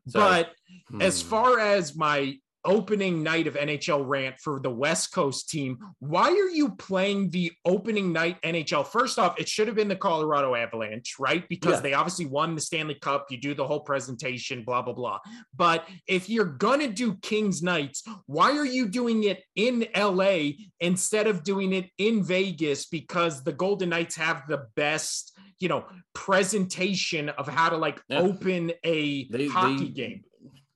sorry. 0.09 0.45
But 0.91 1.03
as 1.03 1.23
Hmm. 1.23 1.29
far 1.29 1.59
as 1.59 1.97
my 1.97 2.39
opening 2.65 3.23
night 3.23 3.47
of 3.47 3.57
NHL 3.57 4.05
rant 4.05 4.37
for 4.41 4.61
the 4.61 4.69
West 4.69 5.13
Coast 5.13 5.49
team, 5.49 5.79
why 6.01 6.29
are 6.31 6.51
you 6.51 6.71
playing 6.75 7.31
the 7.31 7.53
opening 7.65 8.13
night 8.13 8.37
NHL? 8.43 8.85
First 8.85 9.19
off, 9.19 9.39
it 9.41 9.49
should 9.49 9.69
have 9.69 9.77
been 9.77 9.89
the 9.89 9.97
Colorado 9.97 10.55
Avalanche, 10.55 11.15
right? 11.19 11.49
Because 11.49 11.75
Yeah. 11.75 11.81
they 11.81 11.95
obviously 11.95 12.27
won 12.27 12.57
the 12.57 12.61
Stanley 12.61 12.97
Cup. 12.97 13.27
You 13.31 13.39
do 13.39 13.55
the 13.55 13.67
whole 13.67 13.81
presentation, 13.81 14.65
blah, 14.65 14.83
blah, 14.83 14.93
blah. 14.93 15.21
But 15.55 15.89
if 16.07 16.29
you're 16.29 16.45
going 16.45 16.81
to 16.81 16.89
do 16.93 17.15
Kings 17.19 17.63
Nights, 17.63 18.03
why 18.27 18.59
are 18.59 18.67
you 18.67 18.89
doing 18.89 19.23
it 19.25 19.45
in 19.55 19.87
LA 19.95 20.57
instead 20.81 21.27
of 21.27 21.45
doing 21.45 21.73
it 21.73 21.91
in 21.97 22.23
Vegas? 22.25 22.85
Because 22.87 23.45
the 23.45 23.53
Golden 23.53 23.91
Knights 23.91 24.17
have 24.17 24.43
the 24.49 24.67
best, 24.75 25.33
you 25.61 25.69
know, 25.69 25.85
presentation 26.15 27.29
of 27.31 27.49
how 27.49 27.69
to 27.69 27.77
like 27.77 28.01
Yeah. 28.09 28.21
open 28.21 28.73
a 28.85 29.25
they, 29.29 29.49
hockey 29.49 29.85
they- 29.87 29.91
game. 29.91 30.25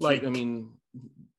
like 0.00 0.24
I 0.24 0.28
mean, 0.30 0.70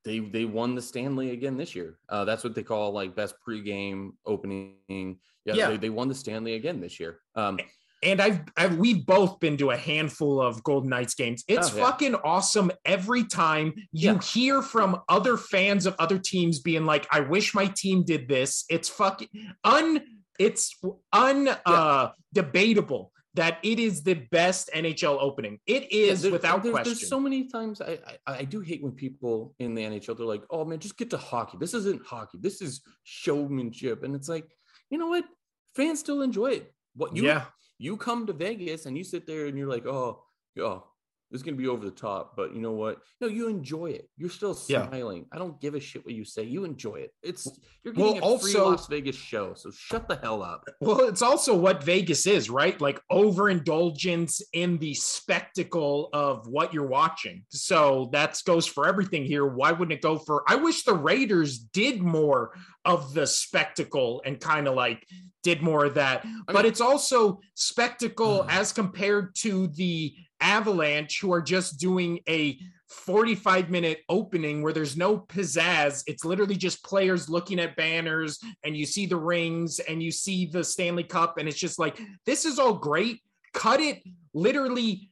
they 0.06 0.20
they 0.20 0.46
won 0.46 0.76
the 0.76 0.82
Stanley 0.82 1.32
again 1.32 1.58
this 1.58 1.76
year. 1.76 1.98
Uh, 2.10 2.26
that's 2.26 2.44
what 2.44 2.56
they 2.56 2.64
call 2.64 2.92
like 2.92 3.16
best 3.16 3.36
pregame 3.46 4.12
opening. 4.26 5.20
Yeah, 5.46 5.54
Yeah. 5.56 5.70
They, 5.72 5.78
they 5.78 5.90
won 5.90 6.08
the 6.08 6.16
Stanley 6.16 6.56
again 6.56 6.80
this 6.80 7.00
year. 7.00 7.20
Um, 7.36 7.60
and 8.02 8.22
I've, 8.22 8.42
I've 8.58 8.78
we've 8.78 9.06
both 9.06 9.40
been 9.40 9.56
to 9.58 9.72
a 9.72 9.78
handful 9.78 10.42
of 10.42 10.62
Golden 10.64 10.90
Knights 10.90 11.14
games. 11.16 11.46
It's 11.48 11.72
Oh, 11.74 11.78
yeah. 11.78 11.84
fucking 11.86 12.16
awesome 12.16 12.70
every 12.84 13.24
time 13.24 13.74
you 13.94 14.14
Yeah. 14.14 14.20
hear 14.22 14.62
from 14.62 15.00
other 15.08 15.38
fans 15.38 15.86
of 15.86 15.96
other 16.00 16.20
teams 16.20 16.60
being 16.60 16.86
like, 16.86 17.08
"I 17.12 17.22
wish 17.22 17.54
my 17.56 17.68
team 17.68 18.04
did 18.04 18.28
this." 18.28 18.66
It's 18.70 18.90
fucking 18.90 19.30
un. 19.64 20.02
It's 20.38 20.76
un 21.14 21.48
uh, 21.66 22.10
debatable 22.34 23.13
that 23.36 23.58
it 23.64 23.80
is 23.80 24.04
the 24.04 24.14
best 24.14 24.70
NHL 24.76 25.18
opening. 25.20 25.60
It 25.66 25.92
is 25.92 26.24
yeah, 26.24 26.32
without 26.32 26.64
there's, 26.64 26.74
question. 26.74 26.94
There's 26.94 27.08
so 27.08 27.20
many 27.20 27.48
times 27.48 27.82
I, 27.82 28.00
I 28.28 28.38
I 28.38 28.44
do 28.44 28.60
hate 28.60 28.84
when 28.84 28.92
people 28.92 29.56
in 29.60 29.74
the 29.74 29.84
NHL 29.84 30.18
they're 30.18 30.26
like, 30.26 30.44
"Oh 30.50 30.66
man, 30.66 30.80
just 30.80 30.98
get 30.98 31.10
to 31.12 31.18
hockey. 31.18 31.58
This 31.60 31.74
isn't 31.74 32.06
hockey. 32.06 32.38
This 32.40 32.62
is 32.62 32.82
showmanship." 33.04 34.04
And 34.04 34.16
it's 34.16 34.30
like, 34.30 34.48
you 34.90 34.98
know 34.98 35.08
what? 35.08 35.26
Fans 35.76 36.00
still 36.00 36.22
enjoy 36.22 36.52
it. 36.52 36.74
What 36.96 37.16
you 37.16 37.26
yeah, 37.26 37.46
you 37.84 37.98
come 37.98 38.26
to 38.28 38.34
Vegas 38.34 38.86
and 38.86 38.98
you 38.98 39.04
sit 39.04 39.28
there 39.28 39.48
and 39.48 39.58
you're 39.58 39.68
like, 39.68 39.86
oh, 39.86 40.24
oh, 40.60 40.84
this 41.34 41.40
is 41.40 41.44
going 41.44 41.56
to 41.56 41.62
be 41.62 41.68
over 41.68 41.84
the 41.84 41.90
top, 41.90 42.36
but 42.38 42.54
you 42.54 42.62
know 42.62 42.74
what? 42.74 43.00
No, 43.20 43.28
you 43.28 43.48
enjoy 43.48 43.88
it. 43.88 44.08
You're 44.18 44.30
still 44.30 44.56
Yeah. 44.68 44.88
smiling. 44.88 45.26
I 45.32 45.40
don't 45.40 45.60
give 45.60 45.74
a 45.74 45.80
shit 45.80 46.06
what 46.06 46.14
you 46.14 46.24
say. 46.24 46.44
You 46.44 46.64
enjoy 46.64 46.98
it. 46.98 47.12
It's 47.24 47.48
you're 47.84 47.92
getting 47.96 48.22
Well, 48.22 48.36
a 48.36 48.40
free 48.40 48.54
also- 48.54 48.70
Las 48.70 48.86
Vegas 48.88 49.16
show, 49.16 49.56
so 49.56 49.72
shut 49.72 50.08
the 50.08 50.16
hell 50.18 50.44
up. 50.44 50.64
Well, 50.80 51.08
it's 51.08 51.24
also 51.24 51.58
what 51.58 51.84
Vegas 51.84 52.28
is, 52.28 52.52
right? 52.52 52.80
Like 52.80 53.02
overindulgence 53.10 54.42
in 54.54 54.78
the 54.78 54.94
spectacle 54.94 56.10
of 56.14 56.46
what 56.48 56.72
you're 56.72 56.86
watching. 56.88 57.44
So 57.50 58.10
that 58.14 58.40
goes 58.46 58.68
for 58.68 58.88
everything 58.88 59.26
here. 59.26 59.48
Why 59.48 59.72
wouldn't 59.72 59.98
it 59.98 60.02
go 60.02 60.20
for? 60.20 60.44
I 60.48 60.56
wish 60.56 60.84
the 60.84 60.94
Raiders 60.94 61.58
did 61.58 62.02
more 62.02 62.56
of 62.86 63.14
the 63.16 63.26
spectacle 63.26 64.22
and 64.26 64.40
kind 64.40 64.68
of 64.68 64.76
like 64.76 65.08
did 65.42 65.62
more 65.62 65.84
of 65.86 65.96
that. 65.96 66.26
but 66.48 66.56
mean- 66.56 66.66
it's 66.68 66.80
also 66.82 67.40
spectacle 67.56 68.42
Ugh. 68.42 68.48
as 68.50 68.72
compared 68.72 69.36
to 69.36 69.68
the 69.68 70.14
Avalanche, 70.42 71.20
who 71.22 71.32
are 71.34 71.42
just 71.42 71.80
doing 71.80 72.20
a 72.28 72.58
45 72.94 73.70
minute 73.70 74.02
opening 74.08 74.62
where 74.62 74.74
there's 74.74 74.96
no 74.96 75.18
pizzazz. 75.18 76.04
It's 76.08 76.24
literally 76.24 76.56
just 76.56 76.84
players 76.84 77.30
looking 77.30 77.60
at 77.60 77.76
banners 77.76 78.40
and 78.64 78.78
you 78.78 78.86
see 78.86 79.06
the 79.06 79.18
rings 79.18 79.80
and 79.80 80.02
you 80.02 80.12
see 80.12 80.46
the 80.46 80.64
Stanley 80.64 81.04
Cup. 81.04 81.38
And 81.38 81.50
it's 81.50 81.58
just 81.58 81.80
like, 81.80 82.00
this 82.26 82.46
is 82.46 82.60
all 82.60 82.74
great. 82.74 83.22
Cut 83.54 83.80
it 83.80 84.04
literally, 84.34 85.10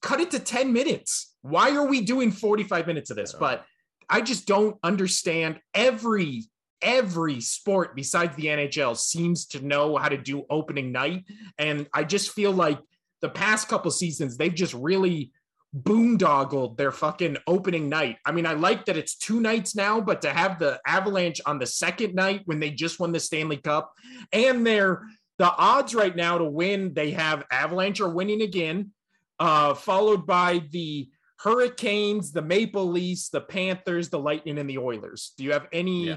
cut 0.00 0.20
it 0.20 0.30
to 0.32 0.38
10 0.38 0.72
minutes. 0.72 1.34
Why 1.42 1.74
are 1.74 1.86
we 1.86 2.00
doing 2.00 2.30
45 2.30 2.86
minutes 2.86 3.10
of 3.10 3.16
this? 3.16 3.32
But 3.32 3.64
I 4.08 4.20
just 4.20 4.46
don't 4.46 4.76
understand 4.82 5.58
every 5.74 6.44
every 6.82 7.40
sport 7.40 7.94
besides 7.94 8.34
the 8.34 8.46
NHL 8.46 8.96
seems 8.96 9.46
to 9.46 9.64
know 9.64 9.96
how 9.96 10.08
to 10.08 10.16
do 10.16 10.44
opening 10.50 10.90
night 10.90 11.24
and 11.56 11.86
I 11.94 12.02
just 12.02 12.32
feel 12.32 12.50
like 12.50 12.80
the 13.22 13.30
past 13.30 13.68
couple 13.68 13.90
seasons 13.90 14.36
they've 14.36 14.54
just 14.54 14.74
really 14.74 15.32
boondoggled 15.74 16.76
their 16.76 16.92
fucking 16.92 17.38
opening 17.46 17.88
night. 17.88 18.18
I 18.26 18.32
mean, 18.32 18.44
I 18.44 18.52
like 18.52 18.84
that 18.84 18.98
it's 18.98 19.16
two 19.16 19.40
nights 19.40 19.74
now, 19.74 20.02
but 20.02 20.20
to 20.22 20.30
have 20.30 20.58
the 20.58 20.78
Avalanche 20.86 21.40
on 21.46 21.58
the 21.58 21.64
second 21.64 22.14
night 22.14 22.42
when 22.44 22.60
they 22.60 22.70
just 22.70 23.00
won 23.00 23.10
the 23.12 23.20
Stanley 23.20 23.56
Cup 23.56 23.94
and 24.34 24.66
they're 24.66 25.02
the 25.38 25.50
odds 25.50 25.94
right 25.94 26.14
now 26.14 26.36
to 26.36 26.44
win, 26.44 26.92
they 26.92 27.12
have 27.12 27.44
Avalanche 27.50 28.02
are 28.02 28.08
winning 28.10 28.42
again, 28.42 28.90
uh, 29.38 29.72
followed 29.72 30.26
by 30.26 30.62
the 30.72 31.08
Hurricanes, 31.38 32.32
the 32.32 32.42
Maple 32.42 32.86
Leafs, 32.86 33.30
the 33.30 33.40
Panthers, 33.40 34.10
the 34.10 34.18
Lightning, 34.18 34.58
and 34.58 34.68
the 34.68 34.78
Oilers. 34.78 35.32
Do 35.38 35.44
you 35.44 35.52
have 35.52 35.68
any 35.72 36.08
Yeah. 36.08 36.16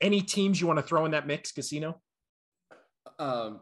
any 0.00 0.22
teams 0.22 0.60
you 0.60 0.66
want 0.66 0.78
to 0.78 0.82
throw 0.82 1.04
in 1.04 1.12
that 1.12 1.26
mix, 1.26 1.52
Casino? 1.52 2.00
Um, 3.18 3.60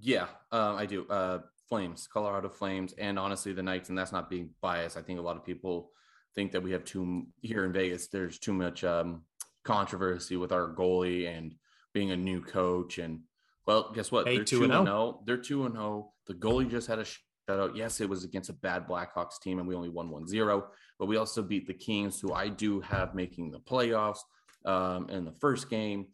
yeah, 0.00 0.26
um, 0.50 0.76
I 0.76 0.86
do. 0.86 1.06
Uh, 1.08 1.38
Flames, 1.68 2.08
Colorado 2.12 2.48
Flames, 2.48 2.94
and 2.98 3.18
honestly, 3.18 3.52
the 3.52 3.62
Knights. 3.62 3.88
And 3.88 3.98
that's 3.98 4.12
not 4.12 4.30
being 4.30 4.50
biased. 4.60 4.96
I 4.96 5.02
think 5.02 5.18
a 5.18 5.22
lot 5.22 5.36
of 5.36 5.44
people 5.44 5.90
think 6.34 6.52
that 6.52 6.62
we 6.62 6.72
have 6.72 6.84
too 6.84 7.26
here 7.40 7.64
in 7.64 7.72
Vegas. 7.72 8.08
There's 8.08 8.38
too 8.38 8.52
much 8.52 8.84
um, 8.84 9.22
controversy 9.64 10.36
with 10.36 10.52
our 10.52 10.74
goalie 10.74 11.28
and 11.28 11.54
being 11.92 12.10
a 12.10 12.16
new 12.16 12.40
coach. 12.40 12.98
And 12.98 13.20
well, 13.66 13.92
guess 13.94 14.12
what? 14.12 14.28
Hey, 14.28 14.36
They're 14.36 14.44
2 14.44 14.64
and 14.64 14.72
oh. 14.72 14.84
0. 14.84 15.22
They're 15.26 15.36
two 15.36 15.66
and 15.66 15.74
zero. 15.74 16.12
The 16.26 16.34
goalie 16.34 16.70
just 16.70 16.86
had 16.86 16.98
a 16.98 17.04
shutout. 17.04 17.76
Yes, 17.76 18.00
it 18.00 18.08
was 18.08 18.24
against 18.24 18.50
a 18.50 18.54
bad 18.54 18.86
Blackhawks 18.86 19.40
team, 19.42 19.58
and 19.58 19.66
we 19.66 19.74
only 19.74 19.88
won 19.88 20.10
1-0. 20.10 20.64
But 20.98 21.06
we 21.06 21.16
also 21.16 21.42
beat 21.42 21.66
the 21.66 21.74
Kings, 21.74 22.20
who 22.20 22.32
I 22.32 22.48
do 22.48 22.80
have 22.80 23.14
making 23.14 23.50
the 23.50 23.60
playoffs 23.60 24.20
um, 24.64 25.08
in 25.10 25.24
the 25.24 25.32
first 25.32 25.68
game. 25.70 26.06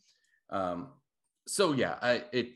Um, 0.51 0.89
so 1.47 1.73
yeah, 1.73 1.97
I 2.01 2.25
it 2.33 2.51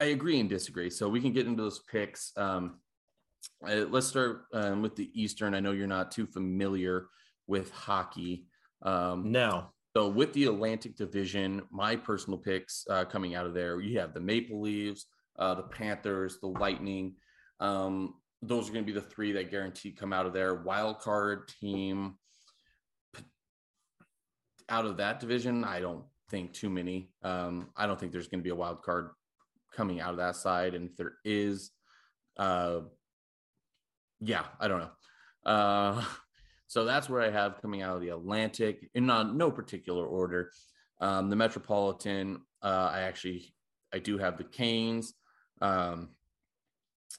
I 0.00 0.06
agree 0.06 0.40
and 0.40 0.48
disagree. 0.48 0.88
So 0.88 1.08
we 1.08 1.20
can 1.20 1.32
get 1.32 1.46
into 1.46 1.62
those 1.62 1.80
picks. 1.80 2.32
Um, 2.36 2.80
let's 3.62 4.06
start 4.06 4.44
um, 4.54 4.80
with 4.80 4.96
the 4.96 5.10
Eastern. 5.14 5.54
I 5.54 5.60
know 5.60 5.72
you're 5.72 5.86
not 5.86 6.10
too 6.10 6.26
familiar 6.26 7.08
with 7.46 7.70
hockey. 7.70 8.46
Um, 8.82 9.30
No. 9.30 9.66
so 9.94 10.08
with 10.08 10.32
the 10.32 10.44
Atlantic 10.44 10.96
Division, 10.96 11.62
my 11.70 11.96
personal 11.96 12.38
picks 12.38 12.86
uh, 12.88 13.04
coming 13.04 13.34
out 13.34 13.44
of 13.46 13.52
there, 13.52 13.80
you 13.80 13.98
have 13.98 14.14
the 14.14 14.20
Maple 14.20 14.62
Leaves, 14.62 15.06
uh, 15.38 15.54
the 15.54 15.64
Panthers, 15.64 16.38
the 16.40 16.48
Lightning. 16.48 17.14
Um, 17.60 18.14
those 18.40 18.70
are 18.70 18.72
going 18.72 18.86
to 18.86 18.92
be 18.92 18.98
the 18.98 19.06
three 19.06 19.32
that 19.32 19.50
guarantee 19.50 19.92
come 19.92 20.14
out 20.14 20.24
of 20.24 20.32
there. 20.32 20.62
Wild 20.62 21.00
card 21.00 21.48
team 21.60 22.14
out 24.70 24.86
of 24.86 24.96
that 24.96 25.20
division, 25.20 25.64
I 25.64 25.80
don't 25.80 26.04
think 26.30 26.54
too 26.54 26.70
many. 26.70 27.10
Um, 27.22 27.68
I 27.76 27.86
don't 27.86 28.00
think 28.00 28.12
there's 28.12 28.28
going 28.28 28.38
to 28.40 28.44
be 28.44 28.50
a 28.50 28.54
wild 28.54 28.82
card 28.82 29.10
coming 29.74 30.00
out 30.00 30.10
of 30.10 30.16
that 30.18 30.36
side, 30.36 30.74
and 30.74 30.90
if 30.90 30.96
there 30.96 31.14
is, 31.24 31.70
uh, 32.38 32.80
yeah, 34.20 34.44
I 34.58 34.68
don't 34.68 34.80
know. 34.80 35.50
Uh, 35.50 36.04
so 36.66 36.84
that's 36.84 37.08
where 37.08 37.22
I 37.22 37.30
have 37.30 37.60
coming 37.60 37.82
out 37.82 37.96
of 37.96 38.02
the 38.02 38.10
Atlantic 38.10 38.90
in 38.94 39.06
not, 39.06 39.34
no 39.34 39.50
particular 39.50 40.06
order. 40.06 40.50
Um, 41.00 41.30
the 41.30 41.36
Metropolitan, 41.36 42.42
uh, 42.62 42.90
I 42.92 43.00
actually 43.02 43.54
I 43.92 43.98
do 43.98 44.18
have 44.18 44.36
the 44.36 44.44
Canes. 44.44 45.14
Um, 45.62 46.10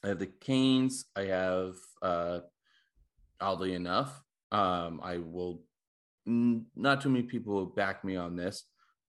I 0.04 0.10
have 0.10 0.20
the 0.20 0.28
Canes. 0.28 1.06
I 1.16 1.24
have 1.26 1.74
uh, 2.02 2.40
oddly 3.42 3.74
enough, 3.74 4.24
um, 4.52 5.02
I 5.04 5.18
will 5.18 5.64
n- 6.28 6.68
not 6.76 7.02
too 7.02 7.10
many 7.10 7.24
people 7.24 7.66
back 7.66 8.06
me 8.06 8.16
on 8.16 8.36
this. 8.36 8.64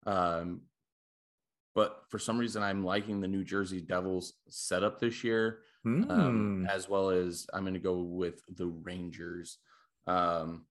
Um, 0.06 0.62
but 1.74 2.03
for 2.09 2.19
some 2.19 2.39
reason, 2.39 2.62
I'm 2.62 2.85
liking 2.85 3.20
the 3.20 3.28
New 3.28 3.44
Jersey 3.44 3.81
Devils 3.81 4.35
setup 4.49 5.01
this 5.01 5.24
year 5.24 5.61
um, 5.85 6.05
Hmm. 6.09 6.66
as 6.66 6.89
well 6.89 7.11
as 7.11 7.47
I'm 7.53 7.62
going 7.62 7.74
to 7.74 7.81
go 7.81 8.01
with 8.03 8.43
the 8.55 8.66
Rangers. 8.66 9.59
Um, 10.07 10.66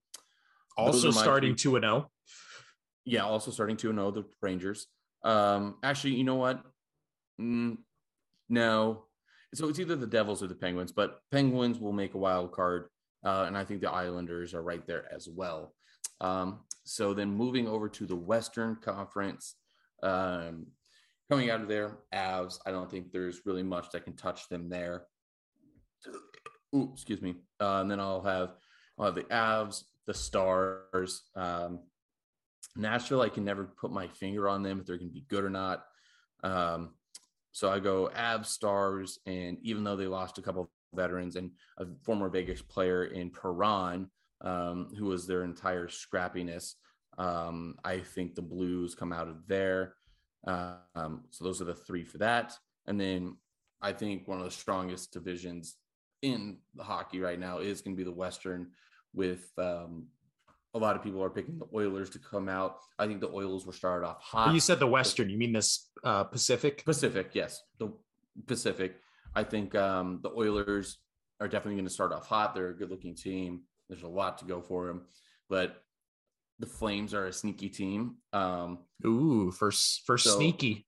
also 0.76 0.92
those 0.92 1.16
are 1.16 1.18
my 1.18 1.22
starting 1.22 1.54
2 1.54 1.76
and 1.76 1.84
oh. 1.84 1.88
0. 1.88 2.10
yeah, 3.04 3.24
also 3.24 3.50
starting 3.50 3.76
to 3.78 3.92
know 3.92 4.10
the 4.10 4.24
Rangers. 4.40 4.86
Um, 5.22 5.76
actually, 5.82 6.14
you 6.14 6.24
know 6.24 6.36
what? 6.36 6.62
Mm, 7.40 7.78
no, 8.48 9.04
so 9.54 9.68
it's 9.68 9.78
either 9.78 9.96
the 9.96 10.06
Devils 10.06 10.42
or 10.42 10.46
the 10.46 10.54
Penguins, 10.54 10.92
but 10.92 11.20
Penguins 11.30 11.78
will 11.78 11.92
make 11.92 12.14
a 12.14 12.18
wild 12.18 12.52
card, 12.52 12.88
uh, 13.24 13.44
and 13.46 13.56
I 13.56 13.64
think 13.64 13.80
the 13.80 13.90
Islanders 13.90 14.54
are 14.54 14.62
right 14.62 14.86
there 14.86 15.12
as 15.14 15.28
well. 15.28 15.74
Um, 16.20 16.60
so 16.84 17.12
then 17.14 17.30
moving 17.30 17.68
over 17.68 17.88
to 17.90 18.06
the 18.06 18.16
Western 18.16 18.76
Conference, 18.76 19.56
um, 20.02 20.66
coming 21.32 21.50
out 21.50 21.62
of 21.62 21.68
there, 21.68 21.96
Avs. 22.14 22.58
I 22.66 22.70
don't 22.70 22.90
think 22.90 23.10
there's 23.10 23.40
really 23.46 23.62
much 23.62 23.90
that 23.90 24.04
can 24.04 24.14
touch 24.14 24.48
them 24.50 24.68
there. 24.68 25.06
Ooh, 26.74 26.90
excuse 26.92 27.22
me. 27.22 27.36
Uh, 27.58 27.80
and 27.80 27.90
then 27.90 28.00
I'll 28.00 28.22
have 28.22 28.54
I'll 28.98 29.06
have 29.06 29.14
the 29.14 29.22
Avs, 29.24 29.84
the 30.06 30.12
Stars. 30.12 31.22
Um, 31.34 31.80
Nashville, 32.76 33.22
I 33.22 33.30
can 33.30 33.44
never 33.44 33.64
put 33.64 33.90
my 33.90 34.08
finger 34.08 34.46
on 34.48 34.62
them 34.62 34.80
if 34.80 34.86
they're 34.86 34.98
going 34.98 35.08
to 35.08 35.14
be 35.14 35.24
good 35.28 35.44
or 35.44 35.50
not. 35.50 35.84
Um, 36.42 36.90
so 37.52 37.70
I 37.70 37.78
go 37.78 38.10
Avs, 38.14 38.46
Stars, 38.46 39.18
and 39.24 39.56
even 39.62 39.84
though 39.84 39.96
they 39.96 40.06
lost 40.06 40.36
a 40.36 40.42
couple 40.42 40.62
of 40.62 40.68
veterans 40.94 41.36
and 41.36 41.50
a 41.78 41.86
former 42.04 42.28
Vegas 42.28 42.60
player 42.60 43.04
in 43.06 43.30
Perron, 43.30 44.10
um, 44.42 44.88
who 44.98 45.06
was 45.06 45.26
their 45.26 45.44
entire 45.44 45.88
scrappiness, 45.88 46.74
um, 47.16 47.76
I 47.84 48.00
think 48.00 48.34
the 48.34 48.42
Blues 48.42 48.94
come 48.94 49.12
out 49.14 49.28
of 49.28 49.46
there. 49.46 49.94
Um, 50.46 51.24
so 51.30 51.44
those 51.44 51.60
are 51.60 51.66
the 51.66 51.74
three 51.74 52.04
for 52.04 52.18
that. 52.18 52.52
And 52.86 53.00
then 53.00 53.36
I 53.80 53.92
think 53.92 54.26
one 54.26 54.38
of 54.38 54.44
the 54.44 54.50
strongest 54.50 55.12
divisions 55.12 55.76
in 56.22 56.58
the 56.74 56.84
hockey 56.84 57.20
right 57.20 57.38
now 57.38 57.58
is 57.58 57.80
going 57.80 57.96
to 57.96 57.98
be 57.98 58.04
the 58.04 58.16
Western 58.16 58.68
with 59.14 59.50
um, 59.58 60.06
a 60.74 60.78
lot 60.78 60.96
of 60.96 61.02
people 61.02 61.22
are 61.22 61.30
picking 61.30 61.58
the 61.58 61.66
Oilers 61.74 62.10
to 62.10 62.18
come 62.18 62.48
out. 62.48 62.78
I 62.98 63.06
think 63.06 63.20
the 63.20 63.28
Oilers 63.28 63.66
were 63.66 63.72
started 63.72 64.06
off 64.06 64.20
hot. 64.20 64.54
You 64.54 64.60
said 64.60 64.78
the 64.78 64.86
Western. 64.86 65.28
You 65.30 65.38
mean 65.38 65.52
this 65.52 65.90
uh, 66.02 66.24
Pacific? 66.24 66.84
Pacific, 66.84 67.30
yes, 67.34 67.62
the 67.78 67.92
Pacific. 68.46 68.96
I 69.34 69.44
think 69.44 69.74
um, 69.74 70.20
the 70.22 70.30
Oilers 70.30 70.98
are 71.40 71.48
definitely 71.48 71.74
going 71.74 71.86
to 71.86 71.92
start 71.92 72.12
off 72.12 72.26
hot. 72.26 72.54
They're 72.54 72.70
a 72.70 72.76
good-looking 72.76 73.16
team. 73.16 73.62
There's 73.88 74.02
a 74.02 74.08
lot 74.08 74.38
to 74.38 74.44
go 74.44 74.60
for 74.62 74.86
them, 74.86 75.02
but 75.48 75.82
the 76.62 76.66
Flames 76.68 77.12
are 77.12 77.26
a 77.26 77.32
sneaky 77.32 77.68
team. 77.68 78.18
Um, 78.32 78.78
Ooh, 79.04 79.50
first 79.50 80.02
first 80.06 80.24
So- 80.24 80.36
sneaky. 80.38 80.86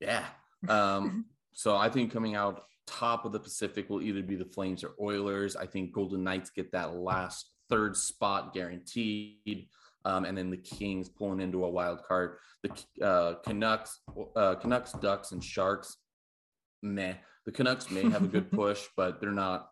yeah. 0.00 0.26
Um, 0.68 1.26
so 1.52 1.76
I 1.76 1.88
think 1.88 2.12
coming 2.12 2.34
out 2.34 2.64
top 2.86 3.24
of 3.24 3.30
the 3.32 3.38
Pacific 3.40 3.88
will 3.88 4.02
either 4.02 4.22
be 4.22 4.34
the 4.34 4.44
Flames 4.44 4.82
or 4.82 4.90
Oilers. 5.00 5.54
I 5.56 5.66
think 5.66 5.92
Golden 5.92 6.24
Knights 6.24 6.50
get 6.50 6.72
that 6.72 6.94
last 6.96 7.48
third 7.70 7.96
spot 7.96 8.52
guaranteed. 8.52 9.68
Um, 10.04 10.24
and 10.26 10.36
then 10.36 10.50
the 10.50 10.56
Kings 10.58 11.08
pulling 11.08 11.40
into 11.40 11.64
a 11.64 11.70
wild 11.70 12.02
card. 12.02 12.38
The 12.64 13.06
uh, 13.06 13.34
Canucks, 13.44 14.00
uh, 14.36 14.56
Canucks, 14.56 14.92
Ducks, 14.94 15.30
and 15.32 15.42
Sharks. 15.42 15.96
Meh. 16.82 17.14
The 17.46 17.52
Canucks 17.52 17.90
may 17.90 18.02
have 18.10 18.24
a 18.24 18.28
good 18.28 18.50
push, 18.60 18.82
but 18.96 19.20
they're 19.20 19.30
not 19.30 19.70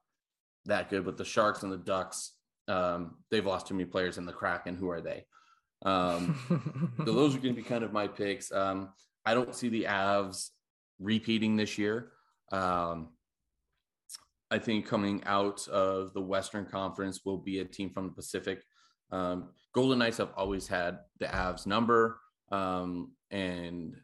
that 0.67 0.89
good. 0.89 1.05
But 1.05 1.17
the 1.19 1.25
Sharks 1.25 1.65
and 1.65 1.73
the 1.73 1.77
Ducks, 1.77 2.33
um, 2.69 3.17
they've 3.31 3.45
lost 3.45 3.67
too 3.67 3.75
many 3.75 3.85
players. 3.87 4.17
And 4.19 4.27
the 4.27 4.33
Kraken, 4.33 4.77
who 4.77 4.89
are 4.89 5.03
they? 5.03 5.27
Um, 5.85 6.39
so 6.99 7.05
those 7.13 7.35
are 7.35 7.39
going 7.39 7.55
to 7.55 7.63
be 7.63 7.67
kind 7.67 7.85
of 7.85 7.93
my 7.93 8.07
picks. 8.07 8.53
Um, 8.53 8.91
I 9.25 9.35
don't 9.35 9.55
see 9.55 9.69
the 9.69 9.85
Avs 9.85 10.51
repeating 10.99 11.57
this 11.57 11.79
year. 11.79 12.13
Um, 12.51 13.11
I 14.51 14.59
think 14.59 14.87
coming 14.87 15.23
out 15.25 15.67
of 15.69 16.13
the 16.13 16.21
Western 16.21 16.67
Conference 16.67 17.21
will 17.25 17.39
be 17.39 17.61
a 17.61 17.65
team 17.65 17.91
from 17.91 18.07
the 18.07 18.13
Pacific. 18.13 18.63
Um, 19.11 19.51
Golden 19.75 19.99
Knights 19.99 20.19
have 20.19 20.33
always 20.37 20.67
had 20.67 20.99
the 21.19 21.27
Avs 21.27 21.67
number. 21.67 22.19
Um, 22.51 23.13
and 23.31 23.95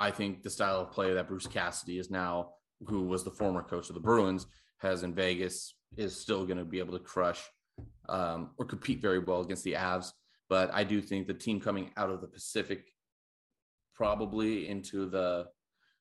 I 0.00 0.10
think 0.10 0.42
the 0.42 0.50
style 0.50 0.80
of 0.80 0.92
play 0.92 1.12
that 1.12 1.28
Bruce 1.28 1.46
Cassidy 1.46 1.98
is 1.98 2.10
now, 2.10 2.52
who 2.86 3.02
was 3.02 3.22
the 3.22 3.30
former 3.30 3.62
coach 3.62 3.88
of 3.90 3.94
the 3.94 4.00
Bruins, 4.00 4.46
has 4.78 5.02
in 5.02 5.14
Vegas 5.14 5.74
is 5.96 6.18
still 6.18 6.46
going 6.46 6.58
to 6.58 6.64
be 6.64 6.78
able 6.78 6.98
to 6.98 7.04
crush 7.04 7.40
um, 8.08 8.50
or 8.58 8.64
compete 8.64 9.02
very 9.02 9.18
well 9.18 9.42
against 9.42 9.64
the 9.64 9.74
Avs. 9.74 10.12
But 10.52 10.68
I 10.74 10.84
do 10.84 11.00
think 11.00 11.26
the 11.26 11.32
team 11.32 11.60
coming 11.60 11.92
out 11.96 12.10
of 12.10 12.20
the 12.20 12.26
Pacific, 12.26 12.84
probably 13.94 14.68
into 14.68 15.08
the 15.08 15.46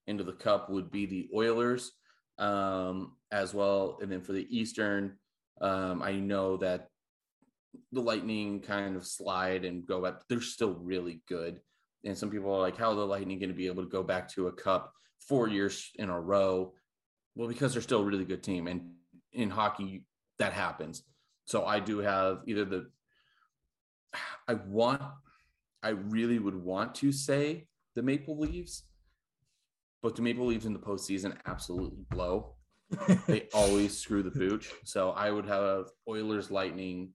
into 0.08 0.26
the 0.26 0.34
Cup, 0.34 0.70
would 0.70 0.92
be 0.92 1.06
the 1.06 1.30
Oilers 1.34 1.94
um, 2.38 3.14
as 3.32 3.54
well. 3.54 3.98
And 4.02 4.12
then 4.12 4.20
for 4.20 4.34
the 4.34 4.46
Eastern, 4.50 5.18
um, 5.62 6.02
I 6.02 6.16
know 6.16 6.58
that 6.58 6.90
the 7.94 8.02
Lightning 8.02 8.60
kind 8.60 8.98
of 8.98 9.08
slide 9.08 9.64
and 9.64 9.88
go 9.88 10.04
up. 10.04 10.24
They're 10.28 10.42
still 10.42 10.74
really 10.74 11.22
good. 11.30 11.62
And 12.04 12.18
some 12.18 12.30
people 12.30 12.54
are 12.54 12.60
like, 12.60 12.76
how 12.76 12.90
are 12.90 12.96
the 12.96 13.08
Lightning 13.08 13.40
going 13.40 13.52
to 13.52 13.56
be 13.56 13.68
able 13.68 13.84
to 13.84 13.90
go 13.90 14.04
back 14.04 14.28
to 14.34 14.48
a 14.48 14.52
cup 14.52 14.92
four 15.30 15.48
years 15.48 15.92
in 15.96 16.10
a 16.10 16.20
row? 16.20 16.74
Well, 17.36 17.48
because 17.48 17.72
they're 17.72 17.82
still 17.82 18.02
a 18.02 18.04
really 18.04 18.26
good 18.26 18.44
team. 18.44 18.68
And 18.68 18.96
in 19.32 19.50
hockey, 19.50 20.04
that 20.40 20.52
happens. 20.52 21.04
So 21.46 21.64
I 21.64 21.80
do 21.80 22.00
have 22.00 22.40
either 22.48 22.66
the, 22.66 22.90
I 24.52 24.56
want, 24.68 25.02
I 25.82 25.90
really 25.90 26.38
would 26.38 26.62
want 26.62 26.94
to 26.96 27.14
say 27.14 27.68
the 27.96 28.04
Maple 28.04 28.38
Leaves, 28.38 28.84
but 30.04 30.18
the 30.18 30.22
Maple 30.22 30.46
Leaves 30.46 30.66
in 30.66 30.74
the 30.74 30.80
postseason 30.80 31.38
absolutely 31.46 32.04
blow. 32.10 32.56
they 33.28 33.48
always 33.54 33.98
screw 33.98 34.22
the 34.22 34.32
pooch. 34.32 34.70
So 34.84 35.12
I 35.12 35.32
would 35.32 35.46
have 35.46 35.86
Oilers, 36.06 36.52
Lightning, 36.52 37.14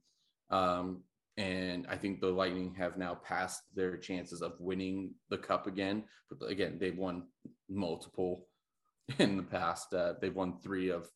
um, 0.48 1.02
and 1.36 1.86
I 1.90 1.96
think 1.96 2.22
the 2.22 2.28
Lightning 2.28 2.74
have 2.78 2.96
now 2.96 3.16
passed 3.16 3.64
their 3.74 3.98
chances 3.98 4.40
of 4.40 4.54
winning 4.58 5.10
the 5.28 5.36
cup 5.36 5.66
again. 5.66 6.04
But 6.30 6.48
again, 6.48 6.78
they've 6.80 6.96
won 6.96 7.24
multiple 7.68 8.48
in 9.18 9.36
the 9.36 9.42
past. 9.42 9.92
Uh, 9.92 10.14
they've 10.22 10.34
won 10.34 10.54
three 10.62 10.88
of, 10.88 11.06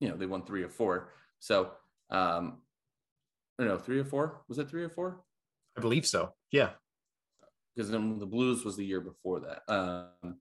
you 0.00 0.08
know, 0.08 0.16
they 0.16 0.24
won 0.24 0.46
three 0.46 0.62
of 0.62 0.72
four. 0.72 1.12
So, 1.38 1.72
um, 2.08 2.62
I 3.58 3.64
don't 3.64 3.68
know, 3.68 3.78
three 3.78 3.98
or 3.98 4.06
four. 4.06 4.40
Was 4.48 4.58
it 4.58 4.70
three 4.70 4.84
or 4.84 4.88
four? 4.88 5.22
I 5.76 5.80
believe 5.80 6.06
so. 6.06 6.34
Yeah, 6.50 6.70
because 7.74 7.90
then 7.90 8.18
the 8.18 8.26
Blues 8.26 8.64
was 8.64 8.76
the 8.76 8.84
year 8.84 9.00
before 9.00 9.40
that. 9.40 9.62
Um, 9.72 10.36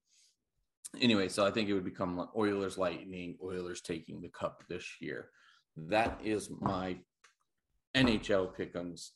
anyway, 1.00 1.30
so 1.30 1.46
I 1.46 1.52
think 1.52 1.70
it 1.70 1.74
would 1.74 1.86
become 1.86 2.18
like 2.18 2.36
Oilers 2.36 2.78
Lightning, 2.78 3.38
Oilers 3.44 3.82
taking 3.82 4.22
the 4.22 4.30
cup 4.30 4.64
this 4.70 4.86
year. 5.00 5.30
That 5.78 6.20
is 6.24 6.50
my 6.60 6.98
NHL 7.96 8.56
pickums. 8.56 9.10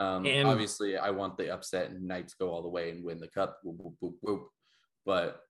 Um, 0.00 0.24
and 0.26 0.48
obviously, 0.48 0.96
I 0.96 1.10
want 1.10 1.36
the 1.36 1.52
upset 1.52 1.90
and 1.90 2.08
Knights 2.08 2.34
go 2.34 2.50
all 2.50 2.62
the 2.62 2.68
way 2.68 2.90
and 2.90 3.04
win 3.04 3.20
the 3.20 3.28
cup. 3.28 3.58
Whoop, 3.62 3.76
whoop, 3.78 3.94
whoop, 4.00 4.16
whoop. 4.22 4.48
But 5.04 5.40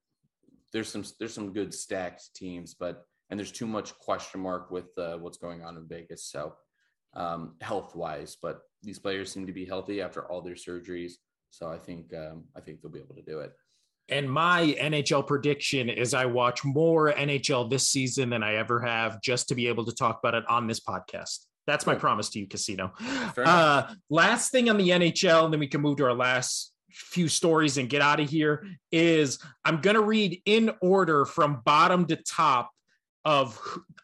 there's 0.72 0.88
some 0.88 1.04
there's 1.18 1.34
some 1.34 1.52
good 1.52 1.72
stacked 1.72 2.34
teams, 2.34 2.74
but 2.74 3.04
and 3.30 3.38
there's 3.38 3.52
too 3.52 3.66
much 3.66 3.96
question 3.98 4.40
mark 4.40 4.70
with 4.70 4.86
uh, 4.98 5.16
what's 5.18 5.38
going 5.38 5.62
on 5.62 5.76
in 5.76 5.86
Vegas. 5.86 6.24
So 6.24 6.54
um, 7.14 7.54
health 7.60 7.94
wise, 7.94 8.36
but 8.42 8.62
these 8.82 8.98
players 8.98 9.32
seem 9.32 9.46
to 9.46 9.52
be 9.52 9.64
healthy 9.64 10.00
after 10.00 10.24
all 10.26 10.40
their 10.40 10.54
surgeries. 10.54 11.12
So 11.50 11.68
I 11.68 11.78
think 11.78 12.12
um, 12.14 12.44
I 12.56 12.60
think 12.60 12.80
they'll 12.80 12.90
be 12.90 13.00
able 13.00 13.14
to 13.14 13.22
do 13.22 13.40
it. 13.40 13.52
And 14.08 14.30
my 14.30 14.76
NHL 14.80 15.26
prediction 15.26 15.88
is 15.88 16.12
I 16.12 16.26
watch 16.26 16.64
more 16.64 17.12
NHL 17.12 17.70
this 17.70 17.88
season 17.88 18.30
than 18.30 18.42
I 18.42 18.56
ever 18.56 18.80
have 18.80 19.22
just 19.22 19.48
to 19.48 19.54
be 19.54 19.68
able 19.68 19.84
to 19.86 19.94
talk 19.94 20.18
about 20.22 20.34
it 20.34 20.44
on 20.48 20.66
this 20.66 20.80
podcast. 20.80 21.46
That's 21.66 21.86
my 21.86 21.94
promise 21.94 22.28
to 22.30 22.40
you, 22.40 22.48
Casino. 22.48 22.92
Uh, 23.38 23.94
last 24.10 24.50
thing 24.50 24.68
on 24.68 24.76
the 24.76 24.88
NHL, 24.88 25.44
and 25.44 25.52
then 25.52 25.60
we 25.60 25.68
can 25.68 25.80
move 25.80 25.98
to 25.98 26.04
our 26.04 26.14
last 26.14 26.72
few 26.90 27.28
stories 27.28 27.78
and 27.78 27.88
get 27.88 28.02
out 28.02 28.20
of 28.20 28.28
here. 28.28 28.66
Is 28.90 29.38
I'm 29.64 29.80
going 29.80 29.94
to 29.94 30.02
read 30.02 30.42
in 30.44 30.72
order 30.82 31.24
from 31.24 31.62
bottom 31.64 32.06
to 32.06 32.16
top 32.16 32.70
of 33.24 33.58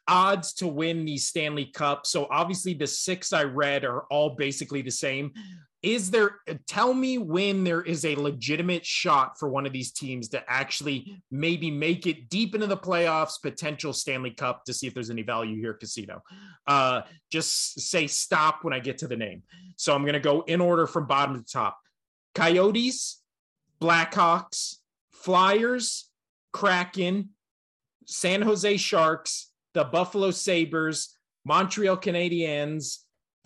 odds 0.09 0.53
to 0.55 0.67
win 0.67 1.05
the 1.05 1.19
Stanley 1.19 1.67
Cup. 1.67 2.07
So 2.07 2.27
obviously, 2.31 2.75
the 2.75 2.87
six 2.87 3.33
I 3.33 3.45
read 3.45 3.85
are 3.85 4.05
all 4.05 4.31
basically 4.31 4.83
the 4.83 4.91
same. 4.91 5.33
Is 5.81 6.11
there 6.11 6.39
tell 6.67 6.93
me 6.93 7.19
when 7.19 7.63
there 7.63 7.83
is 7.83 8.05
a 8.05 8.17
legitimate 8.17 8.85
shot 8.85 9.39
for 9.39 9.49
one 9.49 9.65
of 9.65 9.73
these 9.73 9.93
teams 9.93 10.29
to 10.31 10.43
actually 10.49 11.23
maybe 11.31 11.71
make 11.71 12.05
it 12.05 12.29
deep 12.29 12.57
into 12.57 12.67
the 12.67 12.77
playoffs 12.77 13.41
potential 13.41 13.93
stanley 13.93 14.33
cup 14.33 14.65
to 14.65 14.75
see 14.75 14.89
if 14.89 14.95
there's 14.95 15.11
any 15.11 15.23
value 15.23 15.57
here 15.61 15.75
casino. 15.75 16.21
Uh 16.67 17.03
just 17.31 17.81
say 17.81 18.09
stop 18.09 18.65
when 18.65 18.75
i 18.75 18.81
get 18.81 18.99
to 18.99 19.07
the 19.07 19.17
name. 19.17 19.45
So 19.77 19.95
i'm 19.95 20.03
to 20.15 20.21
go 20.21 20.41
in 20.49 20.61
order 20.61 20.89
from 20.89 21.07
bottom 21.07 21.37
to 21.37 21.49
top. 21.49 21.79
Coyotes 22.35 23.23
blackhawks 23.81 24.79
flyers 25.13 26.11
kraken 26.53 27.29
san 28.05 28.43
jose 28.43 28.77
sharks 28.79 29.48
the 29.75 29.85
buffalo 29.85 30.31
sabres 30.31 31.17
montreal 31.45 31.97
canadiens 31.97 32.99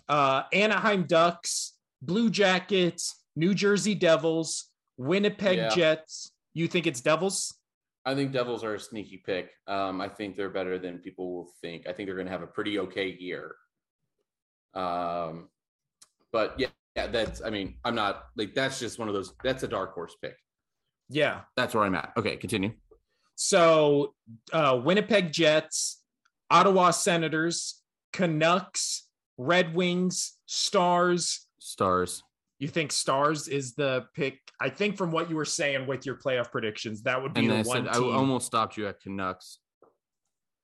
uh 0.09 0.43
anaheim 0.51 1.03
ducks 1.03 1.73
Blue 2.05 2.29
Jackets, 2.29 3.23
New 3.35 3.53
Jersey 3.53 3.95
Devils, 3.95 4.69
Winnipeg 4.97 5.57
yeah. 5.57 5.69
Jets. 5.69 6.31
You 6.53 6.67
think 6.67 6.85
it's 6.85 7.01
Devils? 7.01 7.55
I 8.05 8.13
think 8.13 8.33
Devils 8.33 8.63
are 8.63 8.75
a 8.75 8.79
sneaky 8.79 9.23
pick. 9.25 9.51
Um, 9.67 10.01
I 10.01 10.09
think 10.09 10.35
they're 10.35 10.49
better 10.49 10.77
than 10.77 10.97
people 10.97 11.33
will 11.33 11.49
think. 11.61 11.87
I 11.87 11.93
think 11.93 12.07
they're 12.07 12.15
going 12.15 12.27
to 12.27 12.31
have 12.31 12.41
a 12.41 12.47
pretty 12.47 12.77
okay 12.79 13.15
year. 13.17 13.55
Um, 14.73 15.47
but 16.33 16.55
yeah, 16.57 16.67
yeah, 16.97 17.07
that's. 17.07 17.41
I 17.41 17.49
mean, 17.49 17.75
I'm 17.85 17.95
not 17.95 18.25
like 18.35 18.53
that's 18.53 18.79
just 18.79 18.99
one 18.99 19.07
of 19.07 19.13
those. 19.13 19.33
That's 19.43 19.63
a 19.63 19.67
dark 19.67 19.93
horse 19.93 20.15
pick. 20.21 20.35
Yeah, 21.09 21.41
that's 21.55 21.73
where 21.73 21.85
I'm 21.85 21.95
at. 21.95 22.11
Okay, 22.17 22.35
continue. 22.35 22.73
So, 23.35 24.13
uh, 24.51 24.79
Winnipeg 24.83 25.31
Jets, 25.31 26.02
Ottawa 26.49 26.91
Senators, 26.91 27.81
Canucks, 28.11 29.07
Red 29.37 29.73
Wings, 29.73 30.37
Stars, 30.45 31.47
Stars. 31.59 32.23
You 32.59 32.67
think 32.67 32.91
Stars 32.91 33.47
is 33.47 33.73
the 33.75 34.05
pick? 34.13 34.39
I 34.61 34.69
think 34.69 34.95
from 34.97 35.11
what 35.11 35.29
you 35.29 35.35
were 35.35 35.45
saying 35.45 35.87
with 35.87 36.05
your 36.05 36.15
playoff 36.15 36.51
predictions, 36.51 37.01
that 37.03 37.21
would 37.21 37.33
be 37.33 37.41
and 37.41 37.49
the 37.49 37.55
I 37.55 37.61
one. 37.63 37.85
Said. 37.85 37.95
I 37.95 37.99
almost 37.99 38.45
stopped 38.45 38.77
you 38.77 38.87
at 38.87 39.01
Canucks. 39.01 39.59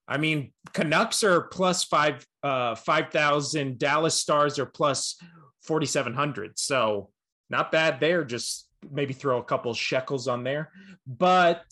I 0.07 0.18
mean, 0.18 0.53
Canucks 0.73 1.23
are 1.23 1.41
plus 1.41 1.84
five 1.84 2.26
uh 2.43 2.76
five 2.76 3.11
thousand. 3.11 3.80
Dallas 3.80 4.15
Stars 4.15 4.60
are 4.60 4.65
plus 4.65 5.19
forty 5.64 5.85
seven 5.85 6.14
hundred. 6.14 6.57
So 6.57 7.10
not 7.49 7.72
bad 7.72 7.99
there. 7.99 8.23
Just 8.23 8.68
maybe 8.91 9.14
throw 9.14 9.39
a 9.39 9.43
couple 9.43 9.73
shekels 9.73 10.27
on 10.27 10.43
there. 10.43 10.72
But 11.06 11.65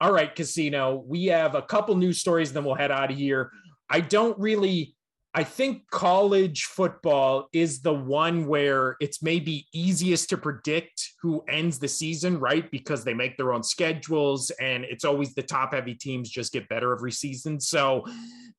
all 0.00 0.12
right, 0.12 0.34
Casino. 0.34 1.02
We 1.06 1.26
have 1.26 1.54
a 1.54 1.62
couple 1.62 1.94
news 1.94 2.18
stories, 2.18 2.52
then 2.52 2.64
we'll 2.64 2.74
head 2.74 2.90
out 2.90 3.10
of 3.10 3.16
here. 3.16 3.50
I 3.88 4.00
don't 4.00 4.38
really 4.38 4.94
I 5.36 5.42
think 5.42 5.90
college 5.90 6.62
football 6.66 7.48
is 7.52 7.80
the 7.80 7.92
one 7.92 8.46
where 8.46 8.96
it's 9.00 9.20
maybe 9.20 9.66
easiest 9.74 10.28
to 10.28 10.36
predict 10.36 11.10
who 11.20 11.42
ends 11.48 11.80
the 11.80 11.88
season, 11.88 12.38
right? 12.38 12.70
Because 12.70 13.02
they 13.02 13.14
make 13.14 13.36
their 13.36 13.52
own 13.52 13.64
schedules 13.64 14.50
and 14.60 14.84
it's 14.84 15.04
always 15.04 15.34
the 15.34 15.42
top 15.42 15.74
heavy 15.74 15.94
teams 15.94 16.30
just 16.30 16.52
get 16.52 16.68
better 16.68 16.92
every 16.92 17.10
season. 17.10 17.58
So, 17.58 18.04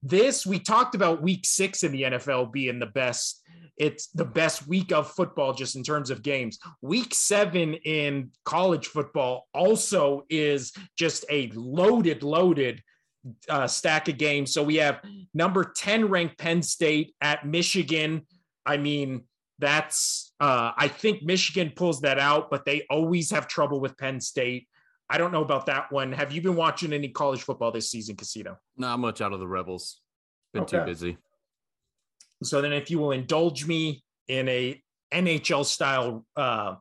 this 0.04 0.46
we 0.46 0.60
talked 0.60 0.96
about 0.96 1.24
week 1.24 1.46
six 1.46 1.84
in 1.84 1.94
the 1.94 2.04
NFL 2.04 2.52
being 2.52 2.80
the 2.80 2.86
best. 2.88 3.42
It's 3.78 4.08
the 4.08 4.26
best 4.26 4.68
week 4.68 4.92
of 4.92 5.12
football 5.12 5.54
just 5.54 5.76
in 5.76 5.84
terms 5.84 6.10
of 6.10 6.24
games. 6.24 6.60
Week 6.82 7.14
seven 7.14 7.74
in 7.74 8.32
college 8.46 8.88
football 8.88 9.48
also 9.54 10.26
is 10.30 10.72
just 10.98 11.26
a 11.30 11.52
loaded, 11.54 12.24
loaded 12.24 12.82
uh, 13.50 13.68
stack 13.68 14.08
of 14.08 14.18
games. 14.18 14.54
So 14.54 14.64
we 14.64 14.76
have 14.76 15.02
number 15.34 15.64
10 15.76 16.10
ranked 16.10 16.38
Penn 16.38 16.62
State 16.62 17.16
at 17.22 17.46
Michigan. 17.46 18.26
I 18.66 18.78
mean, 18.78 19.24
that's, 19.60 20.34
uh, 20.40 20.72
I 20.78 20.88
think 20.88 21.24
Michigan 21.24 21.72
pulls 21.76 22.02
that 22.02 22.20
out, 22.20 22.50
but 22.50 22.66
they 22.66 22.86
always 22.90 23.32
have 23.32 23.48
trouble 23.48 23.80
with 23.80 23.98
Penn 23.98 24.20
State. 24.22 24.68
I 25.10 25.18
don't 25.18 25.32
know 25.32 25.44
about 25.44 25.68
that 25.68 25.92
one. 25.92 26.12
Have 26.14 26.32
you 26.32 26.42
been 26.42 26.56
watching 26.56 26.92
any 26.92 27.10
college 27.10 27.44
football 27.44 27.72
this 27.72 27.92
season, 27.92 28.16
Casino? 28.16 28.58
Not 28.76 29.00
much 29.00 29.22
out 29.22 29.34
of 29.34 29.40
the 29.40 29.48
Rebels. 29.48 30.02
Been 30.54 30.64
okay. 30.64 30.80
too 30.80 30.86
busy. 30.86 31.18
So 32.46 32.62
then, 32.62 32.74
if 32.74 32.90
you 32.90 33.00
will 33.00 33.12
indulge 33.12 33.66
me 33.66 34.04
in 34.28 34.48
a 34.48 34.82
NHL 35.14 35.66
style 35.66 36.26
uh, 36.36 36.76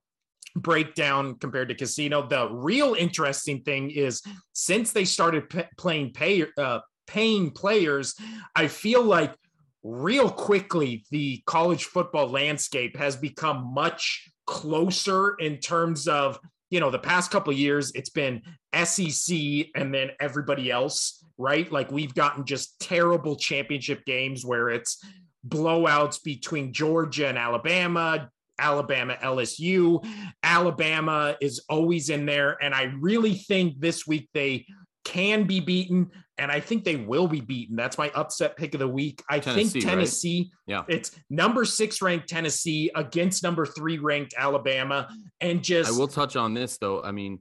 breakdown 0.56 1.36
compared 1.38 1.68
to 1.68 1.74
casino. 1.74 2.26
The 2.26 2.48
real 2.50 2.94
interesting 2.94 3.62
thing 3.62 3.90
is 3.90 4.22
since 4.52 4.92
they 4.92 5.04
started 5.04 5.50
p- 5.50 5.62
playing 5.76 6.12
pay, 6.12 6.46
uh, 6.56 6.80
paying 7.06 7.50
players, 7.50 8.14
I 8.54 8.68
feel 8.68 9.02
like 9.02 9.34
real 9.82 10.30
quickly 10.30 11.04
the 11.10 11.42
college 11.46 11.84
football 11.84 12.28
landscape 12.28 12.96
has 12.96 13.16
become 13.16 13.74
much 13.74 14.30
closer 14.46 15.34
in 15.34 15.58
terms 15.58 16.08
of 16.08 16.38
you 16.70 16.80
know 16.80 16.90
the 16.90 16.98
past 16.98 17.30
couple 17.30 17.52
years 17.52 17.92
it's 17.94 18.08
been 18.08 18.40
SEC 18.84 19.36
and 19.74 19.92
then 19.92 20.10
everybody 20.20 20.70
else 20.70 21.24
right? 21.38 21.70
Like 21.70 21.90
we've 21.90 22.14
gotten 22.14 22.44
just 22.44 22.78
terrible 22.80 23.36
championship 23.36 24.04
games 24.04 24.44
where 24.44 24.68
it's 24.68 25.04
blowouts 25.46 26.22
between 26.22 26.72
Georgia 26.72 27.28
and 27.28 27.38
Alabama, 27.38 28.30
Alabama, 28.58 29.16
LSU. 29.22 30.04
Alabama 30.42 31.36
is 31.40 31.64
always 31.68 32.10
in 32.10 32.26
there. 32.26 32.56
And 32.62 32.74
I 32.74 32.94
really 33.00 33.34
think 33.34 33.80
this 33.80 34.06
week 34.06 34.28
they 34.32 34.66
can 35.04 35.44
be 35.44 35.60
beaten, 35.60 36.10
and 36.38 36.50
I 36.50 36.60
think 36.60 36.84
they 36.84 36.96
will 36.96 37.28
be 37.28 37.40
beaten. 37.40 37.76
That's 37.76 37.98
my 37.98 38.10
upset 38.14 38.56
pick 38.56 38.74
of 38.74 38.80
the 38.80 38.88
week. 38.88 39.22
I 39.28 39.38
Tennessee, 39.38 39.80
think 39.80 39.84
Tennessee, 39.84 40.50
right? 40.66 40.84
yeah, 40.88 40.94
it's 40.96 41.10
number 41.30 41.64
six 41.64 42.00
ranked 42.00 42.28
Tennessee 42.28 42.90
against 42.94 43.42
number 43.42 43.66
three 43.66 43.98
ranked 43.98 44.34
Alabama, 44.36 45.08
and 45.40 45.62
just 45.62 45.92
I 45.92 45.96
will 45.96 46.08
touch 46.08 46.36
on 46.36 46.54
this 46.54 46.78
though. 46.78 47.02
I 47.02 47.12
mean, 47.12 47.40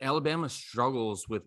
Alabama 0.00 0.48
struggles 0.48 1.28
with 1.28 1.44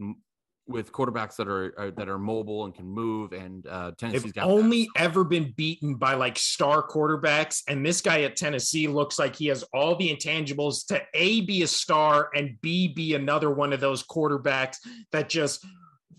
with 0.70 0.92
quarterbacks 0.92 1.36
that 1.38 1.48
are, 1.48 1.74
are, 1.78 1.92
that 1.92 2.08
are 2.08 2.20
mobile 2.20 2.66
and 2.66 2.74
can 2.74 2.86
move. 2.86 3.34
And 3.34 3.66
uh, 3.68 3.92
Tennessee's 3.98 4.32
got 4.32 4.48
only 4.48 4.84
that. 4.96 5.02
ever 5.04 5.24
been 5.24 5.52
beaten 5.58 5.96
by 5.96 6.14
like 6.14 6.38
star 6.38 6.88
quarterbacks, 6.88 7.64
and 7.68 7.86
this 7.86 8.02
guy 8.02 8.22
at 8.22 8.36
Tennessee 8.36 8.88
looks 8.88 9.18
like 9.18 9.36
he 9.36 9.48
has 9.48 9.64
all 9.74 9.96
the 9.96 10.16
intangibles 10.16 10.86
to 10.88 11.02
a 11.14 11.42
be 11.42 11.64
a 11.64 11.68
star 11.68 12.30
and 12.36 12.58
b 12.62 12.88
be 12.88 13.16
another 13.16 13.50
one 13.50 13.74
of 13.74 13.80
those 13.80 14.04
quarterbacks 14.04 14.78
that 15.12 15.28
just 15.28 15.66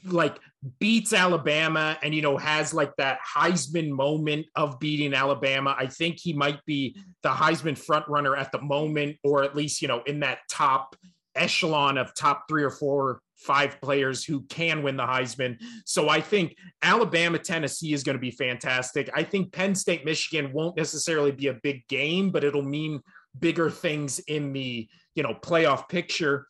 like 0.05 0.39
beats 0.79 1.13
Alabama 1.13 1.99
and 2.03 2.15
you 2.15 2.23
know 2.23 2.37
has 2.37 2.75
like 2.75 2.95
that 2.97 3.19
Heisman 3.35 3.91
moment 3.91 4.47
of 4.57 4.81
beating 4.81 5.15
Alabama. 5.15 5.75
I 5.79 5.87
think 5.87 6.19
he 6.21 6.33
might 6.33 6.65
be 6.67 6.97
the 7.23 7.31
Heisman 7.31 7.79
front 7.79 8.09
runner 8.09 8.37
at 8.37 8.53
the 8.53 8.61
moment, 8.61 9.17
or 9.23 9.45
at 9.45 9.55
least 9.55 9.81
you 9.81 9.89
know 9.89 10.03
in 10.07 10.21
that 10.21 10.41
top 10.51 10.97
echelon 11.37 11.97
of 11.97 12.13
top 12.15 12.45
three 12.49 12.65
or 12.65 12.71
four 12.71 13.21
five 13.41 13.81
players 13.81 14.25
who 14.25 14.43
can 14.43 14.83
win 14.83 14.97
the 14.97 15.07
Heisman. 15.07 15.59
So 15.85 16.09
I 16.09 16.21
think 16.21 16.57
Alabama, 16.83 17.39
Tennessee 17.39 17.93
is 17.93 18.03
going 18.03 18.17
to 18.17 18.21
be 18.21 18.31
fantastic. 18.31 19.11
I 19.15 19.23
think 19.23 19.53
Penn 19.53 19.75
State, 19.75 20.05
Michigan 20.05 20.53
won't 20.53 20.77
necessarily 20.77 21.33
be 21.33 21.49
a 21.49 21.55
big 21.55 21.87
game, 21.89 22.31
but 22.31 22.45
it'll 22.45 22.63
mean 22.63 23.01
bigger 23.39 23.71
things 23.71 24.19
in 24.21 24.53
the, 24.53 24.89
you 25.15 25.23
know, 25.23 25.35
playoff 25.35 25.89
picture. 25.89 26.47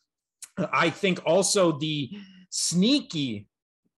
I 0.71 0.89
think 0.89 1.21
also 1.25 1.77
the 1.77 2.11
sneaky 2.49 3.47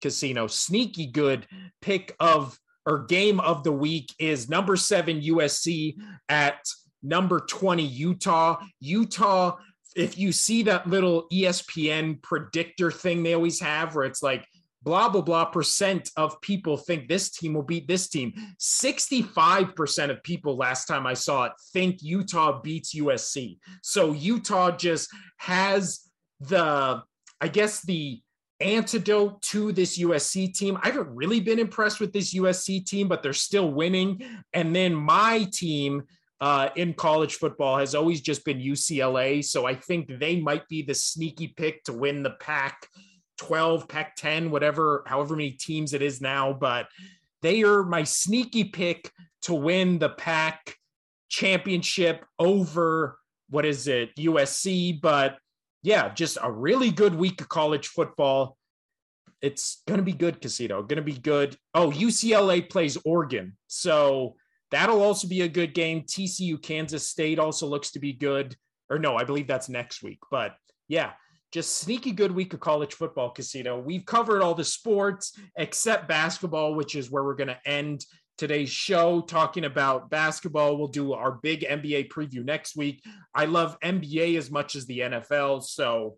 casino, 0.02 0.48
sneaky 0.48 1.08
good 1.08 1.48
pick 1.82 2.16
of 2.20 2.58
or 2.86 3.06
game 3.06 3.40
of 3.40 3.64
the 3.64 3.72
week 3.72 4.14
is 4.20 4.50
number 4.50 4.76
seven 4.76 5.22
USC 5.22 5.96
at 6.28 6.60
number 7.04 7.40
20 7.40 7.84
Utah. 7.84 8.60
Utah 8.80 9.58
if 9.96 10.18
you 10.18 10.32
see 10.32 10.64
that 10.64 10.88
little 10.88 11.28
ESPN 11.32 12.22
predictor 12.22 12.92
thing 12.92 13.24
they 13.24 13.34
always 13.34 13.60
have 13.60 13.96
where 13.96 14.06
it's 14.06 14.24
like 14.24 14.48
blah 14.84 15.10
blah 15.10 15.22
blah 15.22 15.46
percent 15.46 16.10
of 16.18 16.40
people 16.42 16.78
think 16.78 17.08
this 17.08 17.30
team 17.30 17.54
will 17.54 17.64
beat 17.64 17.88
this 17.88 18.10
team. 18.10 18.34
65% 18.60 20.10
of 20.10 20.24
people 20.24 20.56
last 20.56 20.86
time 20.86 21.06
i 21.06 21.14
saw 21.14 21.46
it 21.46 21.54
think 21.74 22.02
utah 22.02 22.62
beats 22.62 22.96
usc 22.96 23.58
so 23.82 24.14
utah 24.14 24.72
just 24.72 25.10
has 25.38 26.10
the 26.40 27.02
i 27.40 27.48
guess 27.48 27.82
the 27.82 28.22
antidote 28.60 29.42
to 29.42 29.72
this 29.72 30.00
usc 30.00 30.54
team. 30.54 30.78
I 30.82 30.88
haven't 30.88 31.14
really 31.16 31.40
been 31.40 31.60
impressed 31.60 32.00
with 32.00 32.14
this 32.14 32.34
usc 32.36 32.86
team 32.86 33.08
but 33.08 33.24
they're 33.24 33.34
still 33.34 33.72
winning. 33.72 34.22
And 34.54 34.76
then 34.76 34.94
my 34.96 35.48
team 35.52 36.04
uh, 36.42 36.70
in 36.76 36.94
college 36.96 37.36
football 37.36 37.78
has 37.78 37.94
always 37.94 38.20
just 38.20 38.44
been 38.44 38.58
UCLA. 38.58 39.46
So 39.46 39.68
I 39.68 39.76
think 39.76 40.20
they 40.20 40.42
might 40.42 40.68
be 40.68 40.82
the 40.82 40.96
sneaky 40.96 41.48
pick 41.50 41.84
to 41.84 41.94
win 41.94 42.24
the 42.24 42.32
Pac 42.32 42.88
12, 43.38 43.88
Pac 43.88 44.16
10, 44.16 44.50
whatever, 44.50 45.04
however 45.06 45.36
many 45.36 45.52
teams 45.52 45.94
it 45.94 46.02
is 46.02 46.20
now. 46.20 46.52
But 46.52 46.88
they 47.44 47.62
are 47.62 47.84
my 47.84 48.04
sneaky 48.04 48.66
pick 48.66 49.12
to 49.44 49.54
win 49.54 50.00
the 50.00 50.10
Pac 50.10 50.76
championship 51.30 52.26
over 52.40 53.20
what 53.52 53.66
is 53.66 53.88
it, 53.88 54.16
USC. 54.16 55.00
But 55.00 55.38
yeah, 55.84 56.12
just 56.12 56.40
a 56.42 56.52
really 56.52 56.90
good 56.90 57.14
week 57.14 57.40
of 57.40 57.50
college 57.50 57.88
football. 57.88 58.58
It's 59.44 59.84
going 59.88 60.00
to 60.00 60.04
be 60.04 60.14
good, 60.14 60.42
Casino. 60.42 60.82
Going 60.82 60.98
to 60.98 61.04
be 61.04 61.18
good. 61.18 61.56
Oh, 61.76 61.92
UCLA 61.92 62.68
plays 62.68 62.98
Oregon. 63.06 63.58
So 63.68 64.36
That'll 64.72 65.04
also 65.04 65.28
be 65.28 65.42
a 65.42 65.50
good 65.50 65.74
game. 65.74 66.02
TCU 66.02 66.62
Kansas 66.62 67.08
State 67.08 67.40
also 67.40 67.68
looks 67.68 67.92
to 67.92 68.00
be 68.00 68.14
good. 68.14 68.56
Or 68.90 69.00
no, 69.00 69.16
I 69.16 69.24
believe 69.24 69.48
that's 69.48 69.70
next 69.70 70.04
week. 70.04 70.20
But 70.30 70.56
yeah, 70.88 71.12
just 71.52 71.78
sneaky 71.78 72.12
good 72.12 72.32
week 72.32 72.54
of 72.54 72.60
college 72.60 72.94
football 72.94 73.30
casino. 73.32 73.80
We've 73.80 74.06
covered 74.06 74.42
all 74.42 74.56
the 74.56 74.64
sports 74.64 75.38
except 75.58 76.08
basketball, 76.08 76.76
which 76.76 76.96
is 76.96 77.12
where 77.12 77.24
we're 77.24 77.36
going 77.36 77.50
to 77.50 77.60
end 77.66 78.06
today's 78.38 78.70
show 78.70 79.22
talking 79.22 79.66
about 79.66 80.10
basketball. 80.10 80.78
We'll 80.78 80.88
do 80.88 81.14
our 81.14 81.34
big 81.44 81.62
NBA 81.62 82.10
preview 82.10 82.44
next 82.44 82.76
week. 82.76 83.04
I 83.36 83.46
love 83.46 83.80
NBA 83.82 84.38
as 84.38 84.50
much 84.50 84.76
as 84.76 84.86
the 84.86 85.00
NFL, 85.00 85.64
so 85.64 86.18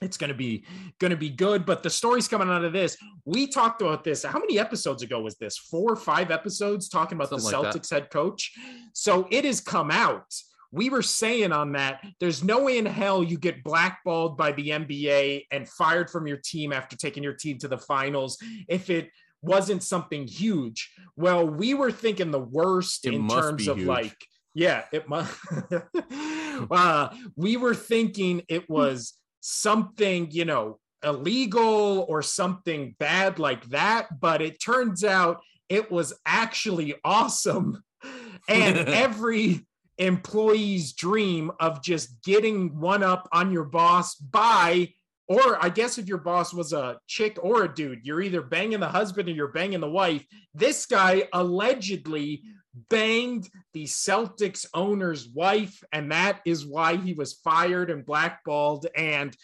it's 0.00 0.16
going 0.16 0.28
to 0.28 0.34
be 0.34 0.64
going 0.98 1.10
to 1.10 1.16
be 1.16 1.30
good 1.30 1.64
but 1.64 1.82
the 1.82 1.90
stories 1.90 2.28
coming 2.28 2.48
out 2.48 2.64
of 2.64 2.72
this. 2.72 2.96
We 3.24 3.46
talked 3.46 3.82
about 3.82 4.04
this 4.04 4.22
how 4.22 4.38
many 4.38 4.58
episodes 4.58 5.02
ago 5.02 5.20
was 5.20 5.36
this? 5.36 5.56
Four 5.56 5.92
or 5.92 5.96
five 5.96 6.30
episodes 6.30 6.88
talking 6.88 7.16
about 7.16 7.28
Something 7.30 7.50
the 7.50 7.56
celtics 7.56 7.92
like 7.92 8.02
head 8.02 8.10
coach? 8.10 8.52
So 8.92 9.26
it 9.30 9.44
has 9.44 9.60
come 9.60 9.90
out. 9.90 10.26
We 10.72 10.90
were 10.90 11.02
saying 11.02 11.52
on 11.52 11.72
that 11.72 12.04
there's 12.20 12.44
no 12.44 12.64
way 12.64 12.78
in 12.78 12.86
hell 12.86 13.22
you 13.22 13.38
get 13.38 13.64
blackballed 13.64 14.36
by 14.36 14.52
the 14.52 14.70
nba 14.70 15.44
and 15.50 15.68
fired 15.68 16.10
from 16.10 16.26
your 16.26 16.38
team 16.38 16.72
after 16.72 16.96
taking 16.96 17.22
your 17.22 17.34
team 17.34 17.58
to 17.58 17.68
the 17.68 17.78
finals 17.78 18.38
if 18.68 18.90
it 18.90 19.10
wasn't 19.40 19.82
something 19.82 20.26
huge. 20.26 20.92
Well 21.16 21.46
we 21.48 21.72
were 21.74 21.92
thinking 21.92 22.30
the 22.30 22.40
worst 22.40 23.06
it 23.06 23.14
in 23.14 23.28
terms 23.28 23.68
of 23.68 23.78
huge. 23.78 23.86
like 23.86 24.16
yeah 24.54 24.84
it 24.92 25.08
must 25.08 25.38
uh, 26.70 27.08
we 27.36 27.56
were 27.56 27.74
thinking 27.74 28.42
it 28.48 28.68
was 28.68 29.14
something, 29.46 30.28
you 30.32 30.44
know, 30.44 30.78
illegal 31.04 32.04
or 32.08 32.20
something 32.20 32.96
bad 32.98 33.38
like 33.38 33.64
that. 33.66 34.20
But 34.20 34.42
it 34.42 34.60
turns 34.60 35.04
out 35.04 35.40
it 35.68 35.90
was 35.90 36.12
actually 36.26 36.94
awesome. 37.04 37.82
And 38.48 38.76
every 38.76 39.66
employee's 39.98 40.92
dream 40.92 41.50
of 41.58 41.82
just 41.82 42.22
getting 42.22 42.78
one 42.78 43.02
up 43.02 43.28
on 43.32 43.50
your 43.50 43.64
boss 43.64 44.14
by, 44.14 44.92
or 45.26 45.58
I 45.60 45.68
guess 45.68 45.98
if 45.98 46.06
your 46.06 46.18
boss 46.18 46.54
was 46.54 46.72
a 46.72 47.00
chick 47.08 47.38
or 47.42 47.64
a 47.64 47.74
dude, 47.74 48.06
you're 48.06 48.22
either 48.22 48.42
banging 48.42 48.78
the 48.78 48.88
husband 48.88 49.28
or 49.28 49.32
you're 49.32 49.48
banging 49.48 49.80
the 49.80 49.90
wife. 49.90 50.24
This 50.54 50.86
guy 50.86 51.26
allegedly 51.32 52.44
banged 52.88 53.48
the 53.72 53.84
Celtics 53.84 54.66
owner's 54.74 55.28
wife, 55.28 55.82
and 55.92 56.12
that 56.12 56.40
is 56.44 56.66
why 56.66 56.96
he 56.96 57.12
was 57.14 57.34
fired 57.34 57.90
and 57.90 58.04
blackballed. 58.04 58.86
And 58.96 59.36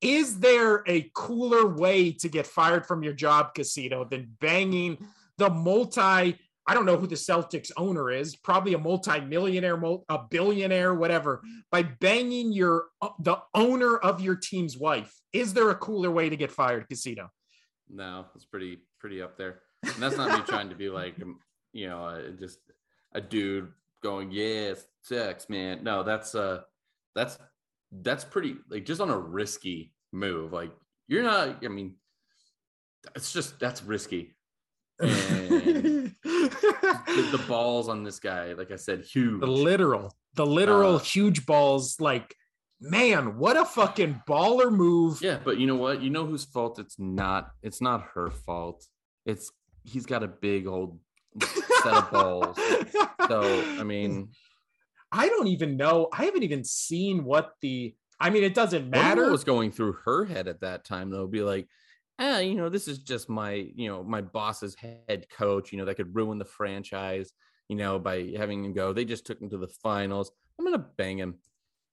is 0.00 0.40
there 0.40 0.82
a 0.86 1.10
cooler 1.14 1.66
way 1.66 2.12
to 2.12 2.28
get 2.28 2.46
fired 2.46 2.86
from 2.86 3.02
your 3.02 3.12
job, 3.12 3.54
Casino, 3.54 4.04
than 4.04 4.36
banging 4.40 4.98
the 5.38 5.50
multi? 5.50 6.38
I 6.66 6.72
don't 6.72 6.86
know 6.86 6.96
who 6.96 7.06
the 7.06 7.14
Celtics 7.14 7.70
owner 7.76 8.10
is, 8.10 8.36
probably 8.36 8.72
a 8.72 8.78
multi-millionaire, 8.78 9.80
a 10.08 10.18
billionaire, 10.30 10.94
whatever, 10.94 11.42
by 11.70 11.82
banging 11.82 12.52
your 12.52 12.86
the 13.18 13.36
owner 13.54 13.98
of 13.98 14.20
your 14.22 14.34
team's 14.34 14.76
wife. 14.76 15.14
Is 15.32 15.52
there 15.52 15.68
a 15.70 15.74
cooler 15.74 16.10
way 16.10 16.30
to 16.30 16.36
get 16.36 16.50
fired, 16.50 16.88
Casino? 16.88 17.30
No, 17.90 18.26
it's 18.34 18.46
pretty 18.46 18.78
pretty 18.98 19.20
up 19.20 19.36
there. 19.36 19.60
And 19.82 20.02
that's 20.02 20.16
not 20.16 20.38
me 20.38 20.44
trying 20.46 20.70
to 20.70 20.74
be 20.74 20.88
like 20.88 21.16
you 21.74 21.88
know, 21.88 22.04
uh, 22.04 22.20
just 22.38 22.58
a 23.14 23.20
dude 23.20 23.72
going, 24.02 24.30
yes, 24.30 24.84
sex, 25.02 25.48
man. 25.48 25.82
No, 25.82 26.02
that's 26.02 26.34
uh, 26.34 26.62
that's 27.14 27.38
that's 27.90 28.24
pretty 28.24 28.56
like 28.70 28.84
just 28.84 29.00
on 29.00 29.10
a 29.10 29.18
risky 29.18 29.92
move. 30.12 30.52
Like 30.52 30.72
you're 31.08 31.22
not. 31.22 31.64
I 31.64 31.68
mean, 31.68 31.96
it's 33.14 33.32
just 33.32 33.58
that's 33.58 33.82
risky. 33.82 34.34
The, 37.06 37.28
the, 37.32 37.44
balls 37.46 37.88
on 37.88 38.02
this 38.02 38.18
guy, 38.18 38.52
like 38.54 38.70
I 38.70 38.76
said, 38.76 39.04
huge. 39.04 39.40
The 39.40 39.46
literal, 39.46 40.14
the 40.34 40.46
literal 40.46 40.96
uh, 40.96 40.98
huge 40.98 41.46
balls. 41.46 42.00
Like, 42.00 42.34
man, 42.80 43.38
what 43.38 43.56
a 43.56 43.64
fucking 43.64 44.22
baller 44.28 44.72
move. 44.72 45.20
Yeah, 45.22 45.38
but 45.44 45.58
you 45.58 45.66
know 45.66 45.76
what? 45.76 46.02
You 46.02 46.10
know 46.10 46.26
whose 46.26 46.44
fault 46.44 46.78
it's 46.78 46.98
not. 46.98 47.50
It's 47.62 47.80
not 47.80 48.08
her 48.14 48.30
fault. 48.30 48.86
It's 49.26 49.50
he's 49.84 50.06
got 50.06 50.22
a 50.22 50.28
big 50.28 50.66
old 50.66 50.98
set 51.40 51.92
of 51.92 52.10
balls. 52.10 52.56
so 53.28 53.42
I 53.78 53.82
mean, 53.84 54.28
I 55.12 55.28
don't 55.28 55.48
even 55.48 55.76
know. 55.76 56.08
I 56.12 56.24
haven't 56.24 56.42
even 56.42 56.64
seen 56.64 57.24
what 57.24 57.52
the. 57.60 57.94
I 58.20 58.30
mean, 58.30 58.44
it 58.44 58.54
doesn't 58.54 58.88
matter. 58.90 59.22
What 59.24 59.32
was 59.32 59.44
going 59.44 59.72
through 59.72 59.96
her 60.04 60.24
head 60.24 60.48
at 60.48 60.60
that 60.60 60.84
time, 60.84 61.10
though? 61.10 61.26
Be 61.26 61.42
like, 61.42 61.68
eh, 62.18 62.40
you 62.40 62.54
know, 62.54 62.68
this 62.68 62.88
is 62.88 62.98
just 62.98 63.28
my, 63.28 63.52
you 63.74 63.88
know, 63.88 64.02
my 64.02 64.22
boss's 64.22 64.74
head 64.74 65.26
coach. 65.30 65.72
You 65.72 65.78
know, 65.78 65.84
that 65.84 65.96
could 65.96 66.14
ruin 66.14 66.38
the 66.38 66.44
franchise. 66.44 67.32
You 67.68 67.76
know, 67.76 67.98
by 67.98 68.32
having 68.36 68.64
him 68.64 68.74
go. 68.74 68.92
They 68.92 69.04
just 69.04 69.26
took 69.26 69.40
him 69.40 69.50
to 69.50 69.58
the 69.58 69.68
finals. 69.68 70.30
I'm 70.58 70.64
gonna 70.64 70.86
bang 70.96 71.18
him. 71.18 71.36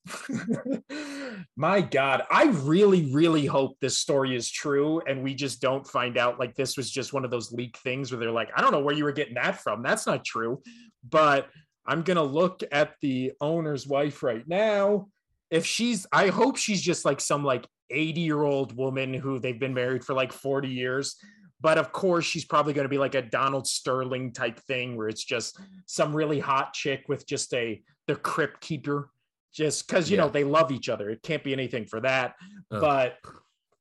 My 1.56 1.82
God, 1.82 2.24
I 2.32 2.46
really, 2.64 3.12
really 3.14 3.46
hope 3.46 3.80
this 3.80 3.98
story 3.98 4.36
is 4.36 4.50
true 4.50 5.02
and 5.02 5.24
we 5.24 5.36
just 5.36 5.62
don't 5.62 5.86
find 5.86 6.18
out 6.18 6.40
like 6.40 6.56
this 6.56 6.78
was 6.78 6.90
just 6.90 7.14
one 7.14 7.26
of 7.26 7.32
those 7.32 7.52
leak 7.52 7.78
things 7.78 8.12
where 8.12 8.20
they're 8.20 8.32
like, 8.32 8.50
I 8.56 8.62
don't 8.62 8.72
know 8.72 8.82
where 8.82 8.96
you 8.96 9.04
were 9.04 9.12
getting 9.12 9.36
that 9.36 9.62
from. 9.62 9.84
That's 9.84 10.08
not 10.08 10.26
true. 10.26 10.62
But 11.08 11.50
I'm 11.86 12.04
going 12.04 12.18
to 12.18 12.24
look 12.24 12.64
at 12.72 12.94
the 13.02 13.34
owner's 13.42 13.88
wife 13.88 14.24
right 14.24 14.48
now. 14.48 15.08
If 15.50 15.66
she's, 15.66 16.06
I 16.12 16.28
hope 16.28 16.58
she's 16.58 16.82
just 16.82 17.06
like 17.06 17.20
some 17.20 17.44
like 17.44 17.68
80 17.90 18.22
year 18.22 18.42
old 18.42 18.76
woman 18.76 19.14
who 19.14 19.40
they've 19.40 19.60
been 19.60 19.74
married 19.74 20.04
for 20.04 20.14
like 20.14 20.32
40 20.32 20.70
years. 20.70 21.18
But 21.60 21.78
of 21.78 21.92
course, 21.92 22.26
she's 22.26 22.46
probably 22.46 22.74
going 22.74 22.86
to 22.86 22.90
be 22.90 22.98
like 22.98 23.14
a 23.14 23.22
Donald 23.22 23.68
Sterling 23.68 24.32
type 24.32 24.60
thing 24.62 24.96
where 24.96 25.10
it's 25.10 25.24
just 25.24 25.60
some 25.86 26.16
really 26.16 26.40
hot 26.40 26.74
chick 26.74 27.04
with 27.08 27.28
just 27.28 27.54
a, 27.54 27.82
the 28.08 28.16
crypt 28.16 28.62
keeper 28.62 29.12
just 29.54 29.88
because 29.88 30.10
you 30.10 30.18
yeah. 30.18 30.24
know 30.24 30.30
they 30.30 30.44
love 30.44 30.72
each 30.72 30.90
other. 30.90 31.10
It 31.10 31.24
can't 31.24 31.44
be 31.44 31.54
anything 31.54 31.86
for 31.86 32.00
that. 32.02 32.36
Ugh. 32.72 32.82
But 32.82 33.18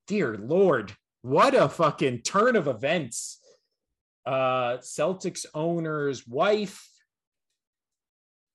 dear 0.06 0.36
Lord, 0.36 0.92
what 1.22 1.54
a 1.54 1.68
fucking 1.68 2.22
turn 2.22 2.56
of 2.56 2.68
events. 2.68 3.38
Uh 4.26 4.78
Celtics 4.78 5.46
owner's 5.54 6.26
wife. 6.26 6.86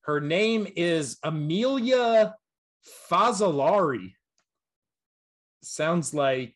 Her 0.01 0.21
name 0.21 0.67
is 0.75 1.17
Emilia 1.23 2.35
Fazzalari. 3.09 4.13
Sounds 5.63 6.13
like 6.13 6.55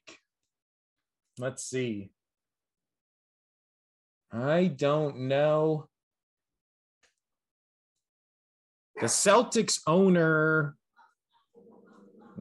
let's 1.40 1.64
see. 1.64 2.12
I 4.32 4.66
don't 4.66 5.22
know. 5.22 5.89
The 9.00 9.08
Celtics 9.08 9.80
owner, 9.88 10.76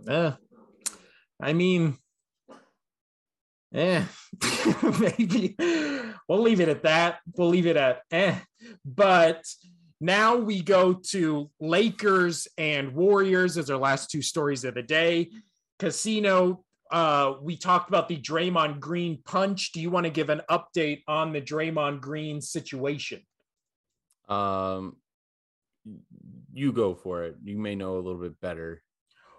eh, 0.08 0.32
I 1.40 1.52
mean, 1.52 1.96
eh, 3.72 4.04
maybe 5.00 5.54
we'll 6.28 6.42
leave 6.42 6.60
it 6.60 6.68
at 6.68 6.82
that. 6.82 7.20
We'll 7.36 7.48
leave 7.48 7.66
it 7.66 7.76
at 7.76 8.02
eh. 8.10 8.36
But 8.84 9.44
now 10.00 10.36
we 10.36 10.62
go 10.62 10.94
to 11.10 11.50
Lakers 11.60 12.48
and 12.58 12.92
Warriors 12.92 13.56
as 13.56 13.70
our 13.70 13.78
last 13.78 14.10
two 14.10 14.22
stories 14.22 14.64
of 14.64 14.74
the 14.74 14.82
day. 14.82 15.30
Casino, 15.78 16.64
uh, 16.90 17.34
we 17.40 17.56
talked 17.56 17.88
about 17.88 18.08
the 18.08 18.16
Draymond 18.16 18.80
Green 18.80 19.22
punch. 19.24 19.72
Do 19.72 19.80
you 19.80 19.90
want 19.90 20.04
to 20.04 20.10
give 20.10 20.28
an 20.28 20.42
update 20.50 21.02
on 21.06 21.32
the 21.32 21.40
Draymond 21.40 22.00
Green 22.00 22.40
situation? 22.40 23.22
Um, 24.28 24.96
you 26.52 26.72
go 26.72 26.94
for 26.94 27.24
it. 27.24 27.36
You 27.44 27.58
may 27.58 27.74
know 27.74 27.94
a 27.94 28.00
little 28.00 28.20
bit 28.20 28.40
better. 28.40 28.82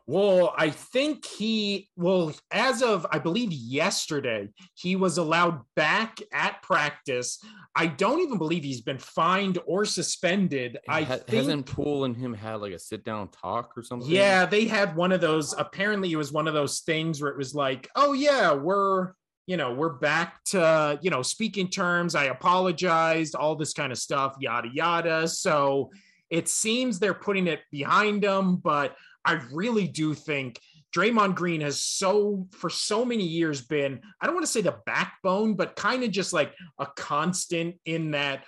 Well, 0.08 0.56
I 0.58 0.72
think 0.72 1.24
he, 1.24 1.88
well, 1.96 2.34
as 2.50 2.82
of, 2.82 3.06
I 3.12 3.20
believe 3.20 3.52
yesterday, 3.52 4.50
he 4.74 4.96
was 4.96 5.20
allowed 5.20 5.62
back 5.76 6.18
at 6.34 6.64
practice. 6.64 7.38
I 7.76 7.86
don't 7.86 8.20
even 8.22 8.40
believe 8.40 8.64
he's 8.64 8.82
been 8.82 8.98
fined 8.98 9.60
or 9.68 9.86
suspended. 9.86 10.80
I 10.90 11.04
ha- 11.04 11.18
think, 11.18 11.30
hasn't 11.30 11.68
Poole 11.68 12.06
and 12.06 12.18
him 12.18 12.34
had 12.34 12.56
like 12.56 12.74
a 12.74 12.80
sit 12.80 13.04
down 13.04 13.28
talk 13.28 13.78
or 13.78 13.84
something. 13.84 14.10
Yeah, 14.10 14.48
they 14.48 14.66
had 14.66 14.96
one 14.96 15.12
of 15.12 15.22
those. 15.22 15.54
Apparently, 15.56 16.12
it 16.12 16.16
was 16.16 16.32
one 16.32 16.48
of 16.48 16.56
those 16.56 16.80
things 16.80 17.22
where 17.22 17.30
it 17.30 17.38
was 17.38 17.54
like, 17.54 17.88
oh, 17.96 18.14
yeah, 18.14 18.52
we're, 18.54 19.12
you 19.46 19.58
know, 19.58 19.76
we're 19.76 19.94
back 19.94 20.44
to, 20.46 20.98
you 21.04 21.12
know, 21.12 21.22
speaking 21.22 21.68
terms. 21.68 22.16
I 22.16 22.26
apologized, 22.26 23.36
all 23.36 23.56
this 23.56 23.74
kind 23.74 23.92
of 23.92 24.00
stuff, 24.00 24.38
yada, 24.40 24.70
yada. 24.74 25.28
So, 25.28 25.92
it 26.30 26.48
seems 26.48 27.00
they're 27.00 27.14
putting 27.14 27.48
it 27.48 27.62
behind 27.72 28.24
them, 28.24 28.58
but 28.58 28.96
I 29.26 29.42
really 29.52 29.88
do 29.88 30.14
think 30.14 30.60
Draymond 30.96 31.36
Green 31.36 31.62
has 31.62 31.82
so 31.82 32.48
for 32.52 32.70
so 32.70 33.06
many 33.06 33.26
years 33.26 33.62
been 33.62 34.02
I 34.22 34.26
don't 34.26 34.36
want 34.36 34.46
to 34.46 34.52
say 34.52 34.62
the 34.62 34.78
backbone, 34.86 35.54
but 35.56 35.76
kind 35.76 36.04
of 36.04 36.12
just 36.12 36.34
like 36.34 36.54
a 36.80 36.88
constant 36.96 37.76
in 37.86 38.12
that 38.12 38.44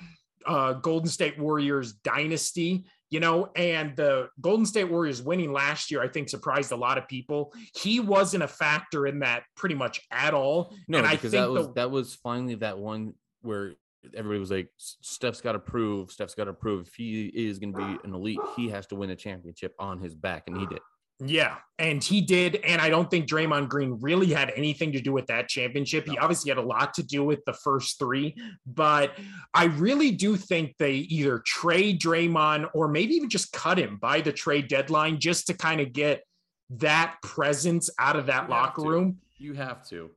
uh, 0.46 0.74
Golden 0.74 1.10
State 1.10 1.40
Warriors 1.40 1.94
dynasty. 1.94 2.86
You 3.10 3.20
know, 3.20 3.52
and 3.58 3.94
the 3.98 4.30
Golden 4.40 4.66
State 4.66 4.86
Warriors 4.86 5.22
winning 5.22 5.52
last 5.52 5.92
year, 5.92 6.02
I 6.02 6.08
think, 6.08 6.30
surprised 6.30 6.72
a 6.72 6.78
lot 6.78 6.98
of 6.98 7.10
people. 7.10 7.54
He 7.76 8.00
wasn't 8.00 8.44
a 8.44 8.48
factor 8.48 9.06
in 9.06 9.20
that 9.20 9.44
pretty 9.54 9.76
much 9.76 10.00
at 10.12 10.34
all. 10.34 10.74
No, 10.88 11.00
and 11.00 11.10
because 11.10 11.34
that 11.34 11.50
was 11.50 11.68
the, 11.68 11.74
that 11.74 11.92
was 11.92 12.16
finally 12.16 12.56
that 12.56 12.78
one 12.80 13.14
where 13.42 13.74
everybody 14.16 14.40
was 14.40 14.52
like, 14.52 14.70
Steph's 14.78 15.42
got 15.42 15.54
to 15.54 15.60
prove, 15.60 16.12
Steph's 16.12 16.36
got 16.36 16.46
to 16.46 16.54
prove 16.54 16.88
if 16.88 16.96
he 16.96 17.28
is 17.28 17.60
going 17.60 17.74
to 17.74 17.78
be 17.78 17.98
an 18.04 18.14
elite, 18.14 18.40
he 18.56 18.70
has 18.70 18.88
to 18.88 18.96
win 18.96 19.10
a 19.10 19.16
championship 19.16 19.74
on 19.80 20.00
his 20.00 20.16
back. 20.16 20.44
And 20.48 20.58
he 20.58 20.66
did. 20.66 20.80
Yeah, 21.24 21.58
and 21.78 22.04
he 22.04 22.22
did. 22.22 22.56
And 22.56 22.82
I 22.82 22.90
don't 22.90 23.10
think 23.12 23.30
Draymond 23.30 23.70
Green 23.70 24.00
really 24.02 24.34
had 24.34 24.52
anything 24.56 24.92
to 24.94 25.00
do 25.00 25.12
with 25.12 25.28
that 25.28 25.48
championship. 25.48 26.08
He 26.08 26.18
obviously 26.18 26.50
had 26.50 26.58
a 26.58 26.64
lot 26.64 26.96
to 26.96 27.04
do 27.04 27.24
with 27.24 27.46
the 27.46 27.54
first 27.54 28.00
three, 28.00 28.36
but 28.66 29.12
I 29.54 29.66
really 29.66 30.10
do 30.10 30.36
think 30.36 30.76
they 30.80 30.94
either 30.94 31.44
trade 31.46 32.02
Draymond 32.02 32.70
or 32.74 32.88
maybe 32.88 33.14
even 33.14 33.30
just 33.30 33.52
cut 33.52 33.78
him 33.78 33.98
by 34.02 34.22
the 34.22 34.32
trade 34.32 34.68
deadline 34.68 35.20
just 35.20 35.46
to 35.48 35.54
kind 35.54 35.80
of 35.80 35.94
get 35.94 36.24
that 36.72 37.18
presence 37.22 37.90
out 38.00 38.16
of 38.16 38.26
that 38.26 38.46
you 38.46 38.50
locker 38.50 38.82
room. 38.82 39.18
You 39.38 39.54
have 39.54 39.88
to. 39.90 40.10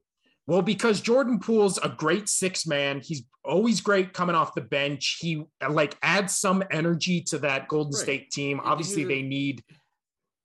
Well, 0.46 0.62
because 0.62 1.00
Jordan 1.00 1.38
Poole's 1.38 1.78
a 1.78 1.88
great 1.88 2.28
six 2.28 2.66
man. 2.66 3.00
He's 3.02 3.24
always 3.44 3.80
great 3.80 4.12
coming 4.12 4.36
off 4.36 4.54
the 4.54 4.60
bench. 4.60 5.18
He 5.20 5.44
like 5.68 5.96
adds 6.02 6.36
some 6.36 6.62
energy 6.70 7.22
to 7.22 7.38
that 7.38 7.68
Golden 7.68 7.92
right. 7.92 8.02
State 8.02 8.30
team. 8.30 8.60
Obviously, 8.62 9.04
they 9.04 9.22
need 9.22 9.62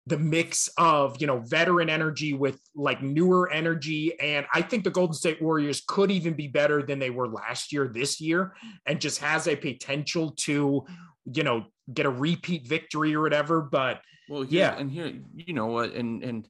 the 0.09 0.17
mix 0.17 0.69
of 0.77 1.21
you 1.21 1.27
know 1.27 1.39
veteran 1.39 1.87
energy 1.87 2.33
with 2.33 2.59
like 2.73 3.01
newer 3.03 3.49
energy 3.51 4.19
and 4.19 4.45
i 4.53 4.61
think 4.61 4.83
the 4.83 4.89
golden 4.89 5.13
state 5.13 5.39
warriors 5.39 5.83
could 5.87 6.09
even 6.09 6.33
be 6.33 6.47
better 6.47 6.81
than 6.81 6.97
they 6.97 7.11
were 7.11 7.27
last 7.27 7.71
year 7.71 7.87
this 7.87 8.19
year 8.19 8.55
and 8.87 8.99
just 8.99 9.19
has 9.19 9.47
a 9.47 9.55
potential 9.55 10.31
to 10.31 10.83
you 11.31 11.43
know 11.43 11.63
get 11.93 12.07
a 12.07 12.09
repeat 12.09 12.67
victory 12.67 13.13
or 13.13 13.21
whatever 13.21 13.61
but 13.61 14.01
well 14.29 14.41
here, 14.41 14.61
yeah 14.61 14.77
and 14.79 14.89
here 14.89 15.13
you 15.35 15.53
know 15.53 15.67
what 15.67 15.93
and 15.93 16.23
and 16.23 16.47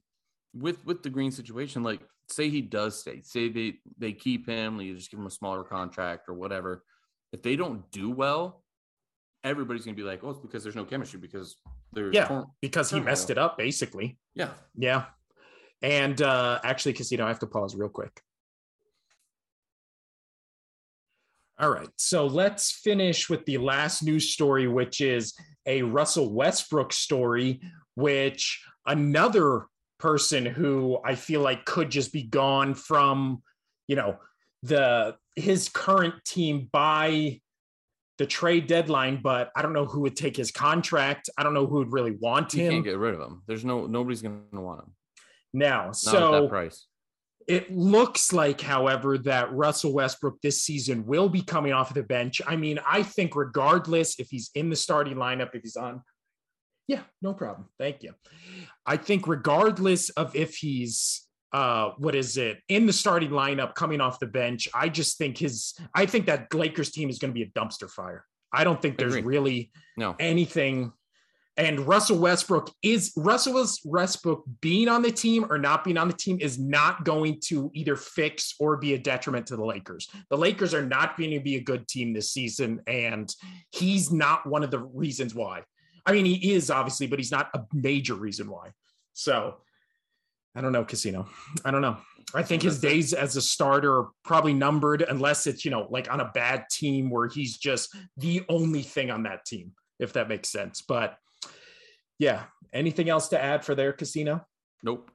with 0.54 0.84
with 0.84 1.02
the 1.02 1.10
green 1.10 1.30
situation 1.30 1.82
like 1.82 2.00
say 2.28 2.48
he 2.48 2.62
does 2.62 3.00
stay, 3.00 3.22
say 3.22 3.48
they 3.48 3.74
they 3.98 4.12
keep 4.12 4.46
him, 4.46 4.80
you 4.80 4.96
just 4.96 5.10
give 5.10 5.20
him 5.20 5.26
a 5.26 5.30
smaller 5.30 5.64
contract 5.64 6.28
or 6.28 6.34
whatever. 6.34 6.84
If 7.32 7.42
they 7.42 7.56
don't 7.56 7.90
do 7.90 8.10
well, 8.10 8.64
everybody's 9.44 9.84
gonna 9.84 9.96
be 9.96 10.02
like, 10.02 10.22
"Oh, 10.24 10.30
it's 10.30 10.40
because 10.40 10.62
there's 10.62 10.76
no 10.76 10.84
chemistry 10.84 11.20
because 11.20 11.56
there's 11.92 12.14
yeah 12.14 12.44
because 12.60 12.90
he 12.90 13.00
messed 13.00 13.30
it 13.30 13.38
up 13.38 13.58
basically." 13.58 14.18
Yeah, 14.34 14.50
yeah. 14.76 15.06
And 15.82 16.20
uh 16.20 16.60
actually, 16.62 16.94
Casino, 16.94 17.24
I 17.24 17.28
have 17.28 17.40
to 17.40 17.46
pause 17.46 17.74
real 17.74 17.88
quick. 17.88 18.20
All 21.58 21.70
right, 21.70 21.90
so 21.96 22.26
let's 22.26 22.72
finish 22.72 23.28
with 23.28 23.44
the 23.44 23.58
last 23.58 24.02
news 24.02 24.30
story, 24.32 24.66
which 24.66 25.02
is 25.02 25.34
a 25.66 25.82
Russell 25.82 26.32
Westbrook 26.32 26.90
story, 26.90 27.60
which 27.96 28.64
another 28.86 29.66
person 30.00 30.46
who 30.46 30.98
I 31.04 31.14
feel 31.14 31.40
like 31.40 31.64
could 31.64 31.90
just 31.90 32.12
be 32.12 32.22
gone 32.22 32.74
from, 32.74 33.42
you 33.86 33.96
know, 33.96 34.16
the 34.62 35.16
his 35.36 35.68
current 35.68 36.14
team 36.24 36.68
by 36.72 37.40
the 38.18 38.26
trade 38.26 38.66
deadline, 38.66 39.20
but 39.22 39.50
I 39.56 39.62
don't 39.62 39.72
know 39.72 39.86
who 39.86 40.00
would 40.00 40.16
take 40.16 40.36
his 40.36 40.50
contract. 40.50 41.30
I 41.38 41.42
don't 41.42 41.54
know 41.54 41.66
who 41.66 41.76
would 41.76 41.92
really 41.92 42.10
want 42.10 42.52
him. 42.52 42.64
You 42.64 42.70
can't 42.70 42.84
get 42.84 42.98
rid 42.98 43.14
of 43.14 43.20
him. 43.20 43.42
There's 43.46 43.64
no 43.64 43.86
nobody's 43.86 44.22
going 44.22 44.42
to 44.52 44.60
want 44.60 44.82
him 44.82 44.92
now. 45.52 45.92
So 45.92 46.48
price. 46.48 46.86
It 47.48 47.72
looks 47.74 48.32
like, 48.32 48.60
however, 48.60 49.18
that 49.18 49.52
Russell 49.52 49.92
Westbrook 49.92 50.40
this 50.40 50.62
season 50.62 51.04
will 51.06 51.28
be 51.28 51.42
coming 51.42 51.72
off 51.72 51.90
of 51.90 51.94
the 51.94 52.02
bench. 52.02 52.40
I 52.46 52.54
mean, 52.54 52.78
I 52.86 53.02
think 53.02 53.34
regardless 53.34 54.20
if 54.20 54.28
he's 54.30 54.50
in 54.54 54.70
the 54.70 54.76
starting 54.76 55.16
lineup, 55.16 55.54
if 55.54 55.62
he's 55.62 55.76
on 55.76 56.02
yeah, 56.86 57.02
no 57.22 57.34
problem. 57.34 57.68
Thank 57.78 58.02
you. 58.02 58.14
I 58.86 58.96
think 58.96 59.26
regardless 59.26 60.10
of 60.10 60.34
if 60.34 60.56
he's 60.56 61.26
uh 61.52 61.90
what 61.98 62.14
is 62.14 62.36
it 62.36 62.58
in 62.68 62.86
the 62.86 62.92
starting 62.92 63.30
lineup 63.30 63.74
coming 63.74 64.00
off 64.00 64.18
the 64.18 64.26
bench, 64.26 64.68
I 64.74 64.88
just 64.88 65.18
think 65.18 65.38
his 65.38 65.74
I 65.94 66.06
think 66.06 66.26
that 66.26 66.52
Lakers 66.54 66.90
team 66.90 67.10
is 67.10 67.18
going 67.18 67.30
to 67.30 67.34
be 67.34 67.42
a 67.42 67.58
dumpster 67.58 67.90
fire. 67.90 68.24
I 68.52 68.64
don't 68.64 68.80
think 68.80 68.98
there's 68.98 69.22
really 69.22 69.70
no 69.96 70.16
anything 70.18 70.92
and 71.60 71.80
Russell 71.80 72.18
Westbrook 72.18 72.72
is 72.82 73.12
Russell 73.16 73.66
Westbrook 73.84 74.44
being 74.62 74.88
on 74.88 75.02
the 75.02 75.10
team 75.10 75.44
or 75.50 75.58
not 75.58 75.84
being 75.84 75.98
on 75.98 76.08
the 76.08 76.14
team 76.14 76.38
is 76.40 76.58
not 76.58 77.04
going 77.04 77.38
to 77.48 77.70
either 77.74 77.96
fix 77.96 78.54
or 78.58 78.78
be 78.78 78.94
a 78.94 78.98
detriment 78.98 79.46
to 79.48 79.56
the 79.56 79.64
Lakers. 79.64 80.08
The 80.30 80.38
Lakers 80.38 80.72
are 80.72 80.84
not 80.84 81.18
going 81.18 81.32
to 81.32 81.40
be 81.40 81.56
a 81.56 81.60
good 81.60 81.86
team 81.86 82.14
this 82.14 82.32
season, 82.32 82.80
and 82.86 83.30
he's 83.72 84.10
not 84.10 84.46
one 84.46 84.62
of 84.62 84.70
the 84.70 84.78
reasons 84.78 85.34
why. 85.34 85.62
I 86.06 86.12
mean, 86.12 86.24
he 86.24 86.52
is 86.52 86.70
obviously, 86.70 87.06
but 87.06 87.18
he's 87.18 87.30
not 87.30 87.50
a 87.54 87.62
major 87.72 88.14
reason 88.14 88.48
why. 88.50 88.72
So 89.12 89.56
I 90.54 90.60
don't 90.60 90.72
know, 90.72 90.84
Casino. 90.84 91.28
I 91.64 91.70
don't 91.70 91.82
know. 91.82 91.98
I 92.34 92.42
think 92.42 92.62
his 92.62 92.80
days 92.80 93.12
as 93.12 93.36
a 93.36 93.42
starter 93.42 93.98
are 93.98 94.08
probably 94.24 94.54
numbered 94.54 95.02
unless 95.02 95.46
it's, 95.46 95.64
you 95.64 95.70
know, 95.70 95.86
like 95.90 96.10
on 96.12 96.20
a 96.20 96.30
bad 96.32 96.64
team 96.70 97.10
where 97.10 97.28
he's 97.28 97.58
just 97.58 97.94
the 98.16 98.42
only 98.48 98.82
thing 98.82 99.10
on 99.10 99.24
that 99.24 99.44
team, 99.44 99.72
if 99.98 100.12
that 100.14 100.28
makes 100.28 100.48
sense. 100.48 100.82
But 100.82 101.16
yeah. 102.18 102.44
Anything 102.72 103.08
else 103.08 103.28
to 103.28 103.42
add 103.42 103.64
for 103.64 103.74
their 103.74 103.92
casino? 103.92 104.46
Nope. 104.84 105.10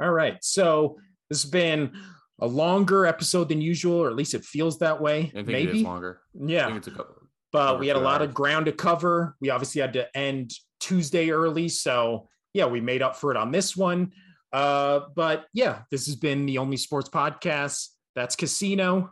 All 0.00 0.10
right. 0.10 0.36
So 0.42 0.98
this 1.30 1.42
has 1.42 1.50
been 1.50 1.92
a 2.40 2.46
longer 2.46 3.06
episode 3.06 3.48
than 3.48 3.62
usual, 3.62 3.96
or 4.02 4.08
at 4.10 4.16
least 4.16 4.34
it 4.34 4.44
feels 4.44 4.78
that 4.80 5.00
way. 5.00 5.20
I 5.20 5.30
think 5.30 5.46
Maybe. 5.48 5.70
it 5.70 5.76
is 5.76 5.82
longer. 5.82 6.20
I 6.34 6.50
Yeah. 6.50 6.66
think 6.66 6.78
it's 6.78 6.88
a 6.88 6.90
couple. 6.90 7.14
But 7.56 7.70
over 7.70 7.80
we 7.80 7.88
had 7.88 7.96
a 7.96 8.00
lot 8.00 8.20
of 8.20 8.34
ground 8.34 8.66
to 8.66 8.72
cover. 8.72 9.34
We 9.40 9.48
obviously 9.48 9.80
had 9.80 9.94
to 9.94 10.14
end 10.14 10.52
Tuesday 10.78 11.30
early, 11.30 11.70
so 11.70 12.28
yeah, 12.52 12.66
we 12.66 12.82
made 12.82 13.00
up 13.00 13.16
for 13.16 13.30
it 13.30 13.36
on 13.38 13.50
this 13.50 13.74
one. 13.74 14.12
Uh, 14.52 15.00
but 15.14 15.46
yeah, 15.54 15.80
this 15.90 16.04
has 16.04 16.16
been 16.16 16.44
the 16.44 16.58
only 16.58 16.76
sports 16.76 17.08
podcast. 17.08 17.88
That's 18.14 18.36
Casino. 18.36 19.10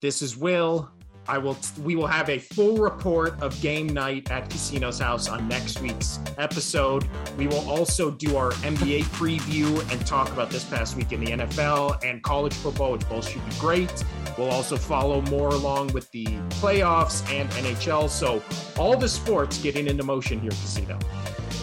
This 0.00 0.22
is 0.22 0.38
Will. 0.38 0.90
I 1.30 1.38
will. 1.38 1.56
We 1.84 1.94
will 1.94 2.08
have 2.08 2.28
a 2.28 2.38
full 2.38 2.78
report 2.78 3.40
of 3.40 3.58
game 3.62 3.86
night 3.86 4.32
at 4.32 4.50
Casino's 4.50 4.98
house 4.98 5.28
on 5.28 5.46
next 5.46 5.80
week's 5.80 6.18
episode. 6.38 7.06
We 7.38 7.46
will 7.46 7.70
also 7.70 8.10
do 8.10 8.36
our 8.36 8.50
NBA 8.50 9.04
preview 9.04 9.80
and 9.92 10.04
talk 10.04 10.32
about 10.32 10.50
this 10.50 10.64
past 10.64 10.96
week 10.96 11.12
in 11.12 11.20
the 11.20 11.30
NFL 11.30 12.02
and 12.04 12.20
college 12.24 12.52
football, 12.54 12.90
which 12.90 13.08
both 13.08 13.28
should 13.28 13.48
be 13.48 13.54
great. 13.60 14.04
We'll 14.36 14.50
also 14.50 14.76
follow 14.76 15.20
more 15.22 15.50
along 15.50 15.92
with 15.92 16.10
the 16.10 16.26
playoffs 16.60 17.22
and 17.32 17.48
NHL. 17.50 18.08
So 18.08 18.42
all 18.76 18.96
the 18.96 19.08
sports 19.08 19.62
getting 19.62 19.86
into 19.86 20.02
motion 20.02 20.40
here, 20.40 20.50
Casino. 20.50 20.98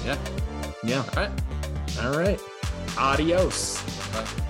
Yeah. 0.06 0.18
Yeah. 0.82 1.04
All 1.18 1.24
right. 1.24 1.42
All 2.02 2.18
right. 2.18 2.40
Adios. 2.98 3.84
Bye. 4.14 4.47